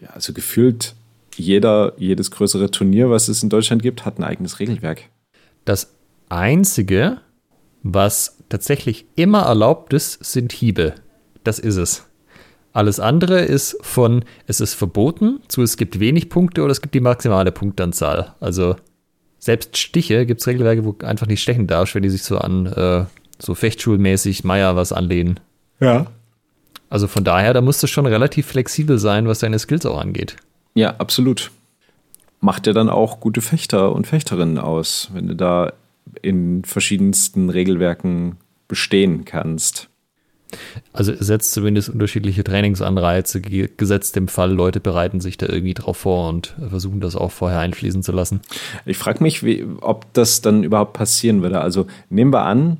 ja 0.00 0.08
also 0.14 0.32
gefühlt 0.32 0.94
jeder, 1.38 1.92
jedes 1.96 2.30
größere 2.30 2.70
Turnier, 2.70 3.10
was 3.10 3.28
es 3.28 3.42
in 3.42 3.48
Deutschland 3.48 3.82
gibt, 3.82 4.04
hat 4.04 4.18
ein 4.18 4.24
eigenes 4.24 4.60
Regelwerk. 4.60 5.02
Das 5.64 5.94
Einzige, 6.28 7.18
was 7.82 8.38
tatsächlich 8.48 9.06
immer 9.14 9.42
erlaubt 9.42 9.92
ist, 9.92 10.24
sind 10.24 10.52
Hiebe. 10.52 10.94
Das 11.42 11.58
ist 11.58 11.76
es. 11.76 12.04
Alles 12.72 12.98
andere 12.98 13.40
ist 13.40 13.76
von 13.82 14.24
es 14.46 14.60
ist 14.60 14.74
verboten 14.74 15.40
zu 15.46 15.62
es 15.62 15.76
gibt 15.76 16.00
wenig 16.00 16.28
Punkte 16.28 16.62
oder 16.62 16.72
es 16.72 16.82
gibt 16.82 16.94
die 16.94 17.00
maximale 17.00 17.52
Punktanzahl. 17.52 18.34
Also 18.40 18.74
selbst 19.38 19.76
Stiche 19.76 20.26
gibt 20.26 20.40
es 20.40 20.46
Regelwerke, 20.46 20.84
wo 20.84 20.92
du 20.92 21.06
einfach 21.06 21.28
nicht 21.28 21.42
stechen 21.42 21.68
darfst, 21.68 21.94
wenn 21.94 22.02
die 22.02 22.10
sich 22.10 22.24
so 22.24 22.38
an 22.38 22.66
äh, 22.66 23.04
so 23.38 23.54
fechtschulmäßig 23.54 24.42
Meier 24.42 24.74
was 24.74 24.92
anlehnen. 24.92 25.38
Ja. 25.78 26.06
Also 26.88 27.06
von 27.06 27.24
daher, 27.24 27.54
da 27.54 27.60
musst 27.60 27.82
du 27.82 27.86
schon 27.86 28.06
relativ 28.06 28.46
flexibel 28.46 28.98
sein, 28.98 29.28
was 29.28 29.40
deine 29.40 29.58
Skills 29.58 29.86
auch 29.86 30.00
angeht. 30.00 30.36
Ja, 30.74 30.96
absolut. 30.96 31.50
Macht 32.40 32.66
ja 32.66 32.72
dann 32.72 32.88
auch 32.88 33.20
gute 33.20 33.40
Fechter 33.40 33.92
und 33.92 34.06
Fechterinnen 34.06 34.58
aus, 34.58 35.10
wenn 35.12 35.28
du 35.28 35.36
da 35.36 35.72
in 36.20 36.64
verschiedensten 36.64 37.48
Regelwerken 37.48 38.36
bestehen 38.68 39.24
kannst. 39.24 39.88
Also 40.92 41.12
setzt 41.18 41.52
zumindest 41.52 41.88
unterschiedliche 41.88 42.44
Trainingsanreize, 42.44 43.40
gesetzt 43.40 44.14
dem 44.14 44.28
Fall, 44.28 44.52
Leute 44.52 44.80
bereiten 44.80 45.20
sich 45.20 45.36
da 45.36 45.46
irgendwie 45.46 45.74
drauf 45.74 45.96
vor 45.96 46.28
und 46.28 46.54
versuchen 46.68 47.00
das 47.00 47.16
auch 47.16 47.32
vorher 47.32 47.58
einfließen 47.58 48.02
zu 48.02 48.12
lassen. 48.12 48.40
Ich 48.84 48.96
frage 48.96 49.22
mich, 49.22 49.42
wie, 49.42 49.66
ob 49.80 50.12
das 50.12 50.42
dann 50.42 50.62
überhaupt 50.62 50.92
passieren 50.92 51.42
würde. 51.42 51.60
Also 51.60 51.86
nehmen 52.08 52.32
wir 52.32 52.42
an, 52.42 52.78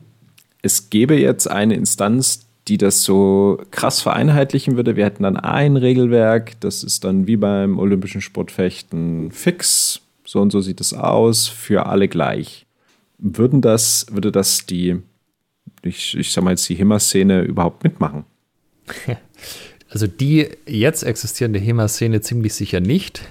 es 0.62 0.90
gäbe 0.90 1.18
jetzt 1.18 1.50
eine 1.50 1.74
Instanz, 1.74 2.46
die 2.68 2.78
das 2.78 3.02
so 3.02 3.60
krass 3.70 4.00
vereinheitlichen 4.00 4.76
würde. 4.76 4.96
Wir 4.96 5.04
hätten 5.04 5.22
dann 5.22 5.36
ein 5.36 5.76
Regelwerk, 5.76 6.58
das 6.60 6.82
ist 6.82 7.04
dann 7.04 7.26
wie 7.26 7.36
beim 7.36 7.78
Olympischen 7.78 8.20
Sportfechten 8.20 9.30
fix. 9.30 10.00
So 10.24 10.40
und 10.40 10.50
so 10.50 10.60
sieht 10.60 10.80
es 10.80 10.94
aus, 10.94 11.46
für 11.48 11.86
alle 11.86 12.08
gleich. 12.08 12.66
Würden 13.18 13.60
das, 13.60 14.06
würde 14.10 14.32
das 14.32 14.66
die 14.66 15.02
ich, 15.84 16.16
ich 16.16 16.32
sag 16.32 16.44
mal 16.44 16.50
jetzt 16.50 16.68
die 16.68 16.74
HEMA-Szene 16.74 17.42
überhaupt 17.42 17.84
mitmachen? 17.84 18.24
Also 19.90 20.08
die 20.08 20.48
jetzt 20.66 21.04
existierende 21.04 21.60
HEMA-Szene 21.60 22.20
ziemlich 22.20 22.54
sicher 22.54 22.80
nicht. 22.80 23.22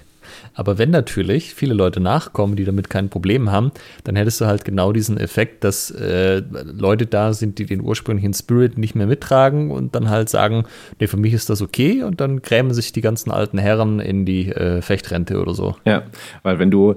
Aber 0.54 0.78
wenn 0.78 0.92
natürlich 0.92 1.54
viele 1.54 1.74
Leute 1.74 2.00
nachkommen, 2.00 2.56
die 2.56 2.66
damit 2.66 2.90
kein 2.90 3.10
Problem 3.10 3.52
haben, 3.52 3.72
dann 4.04 4.16
hättest 4.16 4.42
du 4.42 4.46
halt 4.46 4.66
genau 4.66 4.94
diesen 4.94 5.18
Effekt, 5.18 5.64
dass 5.64 5.90
äh, 5.92 6.42
Leute 6.52 7.06
da 7.06 7.34
sind, 7.34 7.60
die 7.60 7.66
den 7.66 7.82
ursprünglichen 7.82 8.34
Spirit 8.34 8.78
nicht 8.78 8.96
mehr 8.96 9.08
mittragen 9.08 9.72
und 9.72 9.96
dann 9.96 10.10
halt 10.10 10.30
sagen, 10.30 10.66
nee, 11.00 11.08
für 11.08 11.18
mich 11.18 11.34
ist 11.34 11.50
das 11.50 11.62
okay 11.62 12.04
und 12.04 12.22
dann 12.22 12.42
grämen 12.42 12.74
sich 12.74 12.92
die 12.92 13.02
ganzen 13.02 13.32
alten 13.32 13.58
Herren 13.58 14.00
in 14.00 14.26
die 14.26 14.50
äh, 14.50 14.82
Fechtrente 14.82 15.42
oder 15.42 15.54
so. 15.54 15.76
Ja, 15.86 16.04
weil 16.44 16.60
wenn 16.60 16.72
du 16.72 16.96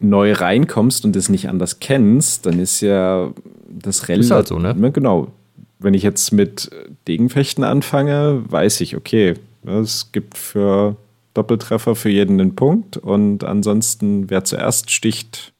neu 0.00 0.32
reinkommst 0.32 1.04
und 1.04 1.16
es 1.16 1.28
nicht 1.28 1.48
anders 1.48 1.80
kennst, 1.80 2.46
dann 2.46 2.58
ist 2.58 2.80
ja 2.80 3.32
das 3.68 4.08
relativ. 4.08 4.26
Ist 4.26 4.30
halt 4.30 4.48
so, 4.48 4.58
ne? 4.58 4.74
Genau. 4.92 5.28
Wenn 5.80 5.94
ich 5.94 6.02
jetzt 6.02 6.32
mit 6.32 6.70
Degenfechten 7.06 7.62
anfange, 7.62 8.42
weiß 8.48 8.80
ich, 8.80 8.96
okay, 8.96 9.34
es 9.64 10.10
gibt 10.12 10.36
für 10.36 10.96
Doppeltreffer 11.38 11.94
für 11.94 12.10
jeden 12.10 12.40
einen 12.40 12.56
Punkt 12.56 12.96
und 12.96 13.44
ansonsten, 13.44 14.28
wer 14.28 14.42
zuerst 14.42 14.90
sticht, 14.90 15.52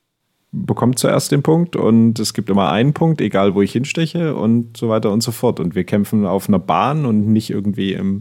bekommt 0.50 0.98
zuerst 0.98 1.30
den 1.30 1.44
Punkt 1.44 1.76
und 1.76 2.18
es 2.18 2.34
gibt 2.34 2.50
immer 2.50 2.72
einen 2.72 2.94
Punkt, 2.94 3.20
egal 3.20 3.54
wo 3.54 3.62
ich 3.62 3.70
hinsteche 3.70 4.34
und 4.34 4.76
so 4.76 4.88
weiter 4.88 5.12
und 5.12 5.22
so 5.22 5.30
fort. 5.30 5.60
Und 5.60 5.76
wir 5.76 5.84
kämpfen 5.84 6.26
auf 6.26 6.48
einer 6.48 6.58
Bahn 6.58 7.06
und 7.06 7.28
nicht 7.28 7.50
irgendwie 7.50 7.92
im, 7.92 8.20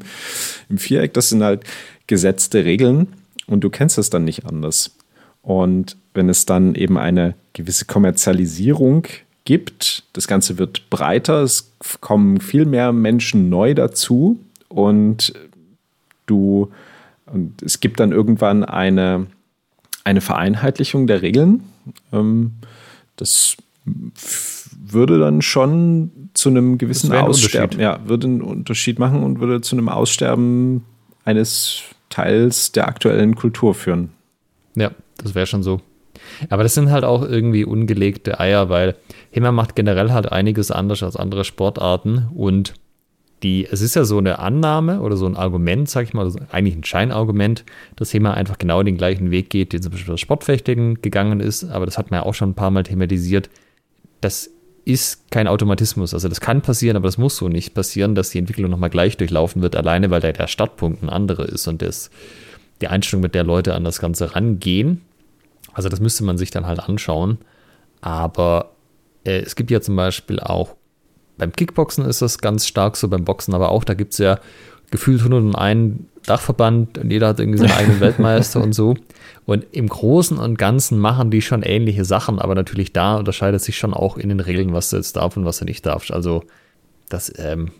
im 0.70 0.78
Viereck. 0.78 1.16
Das 1.16 1.30
sind 1.30 1.42
halt 1.42 1.64
gesetzte 2.06 2.64
Regeln 2.64 3.08
und 3.48 3.64
du 3.64 3.72
kennst 3.72 3.98
es 3.98 4.12
dann 4.12 4.24
nicht 4.24 4.46
anders. 4.46 4.96
Und 5.42 5.98
wenn 6.14 6.30
es 6.30 6.46
dann 6.46 6.76
eben 6.76 7.00
eine 7.00 7.34
gewisse 7.54 7.86
Kommerzialisierung 7.86 9.08
gibt, 9.46 10.04
das 10.14 10.28
Ganze 10.28 10.60
wird 10.60 10.92
breiter, 10.92 11.42
es 11.42 11.72
kommen 12.02 12.40
viel 12.40 12.66
mehr 12.66 12.92
Menschen 12.92 13.50
neu 13.50 13.74
dazu 13.74 14.38
und 14.68 15.34
du 16.28 16.70
und 17.32 17.62
es 17.62 17.80
gibt 17.80 18.00
dann 18.00 18.12
irgendwann 18.12 18.64
eine, 18.64 19.28
eine 20.04 20.22
Vereinheitlichung 20.22 21.08
der 21.08 21.22
Regeln. 21.22 21.64
Ähm, 22.12 22.54
das 23.16 23.58
würde 24.80 25.20
dann 25.20 25.42
schon 25.42 26.30
zu 26.34 26.50
einem 26.50 26.78
gewissen 26.78 27.12
Aussterben, 27.12 27.80
ja, 27.80 28.00
würde 28.06 28.28
einen 28.28 28.42
Unterschied 28.42 29.00
machen 29.00 29.24
und 29.24 29.40
würde 29.40 29.62
zu 29.62 29.76
einem 29.76 29.90
Aussterben 29.90 30.84
eines 31.26 31.84
Teils 32.10 32.72
der 32.72 32.88
aktuellen 32.88 33.36
Kultur 33.36 33.74
führen. 33.74 34.10
Ja, 34.76 34.92
das 35.18 35.36
wäre 35.36 35.48
schon 35.48 35.64
so. 35.64 35.82
Aber 36.50 36.64
das 36.64 36.74
sind 36.74 36.92
halt 36.92 37.04
auch 37.04 37.24
irgendwie 37.24 37.66
ungelegte 37.66 38.40
Eier, 38.40 38.70
weil 38.70 38.96
Hema 39.32 39.52
macht 39.52 39.76
generell 39.76 40.12
halt 40.12 40.32
einiges 40.32 40.72
anders 40.72 41.04
als 41.04 41.16
andere 41.16 41.44
Sportarten 41.44 42.28
und 42.36 42.74
die, 43.44 43.68
es 43.70 43.82
ist 43.82 43.96
ja 43.96 44.04
so 44.04 44.18
eine 44.18 44.40
Annahme 44.40 45.02
oder 45.02 45.16
so 45.16 45.28
ein 45.28 45.36
Argument, 45.36 45.88
sag 45.90 46.04
ich 46.06 46.14
mal, 46.14 46.32
eigentlich 46.52 46.76
ein 46.76 46.84
Scheinargument, 46.84 47.66
dass 47.96 48.14
Hema 48.14 48.34
einfach 48.34 48.58
genau 48.58 48.82
den 48.82 48.98
gleichen 48.98 49.30
Weg 49.30 49.50
geht, 49.50 49.74
den 49.74 49.82
zum 49.82 49.92
Beispiel 49.92 50.14
das 50.14 50.22
Sportfechten 50.22 51.02
gegangen 51.02 51.40
ist, 51.40 51.64
aber 51.66 51.86
das 51.86 51.98
hat 51.98 52.10
man 52.10 52.22
ja 52.22 52.26
auch 52.26 52.34
schon 52.34 52.50
ein 52.50 52.56
paar 52.56 52.72
Mal 52.72 52.84
thematisiert. 52.84 53.50
Das 54.22 54.50
ist 54.86 55.30
kein 55.32 55.48
Automatismus. 55.48 56.14
Also 56.14 56.30
das 56.30 56.42
kann 56.42 56.62
passieren, 56.62 56.96
aber 56.96 57.08
das 57.08 57.18
muss 57.18 57.36
so 57.36 57.50
nicht 57.50 57.74
passieren, 57.74 58.16
dass 58.16 58.30
die 58.30 58.40
Entwicklung 58.40 58.72
nochmal 58.72 58.90
gleich 58.90 59.18
durchlaufen 59.18 59.62
wird, 59.62 59.76
alleine 59.76 60.10
weil 60.10 60.22
der, 60.22 60.34
der 60.34 60.48
Startpunkt 60.48 61.04
ein 61.04 61.10
anderer 61.10 61.48
ist 61.48 61.68
und 61.68 61.82
das, 61.82 62.10
die 62.82 62.88
Einstellung, 62.88 63.22
mit 63.22 63.36
der 63.36 63.44
Leute 63.44 63.76
an 63.76 63.84
das 63.84 64.00
Ganze 64.00 64.34
rangehen. 64.34 65.02
Also 65.74 65.90
das 65.90 66.00
müsste 66.00 66.24
man 66.24 66.38
sich 66.38 66.52
dann 66.52 66.66
halt 66.66 66.80
anschauen. 66.80 67.38
Aber 68.02 68.72
äh, 69.26 69.42
es 69.42 69.56
gibt 69.56 69.70
ja 69.72 69.82
zum 69.82 69.96
Beispiel 69.96 70.40
auch, 70.40 70.76
beim 71.38 71.52
Kickboxen 71.52 72.06
ist 72.06 72.22
das 72.22 72.40
ganz 72.40 72.68
stark 72.68 72.98
so, 72.98 73.08
beim 73.08 73.26
Boxen 73.26 73.54
aber 73.54 73.70
auch, 73.70 73.84
da 73.84 73.94
gibt 73.94 74.14
es 74.14 74.20
ja 74.20 74.40
gefühlt 74.92 75.22
101 75.22 76.00
Dachverband 76.26 76.98
und 76.98 77.10
jeder 77.10 77.30
hat 77.30 77.40
irgendwie 77.40 77.60
seinen 77.60 77.72
eigenen 77.78 78.00
Weltmeister 78.00 78.62
und 78.62 78.74
so. 78.74 78.96
Und 79.46 79.66
im 79.72 79.88
Großen 79.88 80.38
und 80.38 80.58
Ganzen 80.58 81.00
machen 81.00 81.32
die 81.32 81.42
schon 81.42 81.64
ähnliche 81.64 82.06
Sachen, 82.06 82.40
aber 82.40 82.54
natürlich 82.54 82.92
da 82.92 83.18
unterscheidet 83.18 83.62
sich 83.62 83.78
schon 83.78 83.94
auch 83.94 84.18
in 84.18 84.30
den 84.30 84.40
Regeln, 84.40 84.74
was 84.74 84.90
du 84.90 84.98
jetzt 84.98 85.16
darfst 85.16 85.38
und 85.38 85.46
was 85.46 85.60
du 85.60 85.66
nicht 85.66 85.86
darfst. 85.86 86.12
Also 86.12 86.44
das 87.10 87.32
ähm, 87.38 87.72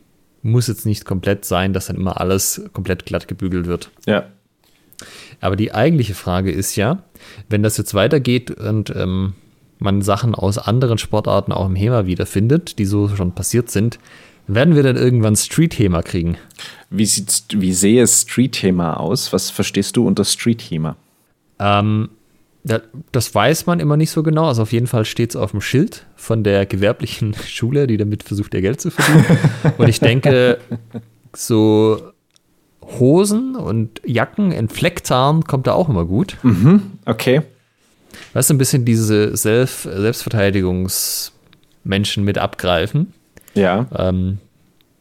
muss 0.42 0.68
jetzt 0.68 0.86
nicht 0.86 1.06
komplett 1.06 1.44
sein, 1.44 1.74
dass 1.74 1.88
dann 1.88 1.98
immer 1.98 2.22
alles 2.22 2.62
komplett 2.74 3.06
glatt 3.06 3.28
gebügelt 3.28 3.68
wird. 3.68 3.90
Ja. 4.06 4.28
Aber 5.42 5.56
die 5.56 5.74
eigentliche 5.74 6.16
Frage 6.16 6.52
ist 6.52 6.76
ja, 6.76 7.04
wenn 7.50 7.64
das 7.64 7.78
jetzt 7.78 7.94
weitergeht 7.94 8.52
und 8.52 8.94
ähm, 8.96 9.34
man 9.80 10.02
Sachen 10.02 10.36
aus 10.36 10.58
anderen 10.58 10.98
Sportarten 10.98 11.52
auch 11.52 11.66
im 11.66 11.76
HEMA 11.76 12.06
wiederfindet, 12.06 12.80
die 12.80 12.86
so 12.86 13.10
schon 13.10 13.34
passiert 13.34 13.70
sind, 13.70 14.00
werden 14.48 14.76
wir 14.76 14.84
dann 14.84 14.96
irgendwann 14.96 15.36
Street-HEMA 15.36 16.02
kriegen? 16.02 16.38
Wie, 16.90 17.06
sieht, 17.06 17.46
wie 17.50 17.74
sehe 17.74 18.08
Street-HEMA 18.08 18.96
aus? 18.96 19.34
Was 19.34 19.50
verstehst 19.50 19.98
du 19.98 20.08
unter 20.08 20.24
Street-HEMA? 20.24 20.96
Ähm, 21.60 22.10
das 23.12 23.34
weiß 23.34 23.66
man 23.66 23.80
immer 23.80 23.98
nicht 23.98 24.12
so 24.12 24.24
genau. 24.24 24.46
Also 24.48 24.62
auf 24.64 24.72
jeden 24.72 24.88
Fall 24.88 25.06
steht 25.06 25.32
es 25.32 25.36
auf 25.36 25.52
dem 25.52 25.62
Schild 25.62 26.06
von 26.16 26.44
der 26.44 26.66
gewerblichen 26.66 27.34
Schule, 27.48 27.88
die 27.88 27.98
damit 27.98 28.24
versucht, 28.24 28.54
ihr 28.54 28.62
Geld 28.62 28.82
zu 28.82 28.92
verdienen. 28.92 29.26
Und 29.78 29.88
ich 29.88 30.00
denke, 30.00 30.60
so 31.36 32.02
Hosen 33.00 33.56
und 33.56 34.02
Jacken 34.06 34.52
in 34.52 34.70
Flecktarn 34.70 35.44
kommt 35.44 35.68
da 35.68 35.74
auch 35.74 35.90
immer 35.90 36.06
gut. 36.06 36.38
Mhm, 36.44 36.82
okay. 37.06 37.42
Weißt 38.34 38.50
du, 38.50 38.54
ein 38.54 38.58
bisschen 38.58 38.86
diese 38.86 39.36
Selbst 39.36 39.84
Selbstverteidigungsmenschen 39.84 42.24
mit 42.24 42.38
abgreifen. 42.38 43.14
Ja. 43.54 43.88
Ähm, 43.96 44.38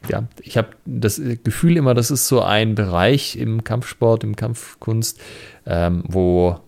ja, 0.08 0.24
ich 0.40 0.56
habe 0.56 0.68
das 0.84 1.20
Gefühl 1.42 1.76
immer, 1.76 1.94
das 1.94 2.10
ist 2.10 2.28
so 2.28 2.42
ein 2.42 2.74
Bereich 2.74 3.36
im 3.36 3.64
Kampfsport, 3.64 4.24
im 4.24 4.36
Kampfkunst, 4.36 5.20
ähm, 5.66 6.04
wo 6.06 6.60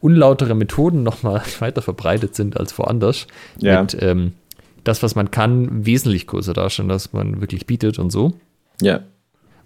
unlautere 0.00 0.54
Methoden 0.54 1.02
nochmal 1.02 1.42
weiter 1.60 1.82
verbreitet 1.82 2.34
sind 2.34 2.58
als 2.58 2.76
woanders. 2.78 3.26
Ja. 3.58 3.82
Mit 3.82 3.96
ähm, 4.00 4.32
das, 4.84 5.02
was 5.02 5.14
man 5.14 5.30
kann, 5.30 5.86
wesentlich 5.86 6.26
größer 6.26 6.52
darstellen, 6.52 6.88
dass 6.88 7.12
man 7.12 7.40
wirklich 7.40 7.66
bietet 7.66 7.98
und 7.98 8.10
so. 8.10 8.34
Ja. 8.80 9.00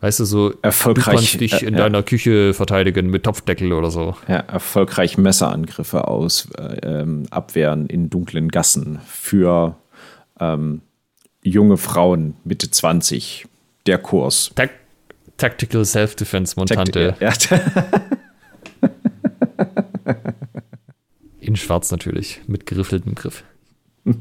Weißt 0.00 0.20
du, 0.20 0.24
so 0.24 0.54
Erfolgreich, 0.62 1.04
du 1.04 1.10
kannst 1.10 1.40
dich 1.40 1.62
äh, 1.62 1.66
in 1.66 1.74
ja. 1.74 1.80
deiner 1.80 2.02
Küche 2.02 2.54
verteidigen 2.54 3.08
mit 3.08 3.24
Topfdeckel 3.24 3.72
oder 3.72 3.90
so. 3.90 4.14
ja, 4.28 4.36
erfolgreich 4.36 5.16
Messerangriffe 5.16 6.06
aus 6.06 6.48
äh, 6.58 6.76
ähm, 6.82 7.24
abwehren 7.30 7.86
in 7.86 8.10
dunklen 8.10 8.50
Gassen 8.50 9.00
für 9.06 9.76
ähm, 10.38 10.82
junge 11.42 11.76
Frauen 11.76 12.34
Mitte 12.44 12.70
20. 12.70 13.46
Der 13.86 13.98
Kurs. 13.98 14.50
Tak 14.54 14.70
Tactical 15.36 15.84
Self-Defense 15.84 16.54
Montante 16.56 17.14
Ja, 17.20 17.32
in 21.40 21.56
schwarz 21.56 21.90
natürlich, 21.90 22.40
mit 22.46 22.64
geriffeltem 22.64 23.14
Griff. 23.14 23.44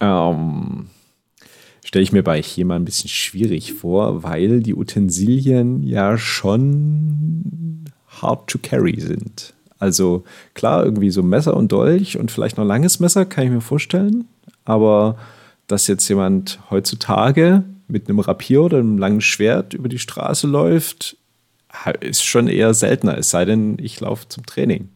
ähm, 0.00 0.90
Stelle 1.92 2.04
ich 2.04 2.12
mir 2.12 2.22
bei 2.22 2.42
mal 2.64 2.76
ein 2.76 2.86
bisschen 2.86 3.10
schwierig 3.10 3.74
vor, 3.74 4.22
weil 4.22 4.60
die 4.60 4.74
Utensilien 4.74 5.82
ja 5.82 6.16
schon 6.16 7.84
hard 8.08 8.48
to 8.48 8.58
carry 8.62 8.98
sind. 8.98 9.52
Also 9.78 10.24
klar, 10.54 10.86
irgendwie 10.86 11.10
so 11.10 11.22
Messer 11.22 11.54
und 11.54 11.70
Dolch 11.70 12.16
und 12.16 12.30
vielleicht 12.30 12.56
noch 12.56 12.64
langes 12.64 12.98
Messer, 12.98 13.26
kann 13.26 13.44
ich 13.44 13.50
mir 13.50 13.60
vorstellen. 13.60 14.24
Aber 14.64 15.18
dass 15.66 15.86
jetzt 15.86 16.08
jemand 16.08 16.60
heutzutage 16.70 17.62
mit 17.88 18.08
einem 18.08 18.20
Rapier 18.20 18.62
oder 18.62 18.78
einem 18.78 18.96
langen 18.96 19.20
Schwert 19.20 19.74
über 19.74 19.90
die 19.90 19.98
Straße 19.98 20.46
läuft, 20.46 21.18
ist 22.00 22.24
schon 22.24 22.48
eher 22.48 22.72
seltener, 22.72 23.18
es 23.18 23.28
sei 23.28 23.44
denn, 23.44 23.76
ich 23.78 24.00
laufe 24.00 24.26
zum 24.28 24.46
Training. 24.46 24.88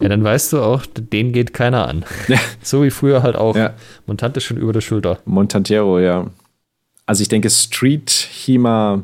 Ja, 0.00 0.08
dann 0.08 0.22
weißt 0.22 0.52
du 0.52 0.60
auch, 0.62 0.86
den 0.86 1.32
geht 1.32 1.52
keiner 1.52 1.88
an. 1.88 2.04
Ja. 2.28 2.38
So 2.62 2.82
wie 2.84 2.90
früher 2.90 3.22
halt 3.22 3.36
auch. 3.36 3.56
Ja. 3.56 3.74
Montante 4.06 4.40
schon 4.40 4.56
über 4.58 4.72
der 4.72 4.80
Schulter. 4.80 5.18
Montantero, 5.24 5.98
ja. 5.98 6.30
Also 7.06 7.22
ich 7.22 7.28
denke, 7.28 7.48
Street 7.50 8.10
Hema, 8.10 9.02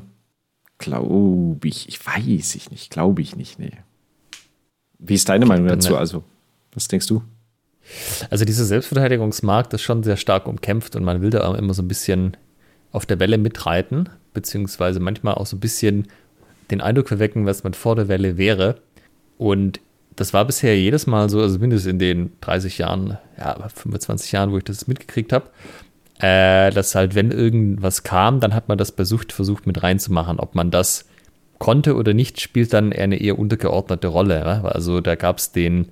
glaube 0.79 1.67
ich, 1.69 1.89
ich 1.89 2.05
weiß 2.05 2.55
ich 2.55 2.71
nicht, 2.71 2.91
glaube 2.91 3.23
ich 3.23 3.37
nicht, 3.37 3.59
nee. 3.59 3.73
Wie 4.99 5.15
ist 5.15 5.29
deine 5.29 5.47
Meinung 5.47 5.67
dazu? 5.67 5.93
ne- 5.93 5.99
Also, 5.99 6.23
was 6.73 6.89
denkst 6.89 7.07
du? 7.07 7.23
Also 8.31 8.45
dieser 8.45 8.65
Selbstverteidigungsmarkt 8.65 9.73
ist 9.75 9.83
schon 9.83 10.03
sehr 10.03 10.17
stark 10.17 10.47
umkämpft 10.47 10.97
und 10.97 11.05
man 11.05 11.21
will 11.23 11.31
da 11.31 11.47
auch 11.47 11.55
immer 11.55 11.75
so 11.75 11.83
ein 11.83 11.89
bisschen 11.89 12.37
auf 12.93 13.05
der 13.07 13.19
Welle 13.21 13.37
mitreiten, 13.39 14.09
beziehungsweise 14.33 15.01
manchmal 15.01 15.35
auch 15.35 15.47
so 15.47 15.57
ein 15.57 15.61
bisschen 15.61 16.09
den 16.71 16.81
Eindruck 16.81 17.09
verwecken, 17.09 17.45
was 17.47 17.63
man 17.65 17.75
vor 17.75 17.97
der 17.97 18.09
Welle 18.09 18.37
wäre. 18.39 18.77
Und 19.37 19.81
das 20.17 20.33
war 20.33 20.45
bisher 20.45 20.79
jedes 20.79 21.07
Mal 21.07 21.29
so, 21.29 21.41
also 21.41 21.59
mindestens 21.59 21.91
in 21.91 21.99
den 21.99 22.33
30 22.41 22.79
Jahren, 22.79 23.19
ja, 23.39 23.69
25 23.69 24.33
Jahren, 24.33 24.53
wo 24.53 24.59
ich 24.59 24.65
das 24.65 24.87
mitgekriegt 24.87 25.33
habe, 25.33 25.47
äh, 26.21 26.71
dass 26.71 26.95
halt, 26.95 27.15
wenn 27.15 27.31
irgendwas 27.31 28.03
kam, 28.03 28.41
dann 28.41 28.55
hat 28.55 28.69
man 28.69 28.79
das 28.79 28.91
versucht, 28.91 29.33
versucht 29.33 29.67
mit 29.67 29.83
reinzumachen. 29.83 30.39
Ob 30.39 30.55
man 30.55 30.71
das 30.71 31.07
konnte 31.59 31.97
oder 31.97 32.15
nicht, 32.15 32.41
spielt 32.41 32.73
dann 32.73 32.93
eher 32.93 33.05
eine 33.05 33.21
eher 33.21 33.39
untergeordnete 33.39 34.09
Rolle. 34.09 34.39
Ja? 34.39 34.65
Also 34.65 35.01
da 35.01 35.15
gab 35.17 35.39
es 35.39 35.53
den 35.53 35.89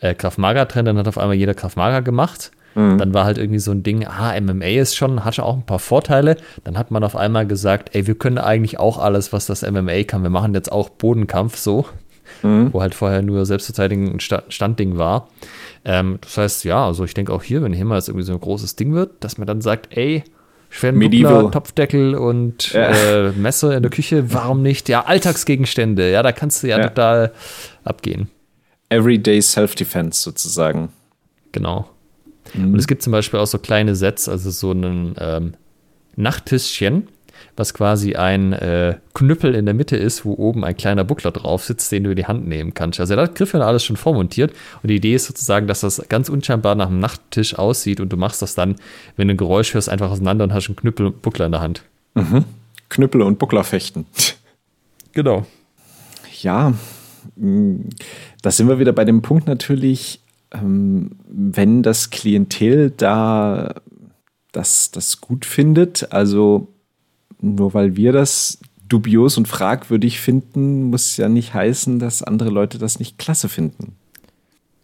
äh, 0.00 0.14
Krav 0.14 0.38
Maga-Trend, 0.38 0.86
dann 0.86 0.98
hat 0.98 1.08
auf 1.08 1.18
einmal 1.18 1.36
jeder 1.36 1.54
Krav 1.54 1.76
Maga 1.76 2.00
gemacht. 2.00 2.52
Dann 2.98 3.14
war 3.14 3.24
halt 3.24 3.38
irgendwie 3.38 3.58
so 3.58 3.70
ein 3.70 3.82
Ding, 3.82 4.06
ah, 4.06 4.38
MMA 4.38 4.66
ist 4.66 4.96
schon, 4.96 5.24
hat 5.24 5.34
schon 5.34 5.46
auch 5.46 5.56
ein 5.56 5.64
paar 5.64 5.78
Vorteile. 5.78 6.36
Dann 6.62 6.76
hat 6.76 6.90
man 6.90 7.04
auf 7.04 7.16
einmal 7.16 7.46
gesagt, 7.46 7.94
ey, 7.94 8.06
wir 8.06 8.16
können 8.16 8.36
eigentlich 8.36 8.78
auch 8.78 8.98
alles, 8.98 9.32
was 9.32 9.46
das 9.46 9.62
MMA 9.62 10.02
kann. 10.02 10.22
Wir 10.22 10.28
machen 10.28 10.52
jetzt 10.52 10.70
auch 10.70 10.90
Bodenkampf 10.90 11.56
so, 11.56 11.86
wo 12.42 12.80
halt 12.80 12.94
vorher 12.94 13.22
nur 13.22 13.44
Selbstverteidigung 13.46 14.12
ein 14.14 14.20
Sta 14.20 14.42
Standding 14.48 14.98
war. 14.98 15.28
Ähm, 15.84 16.18
das 16.20 16.36
heißt, 16.38 16.64
ja, 16.64 16.84
also 16.86 17.04
ich 17.04 17.14
denke 17.14 17.32
auch 17.32 17.42
hier, 17.42 17.62
wenn 17.62 17.72
hier 17.72 17.84
mal 17.84 17.96
jetzt 17.96 18.08
irgendwie 18.08 18.24
so 18.26 18.32
ein 18.32 18.40
großes 18.40 18.76
Ding 18.76 18.92
wird, 18.94 19.22
dass 19.24 19.38
man 19.38 19.46
dann 19.46 19.60
sagt, 19.60 19.96
ey. 19.96 20.24
Schwellenbuckler, 20.68 21.50
Topfdeckel 21.52 22.16
und 22.16 22.72
Ja. 22.72 22.90
äh, 23.28 23.32
Messer 23.32 23.76
in 23.76 23.82
der 23.82 23.90
Küche, 23.90 24.32
warum 24.32 24.62
nicht? 24.62 24.88
Ja, 24.88 25.04
Alltagsgegenstände, 25.04 26.10
ja, 26.10 26.22
da 26.24 26.32
kannst 26.32 26.62
du 26.62 26.66
ja, 26.68 26.78
Ja. 26.78 26.88
total 26.88 27.32
abgehen. 27.84 28.28
Everyday 28.88 29.40
Self-Defense 29.40 30.20
sozusagen. 30.22 30.88
Genau. 31.52 31.88
Und 32.54 32.76
es 32.78 32.86
gibt 32.86 33.02
zum 33.02 33.10
Beispiel 33.12 33.38
auch 33.40 33.46
so 33.46 33.58
kleine 33.58 33.94
Sets, 33.96 34.28
also 34.28 34.50
so 34.50 34.72
ein 34.72 35.14
ähm, 35.18 35.54
Nachttischchen, 36.16 37.08
was 37.56 37.74
quasi 37.74 38.14
ein 38.14 38.52
äh, 38.52 38.96
Knüppel 39.14 39.54
in 39.54 39.64
der 39.64 39.74
Mitte 39.74 39.96
ist, 39.96 40.24
wo 40.24 40.34
oben 40.34 40.64
ein 40.64 40.76
kleiner 40.76 41.04
Buckler 41.04 41.32
drauf 41.32 41.64
sitzt, 41.64 41.90
den 41.90 42.04
du 42.04 42.10
in 42.10 42.16
die 42.16 42.26
Hand 42.26 42.46
nehmen 42.46 42.74
kannst. 42.74 43.00
Also 43.00 43.16
da 43.16 43.22
hat 43.22 43.34
Griffin 43.34 43.62
alles 43.62 43.84
schon 43.84 43.96
vormontiert. 43.96 44.52
Und 44.82 44.90
die 44.90 44.96
Idee 44.96 45.14
ist 45.14 45.26
sozusagen, 45.26 45.66
dass 45.66 45.80
das 45.80 46.02
ganz 46.08 46.28
unscheinbar 46.28 46.74
nach 46.74 46.88
einem 46.88 47.00
Nachttisch 47.00 47.58
aussieht 47.58 48.00
und 48.00 48.12
du 48.12 48.16
machst 48.16 48.42
das 48.42 48.54
dann, 48.54 48.76
wenn 49.16 49.28
du 49.28 49.34
ein 49.34 49.38
Geräusch 49.38 49.74
hörst, 49.74 49.88
einfach 49.88 50.10
auseinander 50.10 50.44
und 50.44 50.52
hast 50.52 50.68
einen 50.68 50.76
Knüppel 50.76 51.06
und 51.06 51.22
Buckler 51.22 51.46
in 51.46 51.52
der 51.52 51.60
Hand. 51.60 51.82
Knüppel 52.88 53.22
und 53.22 53.38
Buckler 53.38 53.64
fechten. 53.64 54.06
Genau. 55.12 55.46
Ja, 56.42 56.74
mh, 57.36 57.84
da 58.42 58.50
sind 58.50 58.68
wir 58.68 58.78
wieder 58.78 58.92
bei 58.92 59.04
dem 59.04 59.22
Punkt 59.22 59.46
natürlich, 59.46 60.20
ähm, 60.52 61.12
wenn 61.28 61.82
das 61.82 62.10
Klientel 62.10 62.92
da 62.96 63.74
das, 64.52 64.90
das 64.90 65.20
gut 65.20 65.44
findet, 65.44 66.12
also 66.12 66.68
nur 67.40 67.74
weil 67.74 67.96
wir 67.96 68.12
das 68.12 68.58
dubios 68.88 69.36
und 69.36 69.48
fragwürdig 69.48 70.20
finden, 70.20 70.84
muss 70.84 71.16
ja 71.16 71.28
nicht 71.28 71.54
heißen, 71.54 71.98
dass 71.98 72.22
andere 72.22 72.50
Leute 72.50 72.78
das 72.78 72.98
nicht 72.98 73.18
klasse 73.18 73.48
finden. 73.48 73.96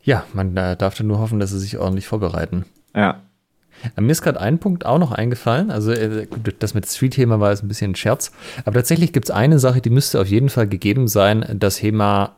Ja, 0.02 0.24
man 0.32 0.56
äh, 0.56 0.76
darf 0.76 0.96
dann 0.96 1.06
nur 1.06 1.20
hoffen, 1.20 1.38
dass 1.38 1.50
sie 1.50 1.60
sich 1.60 1.78
ordentlich 1.78 2.06
vorbereiten. 2.06 2.64
Ja. 2.94 3.22
Äh, 3.96 4.00
Mir 4.00 4.10
ist 4.10 4.22
gerade 4.22 4.40
ein 4.40 4.58
Punkt 4.58 4.84
auch 4.84 4.98
noch 4.98 5.12
eingefallen. 5.12 5.70
Also, 5.70 5.92
äh, 5.92 6.26
das 6.58 6.74
mit 6.74 6.86
Street-Thema 6.86 7.38
war 7.38 7.50
jetzt 7.50 7.62
ein 7.62 7.68
bisschen 7.68 7.92
ein 7.92 7.96
Scherz. 7.96 8.32
Aber 8.64 8.74
tatsächlich 8.74 9.12
gibt 9.12 9.26
es 9.26 9.30
eine 9.30 9.58
Sache, 9.58 9.80
die 9.80 9.90
müsste 9.90 10.20
auf 10.20 10.26
jeden 10.26 10.48
Fall 10.48 10.66
gegeben 10.66 11.06
sein, 11.06 11.46
dass 11.58 11.80
HEMA 11.80 12.36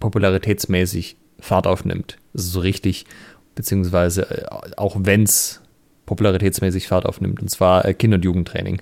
popularitätsmäßig 0.00 1.16
Fahrt 1.40 1.66
aufnimmt. 1.66 2.18
Also 2.34 2.50
so 2.50 2.60
richtig, 2.60 3.06
beziehungsweise 3.54 4.30
äh, 4.30 4.46
auch 4.76 4.96
wenn 5.00 5.22
es 5.22 5.62
popularitätsmäßig 6.04 6.88
Fahrt 6.88 7.06
aufnimmt. 7.06 7.40
Und 7.40 7.48
zwar 7.48 7.82
Kinder- 7.94 8.16
und 8.16 8.24
Jugendtraining. 8.24 8.80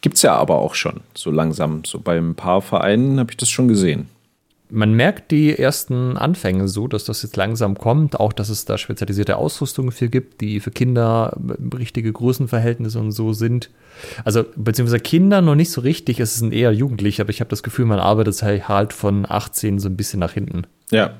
Gibt 0.00 0.16
es 0.16 0.22
ja 0.22 0.34
aber 0.34 0.58
auch 0.58 0.74
schon, 0.74 1.00
so 1.14 1.30
langsam. 1.30 1.84
So 1.84 2.00
bei 2.00 2.18
ein 2.18 2.34
paar 2.34 2.60
Vereinen 2.60 3.18
habe 3.20 3.30
ich 3.30 3.36
das 3.36 3.48
schon 3.48 3.68
gesehen. 3.68 4.08
Man 4.74 4.94
merkt 4.94 5.30
die 5.30 5.58
ersten 5.58 6.16
Anfänge 6.16 6.66
so, 6.66 6.88
dass 6.88 7.04
das 7.04 7.22
jetzt 7.22 7.36
langsam 7.36 7.76
kommt, 7.76 8.18
auch 8.18 8.32
dass 8.32 8.48
es 8.48 8.64
da 8.64 8.78
spezialisierte 8.78 9.36
Ausrüstung 9.36 9.92
für 9.92 10.08
gibt, 10.08 10.40
die 10.40 10.60
für 10.60 10.70
Kinder 10.70 11.36
äh, 11.36 11.76
richtige 11.76 12.10
Größenverhältnisse 12.10 12.98
und 12.98 13.12
so 13.12 13.34
sind. 13.34 13.68
Also 14.24 14.44
beziehungsweise 14.56 15.00
Kinder 15.00 15.42
noch 15.42 15.56
nicht 15.56 15.70
so 15.70 15.82
richtig, 15.82 16.20
es 16.20 16.36
sind 16.36 16.54
eher 16.54 16.72
Jugendliche, 16.72 17.20
aber 17.20 17.30
ich 17.30 17.40
habe 17.40 17.50
das 17.50 17.62
Gefühl, 17.62 17.84
man 17.84 17.98
arbeitet 17.98 18.42
halt 18.42 18.94
von 18.94 19.26
18 19.28 19.78
so 19.78 19.90
ein 19.90 19.96
bisschen 19.96 20.20
nach 20.20 20.32
hinten. 20.32 20.62
Ja. 20.90 21.18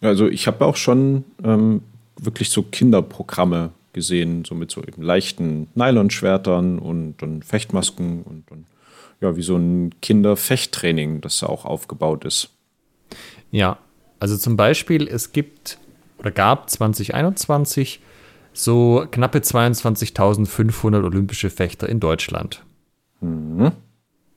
Also 0.00 0.28
ich 0.28 0.46
habe 0.46 0.64
auch 0.64 0.76
schon 0.76 1.24
ähm, 1.42 1.82
wirklich 2.20 2.50
so 2.50 2.62
Kinderprogramme 2.62 3.70
gesehen, 3.96 4.44
so 4.44 4.54
mit 4.54 4.70
so 4.70 4.82
eben 4.82 5.02
leichten 5.02 5.66
Nylonschwertern 5.74 6.78
und, 6.78 7.20
und 7.24 7.44
Fechtmasken 7.44 8.22
und, 8.22 8.48
und 8.52 8.66
ja, 9.20 9.34
wie 9.36 9.42
so 9.42 9.56
ein 9.56 9.92
Kinderfechttraining, 10.02 11.20
das 11.22 11.40
da 11.40 11.46
auch 11.46 11.64
aufgebaut 11.64 12.24
ist. 12.24 12.50
Ja, 13.50 13.78
also 14.20 14.36
zum 14.36 14.56
Beispiel, 14.56 15.08
es 15.08 15.32
gibt 15.32 15.78
oder 16.18 16.30
gab 16.30 16.70
2021 16.70 18.00
so 18.52 19.04
knappe 19.10 19.38
22.500 19.38 21.04
olympische 21.04 21.50
Fechter 21.50 21.88
in 21.88 21.98
Deutschland. 22.00 22.62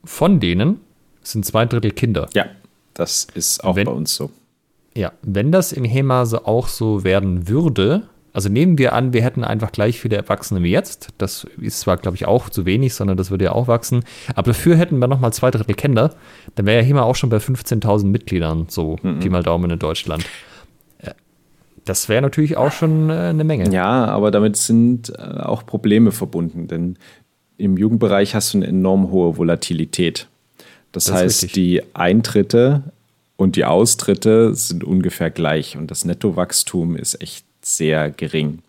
Von 0.04 0.40
denen 0.40 0.80
sind 1.22 1.46
zwei 1.46 1.66
Drittel 1.66 1.92
Kinder. 1.92 2.28
Ja, 2.34 2.46
das 2.94 3.28
ist 3.34 3.64
auch 3.64 3.76
Wenn- 3.76 3.86
bei 3.86 3.92
uns 3.92 4.16
so. 4.16 4.32
Ja, 4.96 5.12
wenn 5.22 5.52
das 5.52 5.72
im 5.72 5.84
HEMA 5.86 6.26
so 6.26 6.46
auch 6.46 6.68
so 6.68 7.04
werden 7.04 7.48
würde, 7.48 8.10
also 8.34 8.50
nehmen 8.50 8.78
wir 8.78 8.94
an, 8.94 9.14
wir 9.14 9.24
hätten 9.24 9.44
einfach 9.44 9.72
gleich 9.72 10.00
viele 10.00 10.16
Erwachsene 10.18 10.62
wie 10.64 10.72
jetzt. 10.72 11.10
Das 11.18 11.46
ist 11.60 11.82
zwar, 11.82 11.98
glaube 11.98 12.16
ich, 12.16 12.26
auch 12.26 12.50
zu 12.50 12.66
wenig, 12.66 12.94
sondern 12.94 13.18
das 13.18 13.32
würde 13.32 13.46
ja 13.46 13.52
auch 13.54 13.68
wachsen. 13.68 14.04
Aber 14.36 14.52
dafür 14.52 14.76
hätten 14.78 15.00
wir 15.00 15.08
nochmal 15.08 15.34
zwei 15.34 15.52
Drittel 15.52 15.76
Kinder. 15.76 16.14
Dann 16.56 16.66
wäre 16.66 16.82
ja 16.82 16.86
HEMA 16.86 17.04
auch 17.04 17.16
schon 17.16 17.30
bei 17.30 17.38
15.000 17.38 18.06
Mitgliedern, 18.06 18.66
so 18.70 18.98
Pi 18.98 19.30
mal 19.30 19.44
Daumen 19.44 19.72
in 19.72 19.80
Deutschland. 19.80 20.26
Äh, 21.00 21.12
Das 21.86 22.10
wäre 22.10 22.22
natürlich 22.22 22.58
auch 22.58 22.72
schon 22.72 23.10
äh, 23.10 23.14
eine 23.14 23.44
Menge. 23.44 23.72
Ja, 23.72 24.06
aber 24.06 24.32
damit 24.32 24.58
sind 24.58 25.10
äh, 25.18 25.22
auch 25.22 25.66
Probleme 25.66 26.12
verbunden, 26.12 26.68
denn 26.68 26.98
im 27.58 27.78
Jugendbereich 27.78 28.36
hast 28.36 28.54
du 28.54 28.60
eine 28.60 28.68
enorm 28.68 29.12
hohe 29.12 29.38
Volatilität. 29.38 30.28
Das, 30.92 31.06
Das 31.06 31.16
heißt, 31.16 31.56
die 31.56 31.84
Eintritte 31.94 32.84
und 33.36 33.56
die 33.56 33.66
Austritte 33.66 34.56
sind 34.56 34.84
ungefähr 34.84 35.30
gleich 35.30 35.78
und 35.78 35.92
das 35.92 36.06
Nettowachstum 36.06 36.96
ist 36.96 37.22
echt 37.22 37.46
sehr 37.76 38.10
gering. 38.10 38.60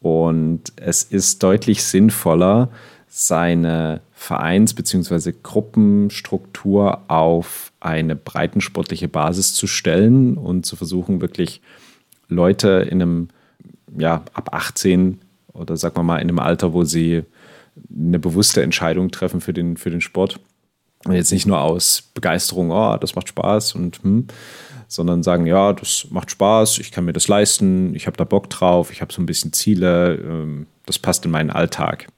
Und 0.00 0.72
es 0.76 1.02
ist 1.02 1.42
deutlich 1.42 1.82
sinnvoller, 1.82 2.70
seine 3.08 4.00
Vereins- 4.12 4.74
bzw. 4.74 5.32
Gruppenstruktur 5.42 7.02
auf 7.08 7.72
eine 7.80 8.16
breitensportliche 8.16 9.08
Basis 9.08 9.54
zu 9.54 9.66
stellen 9.66 10.36
und 10.36 10.64
zu 10.64 10.76
versuchen, 10.76 11.20
wirklich 11.20 11.60
Leute 12.28 12.86
in 12.88 13.02
einem, 13.02 13.28
ja, 13.98 14.22
ab 14.32 14.54
18 14.54 15.20
oder 15.52 15.76
sagen 15.76 15.96
wir 15.96 16.02
mal 16.02 16.18
in 16.18 16.28
einem 16.28 16.38
Alter, 16.38 16.72
wo 16.72 16.84
sie 16.84 17.24
eine 17.94 18.18
bewusste 18.18 18.62
Entscheidung 18.62 19.10
treffen 19.10 19.40
für 19.40 19.52
den, 19.52 19.76
für 19.76 19.90
den 19.90 20.00
Sport. 20.00 20.38
Und 21.04 21.14
jetzt 21.14 21.32
nicht 21.32 21.46
nur 21.46 21.60
aus 21.60 22.10
Begeisterung, 22.14 22.70
oh, 22.70 22.96
das 22.98 23.14
macht 23.14 23.28
Spaß 23.28 23.74
und 23.74 24.02
hm, 24.02 24.26
sondern 24.90 25.22
sagen, 25.22 25.46
ja, 25.46 25.72
das 25.72 26.08
macht 26.10 26.32
Spaß, 26.32 26.78
ich 26.78 26.90
kann 26.90 27.04
mir 27.04 27.12
das 27.12 27.28
leisten, 27.28 27.94
ich 27.94 28.08
habe 28.08 28.16
da 28.16 28.24
Bock 28.24 28.50
drauf, 28.50 28.90
ich 28.90 29.00
habe 29.00 29.12
so 29.12 29.22
ein 29.22 29.26
bisschen 29.26 29.52
Ziele, 29.52 30.16
ähm, 30.16 30.66
das 30.84 30.98
passt 30.98 31.24
in 31.24 31.30
meinen 31.30 31.50
Alltag. 31.50 32.08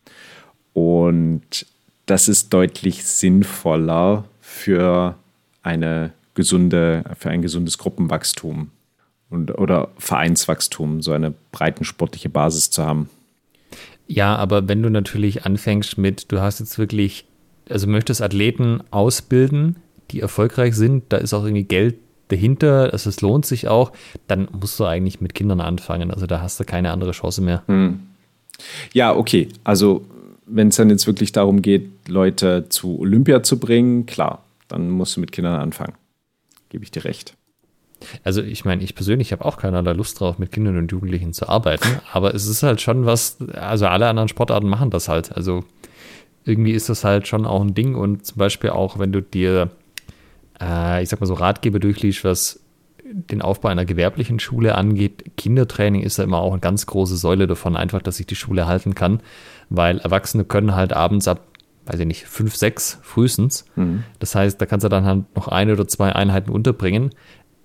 Und 0.72 1.66
das 2.06 2.28
ist 2.28 2.52
deutlich 2.54 3.04
sinnvoller 3.04 4.24
für 4.40 5.16
eine 5.62 6.14
gesunde, 6.32 7.04
für 7.18 7.28
ein 7.28 7.42
gesundes 7.42 7.76
Gruppenwachstum 7.76 8.70
und, 9.28 9.58
oder 9.58 9.90
Vereinswachstum, 9.98 11.02
so 11.02 11.12
eine 11.12 11.34
breitensportliche 11.52 12.30
Basis 12.30 12.70
zu 12.70 12.84
haben. 12.84 13.10
Ja, 14.06 14.34
aber 14.36 14.66
wenn 14.66 14.82
du 14.82 14.88
natürlich 14.88 15.44
anfängst 15.44 15.98
mit, 15.98 16.32
du 16.32 16.40
hast 16.40 16.58
jetzt 16.60 16.78
wirklich, 16.78 17.26
also 17.68 17.86
möchtest 17.86 18.22
Athleten 18.22 18.82
ausbilden, 18.90 19.76
die 20.10 20.20
erfolgreich 20.20 20.74
sind, 20.74 21.04
da 21.10 21.18
ist 21.18 21.34
auch 21.34 21.44
irgendwie 21.44 21.64
Geld 21.64 21.96
dahinter, 22.32 22.92
also 22.92 23.08
es 23.08 23.20
lohnt 23.20 23.46
sich 23.46 23.68
auch, 23.68 23.92
dann 24.26 24.48
musst 24.58 24.80
du 24.80 24.84
eigentlich 24.84 25.20
mit 25.20 25.34
Kindern 25.34 25.60
anfangen. 25.60 26.10
Also 26.10 26.26
da 26.26 26.40
hast 26.40 26.58
du 26.58 26.64
keine 26.64 26.90
andere 26.90 27.12
Chance 27.12 27.42
mehr. 27.42 27.62
Hm. 27.66 28.00
Ja, 28.92 29.14
okay. 29.14 29.48
Also 29.64 30.04
wenn 30.46 30.68
es 30.68 30.76
dann 30.76 30.90
jetzt 30.90 31.06
wirklich 31.06 31.32
darum 31.32 31.62
geht, 31.62 31.88
Leute 32.08 32.68
zu 32.68 32.98
Olympia 32.98 33.42
zu 33.42 33.58
bringen, 33.58 34.06
klar, 34.06 34.44
dann 34.68 34.90
musst 34.90 35.16
du 35.16 35.20
mit 35.20 35.32
Kindern 35.32 35.60
anfangen. 35.60 35.94
Gebe 36.68 36.84
ich 36.84 36.90
dir 36.90 37.04
recht. 37.04 37.34
Also 38.24 38.42
ich 38.42 38.64
meine, 38.64 38.82
ich 38.82 38.94
persönlich 38.94 39.32
habe 39.32 39.44
auch 39.44 39.58
keinerlei 39.58 39.92
Lust 39.92 40.18
drauf, 40.18 40.38
mit 40.38 40.50
Kindern 40.50 40.76
und 40.76 40.90
Jugendlichen 40.90 41.32
zu 41.32 41.48
arbeiten, 41.48 42.00
aber 42.12 42.34
es 42.34 42.46
ist 42.48 42.62
halt 42.64 42.80
schon 42.80 43.06
was, 43.06 43.36
also 43.52 43.86
alle 43.86 44.08
anderen 44.08 44.28
Sportarten 44.28 44.68
machen 44.68 44.90
das 44.90 45.08
halt. 45.08 45.36
Also 45.36 45.64
irgendwie 46.44 46.72
ist 46.72 46.88
das 46.88 47.04
halt 47.04 47.28
schon 47.28 47.46
auch 47.46 47.60
ein 47.60 47.74
Ding 47.74 47.94
und 47.94 48.26
zum 48.26 48.38
Beispiel 48.38 48.70
auch, 48.70 48.98
wenn 48.98 49.12
du 49.12 49.22
dir, 49.22 49.70
äh, 50.62 51.02
ich 51.02 51.08
sag 51.08 51.20
mal 51.20 51.26
so, 51.26 51.34
Ratgeber 51.34 51.80
durchliest, 51.80 52.24
was 52.24 52.60
den 53.04 53.42
Aufbau 53.42 53.68
einer 53.68 53.84
gewerblichen 53.84 54.38
Schule 54.38 54.74
angeht, 54.74 55.36
Kindertraining 55.36 56.02
ist 56.02 56.18
ja 56.18 56.24
immer 56.24 56.38
auch 56.38 56.52
eine 56.52 56.60
ganz 56.60 56.86
große 56.86 57.16
Säule 57.16 57.46
davon, 57.46 57.76
einfach, 57.76 58.00
dass 58.00 58.16
sich 58.16 58.26
die 58.26 58.36
Schule 58.36 58.66
halten 58.66 58.94
kann, 58.94 59.20
weil 59.68 59.98
Erwachsene 59.98 60.44
können 60.44 60.74
halt 60.74 60.92
abends 60.92 61.28
ab, 61.28 61.46
weiß 61.86 62.00
ich 62.00 62.06
nicht, 62.06 62.24
fünf, 62.24 62.56
sechs 62.56 62.98
frühestens. 63.02 63.64
Mhm. 63.76 64.04
Das 64.18 64.34
heißt, 64.34 64.60
da 64.60 64.66
kannst 64.66 64.84
du 64.84 64.88
dann 64.88 65.04
halt 65.04 65.24
noch 65.36 65.48
eine 65.48 65.72
oder 65.72 65.86
zwei 65.88 66.12
Einheiten 66.12 66.50
unterbringen. 66.50 67.10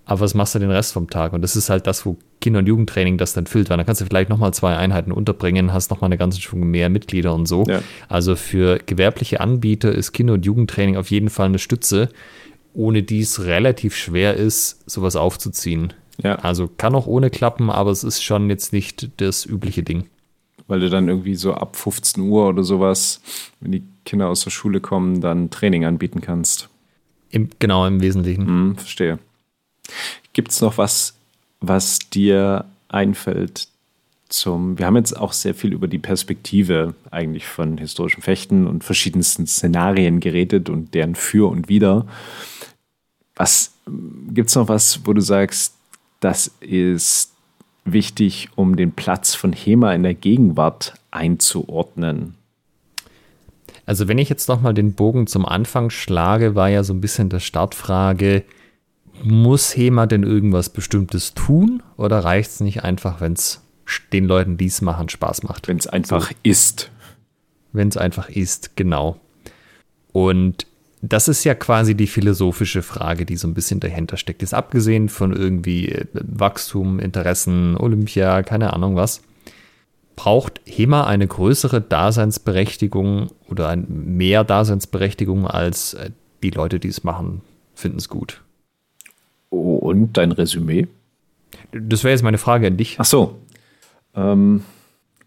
Aber 0.04 0.20
was 0.20 0.32
machst 0.32 0.54
du 0.54 0.58
den 0.58 0.70
Rest 0.70 0.94
vom 0.94 1.10
Tag? 1.10 1.34
Und 1.34 1.42
das 1.42 1.54
ist 1.54 1.68
halt 1.68 1.86
das, 1.86 2.06
wo 2.06 2.16
Kinder- 2.40 2.60
und 2.60 2.66
Jugendtraining 2.66 3.18
das 3.18 3.34
dann 3.34 3.46
füllt, 3.46 3.68
weil 3.68 3.76
dann 3.76 3.84
kannst 3.84 4.00
du 4.00 4.06
vielleicht 4.06 4.30
nochmal 4.30 4.54
zwei 4.54 4.74
Einheiten 4.74 5.12
unterbringen, 5.12 5.74
hast 5.74 5.90
nochmal 5.90 6.08
eine 6.08 6.16
ganze 6.16 6.40
Schwung 6.40 6.60
mehr 6.60 6.88
Mitglieder 6.88 7.34
und 7.34 7.46
so. 7.46 7.64
Ja. 7.64 7.82
Also 8.08 8.34
für 8.34 8.78
gewerbliche 8.78 9.40
Anbieter 9.40 9.92
ist 9.92 10.12
Kinder- 10.12 10.32
und 10.32 10.46
Jugendtraining 10.46 10.96
auf 10.96 11.10
jeden 11.10 11.28
Fall 11.28 11.46
eine 11.46 11.58
Stütze 11.58 12.08
ohne 12.78 13.02
die 13.02 13.20
es 13.20 13.44
relativ 13.44 13.96
schwer 13.96 14.34
ist, 14.34 14.88
sowas 14.88 15.16
aufzuziehen. 15.16 15.94
Ja. 16.22 16.36
Also 16.36 16.68
kann 16.68 16.94
auch 16.94 17.08
ohne 17.08 17.28
klappen, 17.28 17.70
aber 17.70 17.90
es 17.90 18.04
ist 18.04 18.22
schon 18.22 18.48
jetzt 18.50 18.72
nicht 18.72 19.10
das 19.20 19.44
übliche 19.44 19.82
Ding. 19.82 20.06
Weil 20.68 20.78
du 20.80 20.88
dann 20.88 21.08
irgendwie 21.08 21.34
so 21.34 21.54
ab 21.54 21.74
15 21.74 22.22
Uhr 22.22 22.48
oder 22.48 22.62
sowas, 22.62 23.20
wenn 23.60 23.72
die 23.72 23.82
Kinder 24.04 24.28
aus 24.28 24.44
der 24.44 24.50
Schule 24.50 24.80
kommen, 24.80 25.20
dann 25.20 25.50
Training 25.50 25.84
anbieten 25.86 26.20
kannst. 26.20 26.68
Im, 27.30 27.50
genau, 27.58 27.84
im 27.84 28.00
Wesentlichen. 28.00 28.46
Hm, 28.46 28.76
verstehe. 28.76 29.18
Gibt 30.32 30.52
es 30.52 30.60
noch 30.60 30.78
was, 30.78 31.14
was 31.60 31.98
dir 31.98 32.64
einfällt 32.86 33.66
zum. 34.28 34.78
Wir 34.78 34.86
haben 34.86 34.96
jetzt 34.96 35.16
auch 35.16 35.32
sehr 35.32 35.54
viel 35.54 35.72
über 35.72 35.88
die 35.88 35.98
Perspektive 35.98 36.94
eigentlich 37.10 37.46
von 37.46 37.76
historischen 37.78 38.22
Fechten 38.22 38.68
und 38.68 38.84
verschiedensten 38.84 39.48
Szenarien 39.48 40.20
geredet 40.20 40.70
und 40.70 40.94
deren 40.94 41.16
Für 41.16 41.50
und 41.50 41.68
Wider. 41.68 42.06
Was 43.38 43.72
gibt 44.30 44.50
es 44.50 44.56
noch 44.56 44.68
was, 44.68 45.06
wo 45.06 45.12
du 45.12 45.20
sagst, 45.20 45.74
das 46.20 46.50
ist 46.60 47.32
wichtig, 47.84 48.50
um 48.56 48.76
den 48.76 48.92
Platz 48.92 49.34
von 49.34 49.52
HEMA 49.52 49.94
in 49.94 50.02
der 50.02 50.14
Gegenwart 50.14 50.94
einzuordnen? 51.10 52.34
Also 53.86 54.08
wenn 54.08 54.18
ich 54.18 54.28
jetzt 54.28 54.48
nochmal 54.48 54.74
den 54.74 54.92
Bogen 54.92 55.26
zum 55.26 55.46
Anfang 55.46 55.88
schlage, 55.88 56.54
war 56.54 56.68
ja 56.68 56.82
so 56.82 56.92
ein 56.92 57.00
bisschen 57.00 57.30
der 57.30 57.40
Startfrage, 57.40 58.44
muss 59.22 59.74
HEMA 59.74 60.06
denn 60.06 60.24
irgendwas 60.24 60.68
Bestimmtes 60.68 61.32
tun 61.32 61.82
oder 61.96 62.18
reicht 62.18 62.50
es 62.50 62.60
nicht 62.60 62.84
einfach, 62.84 63.20
wenn 63.20 63.32
es 63.32 63.62
den 64.12 64.26
Leuten, 64.26 64.58
die 64.58 64.66
es 64.66 64.82
machen, 64.82 65.08
Spaß 65.08 65.44
macht? 65.44 65.68
Wenn 65.68 65.78
es 65.78 65.86
einfach 65.86 66.28
so. 66.28 66.34
ist. 66.42 66.90
Wenn 67.72 67.88
es 67.88 67.96
einfach 67.96 68.28
ist, 68.28 68.76
genau. 68.76 69.20
Und 70.12 70.66
das 71.00 71.28
ist 71.28 71.44
ja 71.44 71.54
quasi 71.54 71.94
die 71.94 72.06
philosophische 72.06 72.82
Frage, 72.82 73.24
die 73.24 73.36
so 73.36 73.46
ein 73.46 73.54
bisschen 73.54 73.80
dahinter 73.80 74.16
steckt. 74.16 74.42
Jetzt 74.42 74.54
abgesehen 74.54 75.08
von 75.08 75.32
irgendwie 75.32 75.88
äh, 75.88 76.06
Wachstum, 76.12 76.98
Interessen, 76.98 77.76
Olympia, 77.76 78.42
keine 78.42 78.72
Ahnung 78.72 78.96
was. 78.96 79.22
Braucht 80.16 80.60
HEMA 80.66 81.06
eine 81.06 81.28
größere 81.28 81.80
Daseinsberechtigung 81.80 83.28
oder 83.48 83.76
mehr 83.76 84.42
Daseinsberechtigung 84.42 85.46
als 85.46 85.94
äh, 85.94 86.10
die 86.42 86.50
Leute, 86.50 86.80
die 86.80 86.88
es 86.88 87.04
machen, 87.04 87.42
finden 87.74 87.98
es 87.98 88.08
gut? 88.08 88.42
Und 89.50 90.16
dein 90.16 90.32
Resümee? 90.32 90.88
Das 91.72 92.04
wäre 92.04 92.12
jetzt 92.12 92.22
meine 92.22 92.38
Frage 92.38 92.66
an 92.66 92.76
dich. 92.76 92.96
Ach 92.98 93.04
so. 93.04 93.38
Ähm, 94.14 94.62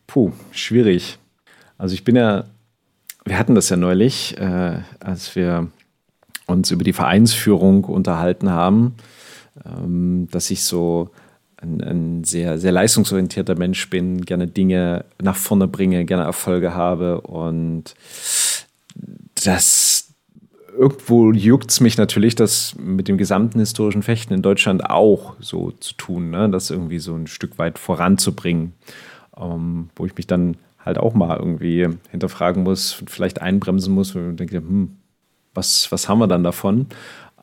puh, 0.07 0.31
schwierig. 0.51 1.17
Also 1.77 1.93
ich 1.93 2.03
bin 2.03 2.15
ja 2.15 2.45
wir 3.25 3.37
hatten 3.37 3.55
das 3.55 3.69
ja 3.69 3.77
neulich, 3.77 4.37
äh, 4.37 4.79
als 4.99 5.35
wir 5.35 5.67
uns 6.47 6.71
über 6.71 6.83
die 6.83 6.93
Vereinsführung 6.93 7.83
unterhalten 7.85 8.49
haben, 8.49 8.95
ähm, 9.65 10.27
dass 10.31 10.51
ich 10.51 10.63
so 10.63 11.09
ein, 11.57 11.81
ein, 11.81 12.23
sehr, 12.23 12.57
sehr 12.57 12.71
leistungsorientierter 12.71 13.55
Mensch 13.55 13.89
bin, 13.89 14.21
gerne 14.25 14.47
Dinge 14.47 15.05
nach 15.21 15.35
vorne 15.35 15.67
bringe, 15.67 16.05
gerne 16.05 16.23
Erfolge 16.23 16.73
habe 16.73 17.21
und 17.21 17.93
das 19.43 20.13
irgendwo 20.77 21.31
juckt 21.31 21.69
es 21.69 21.79
mich 21.79 21.97
natürlich, 21.97 22.35
das 22.35 22.75
mit 22.79 23.07
dem 23.07 23.17
gesamten 23.17 23.59
historischen 23.59 24.03
Fechten 24.03 24.33
in 24.33 24.41
Deutschland 24.41 24.89
auch 24.89 25.35
so 25.39 25.71
zu 25.71 25.93
tun, 25.93 26.31
ne? 26.31 26.49
das 26.49 26.71
irgendwie 26.71 26.99
so 26.99 27.13
ein 27.13 27.27
Stück 27.27 27.59
weit 27.59 27.77
voranzubringen, 27.77 28.73
ähm, 29.37 29.89
wo 29.95 30.05
ich 30.05 30.15
mich 30.15 30.27
dann 30.27 30.57
halt 30.85 30.97
auch 30.97 31.13
mal 31.13 31.37
irgendwie 31.37 31.87
hinterfragen 32.09 32.63
muss, 32.63 33.03
vielleicht 33.07 33.41
einbremsen 33.41 33.93
muss, 33.93 34.15
und 34.15 34.37
denke, 34.37 34.57
hm, 34.57 34.97
was, 35.53 35.91
was 35.91 36.07
haben 36.09 36.19
wir 36.19 36.27
dann 36.27 36.43
davon? 36.43 36.87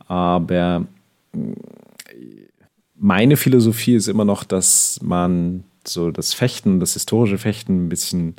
Aber 0.06 0.86
hm, 1.32 1.54
meine 2.96 3.36
Philosophie 3.36 3.94
ist 3.94 4.08
immer 4.08 4.24
noch, 4.24 4.44
dass 4.44 4.98
man 5.02 5.64
so 5.86 6.10
das 6.10 6.34
Fechten, 6.34 6.80
das 6.80 6.94
historische 6.94 7.38
Fechten 7.38 7.86
ein 7.86 7.88
bisschen 7.88 8.36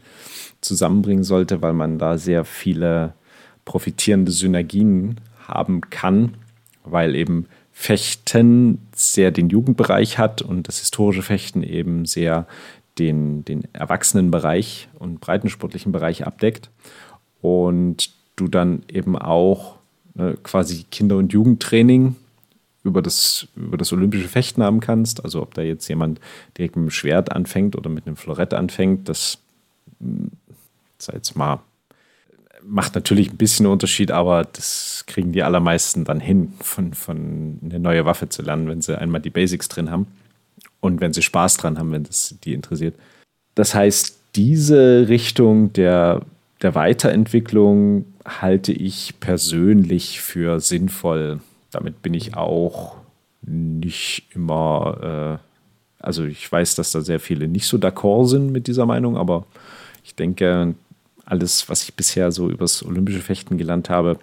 zusammenbringen 0.62 1.24
sollte, 1.24 1.62
weil 1.62 1.74
man 1.74 1.98
da 1.98 2.18
sehr 2.18 2.46
viele 2.46 3.14
profitierende 3.66 4.32
Synergien 4.32 5.22
haben 5.48 5.82
kann, 5.90 6.36
weil 6.84 7.16
eben 7.16 7.48
Fechten 7.72 8.80
sehr 8.94 9.32
den 9.32 9.50
Jugendbereich 9.50 10.18
hat 10.18 10.42
und 10.42 10.68
das 10.68 10.80
historische 10.80 11.22
Fechten 11.22 11.64
eben 11.64 12.06
sehr 12.06 12.46
den, 13.00 13.46
den 13.46 13.64
Erwachsenenbereich 13.74 14.90
und 15.00 15.22
breitensportlichen 15.22 15.92
Bereich 15.92 16.28
abdeckt 16.28 16.70
und 17.42 18.12
du 18.36 18.48
dann 18.48 18.84
eben 18.92 19.18
auch 19.18 19.78
ne, 20.14 20.38
quasi 20.44 20.86
Kinder- 20.92 21.18
und 21.18 21.34
Jugendtraining 21.34 22.16
über 22.84 23.02
das, 23.02 23.48
über 23.56 23.78
das 23.78 23.92
olympische 23.92 24.28
Fechten 24.28 24.64
haben 24.64 24.80
kannst. 24.80 25.24
Also 25.24 25.42
ob 25.42 25.54
da 25.54 25.62
jetzt 25.62 25.88
jemand 25.88 26.20
direkt 26.58 26.76
mit 26.76 26.84
einem 26.84 26.92
Schwert 26.92 27.32
anfängt 27.32 27.76
oder 27.76 27.90
mit 27.90 28.06
einem 28.06 28.16
Florett 28.16 28.54
anfängt, 28.54 29.10
das 29.10 29.40
sei 30.98 31.14
jetzt 31.14 31.36
mal 31.36 31.60
macht 32.62 32.94
natürlich 32.94 33.32
ein 33.32 33.38
bisschen 33.38 33.68
Unterschied, 33.68 34.12
aber 34.12 34.44
das 34.44 35.06
kriegen 35.08 35.32
die 35.32 35.44
allermeisten 35.44 36.04
dann 36.04 36.20
hin, 36.20 36.54
von, 36.60 36.94
von 36.94 37.58
eine 37.64 37.80
neue 37.80 38.04
Waffe 38.04 38.28
zu 38.28 38.42
lernen, 38.42 38.68
wenn 38.68 38.82
sie 38.82 39.00
einmal 39.00 39.22
die 39.22 39.30
Basics 39.30 39.70
drin 39.70 39.90
haben 39.90 40.08
und 40.82 41.02
wenn 41.02 41.14
sie 41.14 41.22
Spaß 41.22 41.58
dran 41.58 41.78
haben, 41.78 41.92
wenn 41.92 42.04
das 42.04 42.36
die 42.44 42.54
interessiert. 42.54 42.96
Das 43.56 43.76
heißt, 43.76 44.18
diese 44.36 45.08
Richtung 45.10 45.74
der, 45.74 46.22
der 46.62 46.76
Weiterentwicklung 46.76 48.06
halte 48.26 48.72
ich 48.72 49.20
persönlich 49.20 50.22
für 50.22 50.60
sinnvoll. 50.60 51.40
Damit 51.72 52.02
bin 52.02 52.14
ich 52.14 52.36
auch 52.36 52.96
nicht 53.42 54.28
immer, 54.34 55.40
äh, 55.40 56.04
also 56.04 56.26
ich 56.26 56.50
weiß, 56.50 56.76
dass 56.76 56.92
da 56.92 57.02
sehr 57.02 57.20
viele 57.20 57.48
nicht 57.48 57.66
so 57.66 57.78
d'accord 57.78 58.28
sind 58.28 58.52
mit 58.52 58.68
dieser 58.68 58.86
Meinung, 58.86 59.18
aber 59.18 59.46
ich 60.04 60.16
denke, 60.16 60.76
alles, 61.26 61.70
was 61.70 61.84
ich 61.84 61.94
bisher 61.94 62.32
so 62.32 62.50
übers 62.50 62.84
olympische 62.84 63.22
Fechten 63.22 63.58
gelernt 63.58 63.90
habe, 63.90 64.20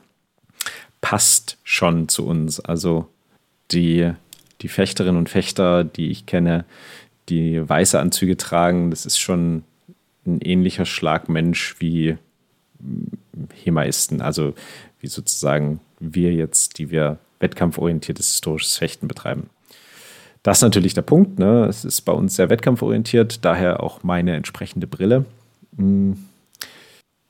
passt 1.01 1.59
schon 1.62 2.09
zu 2.09 2.27
uns. 2.27 2.59
Also 2.61 3.09
die, 3.70 4.12
die 4.62 4.69
Fechterinnen 4.69 5.19
und 5.19 5.28
Fechter, 5.28 5.85
die 5.85 6.11
ich 6.11 6.27
kenne, 6.27 6.65
die 7.28 7.69
weiße 7.69 7.99
Anzüge 7.99 8.37
tragen, 8.37 8.91
das 8.91 9.07
ist 9.07 9.19
schon 9.19 9.65
ein 10.27 10.41
ähnlicher 10.41 10.87
Schlagmensch 10.87 11.77
wie 11.78 12.16
Hemaisten, 13.65 14.20
also 14.20 14.55
wie 15.01 15.07
sozusagen 15.07 15.81
wir 16.01 16.33
jetzt, 16.33 16.78
die 16.78 16.91
wir 16.91 17.19
wettkampforientiertes 17.41 18.31
historisches 18.33 18.77
Fechten 18.77 19.09
betreiben. 19.09 19.51
Das 20.43 20.59
ist 20.59 20.62
natürlich 20.62 20.95
der 20.95 21.03
Punkt. 21.03 21.39
Ne? 21.39 21.66
Es 21.69 21.85
ist 21.85 22.03
bei 22.03 22.12
uns 22.12 22.37
sehr 22.37 22.51
wettkampforientiert, 22.51 23.45
daher 23.45 23.83
auch 23.83 24.03
meine 24.03 24.37
entsprechende 24.37 24.87
Brille. 24.87 25.24
Hm. 25.77 26.16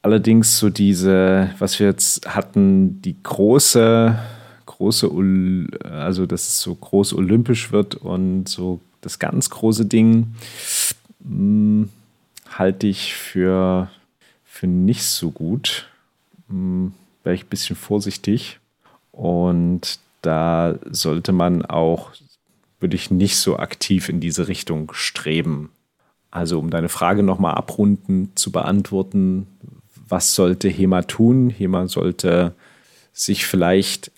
Allerdings 0.03 0.59
so 0.59 0.71
diese, 0.71 1.51
was 1.59 1.81
wir 1.81 1.89
jetzt 1.89 2.37
hatten, 2.37 3.03
die 3.03 3.17
große, 3.21 4.17
große, 4.67 5.11
also 5.85 6.27
dass 6.27 6.49
es 6.49 6.61
so 6.61 6.75
groß 6.75 7.15
olympisch 7.15 7.73
wird 7.73 7.95
und 7.95 8.49
so 8.49 8.81
das 9.01 9.19
ganz 9.19 9.51
große 9.51 9.87
Ding, 9.87 10.35
hm, 11.23 11.89
halte 12.49 12.87
ich 12.87 13.15
für, 13.15 13.91
für 14.45 14.67
nicht 14.67 15.05
so 15.05 15.31
gut. 15.31 15.89
Hm, 16.49 16.93
Wäre 17.23 17.35
ich 17.35 17.45
ein 17.45 17.49
bisschen 17.49 17.77
vorsichtig. 17.77 18.59
Und 19.13 19.99
da 20.23 20.77
sollte 20.91 21.33
man 21.33 21.65
auch, 21.65 22.11
würde 22.81 22.97
ich 22.97 23.11
nicht 23.11 23.37
so 23.37 23.59
aktiv 23.59 24.09
in 24.09 24.21
diese 24.21 24.49
Richtung 24.49 24.93
streben. 24.93 25.71
Also 26.31 26.59
um 26.59 26.71
deine 26.71 26.89
Frage 26.89 27.23
nochmal 27.23 27.55
abrunden 27.55 28.33
zu 28.35 28.53
beantworten, 28.53 29.47
was 30.09 30.35
sollte 30.35 30.69
HEMA 30.69 31.03
tun? 31.03 31.51
HEMA 31.51 31.89
sollte 31.89 32.55
sich 33.13 33.47
vielleicht 33.47 34.13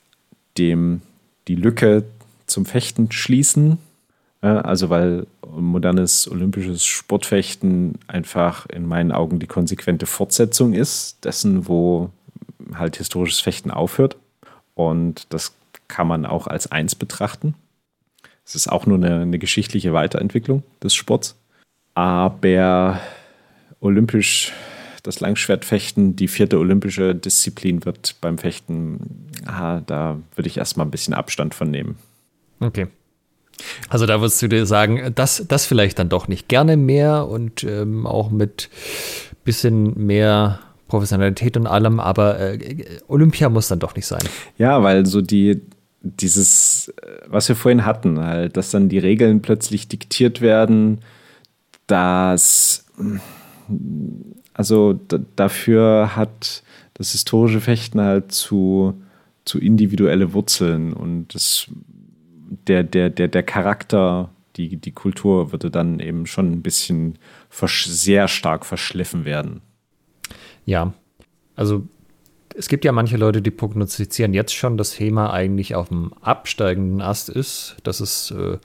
dem 0.58 1.02
die 1.46 1.54
Lücke 1.54 2.04
zum 2.46 2.66
Fechten 2.66 3.10
schließen. 3.10 3.78
Also 4.40 4.90
weil 4.90 5.26
modernes 5.50 6.30
olympisches 6.30 6.84
Sportfechten 6.84 7.98
einfach 8.06 8.66
in 8.66 8.86
meinen 8.86 9.10
Augen 9.10 9.40
die 9.40 9.46
konsequente 9.46 10.06
Fortsetzung 10.06 10.74
ist 10.74 11.24
dessen, 11.24 11.66
wo 11.66 12.10
halt 12.74 12.96
historisches 12.96 13.40
Fechten 13.40 13.70
aufhört. 13.70 14.16
Und 14.74 15.26
das 15.30 15.54
kann 15.88 16.06
man 16.06 16.26
auch 16.26 16.46
als 16.46 16.70
eins 16.70 16.94
betrachten. 16.94 17.54
Es 18.44 18.54
ist 18.54 18.68
auch 18.68 18.86
nur 18.86 18.98
eine, 18.98 19.22
eine 19.22 19.38
geschichtliche 19.38 19.92
Weiterentwicklung 19.92 20.62
des 20.82 20.94
Sports. 20.94 21.36
Aber 21.94 23.00
olympisch 23.80 24.52
das 25.02 25.20
Langschwertfechten 25.20 26.16
die 26.16 26.28
vierte 26.28 26.58
olympische 26.58 27.14
Disziplin 27.14 27.84
wird 27.84 28.16
beim 28.20 28.38
Fechten, 28.38 29.28
aha, 29.46 29.82
da 29.86 30.18
würde 30.34 30.48
ich 30.48 30.58
erstmal 30.58 30.86
ein 30.86 30.90
bisschen 30.90 31.14
Abstand 31.14 31.54
von 31.54 31.70
nehmen. 31.70 31.96
Okay. 32.60 32.88
Also 33.88 34.06
da 34.06 34.20
würdest 34.20 34.40
du 34.42 34.48
dir 34.48 34.66
sagen, 34.66 35.12
das, 35.14 35.44
das 35.48 35.66
vielleicht 35.66 35.98
dann 35.98 36.08
doch 36.08 36.28
nicht 36.28 36.48
gerne 36.48 36.76
mehr 36.76 37.26
und 37.26 37.64
ähm, 37.64 38.06
auch 38.06 38.30
mit 38.30 38.70
bisschen 39.44 40.06
mehr 40.06 40.60
Professionalität 40.88 41.56
und 41.56 41.66
allem, 41.66 42.00
aber 42.00 42.38
äh, 42.38 42.84
Olympia 43.08 43.48
muss 43.48 43.68
dann 43.68 43.78
doch 43.78 43.94
nicht 43.94 44.06
sein. 44.06 44.22
Ja, 44.56 44.82
weil 44.82 45.06
so 45.06 45.20
die, 45.20 45.60
dieses, 46.02 46.88
äh, 46.88 47.20
was 47.26 47.48
wir 47.48 47.56
vorhin 47.56 47.84
hatten, 47.84 48.20
halt, 48.20 48.56
dass 48.56 48.70
dann 48.70 48.88
die 48.88 48.98
Regeln 48.98 49.42
plötzlich 49.42 49.88
diktiert 49.88 50.40
werden, 50.40 51.00
dass 51.86 52.86
also 54.58 54.98
dafür 55.36 56.16
hat 56.16 56.64
das 56.94 57.12
historische 57.12 57.60
Fechten 57.60 58.00
halt 58.00 58.32
zu, 58.32 59.00
zu 59.44 59.60
individuelle 59.60 60.32
Wurzeln 60.32 60.92
und 60.92 61.32
das, 61.32 61.68
der, 62.66 62.82
der, 62.82 63.08
der, 63.08 63.28
der 63.28 63.44
Charakter, 63.44 64.30
die, 64.56 64.76
die 64.76 64.90
Kultur 64.90 65.52
würde 65.52 65.70
dann 65.70 66.00
eben 66.00 66.26
schon 66.26 66.50
ein 66.50 66.62
bisschen 66.62 67.18
sehr 67.52 68.26
stark 68.26 68.66
verschliffen 68.66 69.24
werden. 69.24 69.60
Ja, 70.66 70.92
also 71.54 71.86
es 72.56 72.66
gibt 72.66 72.84
ja 72.84 72.90
manche 72.90 73.16
Leute, 73.16 73.40
die 73.40 73.52
prognostizieren 73.52 74.34
jetzt 74.34 74.56
schon, 74.56 74.76
dass 74.76 74.98
HEMA 74.98 75.32
eigentlich 75.32 75.76
auf 75.76 75.90
dem 75.90 76.12
absteigenden 76.14 77.00
Ast 77.00 77.28
ist, 77.28 77.76
dass 77.84 78.00
es 78.00 78.32
äh, 78.32 78.58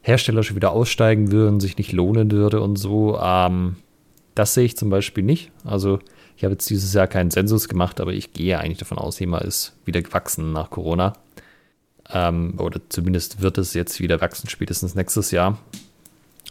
Hersteller 0.00 0.42
schon 0.42 0.56
wieder 0.56 0.70
aussteigen 0.70 1.30
würden, 1.30 1.60
sich 1.60 1.76
nicht 1.76 1.92
lohnen 1.92 2.30
würde 2.30 2.62
und 2.62 2.76
so. 2.76 3.20
Ähm, 3.20 3.76
das 4.36 4.54
sehe 4.54 4.64
ich 4.64 4.76
zum 4.76 4.90
Beispiel 4.90 5.24
nicht. 5.24 5.50
Also 5.64 5.98
ich 6.36 6.44
habe 6.44 6.52
jetzt 6.52 6.68
dieses 6.68 6.92
Jahr 6.92 7.06
keinen 7.08 7.30
Sensus 7.30 7.68
gemacht, 7.68 8.00
aber 8.00 8.12
ich 8.12 8.32
gehe 8.32 8.58
eigentlich 8.58 8.78
davon 8.78 8.98
aus, 8.98 9.18
HEMA 9.18 9.38
ist 9.38 9.74
wieder 9.84 10.02
gewachsen 10.02 10.52
nach 10.52 10.70
Corona. 10.70 11.14
Ähm, 12.12 12.54
oder 12.58 12.80
zumindest 12.88 13.40
wird 13.40 13.58
es 13.58 13.74
jetzt 13.74 13.98
wieder 14.00 14.20
wachsen, 14.20 14.48
spätestens 14.48 14.94
nächstes 14.94 15.30
Jahr. 15.30 15.58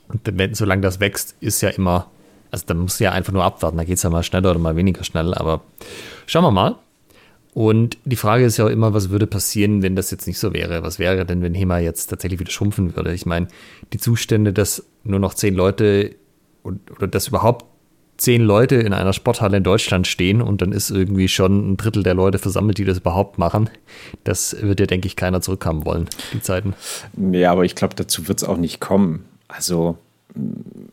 Und 0.08 0.22
wenn, 0.26 0.54
solange 0.56 0.82
das 0.82 1.00
wächst, 1.00 1.36
ist 1.40 1.62
ja 1.62 1.70
immer, 1.70 2.08
also 2.52 2.66
dann 2.68 2.80
musst 2.80 3.00
du 3.00 3.06
ja 3.06 3.12
einfach 3.12 3.32
nur 3.32 3.44
abwarten, 3.44 3.78
da 3.78 3.84
geht 3.84 3.98
es 3.98 4.04
ja 4.04 4.10
mal 4.10 4.24
schneller 4.24 4.52
oder 4.52 4.60
mal 4.60 4.76
weniger 4.76 5.04
schnell, 5.04 5.34
aber 5.34 5.62
schauen 6.26 6.44
wir 6.44 6.52
mal. 6.52 6.76
Und 7.54 7.98
die 8.04 8.18
Frage 8.18 8.44
ist 8.44 8.58
ja 8.58 8.66
auch 8.66 8.70
immer, 8.70 8.94
was 8.94 9.12
würde 9.12 9.28
passieren, 9.28 9.82
wenn 9.82 9.96
das 9.96 10.12
jetzt 10.12 10.28
nicht 10.28 10.40
so 10.40 10.54
wäre? 10.54 10.84
Was 10.84 11.00
wäre 11.00 11.26
denn, 11.26 11.42
wenn 11.42 11.54
HEMA 11.54 11.80
jetzt 11.80 12.08
tatsächlich 12.08 12.40
wieder 12.40 12.52
schrumpfen 12.52 12.96
würde? 12.96 13.14
Ich 13.14 13.26
meine, 13.26 13.48
die 13.94 13.98
Zustände, 13.98 14.52
dass 14.52 14.84
nur 15.04 15.20
noch 15.20 15.36
zehn 15.36 15.56
Leute 15.56 16.16
oder 16.64 17.08
dass 17.08 17.28
überhaupt 17.28 17.66
zehn 18.18 18.42
Leute 18.42 18.76
in 18.76 18.94
einer 18.94 19.14
Sporthalle 19.14 19.58
in 19.58 19.64
Deutschland 19.64 20.08
stehen 20.08 20.42
und 20.42 20.62
dann 20.62 20.72
ist 20.72 20.90
irgendwie 20.90 21.28
schon 21.28 21.74
ein 21.74 21.78
Drittel 21.78 22.04
der 22.04 22.14
Leute 22.14 22.40
versammelt, 22.40 22.78
die 22.78 22.86
das 22.86 23.00
überhaupt 23.00 23.38
machen. 23.38 23.70
Das 24.24 24.56
wird 24.62 24.80
ja, 24.80 24.86
denke 24.86 25.08
ich, 25.08 25.16
keiner 25.16 25.42
zurückhaben 25.42 25.86
wollen, 25.86 26.08
die 26.34 26.42
Zeiten. 26.42 26.74
Ja, 27.32 27.52
aber 27.52 27.66
ich 27.66 27.76
glaube, 27.76 27.96
dazu 27.96 28.28
wird 28.28 28.40
es 28.40 28.44
auch 28.48 28.58
nicht 28.58 28.80
kommen. 28.80 29.26
Also 29.48 29.98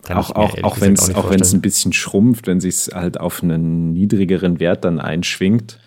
Kann 0.03 0.17
auch, 0.17 0.31
auch, 0.31 0.63
auch 0.63 0.81
wenn 0.81 0.95
es 0.95 1.15
auch 1.15 1.31
ein 1.31 1.61
bisschen 1.61 1.93
schrumpft, 1.93 2.47
wenn 2.47 2.61
sich 2.61 2.89
halt 2.93 3.19
auf 3.21 3.43
einen 3.43 3.93
niedrigeren 3.93 4.59
Wert 4.61 4.85
dann 4.85 4.99
einschwingt. 4.99 5.79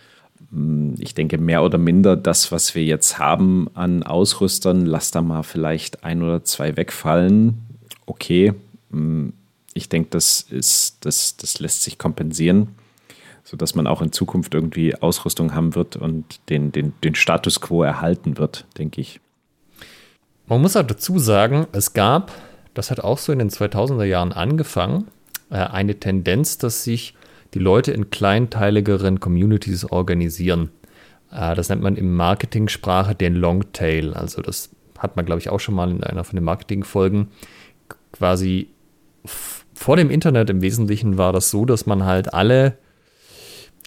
Hm, 0.51 0.95
ich 0.99 1.13
denke, 1.13 1.37
mehr 1.37 1.63
oder 1.63 1.77
minder 1.77 2.15
das, 2.15 2.51
was 2.51 2.75
wir 2.75 2.83
jetzt 2.83 3.19
haben 3.19 3.67
an 3.73 4.03
Ausrüstern, 4.03 4.85
lass 4.85 5.11
da 5.11 5.21
mal 5.21 5.43
vielleicht 5.43 6.03
ein 6.05 6.23
oder 6.23 6.43
zwei 6.43 6.77
wegfallen. 6.77 7.59
Okay, 8.05 8.53
hm, 8.91 9.33
ich 9.75 9.89
denke, 9.89 10.09
das 10.09 10.41
ist, 10.41 11.05
das, 11.05 11.37
das 11.37 11.59
lässt 11.59 11.83
sich 11.83 11.97
kompensieren, 11.99 12.69
sodass 13.43 13.75
man 13.75 13.85
auch 13.85 14.01
in 14.01 14.11
Zukunft 14.11 14.55
irgendwie 14.55 14.95
Ausrüstung 14.95 15.53
haben 15.53 15.75
wird 15.75 15.97
und 15.97 16.39
den, 16.49 16.71
den, 16.71 16.93
den 17.03 17.13
Status 17.13 17.61
quo 17.61 17.83
erhalten 17.83 18.37
wird, 18.37 18.65
denke 18.77 19.01
ich. 19.01 19.19
Man 20.47 20.61
muss 20.61 20.77
auch 20.77 20.87
dazu 20.87 21.19
sagen, 21.19 21.67
es 21.73 21.93
gab, 21.93 22.31
das 22.73 22.89
hat 22.89 23.01
auch 23.01 23.17
so 23.17 23.33
in 23.33 23.39
den 23.39 23.49
2000er 23.49 24.05
Jahren 24.05 24.31
angefangen, 24.31 25.07
äh, 25.49 25.55
eine 25.55 25.99
Tendenz, 25.99 26.57
dass 26.57 26.85
sich 26.85 27.13
die 27.53 27.59
Leute 27.59 27.91
in 27.91 28.09
kleinteiligeren 28.09 29.19
Communities 29.19 29.83
organisieren. 29.83 30.69
Äh, 31.31 31.53
das 31.55 31.67
nennt 31.67 31.81
man 31.81 31.97
im 31.97 32.15
Marketing-Sprache 32.15 33.13
den 33.13 33.35
Longtail. 33.35 34.13
Also 34.13 34.41
das 34.41 34.69
hat 34.97 35.17
man, 35.17 35.25
glaube 35.25 35.39
ich, 35.39 35.49
auch 35.49 35.59
schon 35.59 35.75
mal 35.75 35.91
in 35.91 36.01
einer 36.01 36.23
von 36.23 36.37
den 36.37 36.45
Marketing-Folgen 36.45 37.27
quasi 38.13 38.69
vor 39.75 39.97
dem 39.97 40.09
Internet 40.09 40.49
im 40.49 40.61
Wesentlichen 40.61 41.17
war 41.17 41.33
das 41.33 41.51
so, 41.51 41.65
dass 41.65 41.85
man 41.85 42.05
halt 42.05 42.33
alle, 42.33 42.77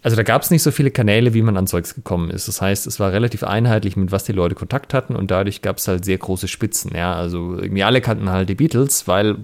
also 0.03 0.17
da 0.17 0.23
gab 0.23 0.43
es 0.43 0.51
nicht 0.51 0.63
so 0.63 0.71
viele 0.71 0.91
Kanäle, 0.91 1.35
wie 1.35 1.43
man 1.43 1.57
an 1.57 1.67
Zeugs 1.67 1.95
gekommen 1.95 2.31
ist. 2.31 2.47
Das 2.47 2.61
heißt, 2.61 2.87
es 2.87 3.01
war 3.01 3.13
relativ 3.13 3.43
einheitlich, 3.43 3.97
mit 3.97 4.13
was 4.13 4.25
die 4.25 4.33
Leute 4.33 4.55
Kontakt 4.55 4.95
hatten 4.95 5.17
und 5.17 5.31
dadurch 5.31 5.63
gab 5.63 5.79
es 5.79 5.89
halt 5.89 6.05
sehr 6.05 6.19
große 6.19 6.47
Spitzen. 6.47 6.93
Ja, 6.95 7.15
also 7.15 7.57
irgendwie 7.59 7.83
alle 7.83 8.01
kannten 8.01 8.31
halt 8.31 8.49
die 8.49 8.55
Beatles, 8.55 9.09
weil 9.09 9.39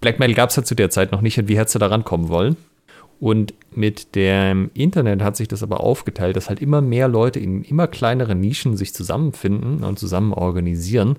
Black 0.00 0.18
Metal 0.18 0.34
gab 0.34 0.50
es 0.50 0.56
halt 0.56 0.66
zu 0.66 0.74
der 0.74 0.90
Zeit 0.90 1.10
noch 1.10 1.22
nicht 1.22 1.38
und 1.38 1.48
wie 1.48 1.58
hättest 1.58 1.74
du 1.74 1.78
da 1.78 1.86
rankommen 1.86 2.28
wollen? 2.28 2.56
Und 3.18 3.54
mit 3.74 4.14
dem 4.14 4.70
Internet 4.74 5.22
hat 5.22 5.36
sich 5.36 5.48
das 5.48 5.62
aber 5.62 5.80
aufgeteilt, 5.80 6.36
dass 6.36 6.50
halt 6.50 6.60
immer 6.60 6.82
mehr 6.82 7.08
Leute 7.08 7.40
in 7.40 7.62
immer 7.62 7.86
kleineren 7.86 8.40
Nischen 8.40 8.76
sich 8.76 8.92
zusammenfinden 8.92 9.84
und 9.84 9.98
zusammen 9.98 10.34
organisieren. 10.34 11.16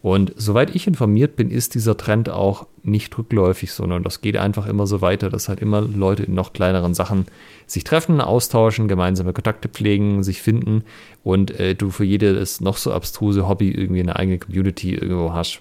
Und 0.00 0.32
soweit 0.36 0.74
ich 0.74 0.86
informiert 0.86 1.36
bin, 1.36 1.50
ist 1.50 1.74
dieser 1.74 1.98
Trend 1.98 2.30
auch 2.30 2.66
nicht 2.82 3.16
rückläufig, 3.16 3.72
sondern 3.72 4.02
das 4.02 4.22
geht 4.22 4.38
einfach 4.38 4.66
immer 4.66 4.86
so 4.86 5.02
weiter, 5.02 5.28
dass 5.28 5.48
halt 5.48 5.60
immer 5.60 5.82
Leute 5.82 6.22
in 6.22 6.34
noch 6.34 6.54
kleineren 6.54 6.94
Sachen 6.94 7.26
sich 7.66 7.84
treffen, 7.84 8.20
austauschen, 8.20 8.88
gemeinsame 8.88 9.32
Kontakte 9.34 9.68
pflegen, 9.68 10.22
sich 10.22 10.40
finden 10.40 10.84
und 11.22 11.58
äh, 11.58 11.74
du 11.74 11.90
für 11.90 12.04
jedes 12.04 12.60
noch 12.60 12.78
so 12.78 12.92
abstruse 12.92 13.48
Hobby 13.48 13.70
irgendwie 13.70 14.00
eine 14.00 14.16
eigene 14.16 14.38
Community 14.38 14.94
irgendwo 14.94 15.32
hast. 15.32 15.60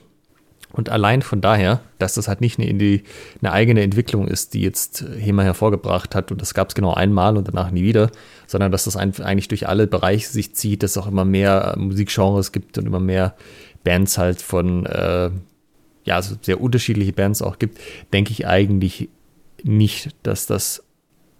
Und 0.73 0.89
allein 0.89 1.21
von 1.21 1.39
daher, 1.39 1.81
dass 1.99 2.15
das 2.15 2.27
halt 2.27 2.41
nicht 2.41 2.59
eine, 2.59 2.67
eine 3.41 3.51
eigene 3.51 3.83
Entwicklung 3.83 4.27
ist, 4.27 4.55
die 4.55 4.61
jetzt 4.61 5.05
HEMA 5.19 5.43
hervorgebracht 5.43 6.15
hat 6.15 6.31
und 6.31 6.41
das 6.41 6.55
gab 6.55 6.69
es 6.69 6.75
genau 6.75 6.95
einmal 6.95 7.37
und 7.37 7.47
danach 7.47 7.69
nie 7.69 7.83
wieder, 7.83 8.09
sondern 8.47 8.71
dass 8.71 8.85
das 8.85 8.97
eigentlich 8.97 9.47
durch 9.47 9.67
alle 9.67 9.85
Bereiche 9.85 10.27
sich 10.27 10.55
zieht, 10.55 10.81
dass 10.81 10.91
es 10.91 10.97
auch 10.97 11.05
immer 11.05 11.25
mehr 11.25 11.75
Musikgenres 11.77 12.51
gibt 12.51 12.79
und 12.79 12.87
immer 12.87 12.99
mehr 12.99 13.35
Bands 13.83 14.17
halt 14.17 14.41
von, 14.41 14.87
äh, 14.87 15.29
ja, 16.05 16.15
also 16.15 16.35
sehr 16.41 16.59
unterschiedliche 16.59 17.13
Bands 17.13 17.43
auch 17.43 17.59
gibt, 17.59 17.79
denke 18.11 18.31
ich 18.31 18.47
eigentlich 18.47 19.09
nicht, 19.61 20.09
dass 20.23 20.47
das 20.47 20.83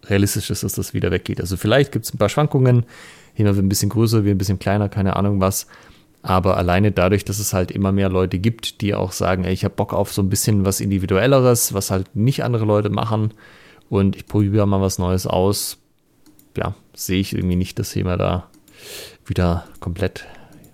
realistisch 0.05 0.51
ist, 0.51 0.61
dass 0.61 0.73
das 0.73 0.93
wieder 0.93 1.10
weggeht. 1.10 1.41
Also 1.41 1.57
vielleicht 1.57 1.91
gibt 1.91 2.05
es 2.05 2.14
ein 2.14 2.19
paar 2.19 2.30
Schwankungen, 2.30 2.85
HEMA 3.34 3.55
wird 3.55 3.65
ein 3.65 3.69
bisschen 3.69 3.89
größer, 3.89 4.26
wird 4.26 4.35
ein 4.35 4.38
bisschen 4.38 4.60
kleiner, 4.60 4.89
keine 4.89 5.15
Ahnung 5.15 5.39
was. 5.39 5.65
Aber 6.23 6.57
alleine 6.57 6.93
dadurch, 6.93 7.25
dass 7.25 7.37
es 7.37 7.53
halt 7.53 7.69
immer 7.69 7.91
mehr 7.91 8.09
Leute 8.09 8.39
gibt, 8.39 8.81
die 8.81 8.95
auch 8.95 9.11
sagen, 9.11 9.43
ey, 9.43 9.53
ich 9.53 9.65
habe 9.65 9.75
Bock 9.75 9.93
auf 9.93 10.13
so 10.13 10.21
ein 10.21 10.29
bisschen 10.29 10.65
was 10.65 10.79
Individuelleres, 10.79 11.73
was 11.73 11.91
halt 11.91 12.15
nicht 12.15 12.43
andere 12.43 12.63
Leute 12.63 12.89
machen 12.89 13.33
und 13.89 14.15
ich 14.15 14.25
probiere 14.25 14.65
mal 14.65 14.81
was 14.81 14.99
Neues 14.99 15.27
aus, 15.27 15.77
ja, 16.57 16.73
sehe 16.95 17.19
ich 17.19 17.33
irgendwie 17.33 17.57
nicht, 17.57 17.77
dass 17.77 17.93
HEMA 17.93 18.15
da 18.15 18.47
wieder 19.25 19.65
komplett 19.81 20.25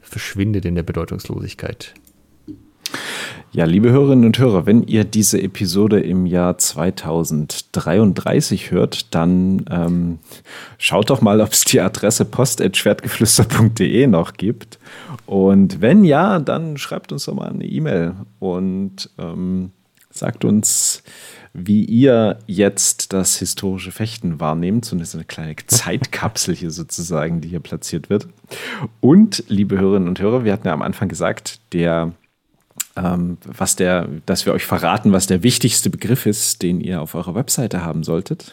verschwindet 0.02 0.66
in 0.66 0.76
der 0.76 0.84
Bedeutungslosigkeit. 0.84 1.96
Ja, 3.52 3.66
liebe 3.66 3.90
Hörerinnen 3.90 4.26
und 4.26 4.38
Hörer, 4.38 4.68
wenn 4.68 4.84
ihr 4.84 5.04
diese 5.04 5.42
Episode 5.42 6.00
im 6.00 6.28
Jahr 6.28 6.60
2033 6.60 8.70
hört, 8.70 9.16
dann 9.16 9.66
ähm, 9.72 10.20
schaut 10.78 11.10
doch 11.10 11.22
mal, 11.22 11.42
ob 11.42 11.54
es 11.54 11.66
die 11.66 11.82
Adresse 11.82 12.26
post.schwertgeflüster.de 12.26 14.06
noch 14.06 14.34
gibt. 14.34 14.78
Und 15.26 15.82
wenn 15.82 16.04
ja, 16.04 16.40
dann 16.40 16.78
schreibt 16.78 17.12
uns 17.12 17.26
doch 17.26 17.34
mal 17.34 17.50
eine 17.50 17.66
E-Mail 17.66 18.16
und 18.40 19.10
ähm, 19.18 19.72
sagt 20.12 20.46
uns, 20.46 21.04
wie 21.54 21.84
ihr 21.84 22.38
jetzt 22.46 23.14
das 23.14 23.38
historische 23.38 23.92
Fechten 23.92 24.40
wahrnehmt. 24.40 24.86
Zumindest 24.86 25.16
eine 25.16 25.26
kleine 25.26 25.56
Zeitkapsel 25.68 26.56
hier 26.56 26.72
sozusagen, 26.72 27.42
die 27.42 27.50
hier 27.50 27.60
platziert 27.60 28.10
wird. 28.10 28.28
Und, 29.00 29.44
liebe 29.48 29.80
Hörerinnen 29.80 30.08
und 30.08 30.20
Hörer, 30.20 30.44
wir 30.44 30.54
hatten 30.54 30.68
ja 30.68 30.74
am 30.74 30.82
Anfang 30.82 31.10
gesagt, 31.10 31.60
der 31.74 32.14
ähm, 32.96 33.38
was 33.46 33.76
der, 33.76 34.08
dass 34.26 34.46
wir 34.46 34.54
euch 34.54 34.66
verraten, 34.66 35.12
was 35.12 35.28
der 35.28 35.44
wichtigste 35.44 35.90
Begriff 35.90 36.26
ist, 36.26 36.62
den 36.62 36.82
ihr 36.82 37.02
auf 37.02 37.16
eurer 37.16 37.36
Webseite 37.36 37.84
haben 37.84 38.04
solltet. 38.04 38.52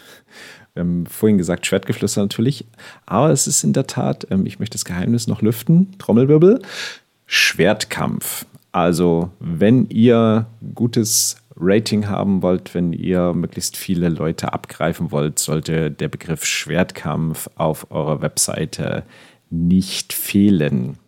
Wir 0.77 0.83
haben 0.83 1.07
vorhin 1.07 1.39
gesagt, 1.39 1.65
Schwertgeflüster 1.65 2.21
natürlich, 2.21 2.67
aber 3.07 3.31
es 3.31 3.47
ist 3.47 3.65
in 3.65 3.73
der 3.73 3.87
Tat, 3.87 4.27
ähm, 4.31 4.45
ich 4.45 4.59
möchte 4.59 4.75
das 4.75 4.85
Geheimnis 4.85 5.27
noch 5.27 5.41
lüften, 5.41 5.99
Trommelwirbel, 5.99 6.61
Schwertkampf. 7.25 8.45
Also, 8.73 9.31
wenn 9.41 9.89
ihr 9.89 10.47
gutes 10.75 11.37
Rating 11.59 12.09
haben 12.09 12.43
wollt, 12.43 12.75
wenn 12.75 12.93
ihr 12.93 13.33
möglichst 13.33 13.79
viele 13.79 14.11
Leute 14.11 14.53
abgreifen 14.53 15.11
wollt, 15.11 15.39
sollte 15.39 15.91
der 15.91 16.09
Begriff 16.09 16.45
Schwertkampf 16.45 17.49
auf 17.57 17.91
eurer 17.91 18.21
Webseite 18.21 19.05
nicht 19.49 20.13
fehlen. 20.13 20.99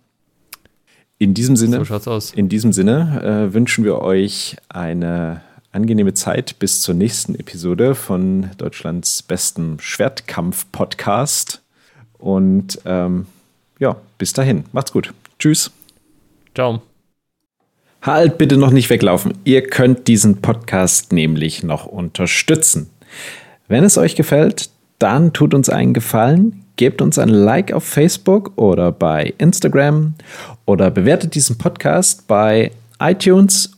In 1.18 1.34
diesem 1.34 1.56
Sinne, 1.56 1.84
so 1.84 2.18
In 2.34 2.48
diesem 2.48 2.72
Sinne 2.72 3.48
äh, 3.50 3.52
wünschen 3.52 3.84
wir 3.84 4.00
euch 4.00 4.56
eine 4.70 5.42
angenehme 5.78 6.12
Zeit 6.12 6.58
bis 6.58 6.82
zur 6.82 6.96
nächsten 6.96 7.36
Episode 7.36 7.94
von 7.94 8.50
Deutschlands 8.58 9.22
bestem 9.22 9.78
Schwertkampf-Podcast. 9.78 11.62
Und 12.18 12.80
ähm, 12.84 13.26
ja, 13.78 13.94
bis 14.18 14.32
dahin. 14.32 14.64
Macht's 14.72 14.90
gut. 14.90 15.14
Tschüss. 15.38 15.70
Ciao. 16.52 16.82
Halt 18.02 18.38
bitte 18.38 18.56
noch 18.56 18.72
nicht 18.72 18.90
weglaufen. 18.90 19.34
Ihr 19.44 19.62
könnt 19.68 20.08
diesen 20.08 20.40
Podcast 20.40 21.12
nämlich 21.12 21.62
noch 21.62 21.86
unterstützen. 21.86 22.90
Wenn 23.68 23.84
es 23.84 23.98
euch 23.98 24.16
gefällt, 24.16 24.70
dann 24.98 25.32
tut 25.32 25.54
uns 25.54 25.68
einen 25.68 25.94
Gefallen, 25.94 26.64
gebt 26.74 27.00
uns 27.00 27.20
ein 27.20 27.28
Like 27.28 27.72
auf 27.72 27.84
Facebook 27.84 28.50
oder 28.56 28.90
bei 28.90 29.32
Instagram 29.38 30.14
oder 30.66 30.90
bewertet 30.90 31.36
diesen 31.36 31.56
Podcast 31.56 32.26
bei 32.26 32.72
iTunes 32.98 33.77